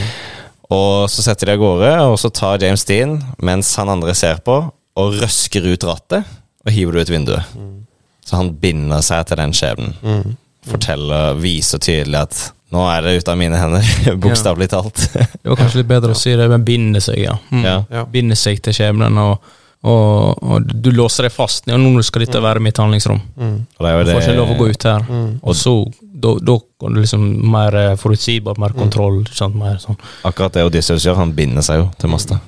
Og 0.70 1.08
så 1.10 1.22
setter 1.22 1.46
de 1.46 1.52
av 1.52 1.58
gårde, 1.58 1.92
og 2.12 2.16
så 2.18 2.30
tar 2.32 2.58
James 2.62 2.84
Dean, 2.84 3.16
mens 3.42 3.74
han 3.76 3.88
andre 3.88 4.14
ser 4.14 4.36
på, 4.36 4.70
og 4.96 5.12
røsker 5.14 5.64
ut 5.72 5.80
rattet 5.80 6.24
og 6.66 6.72
hiver 6.72 6.92
det 6.92 7.08
ut 7.08 7.14
vinduet. 7.16 7.44
Mm. 7.56 7.86
Så 8.24 8.36
han 8.36 8.52
binder 8.54 9.00
seg 9.02 9.26
til 9.26 9.36
den 9.36 9.52
skjebnen. 9.52 9.94
Mm. 10.04 10.36
Forteller, 10.68 11.34
viser 11.40 11.78
tydelig 11.82 12.20
at 12.20 12.52
nå 12.70 12.84
er 12.86 13.02
det 13.02 13.16
ute 13.24 13.32
av 13.32 13.38
mine 13.40 13.56
hender, 13.58 13.82
bokstavelig 14.22 14.68
talt. 14.70 14.94
Det 15.12 15.26
var 15.48 15.56
kanskje 15.56 15.80
litt 15.82 15.88
bedre 15.88 16.12
å 16.14 16.16
si 16.16 16.36
det, 16.36 16.48
men 16.52 16.62
binde 16.64 17.00
seg, 17.02 17.18
ja. 17.24 17.34
Mm. 17.50 17.64
Ja. 17.90 18.04
Binde 18.04 18.36
seg 18.38 18.60
til 18.62 18.72
skjebnen, 18.76 19.18
og, 19.18 19.40
og, 19.80 20.42
og 20.44 20.72
du 20.84 20.90
låser 20.92 21.24
deg 21.24 21.32
fast. 21.32 21.64
Ja, 21.70 21.78
nå 21.80 22.02
skal 22.04 22.26
dette 22.26 22.40
være 22.44 22.60
mitt 22.60 22.76
handlingsrom. 22.80 23.20
Mm. 23.40 23.54
Det 23.78 23.88
er 23.88 24.02
Du 24.04 24.10
får 24.12 24.20
ikke 24.26 24.36
lov 24.36 24.50
å 24.52 24.56
gå 24.58 24.66
ut 24.74 24.84
her. 24.90 25.06
Mm. 25.08 25.30
Og 25.40 25.56
så, 25.56 25.72
da 26.20 26.34
da 26.44 26.56
kan 26.80 26.96
du 26.96 27.00
liksom 27.00 27.24
mer 27.52 27.76
eh, 27.80 27.94
forutsigbart, 28.00 28.60
mer 28.60 28.74
kontroll. 28.76 29.22
ikke 29.24 29.38
Sant? 29.38 29.56
Mer 29.56 29.78
sånn. 29.80 29.96
Akkurat 30.28 30.52
det 30.58 30.66
Odysseus 30.68 31.06
gjør, 31.08 31.16
han 31.22 31.32
binder 31.36 31.64
seg 31.64 31.80
jo 31.80 31.88
til 32.00 32.12
masta. 32.12 32.40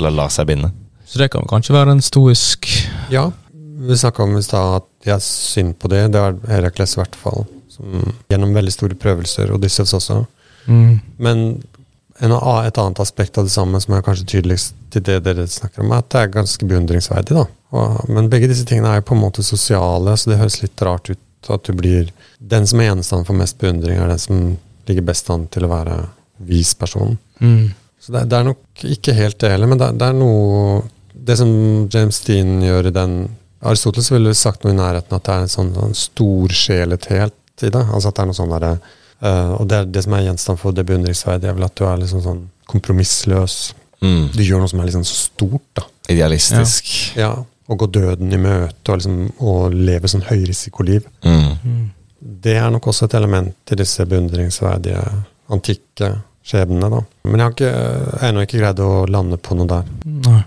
Eller 0.00 0.14
lar 0.16 0.32
seg 0.32 0.48
binde. 0.48 0.72
Så 1.04 1.20
det 1.20 1.28
kan 1.34 1.44
kanskje 1.50 1.74
være 1.76 1.92
en 1.92 2.00
stoisk 2.00 2.64
Ja, 3.12 3.26
vi 3.52 3.96
snakka 4.00 4.24
om 4.24 4.38
i 4.38 4.42
stad 4.46 4.78
at 4.78 4.88
jeg 5.10 5.20
synd 5.26 5.74
på 5.82 5.90
det. 5.92 6.06
Det 6.14 6.20
er 6.22 6.38
Herakles 6.54 6.96
i 6.96 7.02
hvert 7.02 7.16
fall. 7.20 7.44
Som, 7.72 8.00
gjennom 8.32 8.52
veldig 8.56 8.72
store 8.72 8.96
prøvelser, 9.00 9.52
Odysseus 9.52 9.92
også. 9.98 10.22
mm. 10.70 10.92
Men 11.20 11.44
et 12.30 12.78
annet 12.78 13.00
aspekt 13.02 13.38
av 13.38 13.48
det 13.48 13.54
samme 13.54 13.80
som 13.82 13.96
er 13.96 14.04
kanskje 14.06 14.28
tydeligst 14.36 14.76
til 14.94 15.02
det 15.02 15.18
dere 15.26 15.48
snakker 15.50 15.82
om, 15.82 15.90
er 15.90 16.04
at 16.04 16.10
det 16.12 16.20
er 16.20 16.34
ganske 16.36 16.68
beundringsverdig. 16.68 17.34
da. 17.34 17.46
Og, 17.72 18.08
men 18.12 18.30
begge 18.30 18.50
disse 18.50 18.66
tingene 18.68 18.92
er 18.92 19.00
jo 19.00 19.08
på 19.10 19.16
en 19.16 19.24
måte 19.24 19.42
sosiale, 19.42 20.14
så 20.16 20.30
det 20.30 20.38
høres 20.38 20.60
litt 20.62 20.84
rart 20.86 21.10
ut 21.10 21.50
at 21.50 21.64
du 21.66 21.72
blir 21.74 22.12
Den 22.38 22.66
som 22.66 22.80
er 22.80 22.90
gjenstand 22.90 23.26
for 23.26 23.38
mest 23.38 23.58
beundring, 23.58 23.98
er 23.98 24.10
den 24.10 24.18
som 24.18 24.40
ligger 24.86 25.06
best 25.06 25.30
an 25.30 25.46
til 25.50 25.66
å 25.66 25.70
være 25.70 25.96
vis 26.46 26.74
person. 26.74 27.18
Mm. 27.38 27.72
Så 28.02 28.14
det, 28.14 28.24
det 28.30 28.38
er 28.38 28.48
nok 28.48 28.82
ikke 28.82 29.14
helt 29.14 29.38
det 29.42 29.52
heller, 29.52 29.70
men 29.70 29.78
det, 29.78 29.92
det 29.98 30.08
er 30.08 30.18
noe 30.18 30.82
Det 31.12 31.36
som 31.38 31.50
James 31.92 32.18
Dean 32.26 32.62
gjør 32.64 32.88
i 32.88 32.94
den 32.96 33.12
Aristoteles 33.62 34.10
ville 34.10 34.32
sagt 34.34 34.64
noe 34.64 34.74
i 34.74 34.78
nærheten 34.78 35.14
at 35.14 35.26
det 35.26 35.34
er 35.34 35.44
en 35.44 35.52
sånn, 35.52 35.70
sånn 35.76 35.94
storsjelethet 35.94 37.62
i 37.62 37.70
det. 37.70 37.82
Altså 37.94 38.10
at 38.10 38.16
det 38.16 38.24
er 38.24 38.30
noe 38.32 38.38
sånn 38.38 38.54
derre 38.54 38.72
eh, 39.22 39.52
Og 39.58 39.68
det 39.70 39.78
er 39.78 39.88
det 39.94 40.02
som 40.06 40.16
er 40.16 40.26
gjenstand 40.26 40.60
for 40.60 40.76
det 40.76 40.86
beundringsverdige, 40.88 41.50
er 41.52 41.58
vel 41.58 41.68
at 41.68 41.78
du 41.78 41.86
er 41.88 42.02
liksom 42.02 42.24
sånn 42.24 42.42
kompromissløs. 42.70 43.56
Mm. 44.02 44.28
Du 44.34 44.42
gjør 44.42 44.62
noe 44.62 44.70
som 44.70 44.82
er 44.82 44.90
liksom 44.90 45.06
så 45.06 45.18
stort, 45.28 45.66
da. 45.78 45.86
Idealistisk. 46.12 46.92
Ja. 47.18 47.32
Å 47.42 47.78
gå 47.78 47.88
døden 47.94 48.32
i 48.34 48.40
møte 48.42 48.92
og 48.92 49.00
liksom 49.00 49.18
og 49.38 49.74
leve 49.76 50.10
sånn 50.10 50.26
høyrisikoliv. 50.26 51.06
Mm. 51.24 51.52
Mm. 51.62 51.84
Det 52.42 52.56
er 52.58 52.70
nok 52.74 52.90
også 52.90 53.06
et 53.08 53.16
element 53.18 53.74
i 53.74 53.78
disse 53.78 54.06
beundringsverdige 54.06 55.02
antikke 55.52 56.16
skjebnene, 56.46 56.90
da. 56.90 57.02
Men 57.28 57.44
jeg 57.44 57.70
har 57.70 58.26
ennå 58.28 58.46
ikke 58.46 58.60
greid 58.62 58.82
å 58.82 59.04
lande 59.10 59.38
på 59.38 59.56
noe 59.58 59.70
der. 59.70 59.92
Nei. 60.26 60.40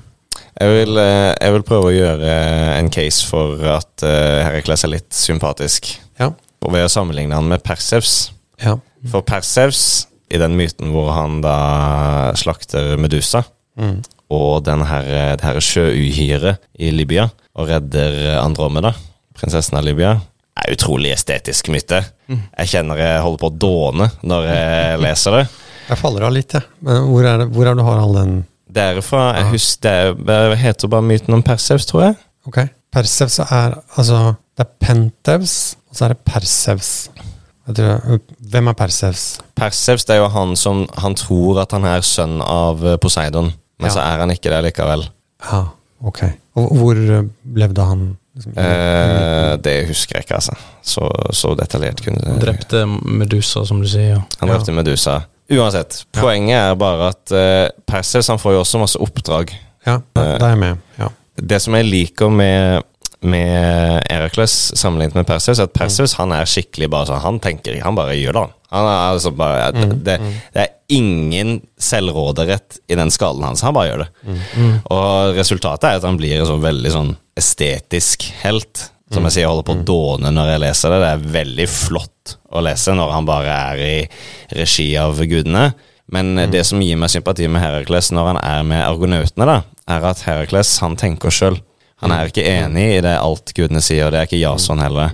Jeg 0.55 0.71
vil, 0.71 0.97
eh, 0.99 1.33
jeg 1.35 1.51
vil 1.51 1.65
prøve 1.67 1.89
å 1.89 1.95
gjøre 1.95 2.35
en 2.77 2.89
case 2.91 3.27
for 3.27 3.59
at 3.73 4.03
eh, 4.07 4.43
Herakles 4.45 4.85
er 4.87 4.93
litt 4.93 5.15
sympatisk. 5.15 5.89
Ja. 6.19 6.29
Og 6.63 6.71
ved 6.71 6.85
å 6.87 6.91
sammenligne 6.91 7.35
han 7.35 7.49
med 7.51 7.63
Persevs. 7.63 8.31
Ja. 8.63 8.77
For 9.11 9.21
Persevs, 9.21 10.07
i 10.31 10.37
den 10.41 10.55
myten 10.57 10.91
hvor 10.93 11.11
han 11.13 11.41
da 11.41 12.31
slakter 12.39 12.95
Medusa, 12.97 13.43
Mm. 13.77 13.97
og 14.31 14.63
den 14.63 14.81
her, 14.87 15.03
det 15.35 15.43
her 15.43 15.57
sjøuhyret 15.59 16.57
i 16.79 16.91
Libya, 16.95 17.25
og 17.59 17.67
redder 17.67 18.37
Andromeda, 18.39 18.93
prinsessen 19.35 19.75
av 19.77 19.83
Libya, 19.83 20.13
er 20.55 20.71
utrolig 20.71 21.11
estetisk 21.11 21.67
myte. 21.73 21.99
Jeg 22.31 22.67
kjenner 22.71 22.95
jeg 23.01 23.21
holder 23.21 23.41
på 23.41 23.49
å 23.51 23.57
dåne 23.59 24.07
når 24.23 24.47
jeg 24.47 24.99
leser 25.03 25.31
det. 25.41 25.41
Jeg 25.89 25.97
faller 25.99 26.23
av 26.23 26.31
litt, 26.33 26.55
jeg. 26.55 26.63
Men 26.81 27.03
hvor 27.11 27.27
er 27.27 27.37
det 27.43 27.49
hvor 27.51 27.67
er 27.67 27.75
det 27.75 27.83
du 27.83 27.89
har 27.89 27.99
all 27.99 28.13
den 28.15 28.45
Det 28.71 28.81
er 28.95 29.01
fra 29.05 29.25
Jeg 29.35 29.51
husker 29.51 30.15
det, 30.23 30.31
er- 30.39 30.49
det 30.49 30.57
heter 30.63 30.87
bare 30.87 31.01
myten 31.03 31.33
om 31.35 31.43
Persevs, 31.43 31.85
tror 31.85 32.01
jeg. 32.07 32.15
Ok. 32.47 32.57
Persevs 32.95 33.39
er 33.51 33.75
altså 33.97 34.37
Det 34.57 34.65
er 34.65 34.71
Pentevs, 34.79 35.75
og 35.91 35.95
så 35.99 36.05
er 36.05 36.13
det 36.15 36.23
Persevs. 36.25 37.09
Jeg 37.65 37.75
tror, 37.79 38.19
hvem 38.51 38.67
er 38.69 38.75
Persevs? 38.77 39.23
Persevs 39.57 40.05
det 40.05 40.15
er 40.15 40.19
jo 40.21 40.27
han 40.29 40.51
som 40.59 40.83
Han 41.01 41.15
tror 41.17 41.63
at 41.63 41.71
han 41.73 41.85
er 41.89 42.03
sønn 42.05 42.37
av 42.45 42.83
eh, 42.85 42.97
Poseidon, 43.01 43.51
men 43.79 43.89
Ja. 43.89 43.93
så 43.95 44.03
er 44.03 44.21
han 44.21 44.29
ikke 44.31 44.51
det 44.53 44.59
likevel. 44.67 45.07
Ja, 45.51 45.63
ok. 46.05 46.21
Og 46.61 46.75
hvor 46.77 46.95
eh, 46.99 47.25
levde 47.57 47.87
han? 47.89 48.05
Liksom, 48.35 48.53
Eh, 48.59 49.55
det 49.63 49.87
husker 49.87 50.17
jeg 50.19 50.25
ikke, 50.27 50.35
altså. 50.41 50.53
Så, 50.83 51.05
så 51.33 51.53
detaljert 51.55 52.01
kunne 52.03 52.19
Han 52.27 52.39
drepte 52.41 52.81
Medusa, 52.85 53.63
som 53.65 53.79
du 53.81 53.87
sier. 53.87 54.09
Ja. 54.17 54.21
Han 54.41 54.49
drepte 54.51 54.75
Medusa. 54.75 55.21
Uansett, 55.51 56.01
poenget 56.11 56.57
er 56.57 56.75
bare 56.75 57.11
at 57.13 57.31
uh, 57.31 57.67
Persevs 57.87 58.27
han 58.33 58.39
får 58.41 58.55
jo 58.57 58.59
også 58.63 58.79
masse 58.81 58.99
oppdrag. 58.99 59.53
ja, 59.85 59.99
det 60.17 60.25
da 60.41 60.47
er 60.47 60.55
jeg 60.55 60.59
med. 60.63 60.77
Ja. 60.99 61.07
Det 61.37 61.59
som 61.61 61.75
jeg 61.77 61.85
liker 61.85 62.29
med, 62.33 62.83
med 63.25 64.03
Erakles 64.11 64.53
sammenlignet 64.77 65.17
med 65.17 65.27
Perseus, 65.29 65.59
er 65.59 65.67
at 65.69 65.75
Perseus 65.75 66.13
han 66.19 66.33
er 66.35 66.47
skikkelig 66.49 66.89
bare 66.93 67.09
sånn 67.09 67.23
Han 67.23 67.39
tenker 67.43 67.75
ikke, 67.75 67.85
han 67.85 67.97
bare 67.97 68.15
gjør 68.17 68.37
det, 68.37 68.43
han. 68.45 68.55
er 68.89 69.03
altså 69.11 69.31
bare, 69.35 69.69
det, 70.05 70.17
det 70.55 70.63
er 70.63 70.73
ingen 70.95 71.57
selvråderett 71.81 72.79
i 72.91 72.97
den 72.99 73.09
skallen 73.13 73.43
hans. 73.47 73.63
Han 73.65 73.73
bare 73.73 73.89
gjør 73.89 74.03
det. 74.05 74.09
Og 74.93 75.37
resultatet 75.37 75.87
er 75.89 76.01
at 76.01 76.05
han 76.05 76.19
blir 76.19 76.37
en 76.39 76.49
sånn 76.49 76.63
veldig 76.65 76.91
sånn 76.93 77.15
estetisk 77.39 78.27
helt. 78.43 78.89
Som 79.13 79.27
jeg 79.27 79.35
sier, 79.35 79.43
jeg 79.45 79.51
holder 79.51 79.67
på 79.67 79.75
å 79.77 79.83
dåne 79.85 80.31
når 80.33 80.47
jeg 80.55 80.61
leser 80.63 80.91
det. 80.91 81.01
Det 81.03 81.09
er 81.13 81.27
veldig 81.35 81.67
flott 81.69 82.35
å 82.57 82.61
lese 82.65 82.95
når 82.97 83.11
han 83.13 83.27
bare 83.27 83.57
er 83.71 83.81
i 83.85 83.97
regi 84.57 84.87
av 84.97 85.19
gudene. 85.21 85.67
Men 86.13 86.35
det 86.51 86.63
som 86.67 86.81
gir 86.83 86.97
meg 87.01 87.13
sympati 87.13 87.47
med 87.49 87.63
Herakles 87.63 88.11
når 88.13 88.31
han 88.33 88.39
er 88.41 88.65
med 88.67 88.81
argonautene, 88.85 89.45
da, 89.49 89.59
er 89.93 90.05
at 90.09 90.21
Herakles 90.25 90.73
han 90.83 90.97
tenker 90.99 91.33
sjøl. 91.33 91.57
Han 92.05 92.13
er 92.15 92.29
ikke 92.31 92.45
enig 92.45 92.85
i 92.97 93.01
det 93.03 93.15
alt 93.17 93.51
gudene 93.57 93.81
sier, 93.83 94.05
og 94.07 94.13
det 94.13 94.19
er 94.21 94.27
ikke 94.29 94.39
Jason 94.43 94.81
heller. 94.83 95.13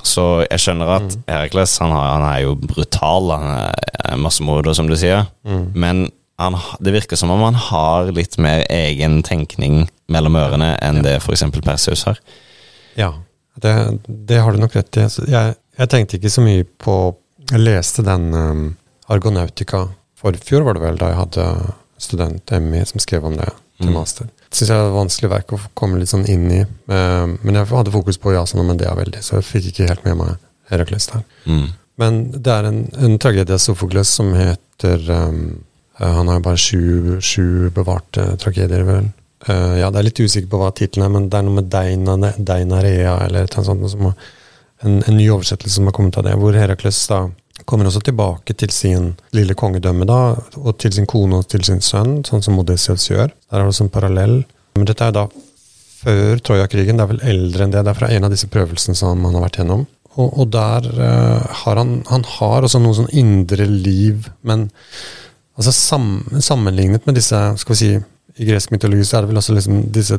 Så 0.00 0.24
jeg 0.46 0.60
skjønner 0.62 0.90
at 0.96 1.16
Herakles 1.28 1.74
han, 1.82 1.92
han 1.92 2.22
er 2.24 2.38
jo 2.46 2.54
brutal, 2.56 3.30
han 3.34 3.50
er 4.10 4.16
massemorder, 4.20 4.74
som 4.76 4.88
du 4.88 4.96
sier. 4.98 5.26
Men 5.44 6.06
han, 6.40 6.56
det 6.80 6.94
virker 6.94 7.18
som 7.20 7.32
om 7.34 7.42
han 7.44 7.58
har 7.68 8.08
litt 8.16 8.38
mer 8.40 8.62
egen 8.72 9.18
tenkning 9.26 9.82
mellom 10.10 10.38
ørene 10.40 10.72
enn 10.82 11.02
det 11.04 11.18
f.eks. 11.20 11.44
Perseus 11.60 12.06
har. 12.08 12.20
Ja, 12.96 13.10
det, 13.60 13.74
det 14.08 14.40
har 14.40 14.56
du 14.56 14.62
nok 14.62 14.74
rett 14.78 14.96
i. 15.02 15.04
Jeg, 15.30 15.54
jeg 15.78 15.92
tenkte 15.92 16.16
ikke 16.16 16.32
så 16.32 16.42
mye 16.44 16.64
på 16.80 16.94
Jeg 17.50 17.60
leste 17.64 18.02
den 18.06 18.30
um, 18.34 18.64
Argonautica 19.12 19.84
forfjor, 20.20 20.64
var 20.66 20.76
det 20.78 20.82
vel, 20.86 20.98
da 21.00 21.10
jeg 21.12 21.18
hadde 21.20 21.44
student 22.00 22.52
Emmy 22.56 22.80
som 22.88 23.00
skrev 23.04 23.24
om 23.28 23.36
det 23.36 23.50
til 23.52 23.88
Mm. 23.90 23.94
master. 23.96 24.26
Det 24.28 24.39
syns 24.50 24.72
jeg 24.72 24.82
er 24.82 24.94
vanskelig 24.94 25.30
verk 25.30 25.52
å 25.54 25.60
komme 25.78 26.00
litt 26.00 26.10
sånn 26.10 26.26
inn 26.30 26.48
i. 26.52 26.60
Um, 26.90 27.36
men 27.44 27.58
jeg 27.58 27.70
hadde 27.70 27.94
fokus 27.94 28.18
på 28.20 28.34
Jason 28.34 28.62
og 28.62 28.70
Medea 28.72 28.96
veldig, 28.98 29.22
så 29.22 29.38
jeg 29.38 29.46
fikk 29.46 29.70
ikke 29.70 29.90
helt 29.92 30.06
med 30.08 30.18
meg 30.18 30.34
Herakles 30.70 31.08
der. 31.12 31.22
Mm. 31.46 31.68
Men 32.00 32.20
det 32.32 32.52
er 32.54 32.68
en, 32.68 32.84
en 32.98 33.16
tragedie 33.20 33.54
av 33.56 33.62
Sofokles 33.62 34.10
som 34.18 34.30
heter 34.32 35.02
um, 35.10 35.40
eh, 35.98 36.12
Han 36.16 36.30
har 36.30 36.38
jo 36.38 36.44
bare 36.46 36.60
sju, 36.60 36.84
sju 37.20 37.70
bevarte 37.76 38.24
tragedier, 38.40 38.86
vel. 38.88 39.10
Uh, 39.48 39.76
ja, 39.80 39.90
det 39.90 40.00
er 40.00 40.06
litt 40.08 40.22
usikker 40.22 40.48
på 40.52 40.60
hva 40.60 40.70
tittelen 40.76 41.06
er, 41.06 41.12
men 41.12 41.28
det 41.30 41.38
er 41.38 41.46
noe 41.46 41.58
med 41.58 41.68
Deina, 41.72 42.16
Deinarea 42.38 43.18
eller 43.26 43.44
annet 43.44 43.68
sånt. 43.68 43.86
Som, 43.92 44.12
en, 44.80 44.96
en 45.02 45.18
ny 45.18 45.28
oversettelse 45.28 45.76
som 45.76 45.90
har 45.90 45.96
kommet 45.96 46.16
av 46.16 46.26
det, 46.26 46.38
hvor 46.40 46.56
Herakles 46.56 47.02
da 47.10 47.26
kommer 47.70 47.88
også 47.88 48.02
tilbake 48.04 48.54
til 48.58 48.72
sin 48.74 49.12
lille 49.36 49.54
kongedømme, 49.58 50.06
da, 50.08 50.18
og 50.60 50.74
til 50.82 50.94
sin 50.96 51.06
kone 51.10 51.40
og 51.40 51.48
til 51.50 51.64
sin 51.66 51.80
sønn, 51.84 52.20
sånn 52.26 52.42
som 52.44 52.58
Odysseus 52.60 53.06
gjør. 53.10 53.30
Der 53.30 53.60
er 53.60 53.64
det 53.64 53.72
også 53.72 53.86
en 53.86 53.94
parallell. 53.94 54.36
Men 54.76 54.90
dette 54.90 55.06
er 55.06 55.14
da 55.16 55.28
før 56.00 56.40
Troja-krigen, 56.44 56.98
det 56.98 57.04
er 57.04 57.12
vel 57.12 57.24
eldre 57.32 57.66
enn 57.66 57.74
det. 57.74 57.84
Det 57.84 57.92
er 57.92 57.98
fra 57.98 58.10
en 58.12 58.26
av 58.26 58.32
disse 58.32 58.48
prøvelsene 58.50 58.98
som 58.98 59.24
han 59.26 59.36
har 59.36 59.44
vært 59.46 59.60
gjennom. 59.60 59.86
Og, 60.16 60.28
og 60.42 60.48
der 60.52 60.86
uh, 60.98 61.50
har 61.62 61.78
han, 61.78 62.00
han 62.10 62.24
har 62.38 62.66
også 62.66 62.80
noe 62.82 62.96
sånn 62.98 63.12
indre 63.16 63.66
liv, 63.70 64.26
men 64.46 64.66
altså 65.58 65.74
sam, 65.76 66.08
sammenlignet 66.42 67.06
med 67.06 67.18
disse 67.18 67.38
skal 67.60 67.76
vi 67.76 67.78
si, 67.78 67.90
I 68.40 68.48
gresk 68.48 68.72
mytologi 68.72 69.04
så 69.06 69.18
er 69.18 69.24
det 69.24 69.32
vel 69.32 69.40
også 69.42 69.54
liksom 69.54 69.80
disse 69.94 70.18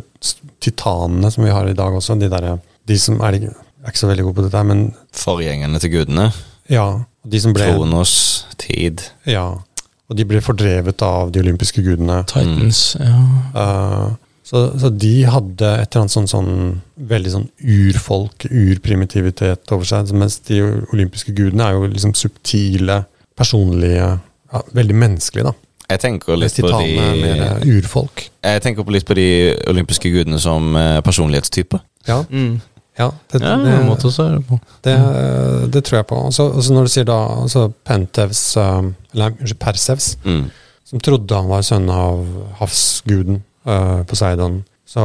titanene 0.62 1.32
som 1.34 1.44
vi 1.44 1.54
har 1.54 1.68
i 1.68 1.76
dag 1.78 1.96
også. 1.98 2.16
De, 2.22 2.30
der, 2.32 2.54
de 2.88 2.98
som 3.02 3.20
er, 3.26 3.40
er 3.50 3.92
ikke 3.92 4.04
så 4.04 4.12
veldig 4.12 4.28
gode 4.28 4.40
på 4.40 4.46
dette, 4.48 4.66
men 4.68 4.92
Forgjengerne 5.18 5.82
til 5.82 5.96
gudene. 5.98 6.30
ja. 6.72 6.90
De 7.24 7.42
som 7.42 7.54
ble 7.54 7.68
Kronos, 7.70 8.14
tid. 8.62 9.04
Ja. 9.30 9.46
Og 10.10 10.18
de 10.18 10.26
ble 10.28 10.42
fordrevet 10.44 11.02
av 11.06 11.32
de 11.32 11.40
olympiske 11.44 11.84
gudene. 11.86 12.22
Titans, 12.28 12.96
ja. 13.00 13.20
Uh, 13.56 14.32
så, 14.52 14.66
så 14.76 14.90
de 14.92 15.14
hadde 15.32 15.68
et 15.80 15.94
eller 15.94 16.02
annet 16.02 16.12
sånn, 16.12 16.28
sånn 16.28 16.56
veldig 17.08 17.32
sånn 17.32 17.46
urfolk, 17.64 18.50
urprimitivitet 18.52 19.72
over 19.72 19.88
seg. 19.88 20.12
Mens 20.18 20.42
de 20.50 20.60
olympiske 20.92 21.32
gudene 21.38 21.70
er 21.70 21.78
jo 21.78 21.88
liksom 21.88 22.12
subtile, 22.20 23.04
personlige, 23.40 24.10
ja, 24.52 24.64
veldig 24.76 24.98
menneskelige, 25.06 25.54
da. 25.54 25.56
Jeg 25.92 26.00
tenker 26.04 26.38
litt 26.40 26.60
på 26.64 26.72
de 26.72 27.72
urfolk. 27.78 28.26
Jeg 28.44 28.62
tenker 28.64 28.86
på 28.88 28.94
litt 28.96 29.08
på 29.08 29.16
de 29.18 29.30
olympiske 29.68 30.12
gudene 30.12 30.40
som 30.40 30.76
eh, 30.80 31.00
personlighetstyper. 31.04 31.82
Ja, 32.08 32.22
Mm. 32.30 32.60
Ja, 32.98 33.08
det, 33.32 33.42
Ja, 33.42 33.56
det, 33.58 34.12
se 34.14 34.24
det 34.24 34.42
på. 34.48 34.60
det, 34.84 34.96
det 35.72 35.84
tror 35.88 35.98
jeg 36.02 36.08
på. 36.10 36.18
Og 36.28 36.34
så 36.36 36.74
når 36.74 36.88
du 36.88 36.92
sier 36.92 37.06
da 37.08 37.20
altså 37.44 37.70
Pentevs, 37.88 38.42
eh, 38.60 38.90
eller 39.14 39.32
unnskyld, 39.38 39.60
Persevs, 39.60 40.18
Mm. 40.26 40.50
som 40.86 41.00
trodde 41.00 41.36
han 41.36 41.48
var 41.48 41.62
sønn 41.64 41.90
av 41.90 42.26
havsguden 42.60 43.42
uh, 43.66 44.04
Poseidon. 44.04 44.64
Så, 44.86 45.02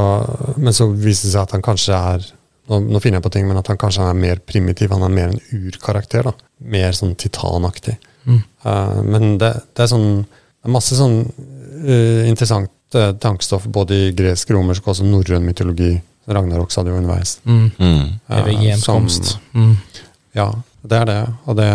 men 0.57 0.75
så 0.75 0.89
viste 0.91 1.29
det 1.29 1.37
seg 1.37 1.45
at 1.45 1.53
han 1.55 1.63
kanskje 1.63 1.95
er 1.95 2.25
nå, 2.67 2.81
nå 2.83 2.99
finner 2.99 3.21
jeg 3.21 3.27
på 3.29 3.31
ting, 3.37 3.47
men 3.47 3.61
at 3.61 3.69
han 3.71 3.79
kanskje 3.79 4.03
er 4.03 4.17
mer 4.19 4.41
primitiv. 4.43 4.91
Han 4.91 5.05
er 5.07 5.13
mer 5.15 5.29
en 5.31 5.69
urkarakter. 5.69 6.27
da. 6.27 6.33
Mer 6.59 6.91
sånn 6.99 7.15
titanaktig. 7.15 7.95
Mm. 8.27 8.41
Uh, 8.67 9.03
men 9.07 9.37
det, 9.39 9.53
det 9.77 9.85
er 9.87 9.93
sånn 9.93 10.25
det 10.27 10.67
er 10.67 10.75
masse 10.75 10.97
sånn 10.99 11.21
uh, 11.87 12.27
interessant 12.27 12.73
tankestoff 13.23 13.67
både 13.71 13.95
i 13.95 14.13
gresk, 14.17 14.51
romersk 14.55 14.87
og 14.87 14.93
også 14.95 15.07
norrøn 15.07 15.45
mytologi. 15.47 15.93
Ragnarok 16.27 16.73
sa 16.73 16.83
det 16.83 16.91
jo 16.91 16.97
underveis. 16.99 17.39
Mm. 17.45 17.71
Mm. 17.79 18.21
eh, 18.29 18.39
Evig 18.41 18.55
som- 18.57 18.65
gjenkomst. 18.67 19.39
Mm. 19.55 19.77
ja, 20.35 20.49
det 20.83 20.97
er 21.01 21.05
det. 21.07 21.21
Og 21.47 21.57
det, 21.57 21.69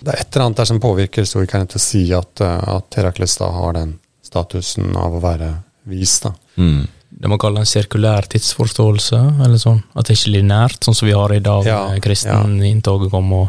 det 0.00 0.14
er 0.14 0.20
et 0.20 0.34
eller 0.36 0.46
annet 0.46 0.56
der 0.56 0.64
som 0.70 0.80
påvirker 0.80 1.22
historikerne 1.22 1.66
til 1.68 1.78
å 1.78 1.84
si 1.84 2.02
at, 2.14 2.40
eh, 2.40 2.68
at 2.76 2.94
Herakles 2.98 3.36
da 3.38 3.50
har 3.50 3.72
den 3.78 3.98
statusen 4.22 4.96
av 4.96 5.14
å 5.14 5.20
være 5.22 5.52
vis. 5.86 6.20
da. 6.20 6.32
Mm. 6.56 6.86
Det 7.14 7.28
man 7.30 7.38
kaller 7.38 7.62
en 7.62 7.66
sirkulær 7.70 8.26
tidsforståelse, 8.26 9.18
eller 9.44 9.58
sånn. 9.62 9.82
At 9.94 10.06
det 10.08 10.16
ikke 10.16 10.30
er 10.32 10.34
lineært, 10.42 10.80
sånn 10.82 10.96
som 10.98 11.06
vi 11.06 11.14
har 11.14 11.30
i 11.32 11.38
dag. 11.38 11.64
Ja, 11.68 11.82
Kristeninntoget 12.02 13.06
ja. 13.06 13.10
kom, 13.14 13.32
og 13.32 13.48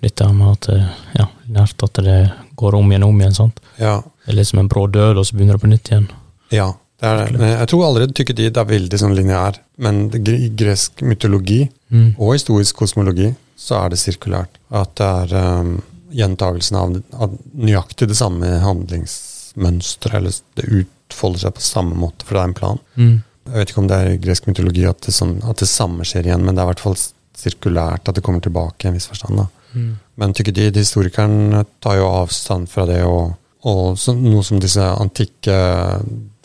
dette 0.00 0.24
det 0.24 0.34
med 0.34 0.52
at 0.54 0.68
eh, 0.72 0.86
ja, 1.18 1.26
nært 1.52 1.82
at 1.84 2.00
det 2.04 2.32
går 2.56 2.74
om 2.78 2.88
igjen 2.92 3.04
og 3.04 3.12
om 3.12 3.20
igjen. 3.20 3.34
sant? 3.36 3.60
Ja, 3.78 3.98
Det 4.24 4.32
er 4.32 4.38
liksom 4.38 4.58
en 4.62 4.68
brå 4.68 4.86
død, 4.90 5.18
og 5.20 5.26
så 5.26 5.36
begynner 5.36 5.58
det 5.58 5.64
på 5.66 5.68
nytt 5.68 5.90
igjen. 5.92 6.08
ja 6.50 6.72
det 7.04 7.24
er 7.24 7.32
det. 7.38 7.48
Jeg 7.52 7.68
tror 7.70 7.84
allerede 7.86 8.14
tykketid 8.16 8.56
er 8.60 8.68
veldig 8.68 8.98
sånn 9.00 9.14
lineær. 9.16 9.58
Men 9.84 10.06
i 10.14 10.50
gresk 10.56 11.02
mytologi 11.06 11.64
Mm. 11.94 12.16
og 12.18 12.32
historisk 12.34 12.80
kosmologi 12.80 13.28
så 13.60 13.76
er 13.84 13.92
det 13.92 13.98
sirkulært. 14.00 14.56
At 14.74 14.96
det 14.98 15.06
er 15.06 15.60
um, 15.60 15.76
gjentagelsen 16.10 16.76
av, 16.80 16.96
av 17.22 17.36
nøyaktig 17.54 18.08
det 18.10 18.16
samme 18.18 18.48
handlingsmønsteret. 18.64 20.16
Eller 20.18 20.34
det 20.58 20.66
utfolder 20.80 21.44
seg 21.44 21.54
på 21.54 21.62
samme 21.62 21.94
måte, 21.98 22.26
for 22.26 22.34
det 22.34 22.42
er 22.42 22.50
en 22.50 22.56
plan. 22.58 22.80
Mm. 22.98 23.14
Jeg 23.44 23.60
vet 23.60 23.70
ikke 23.70 23.82
om 23.84 23.90
det 23.90 23.98
er 24.00 24.10
i 24.14 24.22
gresk 24.24 24.46
mytologi 24.48 24.86
at 24.88 25.04
det, 25.06 25.14
sånn, 25.14 25.36
at 25.44 25.60
det 25.62 25.68
samme 25.70 26.06
skjer 26.08 26.26
igjen, 26.30 26.42
men 26.46 26.56
det 26.56 26.62
er 26.64 26.68
i 26.70 26.72
hvert 26.72 26.84
fall 26.86 26.98
sirkulært 27.36 28.08
at 28.08 28.16
det 28.16 28.24
kommer 28.24 28.40
tilbake 28.42 28.86
i 28.86 28.90
en 28.90 28.96
viss 28.96 29.10
forstand. 29.10 29.42
da. 29.42 29.46
Mm. 29.74 29.90
Men 30.22 30.34
tykketid, 30.34 30.76
historikeren, 30.78 31.64
tar 31.84 31.98
jo 32.00 32.08
avstand 32.08 32.70
fra 32.72 32.86
det, 32.88 33.02
og, 33.04 33.34
og 33.68 33.98
så, 34.00 34.14
noe 34.16 34.42
som 34.46 34.62
disse 34.62 34.82
antikke 34.82 35.58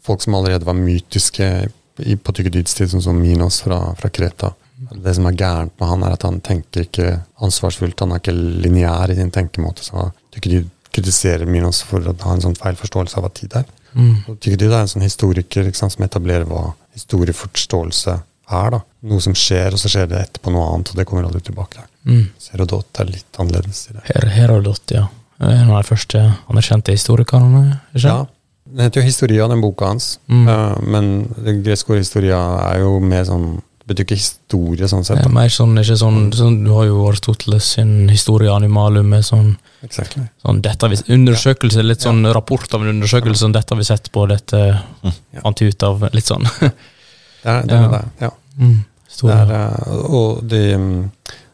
folk 0.09 0.25
som 0.25 0.37
allerede 0.39 0.65
var 0.65 0.77
mytiske 0.77 1.69
i, 1.99 2.15
på 2.15 2.33
Tykkedids 2.33 2.73
tid, 2.77 2.89
sånn 2.91 3.05
som 3.05 3.19
Minos 3.19 3.61
fra, 3.65 3.81
fra 3.99 4.09
Kreta. 4.13 4.53
Det 4.79 5.13
som 5.15 5.27
er 5.27 5.35
gærent 5.37 5.75
med 5.79 5.89
han, 5.89 6.03
er 6.07 6.15
at 6.15 6.23
han 6.23 6.39
tenker 6.43 6.85
ikke 6.85 7.09
ansvarsfullt, 7.43 7.99
han 7.99 8.15
er 8.15 8.21
ikke 8.21 8.35
lineær 8.35 9.11
i 9.11 9.17
sin 9.19 9.31
tenkemåte. 9.35 9.83
Så 9.85 10.09
Tykkedid 10.33 10.69
kritiserer 10.95 11.49
Minos 11.49 11.81
for 11.85 12.01
å 12.01 12.15
ha 12.23 12.33
en 12.35 12.45
sånn 12.45 12.57
feil 12.57 12.79
forståelse 12.79 13.19
av 13.19 13.27
hva 13.27 13.33
tid 13.35 13.59
er. 13.59 13.67
Mm. 13.91 14.15
Og 14.31 14.39
Tykkedid 14.39 14.71
er 14.71 14.79
en 14.79 14.91
sånn 14.93 15.05
historiker 15.05 15.69
sant, 15.77 15.97
som 15.97 16.07
etablerer 16.07 16.47
hva 16.49 16.71
historieforståelse 16.95 18.15
er. 18.15 18.73
da. 18.77 18.81
Noe 19.11 19.23
som 19.23 19.35
skjer, 19.37 19.75
og 19.75 19.83
så 19.83 19.91
skjer 19.91 20.09
det 20.09 20.23
etterpå 20.23 20.55
noe 20.55 20.71
annet, 20.71 20.93
og 20.93 20.99
det 21.01 21.07
kommer 21.09 21.27
aldri 21.27 21.43
tilbake. 21.51 21.83
Mm. 22.07 22.25
Herodot 22.53 23.03
er 23.03 23.11
litt 23.11 23.41
annerledes 23.41 23.85
i 23.89 23.97
det. 23.97 24.07
Her, 24.09 24.31
Herodot, 24.39 24.95
ja. 24.95 25.09
En 25.39 25.69
av 25.69 25.77
de 25.77 25.87
første 25.87 26.23
anerkjente 26.51 26.95
historikerne. 26.95 27.81
ikke 27.93 28.07
Ja, 28.07 28.23
Den 28.69 28.85
heter 28.85 29.01
jo 29.01 29.05
Historia, 29.07 29.47
den 29.47 29.61
boka 29.61 29.85
hans. 29.89 30.19
Mm. 30.29 30.47
Uh, 30.47 30.79
men 30.85 31.09
det 31.43 31.55
greske 31.65 31.89
ordet 31.93 32.05
historia 32.05 32.37
er 32.69 32.79
jo 32.83 32.99
mer 33.01 33.23
sånn 33.25 33.47
Det 33.79 33.87
betyr 33.95 34.05
ikke 34.05 34.17
historie, 34.19 34.85
sånn 34.91 35.01
Det 35.01 35.07
sett. 35.09 35.25
er 35.25 35.33
mer 35.33 35.49
sånn, 35.49 35.73
ikke 35.81 35.95
sånn, 35.97 36.19
sånn 36.37 36.59
Du 36.63 36.69
har 36.75 36.85
jo 36.85 36.99
Aristoteles 37.09 37.63
sin 37.79 38.09
historie 38.09 38.51
animalum 38.53 39.09
med 39.09 39.25
sånn, 39.25 39.55
Exactly. 39.81 40.27
sånn 40.45 40.61
dette 40.61 40.89
vi, 40.91 40.99
undersøkelse, 41.15 41.81
litt 41.83 42.01
sånn 42.05 42.21
rapport 42.35 42.73
av 42.77 42.83
en 42.85 42.91
undersøkelse, 42.93 43.41
sånn 43.41 43.55
dette 43.55 43.73
har 43.73 43.79
vi 43.81 43.87
sett 43.89 44.11
på, 44.13 44.27
dette 44.29 44.59
Ja. 45.03 45.41
fant 45.41 45.59
vi 45.63 45.71
ut 45.71 45.83
av, 45.83 46.05
litt 46.13 46.25
sånn. 46.29 46.45
Det 46.59 47.49
er 47.49 47.63
det. 47.65 47.73
Ja. 47.79 47.85
Er 47.85 47.89
det. 47.95 48.03
Ja. 48.21 48.29
Mm. 48.59 48.85
Det 49.21 49.31
er, 49.33 49.51
eh, 49.55 50.13
og 50.13 50.43
det 50.47 50.77
mm, 50.77 51.03
eh, 51.03 51.09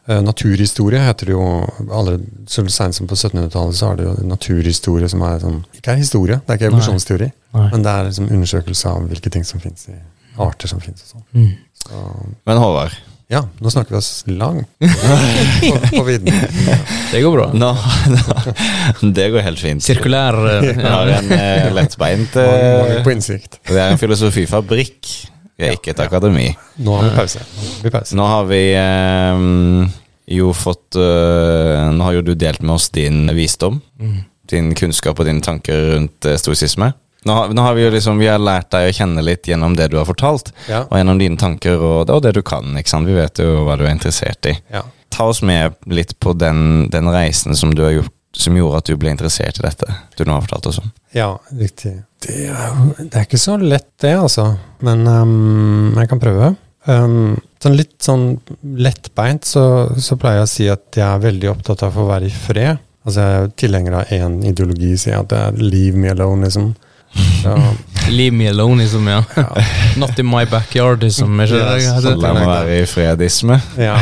Naturhistorie 0.06 1.00
heter 1.02 1.26
det 1.26 1.34
jo 1.34 1.42
alle, 1.90 2.20
Så 2.46 2.62
sent 2.70 2.94
som 2.94 3.08
på 3.10 3.16
1700-tallet 3.18 3.74
så 3.74 3.88
er 3.90 3.96
det 3.98 4.04
jo 4.06 4.12
naturhistorie 4.30 5.08
som 5.10 5.24
er 5.26 5.40
sånn 5.42 5.58
Ikke 5.74 5.96
er 5.96 5.98
historie, 5.98 6.38
det 6.46 6.54
er 6.54 6.60
ikke 6.60 6.70
evolusjonsteori, 6.70 7.30
Nei. 7.56 7.66
men 7.72 7.82
det 7.82 7.90
er 7.96 8.06
liksom 8.10 8.30
undersøkelse 8.30 8.92
av 8.92 9.10
hvilke 9.10 9.32
ting 9.34 9.44
som 9.48 9.62
fins 9.62 9.88
i 9.90 9.98
arter 10.38 10.70
som 10.70 10.80
fins 10.84 11.02
og 11.02 11.16
sånn. 11.16 11.26
Mm. 11.34 11.52
Så 11.82 12.06
Men 12.46 12.58
Håvard, 12.62 12.94
ja, 13.32 13.40
nå 13.58 13.70
snakker 13.74 13.96
vi 13.96 13.98
oss 13.98 14.10
langt 14.30 14.68
på, 14.78 15.72
på 15.96 16.02
vidden. 16.06 16.30
Det 17.10 17.22
går 17.24 17.32
bra. 17.34 17.48
nå, 17.58 17.70
det 19.16 19.30
går 19.34 19.42
helt 19.48 19.58
fint. 19.62 19.82
Sirkulær 19.82 20.38
ja. 20.46 20.60
Vi 20.62 20.74
har 20.86 21.10
en 21.16 21.32
eh, 21.34 21.70
lettbeint 21.74 22.36
Mangel 22.38 22.76
mangel 22.78 22.98
eh, 23.00 23.02
på 23.02 23.14
innsikt. 23.16 23.58
Det 23.66 23.80
er 23.80 23.96
en 23.96 23.98
filosofifabrikk. 23.98 25.16
Vi 25.56 25.64
er 25.64 25.76
ikke 25.78 25.94
et 25.94 26.00
akademi. 26.04 26.50
Nå 26.84 26.96
har 26.98 27.06
vi 27.08 27.14
pause. 27.16 27.40
Nå 27.40 27.64
har 27.70 27.82
vi 27.86 27.90
pause. 27.94 28.16
Nå 28.18 28.24
har 28.28 28.44
vi 28.50 28.60
eh, 28.76 29.94
jo 30.36 30.50
fått 30.56 30.98
eh, 31.00 31.86
Nå 31.96 32.04
har 32.04 32.16
jo 32.18 32.24
du 32.26 32.34
delt 32.34 32.60
med 32.62 32.74
oss 32.76 32.90
din 32.92 33.26
visdom. 33.36 33.80
Mm. 34.00 34.16
Din 34.52 34.74
kunnskap 34.78 35.18
og 35.18 35.26
dine 35.26 35.40
tanker 35.42 35.94
rundt 35.94 36.28
eh, 36.28 36.36
stoisisme. 36.40 36.92
Nå 37.26 37.36
nå 37.56 37.62
har 37.64 37.74
vi 37.74 37.82
jo 37.86 37.90
liksom 37.90 38.20
Vi 38.22 38.28
har 38.30 38.38
lært 38.38 38.68
deg 38.70 38.90
å 38.90 38.94
kjenne 38.94 39.24
litt 39.24 39.48
gjennom 39.48 39.72
det 39.78 39.88
du 39.90 39.96
har 39.98 40.06
fortalt, 40.06 40.52
Ja. 40.68 40.84
og 40.86 40.94
gjennom 41.00 41.18
dine 41.18 41.40
tanker 41.40 41.80
og, 41.80 42.10
og 42.12 42.20
det 42.22 42.34
du 42.36 42.42
kan. 42.46 42.76
ikke 42.78 42.92
sant? 42.92 43.08
Vi 43.08 43.16
vet 43.16 43.40
jo 43.42 43.64
hva 43.66 43.74
du 43.80 43.86
er 43.86 43.94
interessert 43.96 44.46
i. 44.52 44.54
ja. 44.72 44.84
Ta 45.16 45.24
oss 45.30 45.38
med 45.46 45.72
litt 45.88 46.12
på 46.20 46.34
den, 46.36 46.90
den 46.92 47.06
reisen 47.08 47.56
som 47.56 47.70
du 47.74 47.80
har 47.86 47.94
gjort 47.94 48.12
som 48.36 48.56
gjorde 48.56 48.82
at 48.82 48.90
du 48.90 48.96
ble 49.00 49.10
interessert 49.12 49.58
i 49.60 49.64
dette 49.64 49.88
du 50.16 50.24
nå 50.24 50.36
har 50.36 50.44
fortalt 50.44 50.68
oss 50.70 50.80
om. 50.82 50.90
Ja, 51.16 51.30
riktig. 51.56 51.94
Det 52.24 52.46
er, 52.52 52.78
det 52.98 53.12
er 53.14 53.26
ikke 53.26 53.40
så 53.40 53.56
lett, 53.60 53.88
det, 54.02 54.14
altså. 54.18 54.50
Men 54.84 55.06
um, 55.08 55.94
jeg 55.96 56.10
kan 56.10 56.20
prøve. 56.22 56.54
Um, 56.86 57.36
sånn 57.62 57.78
litt 57.78 57.96
sånn 58.04 58.26
lettbeint 58.78 59.46
så, 59.48 59.64
så 59.98 60.18
pleier 60.20 60.42
jeg 60.42 60.46
å 60.46 60.50
si 60.52 60.66
at 60.70 60.98
jeg 61.00 61.06
er 61.06 61.22
veldig 61.24 61.50
opptatt 61.56 61.82
av 61.86 61.96
å 61.98 62.08
være 62.10 62.28
i 62.28 62.34
fred. 62.34 62.82
Altså 63.06 63.22
Jeg 63.22 63.38
er 63.38 63.52
tilhenger 63.62 63.96
av 64.00 64.12
én 64.14 64.40
ideologi, 64.50 64.92
sier 64.98 65.14
jeg 65.14 65.24
at 65.24 65.30
det 65.30 65.40
er 65.44 65.58
'leave 65.62 66.02
me 66.02 66.10
alone', 66.10 66.42
liksom. 66.46 66.74
Så, 67.42 67.54
Leave 68.18 68.34
me 68.36 68.48
alone, 68.50 68.82
liksom, 68.82 69.06
ja. 69.08 69.22
Not 70.02 70.18
in 70.18 70.26
my 70.26 70.44
backyard, 70.50 71.02
liksom. 71.02 71.40
Ikke? 71.40 71.62
Yes, 71.78 72.02
det? 72.04 72.16
La 72.22 72.34
meg 72.34 72.48
være 72.50 72.80
i 72.82 72.86
fredisme. 72.90 73.60
ja. 73.78 73.98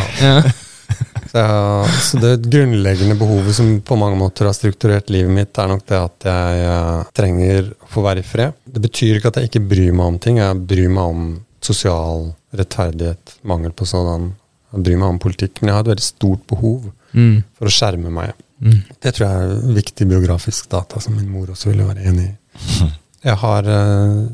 Ja. 1.35 1.85
Så, 2.01 2.21
det 2.23 2.47
grunnleggende 2.47 3.17
behovet 3.19 3.57
som 3.57 3.73
på 3.83 3.97
mange 3.99 4.17
måter 4.21 4.47
har 4.47 4.55
strukturert 4.55 5.11
livet 5.11 5.33
mitt, 5.35 5.59
er 5.59 5.69
nok 5.73 5.83
det 5.91 5.99
at 5.99 6.27
jeg 6.31 6.63
eh, 6.69 7.01
trenger 7.17 7.73
å 7.75 7.91
få 7.91 8.05
være 8.07 8.23
i 8.23 8.29
fred. 8.29 8.55
Det 8.65 8.83
betyr 8.87 9.19
ikke 9.19 9.33
at 9.33 9.41
jeg 9.43 9.51
ikke 9.51 9.65
bryr 9.75 9.93
meg 9.99 10.07
om 10.13 10.19
ting. 10.23 10.39
Jeg 10.39 10.63
bryr 10.71 10.89
meg 10.95 11.05
om 11.17 11.27
sosial 11.65 12.29
rettferdighet, 12.55 13.37
mangel 13.51 13.73
på 13.75 13.87
sådan. 13.89 14.31
Jeg 14.75 14.87
bryr 14.87 15.01
meg 15.03 15.09
om 15.17 15.19
politikk, 15.23 15.59
men 15.63 15.71
jeg 15.73 15.79
har 15.79 15.87
et 15.87 15.93
veldig 15.97 16.09
stort 16.11 16.47
behov 16.51 16.93
Mm. 17.15 17.45
for 17.55 17.71
å 17.71 17.71
skjerme 17.71 18.11
meg. 18.11 18.33
Mm. 18.59 18.81
Det 18.99 19.13
tror 19.15 19.29
jeg 19.29 19.43
er 19.47 19.75
viktig 19.77 20.07
biografisk 20.11 20.67
data, 20.73 20.99
som 21.01 21.15
min 21.15 21.29
mor 21.31 21.53
også 21.53 21.69
ville 21.71 21.87
være 21.87 22.09
enig 22.11 22.25
i. 22.27 22.89
Jeg 23.25 23.39
har 23.41 23.69
uh, 23.69 24.25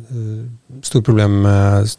store 0.86 1.04
problemer 1.06 1.44
med 1.44 1.92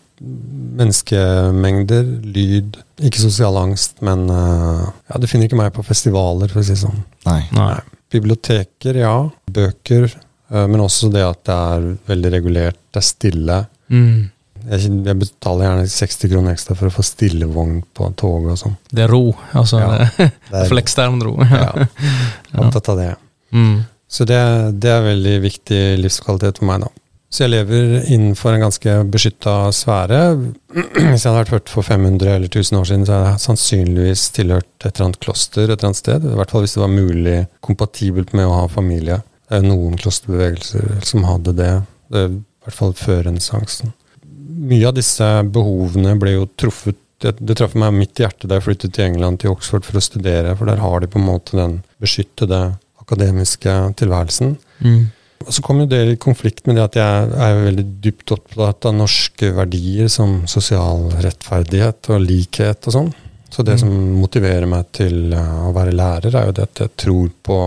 menneskemengder, 0.82 2.04
lyd. 2.36 2.78
Ikke 3.02 3.22
sosial 3.24 3.58
angst, 3.58 3.98
men 4.06 4.28
uh, 4.30 4.90
ja, 5.10 5.18
du 5.22 5.28
finner 5.30 5.48
ikke 5.48 5.60
meg 5.60 5.72
på 5.76 5.86
festivaler, 5.88 6.52
for 6.52 6.62
å 6.62 6.66
si 6.66 6.76
det 6.76 6.82
sånn. 6.84 7.00
Nei. 7.28 7.40
Nei. 7.56 7.74
Biblioteker, 8.12 9.00
ja. 9.02 9.16
Bøker. 9.56 10.10
Uh, 10.52 10.66
men 10.68 10.84
også 10.84 11.10
det 11.14 11.24
at 11.26 11.42
det 11.48 11.56
er 11.56 11.88
veldig 12.12 12.34
regulert, 12.36 12.80
det 12.92 13.02
er 13.02 13.08
stille. 13.08 13.58
Mm. 13.92 14.30
Jeg, 14.62 14.92
jeg 15.08 15.18
betaler 15.24 15.66
gjerne 15.66 15.88
60 15.90 16.30
kroner 16.36 16.54
ekstra 16.54 16.76
for 16.78 16.92
å 16.92 16.94
få 16.94 17.02
stillevogn 17.08 17.80
på 17.98 18.12
toget 18.20 18.52
og 18.54 18.60
sånn. 18.62 18.76
Det 18.94 19.08
er 19.08 19.10
ro. 19.10 19.24
Altså, 19.58 19.80
Ja. 19.82 19.88
det 19.96 20.12
Det 20.52 20.60
er 20.60 20.60
er 20.68 20.70
for 20.70 20.82
ekstern 20.84 21.18
ro. 21.26 21.34
ja, 21.42 21.72
opptatt 22.62 22.92
av 22.94 23.00
det. 23.02 23.10
Mm. 23.56 23.80
Så 24.12 24.28
det, 24.28 24.42
det 24.84 24.92
er 24.92 25.06
veldig 25.06 25.38
viktig 25.46 25.82
livskvalitet 26.02 26.60
for 26.60 26.68
meg, 26.68 26.84
da. 26.84 26.92
Så 27.32 27.46
jeg 27.46 27.54
lever 27.54 28.10
innenfor 28.12 28.52
en 28.52 28.66
ganske 28.66 28.94
beskytta 29.08 29.54
sfære. 29.72 30.20
Hvis 30.74 31.24
jeg 31.24 31.30
hadde 31.30 31.38
vært 31.38 31.54
ført 31.54 31.72
for 31.72 31.88
500 31.88 32.34
eller 32.34 32.50
1000 32.50 32.80
år 32.82 32.90
siden, 32.90 33.06
så 33.08 33.16
hadde 33.16 33.30
jeg 33.30 33.44
sannsynligvis 33.46 34.26
tilhørt 34.36 34.68
et 34.84 34.90
eller 34.92 35.06
annet 35.08 35.22
kloster 35.24 35.64
et 35.64 35.78
eller 35.78 35.94
annet 35.94 36.02
sted. 36.02 36.28
I 36.28 36.36
hvert 36.42 36.52
fall 36.52 36.66
hvis 36.66 36.76
det 36.76 36.84
var 36.84 36.92
mulig 36.92 37.38
kompatibelt 37.64 38.36
med 38.36 38.50
å 38.50 38.58
ha 38.58 38.66
familie. 38.72 39.22
Det 39.48 39.56
er 39.56 39.64
jo 39.64 39.72
noen 39.72 39.96
klosterbevegelser 40.02 41.08
som 41.08 41.24
hadde 41.30 41.56
det, 41.56 41.72
det 42.12 42.26
i 42.28 42.36
hvert 42.68 42.80
fall 42.82 42.94
før 43.00 43.24
renessansen. 43.30 43.96
Mye 44.62 44.92
av 44.92 45.00
disse 45.00 45.32
behovene 45.56 46.18
ble 46.20 46.36
jo 46.36 46.52
truffet 46.60 47.00
det, 47.22 47.36
det 47.40 47.56
traff 47.60 47.78
meg 47.78 47.94
midt 47.96 48.20
i 48.20 48.26
hjertet 48.26 48.50
da 48.50 48.58
jeg 48.58 48.66
flyttet 48.66 48.96
til 48.98 49.08
England, 49.08 49.40
til 49.40 49.54
Oxford, 49.54 49.86
for 49.86 50.00
å 50.00 50.04
studere, 50.04 50.56
for 50.58 50.68
der 50.68 50.82
har 50.82 51.04
de 51.04 51.10
på 51.12 51.20
en 51.22 51.28
måte 51.28 51.56
den 51.56 51.76
beskyttede 52.02 52.64
akademiske 53.12 53.74
tilværelsen. 54.00 54.56
Mm. 54.82 55.02
Og 55.42 55.54
så 55.56 55.62
kom 55.66 55.80
jo 55.82 55.88
det 55.90 56.00
i 56.12 56.16
konflikt 56.22 56.68
med 56.70 56.76
det 56.78 56.84
at 56.84 56.98
jeg 57.00 57.30
er 57.34 57.64
veldig 57.66 57.86
dypt 58.04 58.32
opptatt 58.36 58.86
av 58.86 58.94
norske 58.94 59.50
verdier 59.58 60.08
som 60.14 60.44
sosial 60.48 61.08
rettferdighet 61.24 62.12
og 62.14 62.22
likhet 62.22 62.88
og 62.88 62.94
sånn. 62.94 63.14
Så 63.52 63.64
det 63.66 63.74
Mm. 63.74 63.80
som 63.80 64.12
motiverer 64.22 64.66
meg 64.68 64.86
til 64.94 65.34
uh, 65.34 65.68
å 65.68 65.74
være 65.74 65.92
lærer, 65.92 66.36
er 66.36 66.46
jo 66.46 66.52
det 66.52 66.64
at 66.64 66.80
jeg 66.80 66.92
tror 66.98 67.32
på 67.44 67.58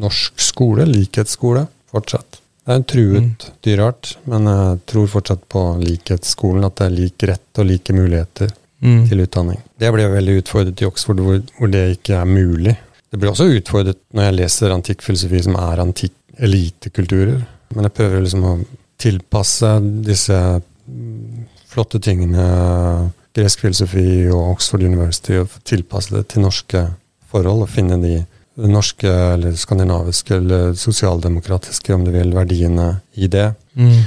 norsk 0.00 0.38
skole, 0.40 0.86
likhetsskole, 0.86 1.66
fortsatt. 1.92 2.38
Det 2.64 2.72
er 2.72 2.76
en 2.78 2.84
truet 2.84 3.22
Mm. 3.22 3.36
dyreart, 3.66 4.16
men 4.26 4.44
jeg 4.46 4.80
tror 4.86 5.06
fortsatt 5.08 5.42
på 5.48 5.62
likhetsskolen, 5.82 6.64
at 6.64 6.76
det 6.76 6.86
er 6.86 6.96
lik 6.96 7.18
rett 7.28 7.58
og 7.58 7.66
like 7.66 7.92
muligheter 7.92 8.50
Mm. 8.82 9.08
til 9.08 9.18
utdanning. 9.26 9.58
Det 9.78 9.92
ble 9.92 10.06
veldig 10.08 10.38
utfordret 10.42 10.80
i 10.80 10.86
Oxford, 10.86 11.16
hvor, 11.20 11.42
hvor 11.58 11.68
det 11.70 11.98
ikke 11.98 12.14
er 12.22 12.24
mulig. 12.24 12.76
Det 13.10 13.18
blir 13.18 13.32
også 13.32 13.48
utfordret 13.50 13.98
når 14.14 14.28
jeg 14.28 14.38
leser 14.38 14.74
antikk 14.74 15.02
filosofi, 15.02 15.42
som 15.42 15.56
er 15.58 15.82
antikk 15.82 16.14
elitekulturer. 16.40 17.40
Men 17.74 17.86
jeg 17.86 17.96
prøver 17.96 18.24
liksom 18.24 18.46
å 18.46 18.56
tilpasse 19.00 19.70
disse 20.06 20.36
mm, 20.36 21.46
flotte 21.70 22.00
tingene, 22.02 22.44
gresk 23.36 23.64
filosofi 23.64 24.26
og 24.30 24.56
Oxford 24.56 24.84
University, 24.86 25.38
og 25.40 25.54
tilpasse 25.66 26.14
det 26.14 26.26
til 26.32 26.44
norske 26.46 26.84
forhold, 27.30 27.64
og 27.64 27.72
finne 27.72 27.98
de 28.02 28.18
norske 28.70 29.08
eller 29.08 29.54
skandinaviske 29.56 30.36
eller 30.36 30.74
sosialdemokratiske, 30.78 31.94
om 31.94 32.04
du 32.04 32.12
vil, 32.14 32.34
verdiene 32.34 32.92
i 33.14 33.30
det. 33.30 33.52
Mm. 33.78 34.02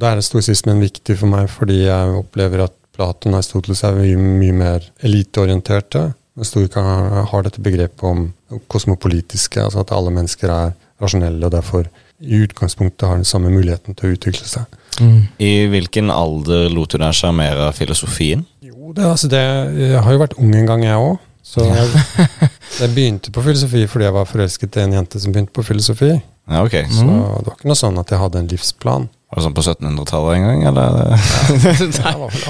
Da 0.00 0.12
er 0.12 0.24
stoisismen 0.24 0.82
viktig 0.82 1.16
for 1.18 1.30
meg, 1.30 1.48
fordi 1.52 1.84
jeg 1.86 2.18
opplever 2.20 2.66
at 2.66 2.76
Platon 2.96 3.34
og 3.34 3.40
Aristoteles 3.40 3.82
er 3.84 3.98
mye, 3.98 4.16
mye 4.16 4.56
mer 4.56 4.86
eliteorienterte. 5.04 6.08
Stoikerne 6.44 7.22
har 7.30 7.46
dette 7.46 7.62
begrepet 7.64 8.02
om 8.04 8.26
kosmopolitiske, 8.68 9.62
altså 9.62 9.80
at 9.80 9.92
alle 9.96 10.12
mennesker 10.12 10.52
er 10.52 10.74
rasjonelle 11.00 11.48
og 11.48 11.54
derfor 11.54 11.88
i 12.20 12.42
utgangspunktet 12.44 13.08
har 13.08 13.16
den 13.16 13.28
samme 13.28 13.52
muligheten 13.52 13.96
til 13.96 14.08
å 14.10 14.16
utvikle 14.16 14.48
seg. 14.48 14.76
Mm. 15.00 15.26
I 15.42 15.52
hvilken 15.72 16.12
alder 16.12 16.70
lot 16.72 16.92
du 16.92 17.00
deg 17.00 17.16
sjarmere 17.16 17.68
av 17.68 17.76
filosofien? 17.76 18.46
Jo, 18.64 18.92
det, 18.96 19.04
altså 19.04 19.28
det, 19.32 19.42
jeg 19.76 20.04
har 20.04 20.14
jo 20.14 20.22
vært 20.22 20.38
ung 20.40 20.54
en 20.56 20.70
gang, 20.70 20.84
jeg 20.86 21.00
òg. 21.00 21.18
Så 21.46 21.62
jeg, 21.62 22.38
jeg 22.80 22.92
begynte 22.96 23.30
på 23.32 23.44
filosofi 23.44 23.84
fordi 23.88 24.08
jeg 24.08 24.16
var 24.16 24.26
forelsket 24.26 24.78
i 24.80 24.82
en 24.82 24.96
jente 24.96 25.20
som 25.22 25.34
begynte 25.34 25.54
på 25.54 25.64
filosofi. 25.66 26.16
Ja, 26.46 26.62
okay. 26.62 26.88
Så 26.90 27.04
det 27.06 27.50
var 27.50 27.54
ikke 27.54 27.70
noe 27.70 27.78
sånn 27.78 28.00
at 28.02 28.10
jeg 28.12 28.22
hadde 28.22 28.42
en 28.42 28.50
livsplan. 28.50 29.06
Var 29.26 29.40
det 29.40 29.42
sånn 29.42 29.54
på 29.56 29.62
1700-tallet 29.64 30.36
en 30.36 30.44
gang, 30.46 30.60
eller? 30.70 30.90
Det 31.96 32.12
var 32.14 32.30
vel 32.30 32.40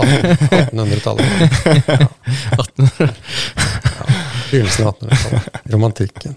1800-tallet. 0.68 1.24
Ja. 3.96 4.04
Begynnelsen 4.50 4.86
av 4.86 4.98
1800-tallet. 5.00 5.42
Romantikken. 5.72 6.34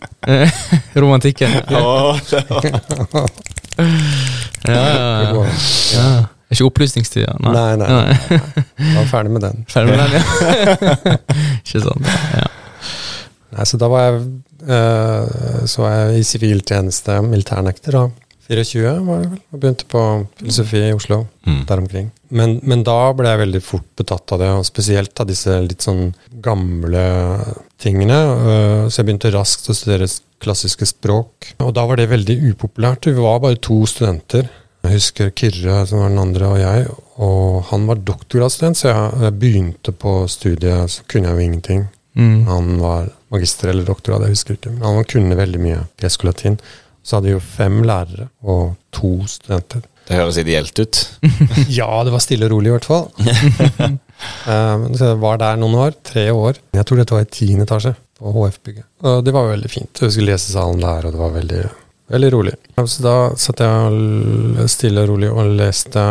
Romantikken. 1.03 1.51
Ja, 1.51 2.17
ja, 2.31 2.43
ja, 4.63 4.79
ja. 5.23 5.45
ja. 5.93 6.25
Det 6.49 6.55
er 6.55 6.57
ikke 6.57 6.69
opplysningstida? 6.71 7.35
Nei, 7.43 7.75
nei. 7.77 7.89
nei. 7.91 8.39
Jeg 8.79 8.95
var 8.95 9.11
ferdig 9.11 9.35
med 9.35 9.43
den. 9.45 9.67
Ferdig 9.69 9.91
med 9.91 9.99
den, 10.01 10.11
ja. 10.15 10.23
ikke 11.59 11.83
sant? 11.83 12.09
Ja. 12.39 12.47
Nei, 13.53 13.67
så 13.69 13.77
da 13.81 13.91
var 13.91 14.07
jeg, 14.07 14.23
eh, 14.65 15.25
så 15.69 15.83
var 15.83 15.93
jeg 15.97 16.23
i 16.23 16.25
siviltjeneste, 16.31 17.19
militærnekter, 17.27 17.99
da. 17.99 18.28
24 18.49 19.05
var 19.05 19.19
jeg 19.21 19.29
vel, 19.29 19.41
og 19.53 19.59
begynte 19.61 19.85
på 19.91 20.01
filosofi 20.39 20.79
i 20.89 20.93
Oslo, 20.95 21.27
Mm. 21.45 21.65
der 21.65 21.77
omkring. 21.81 22.07
Men, 22.31 22.59
men 22.63 22.83
da 22.83 23.13
ble 23.13 23.29
jeg 23.29 23.39
veldig 23.45 23.61
fort 23.63 23.85
betatt 23.97 24.31
av 24.33 24.39
det, 24.41 24.49
og 24.49 24.65
spesielt 24.65 25.19
av 25.21 25.27
disse 25.29 25.53
litt 25.65 25.81
sånn 25.85 26.13
gamle 26.41 27.03
tingene. 27.81 28.13
eh, 28.13 28.89
Så 28.89 28.99
jeg 29.01 29.05
begynte 29.07 29.31
raskt 29.33 29.69
å 29.69 29.75
studere 29.77 30.07
klassiske 30.41 30.85
språk, 30.87 31.53
og 31.59 31.73
da 31.75 31.85
var 31.85 31.97
det 31.97 32.09
veldig 32.09 32.37
upopulært. 32.53 33.05
Vi 33.05 33.13
var 33.21 33.39
bare 33.39 33.55
to 33.59 33.85
studenter. 33.85 34.49
Jeg 34.83 34.93
husker 34.95 35.31
Kyrre, 35.35 35.85
som 35.87 35.99
var 35.99 36.09
den 36.09 36.19
andre, 36.19 36.47
og 36.47 36.57
jeg. 36.59 36.87
Og 37.19 37.63
han 37.69 37.85
var 37.85 37.95
doktorgradsstudent, 37.95 38.77
så 38.79 38.93
jeg 39.21 39.39
begynte 39.39 39.91
på 39.91 40.13
studiet, 40.31 40.89
så 40.89 41.01
kunne 41.07 41.27
jeg 41.27 41.35
jo 41.35 41.45
ingenting. 41.49 41.87
Mm. 42.15 42.45
Han 42.47 42.77
var 42.79 43.09
magister 43.31 43.69
eller 43.69 43.83
doktorgrad, 43.85 44.21
jeg 44.25 44.35
husker 44.37 44.55
ikke. 44.55 44.71
Men 44.71 44.81
han 44.95 45.03
kunne 45.03 45.35
veldig 45.35 45.59
mye 45.59 45.81
gresk 45.99 46.23
og 46.23 46.31
latin. 46.31 46.57
Så 47.03 47.17
hadde 47.17 47.31
jeg 47.31 47.37
jo 47.37 47.45
fem 47.45 47.79
lærere 47.87 48.27
og 48.43 48.75
to 48.95 49.13
studenter. 49.29 49.85
Det 50.09 50.17
høres 50.17 50.39
ideelt 50.41 50.79
ut. 50.81 51.01
Ja, 51.79 51.89
det 52.03 52.13
var 52.13 52.23
stille 52.23 52.47
og 52.47 52.55
rolig 52.55 52.71
i 52.71 52.77
hvert 52.77 52.89
fall. 52.89 53.09
Eh, 54.19 54.81
så 54.99 55.13
jeg 55.13 55.19
var 55.21 55.37
der 55.39 55.55
noen 55.55 55.77
år, 55.79 55.93
tre 56.03 56.25
år. 56.35 56.57
Jeg 56.75 56.83
tror 56.89 56.99
dette 56.99 57.15
var 57.15 57.23
i 57.23 57.29
tiende 57.31 57.63
etasje 57.63 57.93
på 58.19 58.33
HF-bygget. 58.35 58.83
Og 59.07 59.21
det 59.23 59.31
var 59.31 59.45
jo 59.45 59.53
veldig 59.53 59.69
fint. 59.71 59.93
Jeg 59.95 60.09
husker 60.09 60.25
lesesalen 60.27 60.81
der, 60.83 61.07
og 61.07 61.15
det 61.15 61.21
var 61.21 61.31
veldig, 61.37 61.61
veldig 62.11 62.31
rolig. 62.33 62.55
Så 62.83 63.05
da 63.05 63.13
satt 63.39 63.63
jeg 63.63 64.67
stille 64.75 65.05
og 65.05 65.13
rolig 65.13 65.29
og 65.31 65.53
leste 65.61 66.03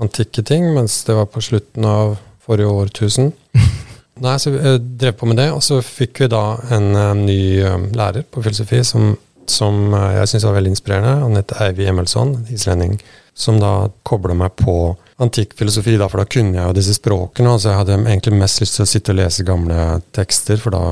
antikke 0.00 0.44
ting, 0.48 0.70
mens 0.72 1.02
det 1.04 1.18
var 1.18 1.28
på 1.28 1.42
slutten 1.44 1.84
av 1.84 2.16
forrige 2.46 2.72
årtusen. 2.80 3.28
Nei, 4.24 4.36
så 4.40 4.52
jeg 4.56 4.80
drev 5.00 5.16
på 5.20 5.28
med 5.28 5.40
det, 5.40 5.50
og 5.52 5.60
så 5.64 5.82
fikk 5.84 6.24
vi 6.24 6.30
da 6.32 6.44
en 6.76 6.90
eh, 6.96 7.12
ny 7.16 7.40
eh, 7.60 7.86
lærer 7.96 8.24
på 8.28 8.42
filosofi 8.44 8.80
som, 8.84 9.12
som 9.50 9.92
eh, 9.94 10.12
jeg 10.20 10.30
syns 10.34 10.46
var 10.48 10.56
veldig 10.58 10.72
inspirerende. 10.76 11.14
Han 11.24 11.38
het 11.40 11.54
Eivi 11.66 11.88
Emelsson, 11.90 12.36
en 12.40 12.54
islending, 12.54 12.98
som 13.34 13.58
da 13.62 13.88
kobla 14.06 14.34
meg 14.36 14.54
på 14.60 14.74
antikk 15.20 15.52
filosofi, 15.58 15.96
da, 16.00 16.08
for 16.08 16.22
da 16.22 16.28
kunne 16.30 16.56
jeg 16.56 16.66
jo 16.70 16.76
disse 16.78 16.94
språkene. 16.96 17.52
Altså 17.52 17.72
jeg 17.72 17.80
hadde 17.82 17.98
egentlig 18.04 18.38
mest 18.40 18.62
lyst 18.62 18.78
til 18.78 18.86
å 18.86 18.90
sitte 18.90 19.12
og 19.14 19.20
lese 19.20 19.44
gamle 19.48 19.80
tekster, 20.16 20.60
for 20.62 20.74
da 20.76 20.84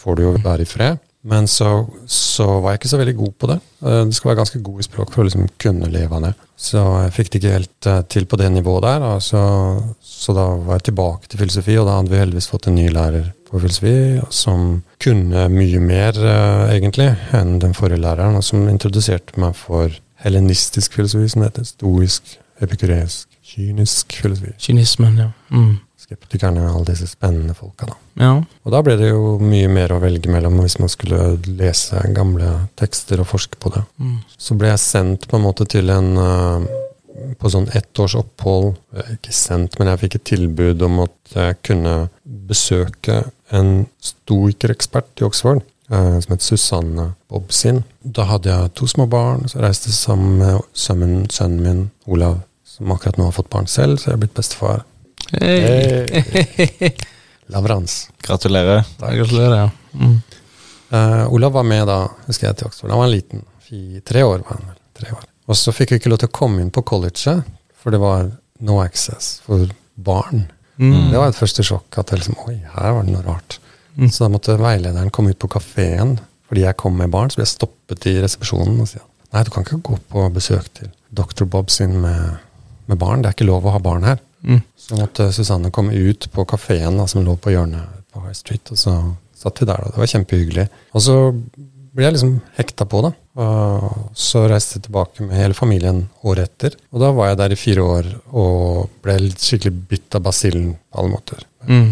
får 0.00 0.16
du 0.18 0.24
jo 0.26 0.32
være 0.44 0.64
i 0.64 0.70
fred. 0.70 1.02
Men 1.26 1.48
så, 1.50 1.68
så 2.06 2.44
var 2.62 2.72
jeg 2.76 2.78
ikke 2.84 2.90
så 2.92 2.98
veldig 3.00 3.14
god 3.18 3.32
på 3.42 3.48
det. 3.50 3.56
Eh, 3.82 4.02
Du 4.06 4.12
skal 4.14 4.30
være 4.30 4.40
ganske 4.44 4.60
god 4.62 4.82
i 4.82 4.86
språk 4.86 5.10
for 5.10 5.24
å 5.24 5.26
liksom 5.26 5.48
kunne 5.62 5.88
leve 5.90 6.20
det. 6.22 6.34
Så 6.56 6.80
jeg 7.02 7.14
fikk 7.16 7.32
det 7.32 7.40
ikke 7.40 7.56
helt 7.56 7.88
eh, 7.90 8.02
til 8.14 8.28
på 8.30 8.38
det 8.40 8.52
nivået 8.54 8.86
der. 8.86 9.00
Da. 9.02 9.16
Så, 9.20 9.40
så 10.06 10.36
da 10.36 10.44
var 10.68 10.78
jeg 10.78 10.92
tilbake 10.92 11.26
til 11.32 11.42
filosofi, 11.42 11.74
og 11.80 11.88
da 11.90 11.98
hadde 11.98 12.14
vi 12.14 12.20
heldigvis 12.22 12.48
fått 12.52 12.70
en 12.70 12.78
ny 12.78 12.86
lærer 12.94 13.32
på 13.46 13.60
filosofi 13.60 14.20
som 14.34 14.82
kunne 15.02 15.46
mye 15.52 15.80
mer, 15.80 16.18
eh, 16.18 16.74
egentlig, 16.76 17.14
enn 17.36 17.58
den 17.62 17.74
forrige 17.74 18.02
læreren, 18.02 18.36
og 18.36 18.44
som 18.44 18.68
introduserte 18.68 19.38
meg 19.40 19.54
for 19.54 19.90
helenistisk 20.24 20.98
filosofi, 20.98 21.28
som 21.28 21.42
heter. 21.46 21.64
Stoisk, 21.64 22.38
epikureisk, 22.60 23.28
kynisk 23.44 24.16
filosofi. 24.22 24.54
Kynismen, 24.58 25.18
ja. 25.18 25.30
Mm. 25.50 25.78
Skeptikerne, 26.06 26.66
alle 26.70 26.86
disse 26.86 27.08
spennende 27.10 27.54
folka, 27.54 27.86
da. 27.86 27.96
Ja. 28.20 28.32
Og 28.64 28.72
da 28.72 28.82
ble 28.84 28.96
det 28.98 29.10
jo 29.10 29.36
mye 29.42 29.68
mer 29.68 29.94
å 29.94 30.00
velge 30.02 30.30
mellom 30.30 30.60
hvis 30.62 30.78
man 30.78 30.90
skulle 30.92 31.36
lese 31.46 32.02
gamle 32.14 32.68
tekster 32.78 33.20
og 33.20 33.30
forske 33.32 33.58
på 33.58 33.72
det. 33.74 33.82
Mm. 33.98 34.18
Så 34.38 34.58
ble 34.58 34.70
jeg 34.70 34.82
sendt 34.84 35.26
på 35.28 35.38
en 35.38 35.46
måte 35.48 35.66
til 35.68 35.90
en 35.90 36.12
eh, 36.22 36.68
På 37.40 37.50
sånn 37.52 37.68
ett 37.76 37.98
års 38.02 38.14
opphold 38.18 38.74
Ikke 39.14 39.32
sendt, 39.34 39.78
men 39.78 39.88
jeg 39.88 40.00
fikk 40.04 40.16
et 40.18 40.24
tilbud 40.32 40.82
om 40.86 41.00
at 41.04 41.34
jeg 41.34 41.56
kunne 41.66 41.94
besøke 42.24 43.22
en 43.54 43.86
stoikerekspert 44.02 45.22
i 45.22 45.26
Oxford. 45.26 45.62
eh, 45.90 46.20
som 46.20 46.32
het 46.32 46.42
Susanne 46.42 47.14
Bobsin. 47.30 47.84
Da 48.02 48.24
hadde 48.26 48.50
jeg 48.50 48.72
to 48.74 48.86
små 48.90 49.06
barn, 49.06 49.48
så 49.48 49.60
reiste 49.62 49.92
sammen 49.94 50.38
med 50.40 50.60
sønnen, 50.74 51.28
sønnen 51.30 51.62
min 51.62 51.84
Olav, 52.06 52.40
som 52.64 52.90
akkurat 52.92 53.18
nå 53.18 53.28
har 53.28 53.36
fått 53.36 53.50
barn 53.50 53.66
selv, 53.70 53.98
så 53.98 54.10
jeg 54.10 54.16
er 54.16 54.22
blitt 54.24 54.34
bestefar. 54.34 54.82
Hey. 55.40 56.90
Lavrans. 57.54 58.08
Gratulerer. 58.26 58.82
Takk. 58.98 59.14
Gratulerer. 59.20 59.56
Ja. 59.56 59.70
Mm. 59.94 60.18
Uh, 60.90 61.32
Olav 61.34 61.52
var 61.52 61.62
med 61.66 61.86
da, 61.86 62.00
husker 62.26 62.48
jeg, 62.50 62.58
til 62.58 62.66
Oxford. 62.70 62.90
Han 62.90 63.02
var 63.04 63.10
liten. 63.10 63.46
Fy, 63.66 64.00
tre 64.06 64.22
år 64.26 64.42
var 64.42 64.58
han 64.58 64.68
vel. 64.72 64.78
Tre 64.98 65.14
år. 65.14 65.24
Og 65.46 65.58
så 65.58 65.74
fikk 65.74 65.92
vi 65.92 66.00
ikke 66.00 66.12
lov 66.12 66.22
til 66.22 66.30
å 66.30 66.36
komme 66.36 66.62
inn 66.62 66.72
på 66.74 66.84
colleget, 66.86 67.46
for 67.78 67.94
det 67.94 68.00
var 68.02 68.30
no 68.66 68.80
access 68.82 69.36
for 69.46 69.68
barn. 69.94 70.46
Mm. 70.76 71.12
Det 71.12 71.20
var 71.20 71.30
et 71.30 71.38
første 71.38 71.64
sjokk. 71.64 71.98
at 71.98 72.10
det 72.10 72.20
liksom, 72.20 72.38
Oi, 72.48 72.58
her 72.74 72.96
var 72.96 73.06
det 73.06 73.14
noe 73.14 73.24
rart. 73.24 73.58
Mm. 73.96 74.10
Så 74.10 74.24
da 74.24 74.30
måtte 74.32 74.58
veilederen 74.60 75.12
komme 75.14 75.32
ut 75.32 75.40
på 75.40 75.50
kafeen. 75.56 76.18
Fordi 76.46 76.62
jeg 76.62 76.78
kom 76.78 76.96
med 76.98 77.10
barn, 77.10 77.30
så 77.30 77.40
ble 77.40 77.46
jeg 77.46 77.56
stoppet 77.56 78.06
i 78.06 78.18
resepsjonen 78.22 78.82
og 78.82 78.90
si 78.90 79.00
nei, 79.34 79.42
du 79.44 79.50
kan 79.52 79.64
ikke 79.66 79.82
gå 79.84 79.96
på 80.12 80.22
besøk 80.32 80.68
til 80.78 80.90
Dr. 81.10 81.44
Bob 81.50 81.72
sin 81.74 81.96
med, 82.00 82.38
med 82.86 83.00
barn. 83.00 83.22
Det 83.22 83.30
er 83.30 83.36
ikke 83.36 83.48
lov 83.48 83.66
å 83.66 83.74
ha 83.74 83.82
barn 83.82 84.06
her. 84.06 84.20
Mm. 84.46 84.60
Så 84.78 84.98
måtte 85.00 85.28
Susanne 85.34 85.72
komme 85.74 85.96
ut 85.96 86.28
på 86.32 86.44
kafeen 86.48 87.00
som 87.10 87.24
lå 87.26 87.34
på 87.40 87.52
hjørnet 87.54 88.04
på 88.14 88.22
High 88.22 88.36
Street, 88.38 88.70
og 88.70 88.78
så 88.80 88.94
satt 89.36 89.60
vi 89.60 89.68
der. 89.68 89.82
og 89.82 89.94
Det 89.94 90.02
var 90.02 90.12
kjempehyggelig. 90.12 90.66
Og 90.94 91.04
så 91.04 91.16
ble 91.96 92.04
jeg 92.06 92.14
liksom 92.16 92.34
hekta 92.58 92.86
på, 92.92 93.00
da. 93.06 93.10
Og 93.40 94.16
så 94.16 94.44
reiste 94.50 94.78
jeg 94.78 94.86
tilbake 94.86 95.24
med 95.26 95.36
hele 95.36 95.56
familien 95.56 96.02
året 96.24 96.50
etter. 96.50 96.76
Og 96.92 97.00
da 97.02 97.10
var 97.16 97.30
jeg 97.32 97.38
der 97.40 97.54
i 97.54 97.58
fire 97.60 97.84
år 97.84 98.10
og 98.36 98.90
ble 99.04 99.16
skikkelig 99.32 99.72
bitt 99.90 100.16
av 100.18 100.24
basillen 100.28 100.74
på 100.76 101.00
alle 101.02 101.12
måter. 101.14 101.44
Mm. 101.68 101.88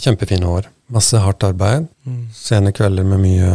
Kjempefine 0.00 0.46
år. 0.50 0.68
Masse 0.90 1.18
hardt 1.22 1.44
arbeid. 1.46 1.86
Mm. 2.06 2.22
Sene 2.34 2.72
kvelder 2.74 3.06
med 3.06 3.22
mye 3.22 3.50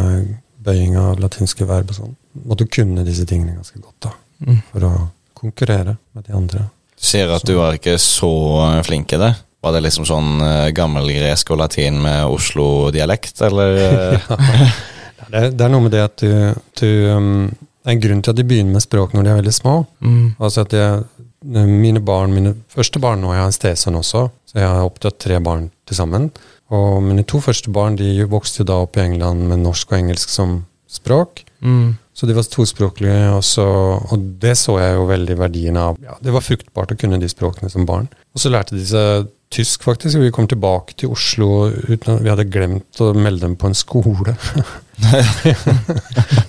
bøying 0.65 0.95
av 0.99 1.19
latinske 1.23 1.67
verb 1.69 1.91
og 1.91 1.99
sånn. 1.99 2.15
Måtte 2.47 2.67
kunne 2.67 3.03
disse 3.07 3.25
tingene 3.29 3.55
ganske 3.57 3.79
godt 3.79 4.09
da, 4.09 4.13
Mm. 4.45 4.61
for 4.71 4.83
å 4.83 4.93
konkurrere 5.33 5.97
med 6.13 6.25
de 6.27 6.33
andre. 6.35 6.59
Du 6.99 7.03
sier 7.07 7.29
at 7.31 7.43
du 7.47 7.53
var 7.55 7.75
ikke 7.77 7.95
så 7.99 8.83
flink 8.83 9.13
i 9.13 9.19
det. 9.21 9.33
Var 9.63 9.71
det 9.73 9.81
liksom 9.85 10.05
sånn 10.05 10.41
eh, 10.43 10.71
gammelgresk 10.75 11.51
og 11.51 11.57
latin 11.63 12.01
med 12.01 12.25
Oslo-dialekt, 12.29 13.41
eller? 13.47 13.77
eh? 13.85 14.75
Det 15.19 15.41
er, 15.41 15.51
det 15.53 15.65
er 15.65 15.71
noe 15.73 15.85
med 15.85 15.93
det 15.95 16.03
at 16.05 16.21
du, 16.21 16.31
du 16.79 16.89
um, 17.11 17.49
Det 17.51 17.91
er 17.91 17.95
en 17.95 18.03
grunn 18.03 18.23
til 18.25 18.33
at 18.33 18.39
de 18.39 18.47
begynner 18.47 18.75
med 18.75 18.83
språk 18.83 19.13
når 19.15 19.25
de 19.25 19.31
er 19.31 19.39
veldig 19.39 19.55
små. 19.55 19.75
Mm. 19.99 20.35
Altså 20.39 20.65
at 20.65 20.75
jeg, 20.75 21.03
Mine 21.45 22.01
barn, 22.01 22.31
mine 22.33 22.55
første 22.73 22.97
barn 22.97 23.19
nå, 23.21 23.29
jeg 23.29 23.43
har 23.43 23.51
en 23.51 23.53
stesønn 23.53 23.97
også, 23.99 24.23
så 24.49 24.55
jeg 24.57 24.65
har 24.65 24.87
oppdratt 24.87 25.19
tre 25.21 25.35
barn 25.45 25.67
til 25.85 25.99
sammen. 25.99 26.31
Og 26.73 27.03
mine 27.05 27.21
to 27.29 27.37
første 27.43 27.69
barn 27.69 27.99
de 27.99 28.25
vokste 28.25 28.63
jo 28.63 28.69
da 28.71 28.79
opp 28.81 28.97
i 28.97 29.03
England 29.03 29.43
med 29.51 29.61
norsk 29.61 29.91
og 29.93 29.99
engelsk 29.99 30.31
som 30.33 30.55
språk. 30.89 31.43
Mm. 31.61 31.99
Så 32.15 32.25
de 32.25 32.35
var 32.37 32.47
tospråklige, 32.47 33.29
og, 33.35 33.43
så, 33.43 33.65
og 33.99 34.27
det 34.41 34.55
så 34.57 34.77
jeg 34.79 34.95
jo 34.95 35.07
veldig 35.09 35.35
verdien 35.37 35.77
av. 35.77 35.97
Ja, 36.01 36.15
det 36.23 36.31
var 36.31 36.45
fruktbart 36.45 36.93
å 36.93 36.97
kunne 36.99 37.19
de 37.19 37.27
språkene 37.29 37.69
som 37.69 37.85
barn. 37.85 38.07
Og 38.33 38.41
så 38.41 38.51
lærte 38.53 38.77
de 38.77 38.85
seg 38.87 39.27
tysk, 39.53 39.83
faktisk. 39.85 40.17
Vi 40.19 40.31
kom 40.35 40.47
tilbake 40.51 40.95
til 40.97 41.11
Oslo 41.13 41.67
uten 41.69 42.15
at 42.15 42.23
vi 42.25 42.31
hadde 42.31 42.47
glemt 42.51 42.99
å 43.03 43.11
melde 43.15 43.45
dem 43.45 43.53
på 43.59 43.69
en 43.69 43.77
skole. 43.77 44.33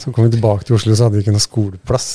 så 0.01 0.13
kom 0.13 0.25
vi 0.27 0.31
tilbake 0.37 0.67
til 0.67 0.77
Oslo, 0.79 0.95
så 0.97 1.07
hadde 1.07 1.19
vi 1.19 1.25
ikke 1.25 1.35
noe 1.37 1.45
skoleplass. 1.45 2.09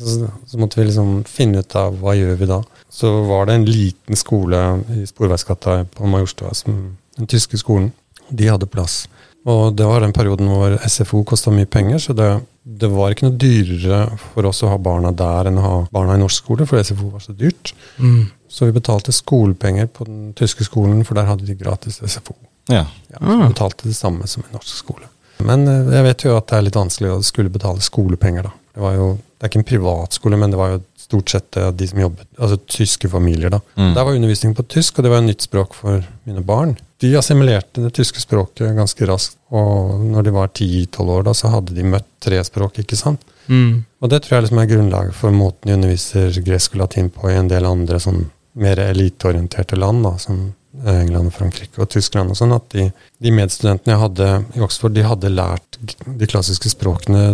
Så, 0.00 0.30
så 0.48 0.60
måtte 0.60 0.80
vi 0.80 0.88
liksom 0.88 1.22
finne 1.28 1.62
ut 1.64 1.76
av 1.78 1.96
hva 2.02 2.14
gjør 2.18 2.36
vi 2.40 2.48
da. 2.50 2.60
Så 2.92 3.10
var 3.28 3.48
det 3.48 3.58
en 3.58 3.68
liten 3.68 4.18
skole 4.18 4.62
i 4.96 5.04
Sporveisgata 5.08 5.80
på 5.94 6.08
Majorstua, 6.10 6.54
som- 6.56 6.96
den 7.18 7.26
tyske 7.26 7.58
skolen. 7.58 7.90
De 8.30 8.46
hadde 8.46 8.66
plass. 8.70 9.06
Og 9.48 9.72
det 9.76 9.86
var 9.86 10.00
den 10.04 10.12
perioden 10.12 10.48
hvor 10.50 10.74
SFO 10.86 11.22
kosta 11.24 11.50
mye 11.54 11.66
penger, 11.66 11.98
så 11.98 12.12
det, 12.14 12.28
det 12.64 12.90
var 12.92 13.14
ikke 13.14 13.30
noe 13.30 13.38
dyrere 13.40 14.00
for 14.34 14.46
oss 14.50 14.60
å 14.62 14.68
ha 14.68 14.76
barna 14.78 15.10
der 15.16 15.48
enn 15.48 15.56
å 15.58 15.62
ha 15.64 15.76
barna 15.94 16.18
i 16.18 16.20
norsk 16.20 16.42
skole, 16.44 16.66
for 16.68 16.82
SFO 16.84 17.08
var 17.14 17.22
så 17.24 17.32
dyrt. 17.38 17.72
Mm. 17.98 18.26
Så 18.48 18.66
vi 18.68 18.72
betalte 18.72 19.12
skolepenger 19.12 19.86
på 19.92 20.06
den 20.08 20.32
tyske 20.38 20.64
skolen, 20.64 21.04
for 21.04 21.14
der 21.18 21.28
hadde 21.28 21.46
de 21.46 21.54
gratis 21.58 22.00
SFO. 22.04 22.34
Ja. 22.68 22.86
Ja, 23.12 23.18
Ah. 23.20 23.42
så 23.42 23.48
betalte 23.52 23.88
det 23.88 23.96
samme 23.96 24.26
som 24.26 24.42
i 24.48 24.54
norsk 24.54 24.74
skole. 24.82 25.06
Men 25.38 25.68
eh, 25.68 25.94
jeg 25.94 26.04
vet 26.04 26.24
jo 26.24 26.36
at 26.36 26.48
det 26.50 26.56
er 26.58 26.62
litt 26.66 26.76
vanskelig 26.76 27.10
å 27.14 27.22
skulle 27.24 27.52
betale 27.52 27.80
skolepenger, 27.84 28.42
da. 28.48 28.50
Det 28.74 28.82
var 28.82 28.94
jo, 28.94 29.06
det 29.38 29.44
er 29.46 29.50
ikke 29.52 29.60
en 29.62 29.68
privatskole, 29.70 30.36
men 30.38 30.50
det 30.52 30.58
var 30.58 30.72
jo 30.74 30.80
stort 30.98 31.30
sett 31.30 31.56
eh, 31.56 31.70
de 31.72 31.86
som 31.88 32.00
jobbet, 32.02 32.26
altså 32.38 32.58
tyske 32.66 33.08
familier, 33.08 33.50
da. 33.54 33.60
Mm. 33.78 33.94
Der 33.94 34.04
var 34.04 34.12
undervisning 34.18 34.54
på 34.58 34.64
tysk, 34.68 34.98
og 34.98 35.04
det 35.06 35.10
var 35.12 35.22
et 35.22 35.28
nytt 35.30 35.46
språk 35.46 35.74
for 35.78 36.04
mine 36.28 36.42
barn. 36.44 36.76
De 37.00 37.12
assimilerte 37.16 37.84
det 37.84 37.92
tyske 37.94 38.20
språket 38.20 38.74
ganske 38.76 39.06
raskt, 39.06 39.36
og 39.54 40.00
når 40.02 40.24
de 40.26 40.30
var 40.34 40.48
10-12 40.50 41.12
år, 41.14 41.22
da, 41.28 41.34
så 41.38 41.52
hadde 41.54 41.74
de 41.76 41.84
møtt 41.86 42.08
tre 42.20 42.40
språk, 42.44 42.80
ikke 42.82 42.98
sant. 42.98 43.22
Mm. 43.48 43.84
Og 44.02 44.10
det 44.10 44.22
tror 44.24 44.36
jeg 44.38 44.48
liksom 44.48 44.58
er 44.60 44.68
grunnlaget 44.74 45.14
for 45.16 45.30
måten 45.32 45.70
de 45.70 45.76
underviser 45.78 46.34
gresk 46.44 46.74
og 46.74 46.82
latin 46.82 47.08
på 47.14 47.30
i 47.30 47.38
en 47.38 47.48
del 47.48 47.64
andre 47.64 48.00
sånn 48.02 48.26
mer 48.58 48.80
eliteorienterte 48.88 49.78
land, 49.78 50.02
da, 50.06 50.14
som 50.22 50.40
eh, 50.84 51.00
England, 51.04 51.32
Frankrike 51.36 51.80
og 51.82 51.88
Tyskland 51.94 52.34
og 52.34 52.38
sånn, 52.40 52.54
at 52.56 52.66
de, 52.74 52.88
de 53.22 53.32
medstudentene 53.34 53.94
jeg 53.94 54.02
hadde 54.02 54.28
i 54.58 54.64
Oxford, 54.66 54.94
de 54.98 55.06
hadde 55.06 55.30
lært 55.34 55.78
de 56.18 56.28
klassiske 56.30 56.70
språkene 56.74 57.24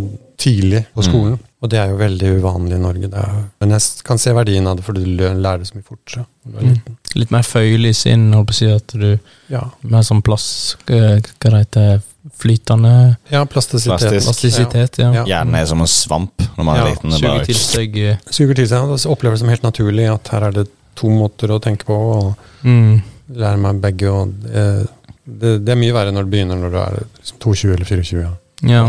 tidlig 0.40 0.84
på 0.94 1.04
skolen. 1.06 1.36
Og 1.64 1.70
det 1.72 1.78
er 1.80 1.92
jo 1.92 1.96
veldig 1.96 2.30
uvanlig 2.42 2.76
i 2.76 2.82
Norge. 2.82 3.08
Det 3.08 3.20
er, 3.22 3.36
men 3.62 3.70
jeg 3.72 4.02
kan 4.04 4.18
se 4.20 4.32
verdien 4.36 4.66
av 4.68 4.76
det, 4.76 4.84
for 4.84 4.92
du 4.98 5.04
lærer 5.06 5.62
det 5.62 5.68
så 5.70 5.78
mye 5.78 5.86
fortere. 5.86 6.26
er 6.26 6.64
Mm. 6.64 6.96
Litt 7.16 7.30
mer 7.32 7.44
føyelig 7.46 7.94
sinn, 7.96 8.26
holdt 8.34 8.50
på 8.50 8.52
å 8.52 8.58
si 8.58 8.66
at 8.68 8.92
du 9.00 9.18
Ja. 9.48 9.62
Mer 9.82 10.02
sånn 10.04 10.20
plass 10.22 10.76
Hva 10.84 11.20
hva 11.40 11.50
det 11.54 11.60
heter 11.62 12.02
Flytende 12.40 13.16
ja, 13.30 13.44
plastisitet. 13.44 14.00
Plastisk. 14.00 14.26
plastisitet, 14.26 14.98
ja. 14.98 15.10
Ja. 15.12 15.24
Hjernen 15.28 15.54
er 15.60 15.66
som 15.68 15.80
en 15.84 15.90
svamp 15.90 16.44
når 16.56 16.64
man 16.64 16.76
er 16.76 16.80
Ja, 16.80 16.86
liten. 16.92 17.12
Er 17.12 17.18
Suger 17.20 17.44
til 17.44 17.58
seg 17.60 17.98
eh, 18.00 18.16
Suger 18.32 18.54
til 18.60 18.68
seg, 18.68 18.88
og 18.94 19.12
opplever 19.12 19.36
det 19.36 19.42
som 19.44 19.52
helt 19.52 19.66
naturlig 19.66 20.06
at 20.12 20.28
her 20.32 20.46
er 20.48 20.56
det 20.56 20.66
to 20.98 21.10
måter 21.12 21.52
å 21.54 21.60
tenke 21.62 21.86
på, 21.88 21.94
og 21.94 22.66
mm. 22.66 22.94
lære 23.40 23.60
meg 23.62 23.82
begge. 23.82 24.10
Og 24.12 24.32
det, 24.44 24.64
det, 25.24 25.58
det 25.64 25.74
er 25.74 25.80
mye 25.80 25.94
verre 25.96 26.14
når 26.14 26.26
du 26.26 26.34
begynner 26.34 26.60
når 26.60 26.74
du 26.74 26.80
er 26.82 26.98
liksom 27.02 27.40
22 27.42 27.76
eller 27.76 27.90
24. 27.90 28.24
Ja. 28.24 28.32
Ja. 28.64 28.86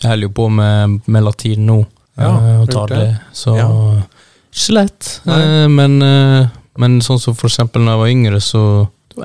Jeg 0.00 0.10
holder 0.10 0.28
jo 0.28 0.34
på 0.36 0.48
med, 0.52 0.98
med 1.06 1.24
latin 1.24 1.66
nå, 1.68 1.78
Ja, 2.16 2.30
uh, 2.32 2.60
og 2.62 2.70
tar 2.72 2.92
det, 2.92 3.08
så 3.36 3.56
Ja. 3.56 3.70
Ikke 4.56 4.72
lett. 4.72 5.08
Eh, 5.28 5.66
men, 5.68 5.98
uh, 6.00 6.48
men 6.80 7.00
sånn 7.04 7.20
som 7.20 7.34
for 7.36 7.50
eksempel 7.50 7.82
når 7.84 7.92
jeg 7.92 8.00
var 8.00 8.12
yngre, 8.14 8.38
så 8.40 8.62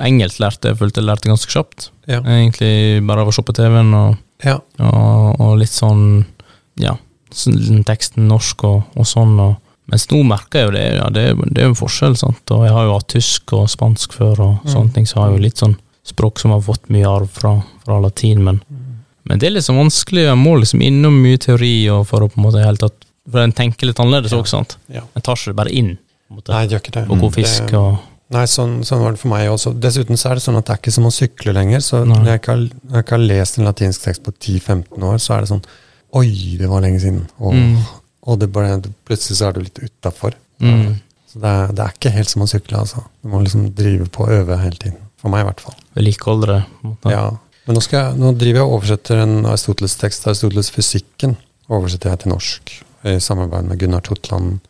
Engelsk 0.00 0.40
lærte 0.40 0.70
jeg, 0.70 0.78
følte 0.80 1.00
jeg 1.00 1.08
lærte 1.08 1.28
ganske 1.28 1.52
kjapt. 1.52 1.90
Ja. 2.08 2.20
Egentlig 2.20 3.00
bare 3.08 3.24
av 3.24 3.30
å 3.30 3.32
se 3.32 3.44
på 3.44 3.54
TV-en 3.56 3.92
og, 3.96 4.20
ja. 4.44 4.58
og, 4.80 5.40
og 5.40 5.56
litt 5.60 5.72
sånn 5.72 6.24
Ja, 6.80 6.94
sånn 7.32 7.84
teksten 7.88 8.28
norsk 8.28 8.64
og, 8.68 8.94
og 8.96 9.08
sånn. 9.08 9.34
Og, 9.40 9.56
mens 9.90 10.06
nå 10.10 10.22
merker 10.24 10.60
jeg 10.60 10.66
jo 10.68 10.74
det, 10.76 10.84
ja, 10.96 11.08
det, 11.10 11.24
det 11.54 11.58
er 11.62 11.66
jo 11.68 11.74
en 11.74 11.80
forskjell, 11.82 12.16
sant. 12.16 12.50
Og 12.50 12.64
jeg 12.64 12.72
har 12.72 12.84
jo 12.84 12.92
hatt 12.98 13.08
tysk 13.08 13.52
og 13.52 13.68
spansk 13.68 14.12
før, 14.12 14.40
og 14.40 14.52
Mm. 14.64 14.72
sånne 14.72 14.92
ting, 14.94 15.06
så 15.06 15.14
har 15.20 15.30
jeg 15.30 15.38
jo 15.38 15.42
litt 15.42 15.56
sånn 15.58 15.76
språk 16.04 16.38
som 16.38 16.50
har 16.50 16.60
fått 16.60 16.88
mye 16.90 17.06
arv 17.06 17.28
fra, 17.30 17.62
fra 17.84 17.98
latin, 18.00 18.42
men 18.44 18.60
men 19.24 19.38
det 19.38 19.46
er 19.46 19.52
liksom 19.54 19.76
vanskelig. 19.78 20.24
Jeg 20.26 20.36
må 20.36 20.58
liksom 20.58 20.80
innom 20.82 21.14
mye 21.22 21.38
teori 21.38 21.88
og 21.94 22.06
for 22.08 22.20
å 22.22 22.28
på 22.28 22.38
en 22.38 22.44
måte 22.44 22.64
helt 22.64 22.80
tatt 22.80 23.04
For 23.30 23.38
en 23.38 23.52
tenker 23.52 23.86
litt 23.86 24.00
annerledes 24.02 24.32
Ja. 24.32 24.38
også, 24.42 24.50
sant. 24.50 24.76
ja. 24.90 25.02
En 25.14 25.22
tar 25.22 25.36
ikke 25.36 25.52
det 25.52 25.56
bare 25.56 25.70
inn. 25.70 25.96
Måte. 26.28 26.48
Nei, 26.50 26.66
det 26.66 26.74
gjør 26.74 26.82
ikke 26.82 26.92
det. 26.96 27.04
og 27.10 27.20
god 27.20 27.32
fisk 27.34 27.66
Det- 27.68 27.74
og 27.78 27.98
Nei, 28.32 28.44
sånn, 28.46 28.80
sånn 28.82 29.00
var 29.02 29.10
det 29.12 29.20
for 29.20 29.28
meg 29.28 29.48
også. 29.48 29.78
Dessuten 29.78 30.16
så 30.16 30.30
er 30.30 30.34
det 30.34 30.42
sånn 30.42 30.56
at 30.58 30.64
det 30.66 30.72
er 30.74 30.78
ikke 30.80 30.92
som 30.92 31.04
å 31.04 31.12
sykle 31.12 31.52
lenger. 31.54 31.78
Så 31.80 32.04
når 32.04 32.24
jeg 32.24 32.40
ikke, 32.40 32.46
har, 32.46 32.56
jeg 32.94 33.04
ikke 33.04 33.10
har 33.10 33.18
lest 33.18 33.58
en 33.58 33.64
latinsk 33.66 34.02
tekst 34.02 34.22
på 34.24 34.32
10-15 34.40 35.02
år, 35.02 35.18
så 35.20 35.36
er 35.36 35.40
det 35.42 35.48
sånn 35.50 35.64
Oi, 36.14 36.56
det 36.58 36.68
var 36.68 36.80
lenge 36.80 36.98
siden. 37.00 37.28
Og, 37.40 37.52
Mm. 37.54 37.78
Og 38.26 38.38
det 38.40 38.50
bare, 38.54 38.80
plutselig 39.08 39.38
så 39.38 39.48
er 39.48 39.56
du 39.56 39.60
litt 39.64 39.78
utafor. 39.82 40.34
mm, 40.62 40.94
Så 41.32 41.40
det 41.42 41.48
er, 41.50 41.72
det 41.72 41.84
er 41.86 41.94
ikke 41.96 42.12
helt 42.14 42.28
som 42.30 42.42
å 42.44 42.48
sykle, 42.50 42.78
altså. 42.84 43.04
Du 43.22 43.28
må 43.32 43.40
liksom 43.42 43.70
drive 43.74 44.06
på 44.12 44.26
og 44.26 44.34
øve 44.40 44.58
hele 44.62 44.76
tiden. 44.78 44.98
For 45.22 45.30
meg, 45.30 45.44
i 45.44 45.48
hvert 45.50 45.60
fall. 45.62 45.74
vedlikeholde 45.94 46.46
det. 46.50 46.60
Ja. 47.12 47.28
Men 47.66 47.76
nå, 47.78 47.80
jeg, 47.90 48.16
nå 48.18 48.32
driver 48.34 48.58
jeg 48.60 48.66
og 48.66 48.72
oversetter 48.80 49.20
en 49.22 49.44
Aristoteles-tekst. 49.46 50.26
Aristoteles 50.26 50.70
fysikken 50.74 51.36
oversetter 51.70 52.10
jeg 52.10 52.24
til 52.24 52.32
norsk. 52.34 52.72
I 53.06 53.16
samarbeid 53.22 53.68
med 53.70 53.78
Gunnar 53.78 54.02
Totland. 54.06 54.60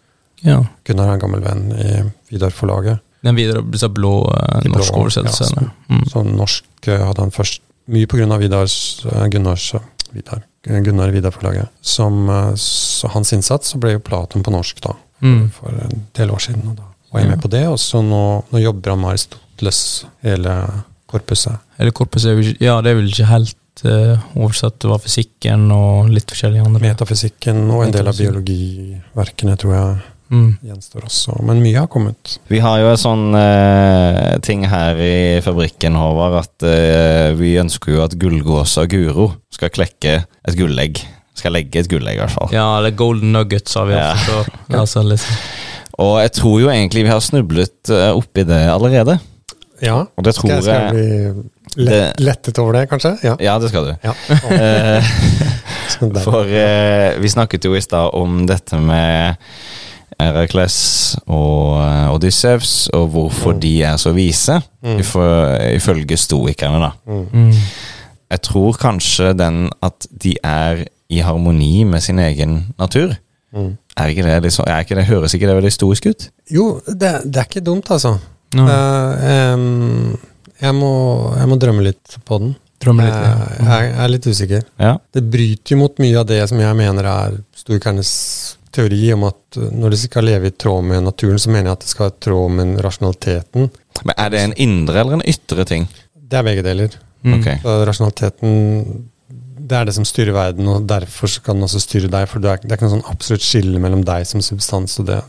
ja. 0.44 0.58
Gunnar 0.84 1.08
er 1.08 1.16
en 1.16 1.20
gammel 1.24 1.40
venn 1.44 1.64
i 1.72 1.88
Vidar-forlaget. 2.32 3.00
Den 3.22 3.36
videre 3.38 3.62
så 3.78 3.88
blå 3.88 4.12
eh, 4.34 4.64
norsk 4.68 4.92
blå, 4.92 5.04
Ja, 5.24 5.30
så, 5.32 5.68
Mm. 5.88 6.04
Så 6.10 6.22
norsk 6.26 6.88
eh, 6.88 6.98
hadde 7.06 7.20
han 7.22 7.30
først, 7.30 7.60
mye 7.88 8.06
av 8.32 8.40
Vidars, 8.40 9.04
eh, 9.06 9.26
Gunnars, 9.28 9.74
eh, 9.74 9.80
Vidar, 10.14 10.43
Gunnar 10.66 11.10
Vidar-forlaget. 11.14 11.68
Som 11.80 12.28
eh, 12.30 12.52
så 12.56 13.09
hans 13.14 13.32
innsats, 13.32 13.72
så 13.74 13.80
ble 13.82 13.94
jo 13.97 14.05
Platon 14.05 14.43
på 14.47 14.52
norsk 14.55 14.80
da, 14.84 14.94
Mm. 15.22 15.51
for 15.55 15.70
en 15.70 16.06
del 16.18 16.30
år 16.34 16.40
siden. 16.43 16.64
Og 16.68 16.76
da 16.76 16.82
var 17.12 17.20
jeg 17.20 17.28
Ja. 17.28 17.34
med 17.36 17.43
på 17.44 17.51
det, 17.51 17.66
og 17.68 17.76
så 17.78 18.01
nå, 18.02 18.22
nå 18.51 18.59
jobber 18.62 18.90
han 18.90 19.01
med 19.01 19.10
Aristoteles, 19.12 20.05
hele 20.22 20.55
korpuset. 21.06 21.59
Hele 21.78 21.93
korpuset, 21.93 22.30
er 22.32 22.40
ikke 22.43 22.60
Ja, 22.60 22.80
det 22.82 22.90
er 22.90 22.94
vel 22.97 23.09
ikke 23.12 23.26
helt 23.30 23.56
uh, 23.84 24.18
oversatt. 24.36 24.78
Det 24.80 24.89
var 24.90 24.98
fysikken 24.98 25.70
og 25.72 26.09
litt 26.10 26.26
forskjellige 26.26 26.64
andre. 26.66 26.80
Metafysikken 26.80 27.70
og 27.70 27.84
en 27.86 27.93
del 27.93 28.09
av 28.09 28.14
biologiverkene 28.18 29.56
tror 29.59 29.72
jeg 29.74 30.02
Mm. 30.32 30.54
gjenstår 30.64 31.04
også. 31.04 31.34
Men 31.44 31.59
mye 31.60 31.76
har 31.82 31.88
kommet. 31.92 32.38
Vi 32.48 32.59
har 32.64 32.78
jo 32.80 32.86
en 32.94 33.00
sånn 33.00 33.24
eh, 33.36 34.38
ting 34.44 34.62
her 34.70 34.96
i 34.96 35.40
fabrikken, 35.44 35.94
Håvard, 36.00 36.38
at 36.40 36.64
eh, 36.64 37.32
vi 37.36 37.50
ønsker 37.60 37.92
jo 37.98 38.04
at 38.06 38.16
gullgåsa 38.16 38.86
Guro 38.88 39.28
skal 39.52 39.68
klekke 39.74 40.14
et 40.24 40.56
gullegg. 40.56 41.02
Skal 41.36 41.52
legge 41.56 41.80
et 41.82 41.88
gullegg, 41.92 42.16
i 42.16 42.22
hvert 42.22 42.32
fall. 42.34 42.48
Ja, 42.52 42.64
eller 42.78 42.94
golden 42.96 43.32
nuggets 43.36 43.74
har 43.76 43.86
vi 43.90 43.94
Ja. 43.98 44.10
også. 44.14 44.44
Altså, 44.80 45.02
liksom. 45.04 45.36
Og 46.00 46.14
jeg 46.22 46.32
tror 46.38 46.56
jo 46.62 46.70
egentlig 46.72 47.04
vi 47.04 47.12
har 47.12 47.20
snublet 47.20 47.90
eh, 47.92 48.10
oppi 48.16 48.44
det 48.48 48.62
allerede. 48.72 49.18
Ja, 49.82 50.04
Og 50.16 50.24
det 50.24 50.32
tror 50.36 50.48
skal 50.48 50.62
skal 50.62 50.74
jeg 50.74 50.94
jeg 50.94 51.34
bli 51.74 51.84
lett, 51.88 52.20
lettet 52.22 52.59
over 52.62 52.72
det, 52.78 52.86
kanskje? 52.88 53.16
Ja. 53.26 53.36
Ja, 53.42 53.59
det 53.59 53.68
skal 53.72 53.90
du. 53.90 53.94
ja. 54.04 54.14
Eh, 55.92 56.22
For 56.24 56.48
eh, 56.48 57.18
vi 57.20 57.28
snakket 57.28 57.64
jo 57.68 57.74
i 57.76 57.82
stad 57.84 58.14
om 58.16 58.46
dette 58.48 58.78
med 58.80 59.36
Erakles 60.20 60.76
og 61.26 61.80
eh, 61.82 62.12
Odyssevs, 62.14 62.89
og 62.93 63.09
hvorfor 63.14 63.52
Mm. 63.55 63.60
de 63.60 63.82
er 63.82 63.97
så 63.97 64.12
vise, 64.12 64.60
Mm. 64.82 64.97
ifø- 64.98 65.74
ifølge 65.76 66.16
stoikerne, 66.16 66.80
da. 66.80 66.90
Mm. 67.06 67.26
Mm. 67.32 67.52
Jeg 68.30 68.43
tror 68.43 68.72
kanskje 68.72 69.32
den 69.39 69.70
at 69.82 70.06
de 70.22 70.34
er 70.44 70.84
i 71.10 71.18
harmoni 71.20 71.84
med 71.84 72.01
sin 72.02 72.18
egen 72.18 72.74
natur. 72.78 73.14
Mm. 73.55 73.76
Er 73.97 74.06
ikke 74.06 74.22
det 74.24 74.43
liksom, 74.43 74.64
er 74.66 74.78
ikke 74.80 74.94
det, 74.97 75.05
Høres 75.06 75.34
ikke 75.34 75.47
det 75.47 75.56
veldig 75.56 75.72
stoisk 75.72 76.06
ut? 76.06 76.28
Jo, 76.51 76.80
det, 76.86 77.10
det 77.24 77.36
er 77.36 77.44
ikke 77.44 77.60
dumt, 77.64 77.90
altså. 77.90 78.18
Ja. 78.55 78.64
Eh, 78.66 79.52
em, 79.52 80.18
jeg, 80.62 80.74
må, 80.74 81.34
jeg 81.36 81.48
må 81.48 81.56
drømme 81.59 81.82
litt 81.84 82.16
på 82.24 82.39
den. 82.40 82.55
Drømme 82.82 83.05
litt. 83.05 83.14
Eh, 83.14 83.66
jeg, 83.66 83.93
jeg 83.93 84.05
er 84.05 84.09
litt 84.09 84.26
usikker. 84.26 84.62
Ja. 84.80 84.97
Det 85.14 85.22
bryter 85.30 85.74
jo 85.76 85.76
mot 85.84 85.98
mye 86.02 86.18
av 86.18 86.26
det 86.26 86.48
som 86.48 86.59
jeg 86.59 86.76
mener 86.76 87.05
er 87.05 87.36
stoikernes 87.55 88.56
teori 88.74 89.12
om 89.15 89.28
at 89.28 89.61
uh, 89.61 89.69
når 89.70 89.94
det 89.94 90.01
skal 90.03 90.28
leve 90.28 90.51
i 90.51 90.57
tråd 90.65 90.85
med 90.89 91.07
naturen, 91.07 91.40
så 91.40 91.53
mener 91.53 91.70
jeg 91.70 91.78
at 91.78 91.86
det 91.86 91.93
skal 91.93 92.09
være 92.09 92.16
i 92.16 92.24
tråd 92.27 92.59
med 92.59 92.82
rasjonaliteten. 92.86 93.70
Men 94.03 94.19
er 94.19 94.35
det 94.35 94.43
en 94.43 94.59
indre 94.66 95.01
eller 95.03 95.19
en 95.19 95.27
ytre 95.35 95.66
ting? 95.69 95.89
Det 96.15 96.40
er 96.40 96.47
begge 96.47 96.65
deler. 96.66 96.94
Mm. 97.23 97.39
Ok. 97.39 97.49
Så 97.62 97.78
rasjonaliteten 97.86 99.09
det 99.62 99.78
er 99.78 99.86
det 99.86 99.94
som 99.97 100.07
styrer 100.07 100.35
verden, 100.35 100.66
og 100.69 100.86
derfor 100.89 101.31
kan 101.44 101.57
den 101.57 101.66
også 101.69 101.81
styre 101.81 102.11
deg. 102.11 102.27
For 102.28 102.43
det 102.43 102.51
er, 102.51 102.62
det 102.65 102.73
er 102.73 102.81
ikke 102.81 102.89
noe 102.89 102.97
sånn 102.97 103.12
absolutt 103.12 103.44
skille 103.47 103.82
mellom 103.82 104.03
deg 104.07 104.27
som 104.28 104.43
substans 104.44 104.99
og 105.01 105.07
det. 105.09 105.20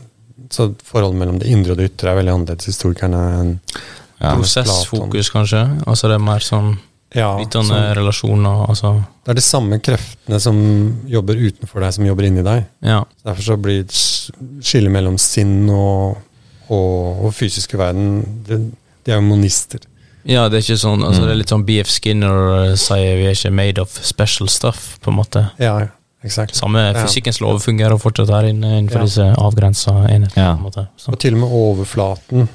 Så 0.52 0.72
forholdet 0.84 1.20
mellom 1.20 1.38
det 1.40 1.52
indre 1.52 1.72
og 1.74 1.80
det 1.80 1.92
ytre 1.92 2.10
er 2.10 2.18
veldig 2.20 2.34
annerledes 2.38 2.72
historikerne 2.72 3.20
enn 3.40 3.54
Ja. 4.22 4.30
Prosessfokus, 4.38 5.28
kanskje. 5.34 5.60
Altså 5.90 6.08
det 6.08 6.14
er 6.16 6.22
mer 6.22 6.44
sånn 6.44 6.76
ja, 7.14 7.30
flytende 7.38 7.68
så 7.68 7.94
relasjoner. 7.98 8.64
Altså, 8.68 8.92
Det 9.24 9.30
er 9.30 9.34
de 9.38 9.40
samme 9.46 9.78
kreftene 9.80 10.40
som 10.40 10.58
jobber 11.08 11.34
utenfor 11.40 11.80
deg, 11.80 11.92
som 11.94 12.04
jobber 12.06 12.24
inni 12.28 12.42
deg. 12.44 12.66
ja. 12.82 13.02
Derfor 13.24 13.42
så 13.42 13.56
blir 13.60 13.84
sk- 13.84 14.34
skillet 14.62 14.92
mellom 14.92 15.16
sinn 15.18 15.68
og, 15.70 16.16
og, 16.68 17.24
og 17.26 17.34
fysiske 17.34 17.78
verden 17.78 18.22
det, 18.46 18.60
De 19.04 19.12
er 19.12 19.20
jo 19.20 19.26
monister. 19.28 19.80
ja, 20.24 20.48
det 20.48 20.56
er 20.58 20.62
ikke 20.64 20.80
sånn 20.80 21.02
altså 21.04 21.20
Mm. 21.22 21.26
Det 21.26 21.32
er 21.32 21.36
litt 21.42 21.52
sånn 21.52 21.64
BF 21.66 21.88
Skinner 21.92 22.76
sier 22.76 23.16
vi 23.16 23.26
er 23.26 23.34
ikke 23.36 23.50
made 23.52 23.78
of 23.82 23.98
special 24.02 24.48
stuff, 24.48 24.98
på 25.00 25.10
en 25.10 25.16
måte. 25.18 25.50
Ja, 25.58 25.78
ja, 25.80 25.88
exakt. 26.24 26.56
Samme 26.56 26.80
Ja. 26.94 27.04
fysikkens 27.04 27.40
lov 27.40 27.60
fungerer 27.62 27.98
fortsatt 28.00 28.30
her 28.30 28.48
inne 28.50 28.78
innenfor 28.78 29.00
Ja. 29.02 29.04
disse 29.04 29.26
avgrensa 29.38 29.94
enhetene. 30.08 30.36
Ja. 30.36 30.52
en 30.52 31.12
Og 31.12 31.18
til 31.18 31.34
og 31.34 31.40
med 31.40 31.50
overflaten 31.50 32.48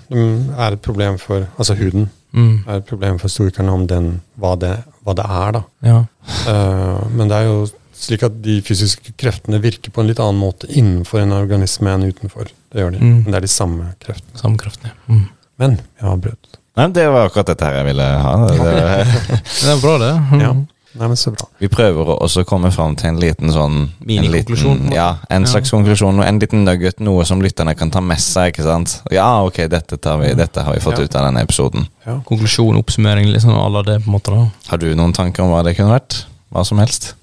er 0.57 0.71
et 0.73 0.81
problem 0.81 1.17
for 1.19 1.47
Altså 1.57 1.75
huden 1.77 2.09
mm, 2.33 2.63
er 2.67 2.75
et 2.77 2.85
problem 2.85 3.19
for 3.19 3.27
storikerne 3.27 3.71
om 3.71 3.87
den, 3.87 4.21
hva, 4.39 4.55
det, 4.59 4.83
hva 5.05 5.15
det 5.15 5.25
er, 5.25 5.51
da. 5.51 5.61
ja. 5.83 5.99
Eh, 6.47 7.07
men 7.15 7.27
det 7.27 7.37
er 7.37 7.43
jo 7.45 7.67
slik 7.99 8.23
at 8.23 8.41
de 8.41 8.61
fysiske 8.61 9.13
kreftene 9.17 9.59
virker 9.61 9.91
på 9.91 10.01
en 10.01 10.07
litt 10.07 10.19
annen 10.19 10.39
måte 10.39 10.67
innenfor 10.69 11.19
en 11.19 11.31
organisme 11.35 11.89
enn 11.91 12.03
utenfor. 12.13 12.47
Det 12.71 12.79
gjør 12.83 12.91
de. 12.95 12.99
Mm. 12.99 13.23
Men 13.23 13.31
det 13.31 13.35
er 13.35 13.41
de 13.41 13.47
samme 13.47 13.93
kreftene. 13.99 14.39
Samme 14.39 14.57
kreftene, 14.57 14.91
ja. 14.93 15.13
Mm. 15.15 15.25
Men 15.59 15.71
jeg 15.99 16.07
har 16.09 16.17
brutt. 16.17 16.55
Nei, 16.77 16.87
det 16.95 17.07
var 17.11 17.27
akkurat 17.27 17.45
dette 17.51 17.65
her 17.65 17.73
jeg 17.81 17.85
ville 17.89 18.03
ha. 18.23 18.35
Det, 18.47 18.57
Det 19.59 19.69
er 19.73 19.81
bra, 19.81 19.97
det. 19.99 20.13
Mm. 20.31 20.39
Ja. 20.45 20.53
Nei, 20.97 21.07
men 21.07 21.17
så 21.17 21.29
bra. 21.31 21.45
Vi 21.61 21.67
prøver 21.69 22.07
å 22.09 22.15
også 22.25 22.41
komme 22.49 22.71
fram 22.73 22.95
til 22.97 23.11
en 23.11 23.19
liten 23.21 23.51
sånn 23.53 23.91
Minikonklusjon, 24.09 24.87
en. 24.87 24.91
Ja, 24.91 25.17
en 25.29 25.43
Ja. 25.45 25.47
slags 25.51 25.69
konklusjon. 25.69 26.23
En 26.25 26.39
liten 26.39 26.63
nugget, 26.65 26.99
noe 26.99 27.25
som 27.25 27.41
lytterne 27.41 27.75
kan 27.77 27.91
ta 27.91 28.01
med 28.01 28.17
seg. 28.19 28.53
ikke 28.55 28.63
sant? 28.63 29.01
Ja, 29.11 29.43
ok, 29.45 29.67
dette, 29.69 29.97
tar 30.01 30.17
vi, 30.17 30.33
dette 30.33 30.63
har 30.63 30.73
vi 30.73 30.79
fått 30.79 30.97
Ja. 30.97 31.03
ut 31.03 31.15
av 31.15 31.25
denne 31.27 31.41
episoden. 31.45 31.87
Ja. 32.07 32.19
Konklusjon, 32.25 32.75
oppsummering, 32.77 33.27
liksom 33.31 33.51
alle 33.53 33.83
det, 33.83 33.99
på 34.03 34.07
en 34.07 34.13
måte. 34.13 34.31
da 34.33 34.49
Har 34.69 34.77
du 34.77 34.95
noen 34.95 35.13
tanker 35.13 35.43
om 35.43 35.51
hva 35.51 35.63
det 35.63 35.77
kunne 35.77 35.91
vært? 35.99 36.25
Hva 36.51 36.65
som 36.65 36.79
helst? 36.79 37.13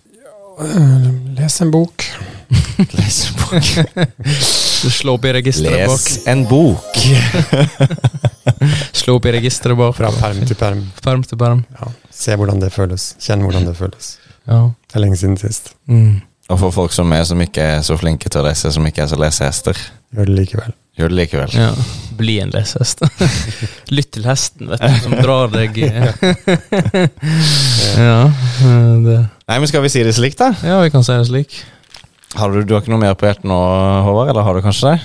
Les 1.36 1.60
en 1.60 1.70
bok. 1.70 2.04
Les 2.96 3.16
en 3.26 3.34
bok. 3.40 3.64
Slå 4.96 5.10
opp 5.16 5.24
i 5.24 5.32
registeret 5.38 5.88
bak. 5.88 6.06
Les 6.06 6.26
en 6.32 6.40
bok! 6.46 6.92
Slå 9.00 9.16
opp 9.18 9.26
i 9.26 9.32
registeret 9.36 9.78
bak. 9.78 9.96
Fra 9.98 10.10
perm 10.20 10.42
til 10.46 10.58
perm. 10.60 10.84
Perm 11.04 11.22
til 11.26 11.38
perm. 11.40 11.64
Ja. 11.80 11.90
Se 12.16 12.36
hvordan 12.38 12.60
det 12.62 12.70
føles. 12.74 13.02
Kjenn 13.22 13.42
hvordan 13.46 13.66
det 13.68 13.76
føles. 13.78 14.14
Ja. 14.46 14.60
Det 14.86 14.94
er 14.98 15.02
lenge 15.06 15.18
siden 15.20 15.36
sist. 15.40 15.72
Mm. 15.90 16.20
Og 16.52 16.60
for 16.62 16.70
folk 16.70 16.92
som 16.94 17.10
er 17.16 17.24
som 17.26 17.40
ikke 17.42 17.62
er 17.76 17.80
så 17.82 17.96
flinke 17.98 18.30
til 18.30 18.42
å 18.42 18.46
lese, 18.46 18.70
som 18.72 18.84
ikke 18.86 19.02
er 19.02 19.08
så 19.10 19.16
lesehester, 19.18 19.78
Gjør 20.14 20.28
det 20.30 20.34
likevel. 20.36 20.72
gjør 20.96 21.08
det 21.10 21.16
likevel. 21.18 21.50
ja. 21.58 21.70
Bli 22.16 22.36
en 22.40 22.52
lesehest. 22.54 23.02
Lytt 23.96 24.12
til 24.14 24.24
hesten, 24.28 24.70
vet 24.70 24.80
du, 24.80 25.00
som 25.02 25.12
drar 25.18 25.50
deg 25.52 25.76
Ja. 25.82 26.12
eh, 28.30 28.94
Det. 29.02 29.18
Nei, 29.48 29.58
men 29.58 29.66
Skal 29.68 29.82
vi 29.84 29.88
si 29.92 30.02
det 30.06 30.14
slik, 30.16 30.36
da? 30.38 30.52
Ja, 30.62 30.78
vi 30.84 30.90
kan 30.94 31.02
si 31.04 31.12
det 31.18 31.26
slik. 31.28 31.50
Har 32.34 32.50
du, 32.52 32.64
du 32.64 32.74
har 32.74 32.82
ikke 32.82 32.92
noe 32.92 33.00
mer 33.00 33.14
på 33.14 33.26
hjertet 33.28 33.44
nå, 33.48 33.56
Håvard? 34.06 34.28
Eller 34.32 34.42
har 34.42 34.54
du 34.58 34.64
kanskje 34.64 34.90
det? 34.96 34.98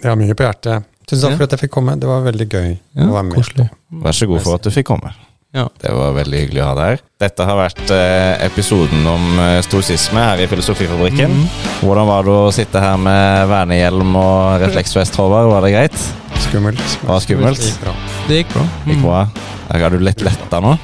Jeg 0.00 0.08
har 0.12 0.16
mye 0.20 0.34
på 0.38 0.46
hjertet. 0.46 0.86
Tusen 1.10 1.24
takk 1.26 1.32
Ja. 1.32 1.36
for 1.40 1.44
at 1.44 1.50
jeg 1.56 1.60
fikk 1.64 1.72
komme. 1.74 1.96
Det 1.98 2.06
var 2.08 2.22
veldig 2.22 2.46
gøy 2.48 2.68
Ja, 2.94 3.04
å 3.08 3.12
være 3.16 3.24
med. 3.26 3.34
Koselig. 3.34 3.66
Vær 3.90 4.12
så 4.16 4.26
god 4.30 4.40
for 4.46 4.54
at 4.54 4.62
du 4.62 4.70
fikk 4.70 4.86
komme. 4.86 5.10
Ja. 5.52 5.64
Det 5.82 5.90
var 5.90 6.12
veldig 6.14 6.38
hyggelig 6.44 6.60
å 6.62 6.66
ha 6.68 6.74
deg 6.78 6.84
her. 6.92 7.00
Dette 7.18 7.44
har 7.48 7.56
vært 7.58 7.90
eh, 7.90 8.44
episoden 8.46 9.02
om 9.10 9.24
eh, 9.42 9.58
stoisisme 9.66 10.22
her 10.22 10.38
i 10.38 10.46
Filosofifabrikken. 10.46 11.34
Mm. 11.40 11.48
Hvordan 11.82 12.06
var 12.06 12.22
det 12.22 12.36
å 12.38 12.52
sitte 12.54 12.80
her 12.84 12.96
med 13.02 13.48
vernehjelm 13.50 14.14
og 14.20 14.60
refleksvest, 14.62 15.18
Håvard? 15.18 15.50
Var 15.50 15.66
det 15.66 15.72
greit? 15.74 15.98
Skummelt. 16.46 16.98
Var 17.02 17.18
det 17.18 17.24
skummelt? 17.26 17.58
Det 17.58 17.72
gikk 17.74 17.82
bra. 17.82 17.96
Det 18.28 18.38
gikk 18.44 18.54
bra. 18.54 18.68
Gikk 18.86 18.96
Mm. 18.96 19.02
bra? 19.02 19.28
Er 19.74 19.90
du 19.90 19.98
litt 19.98 20.22
letta 20.22 20.60
nå? 20.62 20.78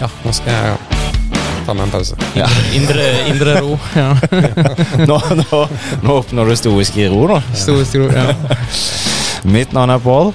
Ja, 0.00 0.08
nå 0.24 0.32
skal 0.32 0.52
jeg 0.52 0.95
ta 1.66 1.74
meg 1.74 1.88
en 1.88 1.94
pause. 1.96 2.16
Ja. 2.38 2.48
Indre, 2.76 3.06
indre 3.30 3.58
ro. 3.60 3.78
Ja. 3.96 4.10
Nå, 5.10 5.20
nå, 5.42 5.62
nå 6.02 6.18
oppnår 6.22 6.52
du 6.52 6.58
stoisk 6.62 6.98
ro, 7.12 7.26
nå. 7.30 7.40
Stoisk 7.56 7.98
ro, 8.00 8.08
ja. 8.14 8.30
Mitt 9.46 9.74
navn 9.76 9.94
er 9.94 10.02
Pål. 10.02 10.32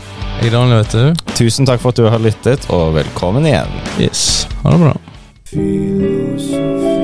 Tusen 1.37 1.67
takk 1.69 1.83
for 1.83 1.93
at 1.93 1.99
du 2.01 2.07
har 2.09 2.21
lyttet, 2.21 2.65
og 2.73 2.95
velkommen 2.97 3.45
igjen. 3.49 3.69
Yes. 4.01 4.47
Ha 4.63 4.73
det 4.73 4.81
bra. 4.85 4.95
Filosofi. 5.51 7.00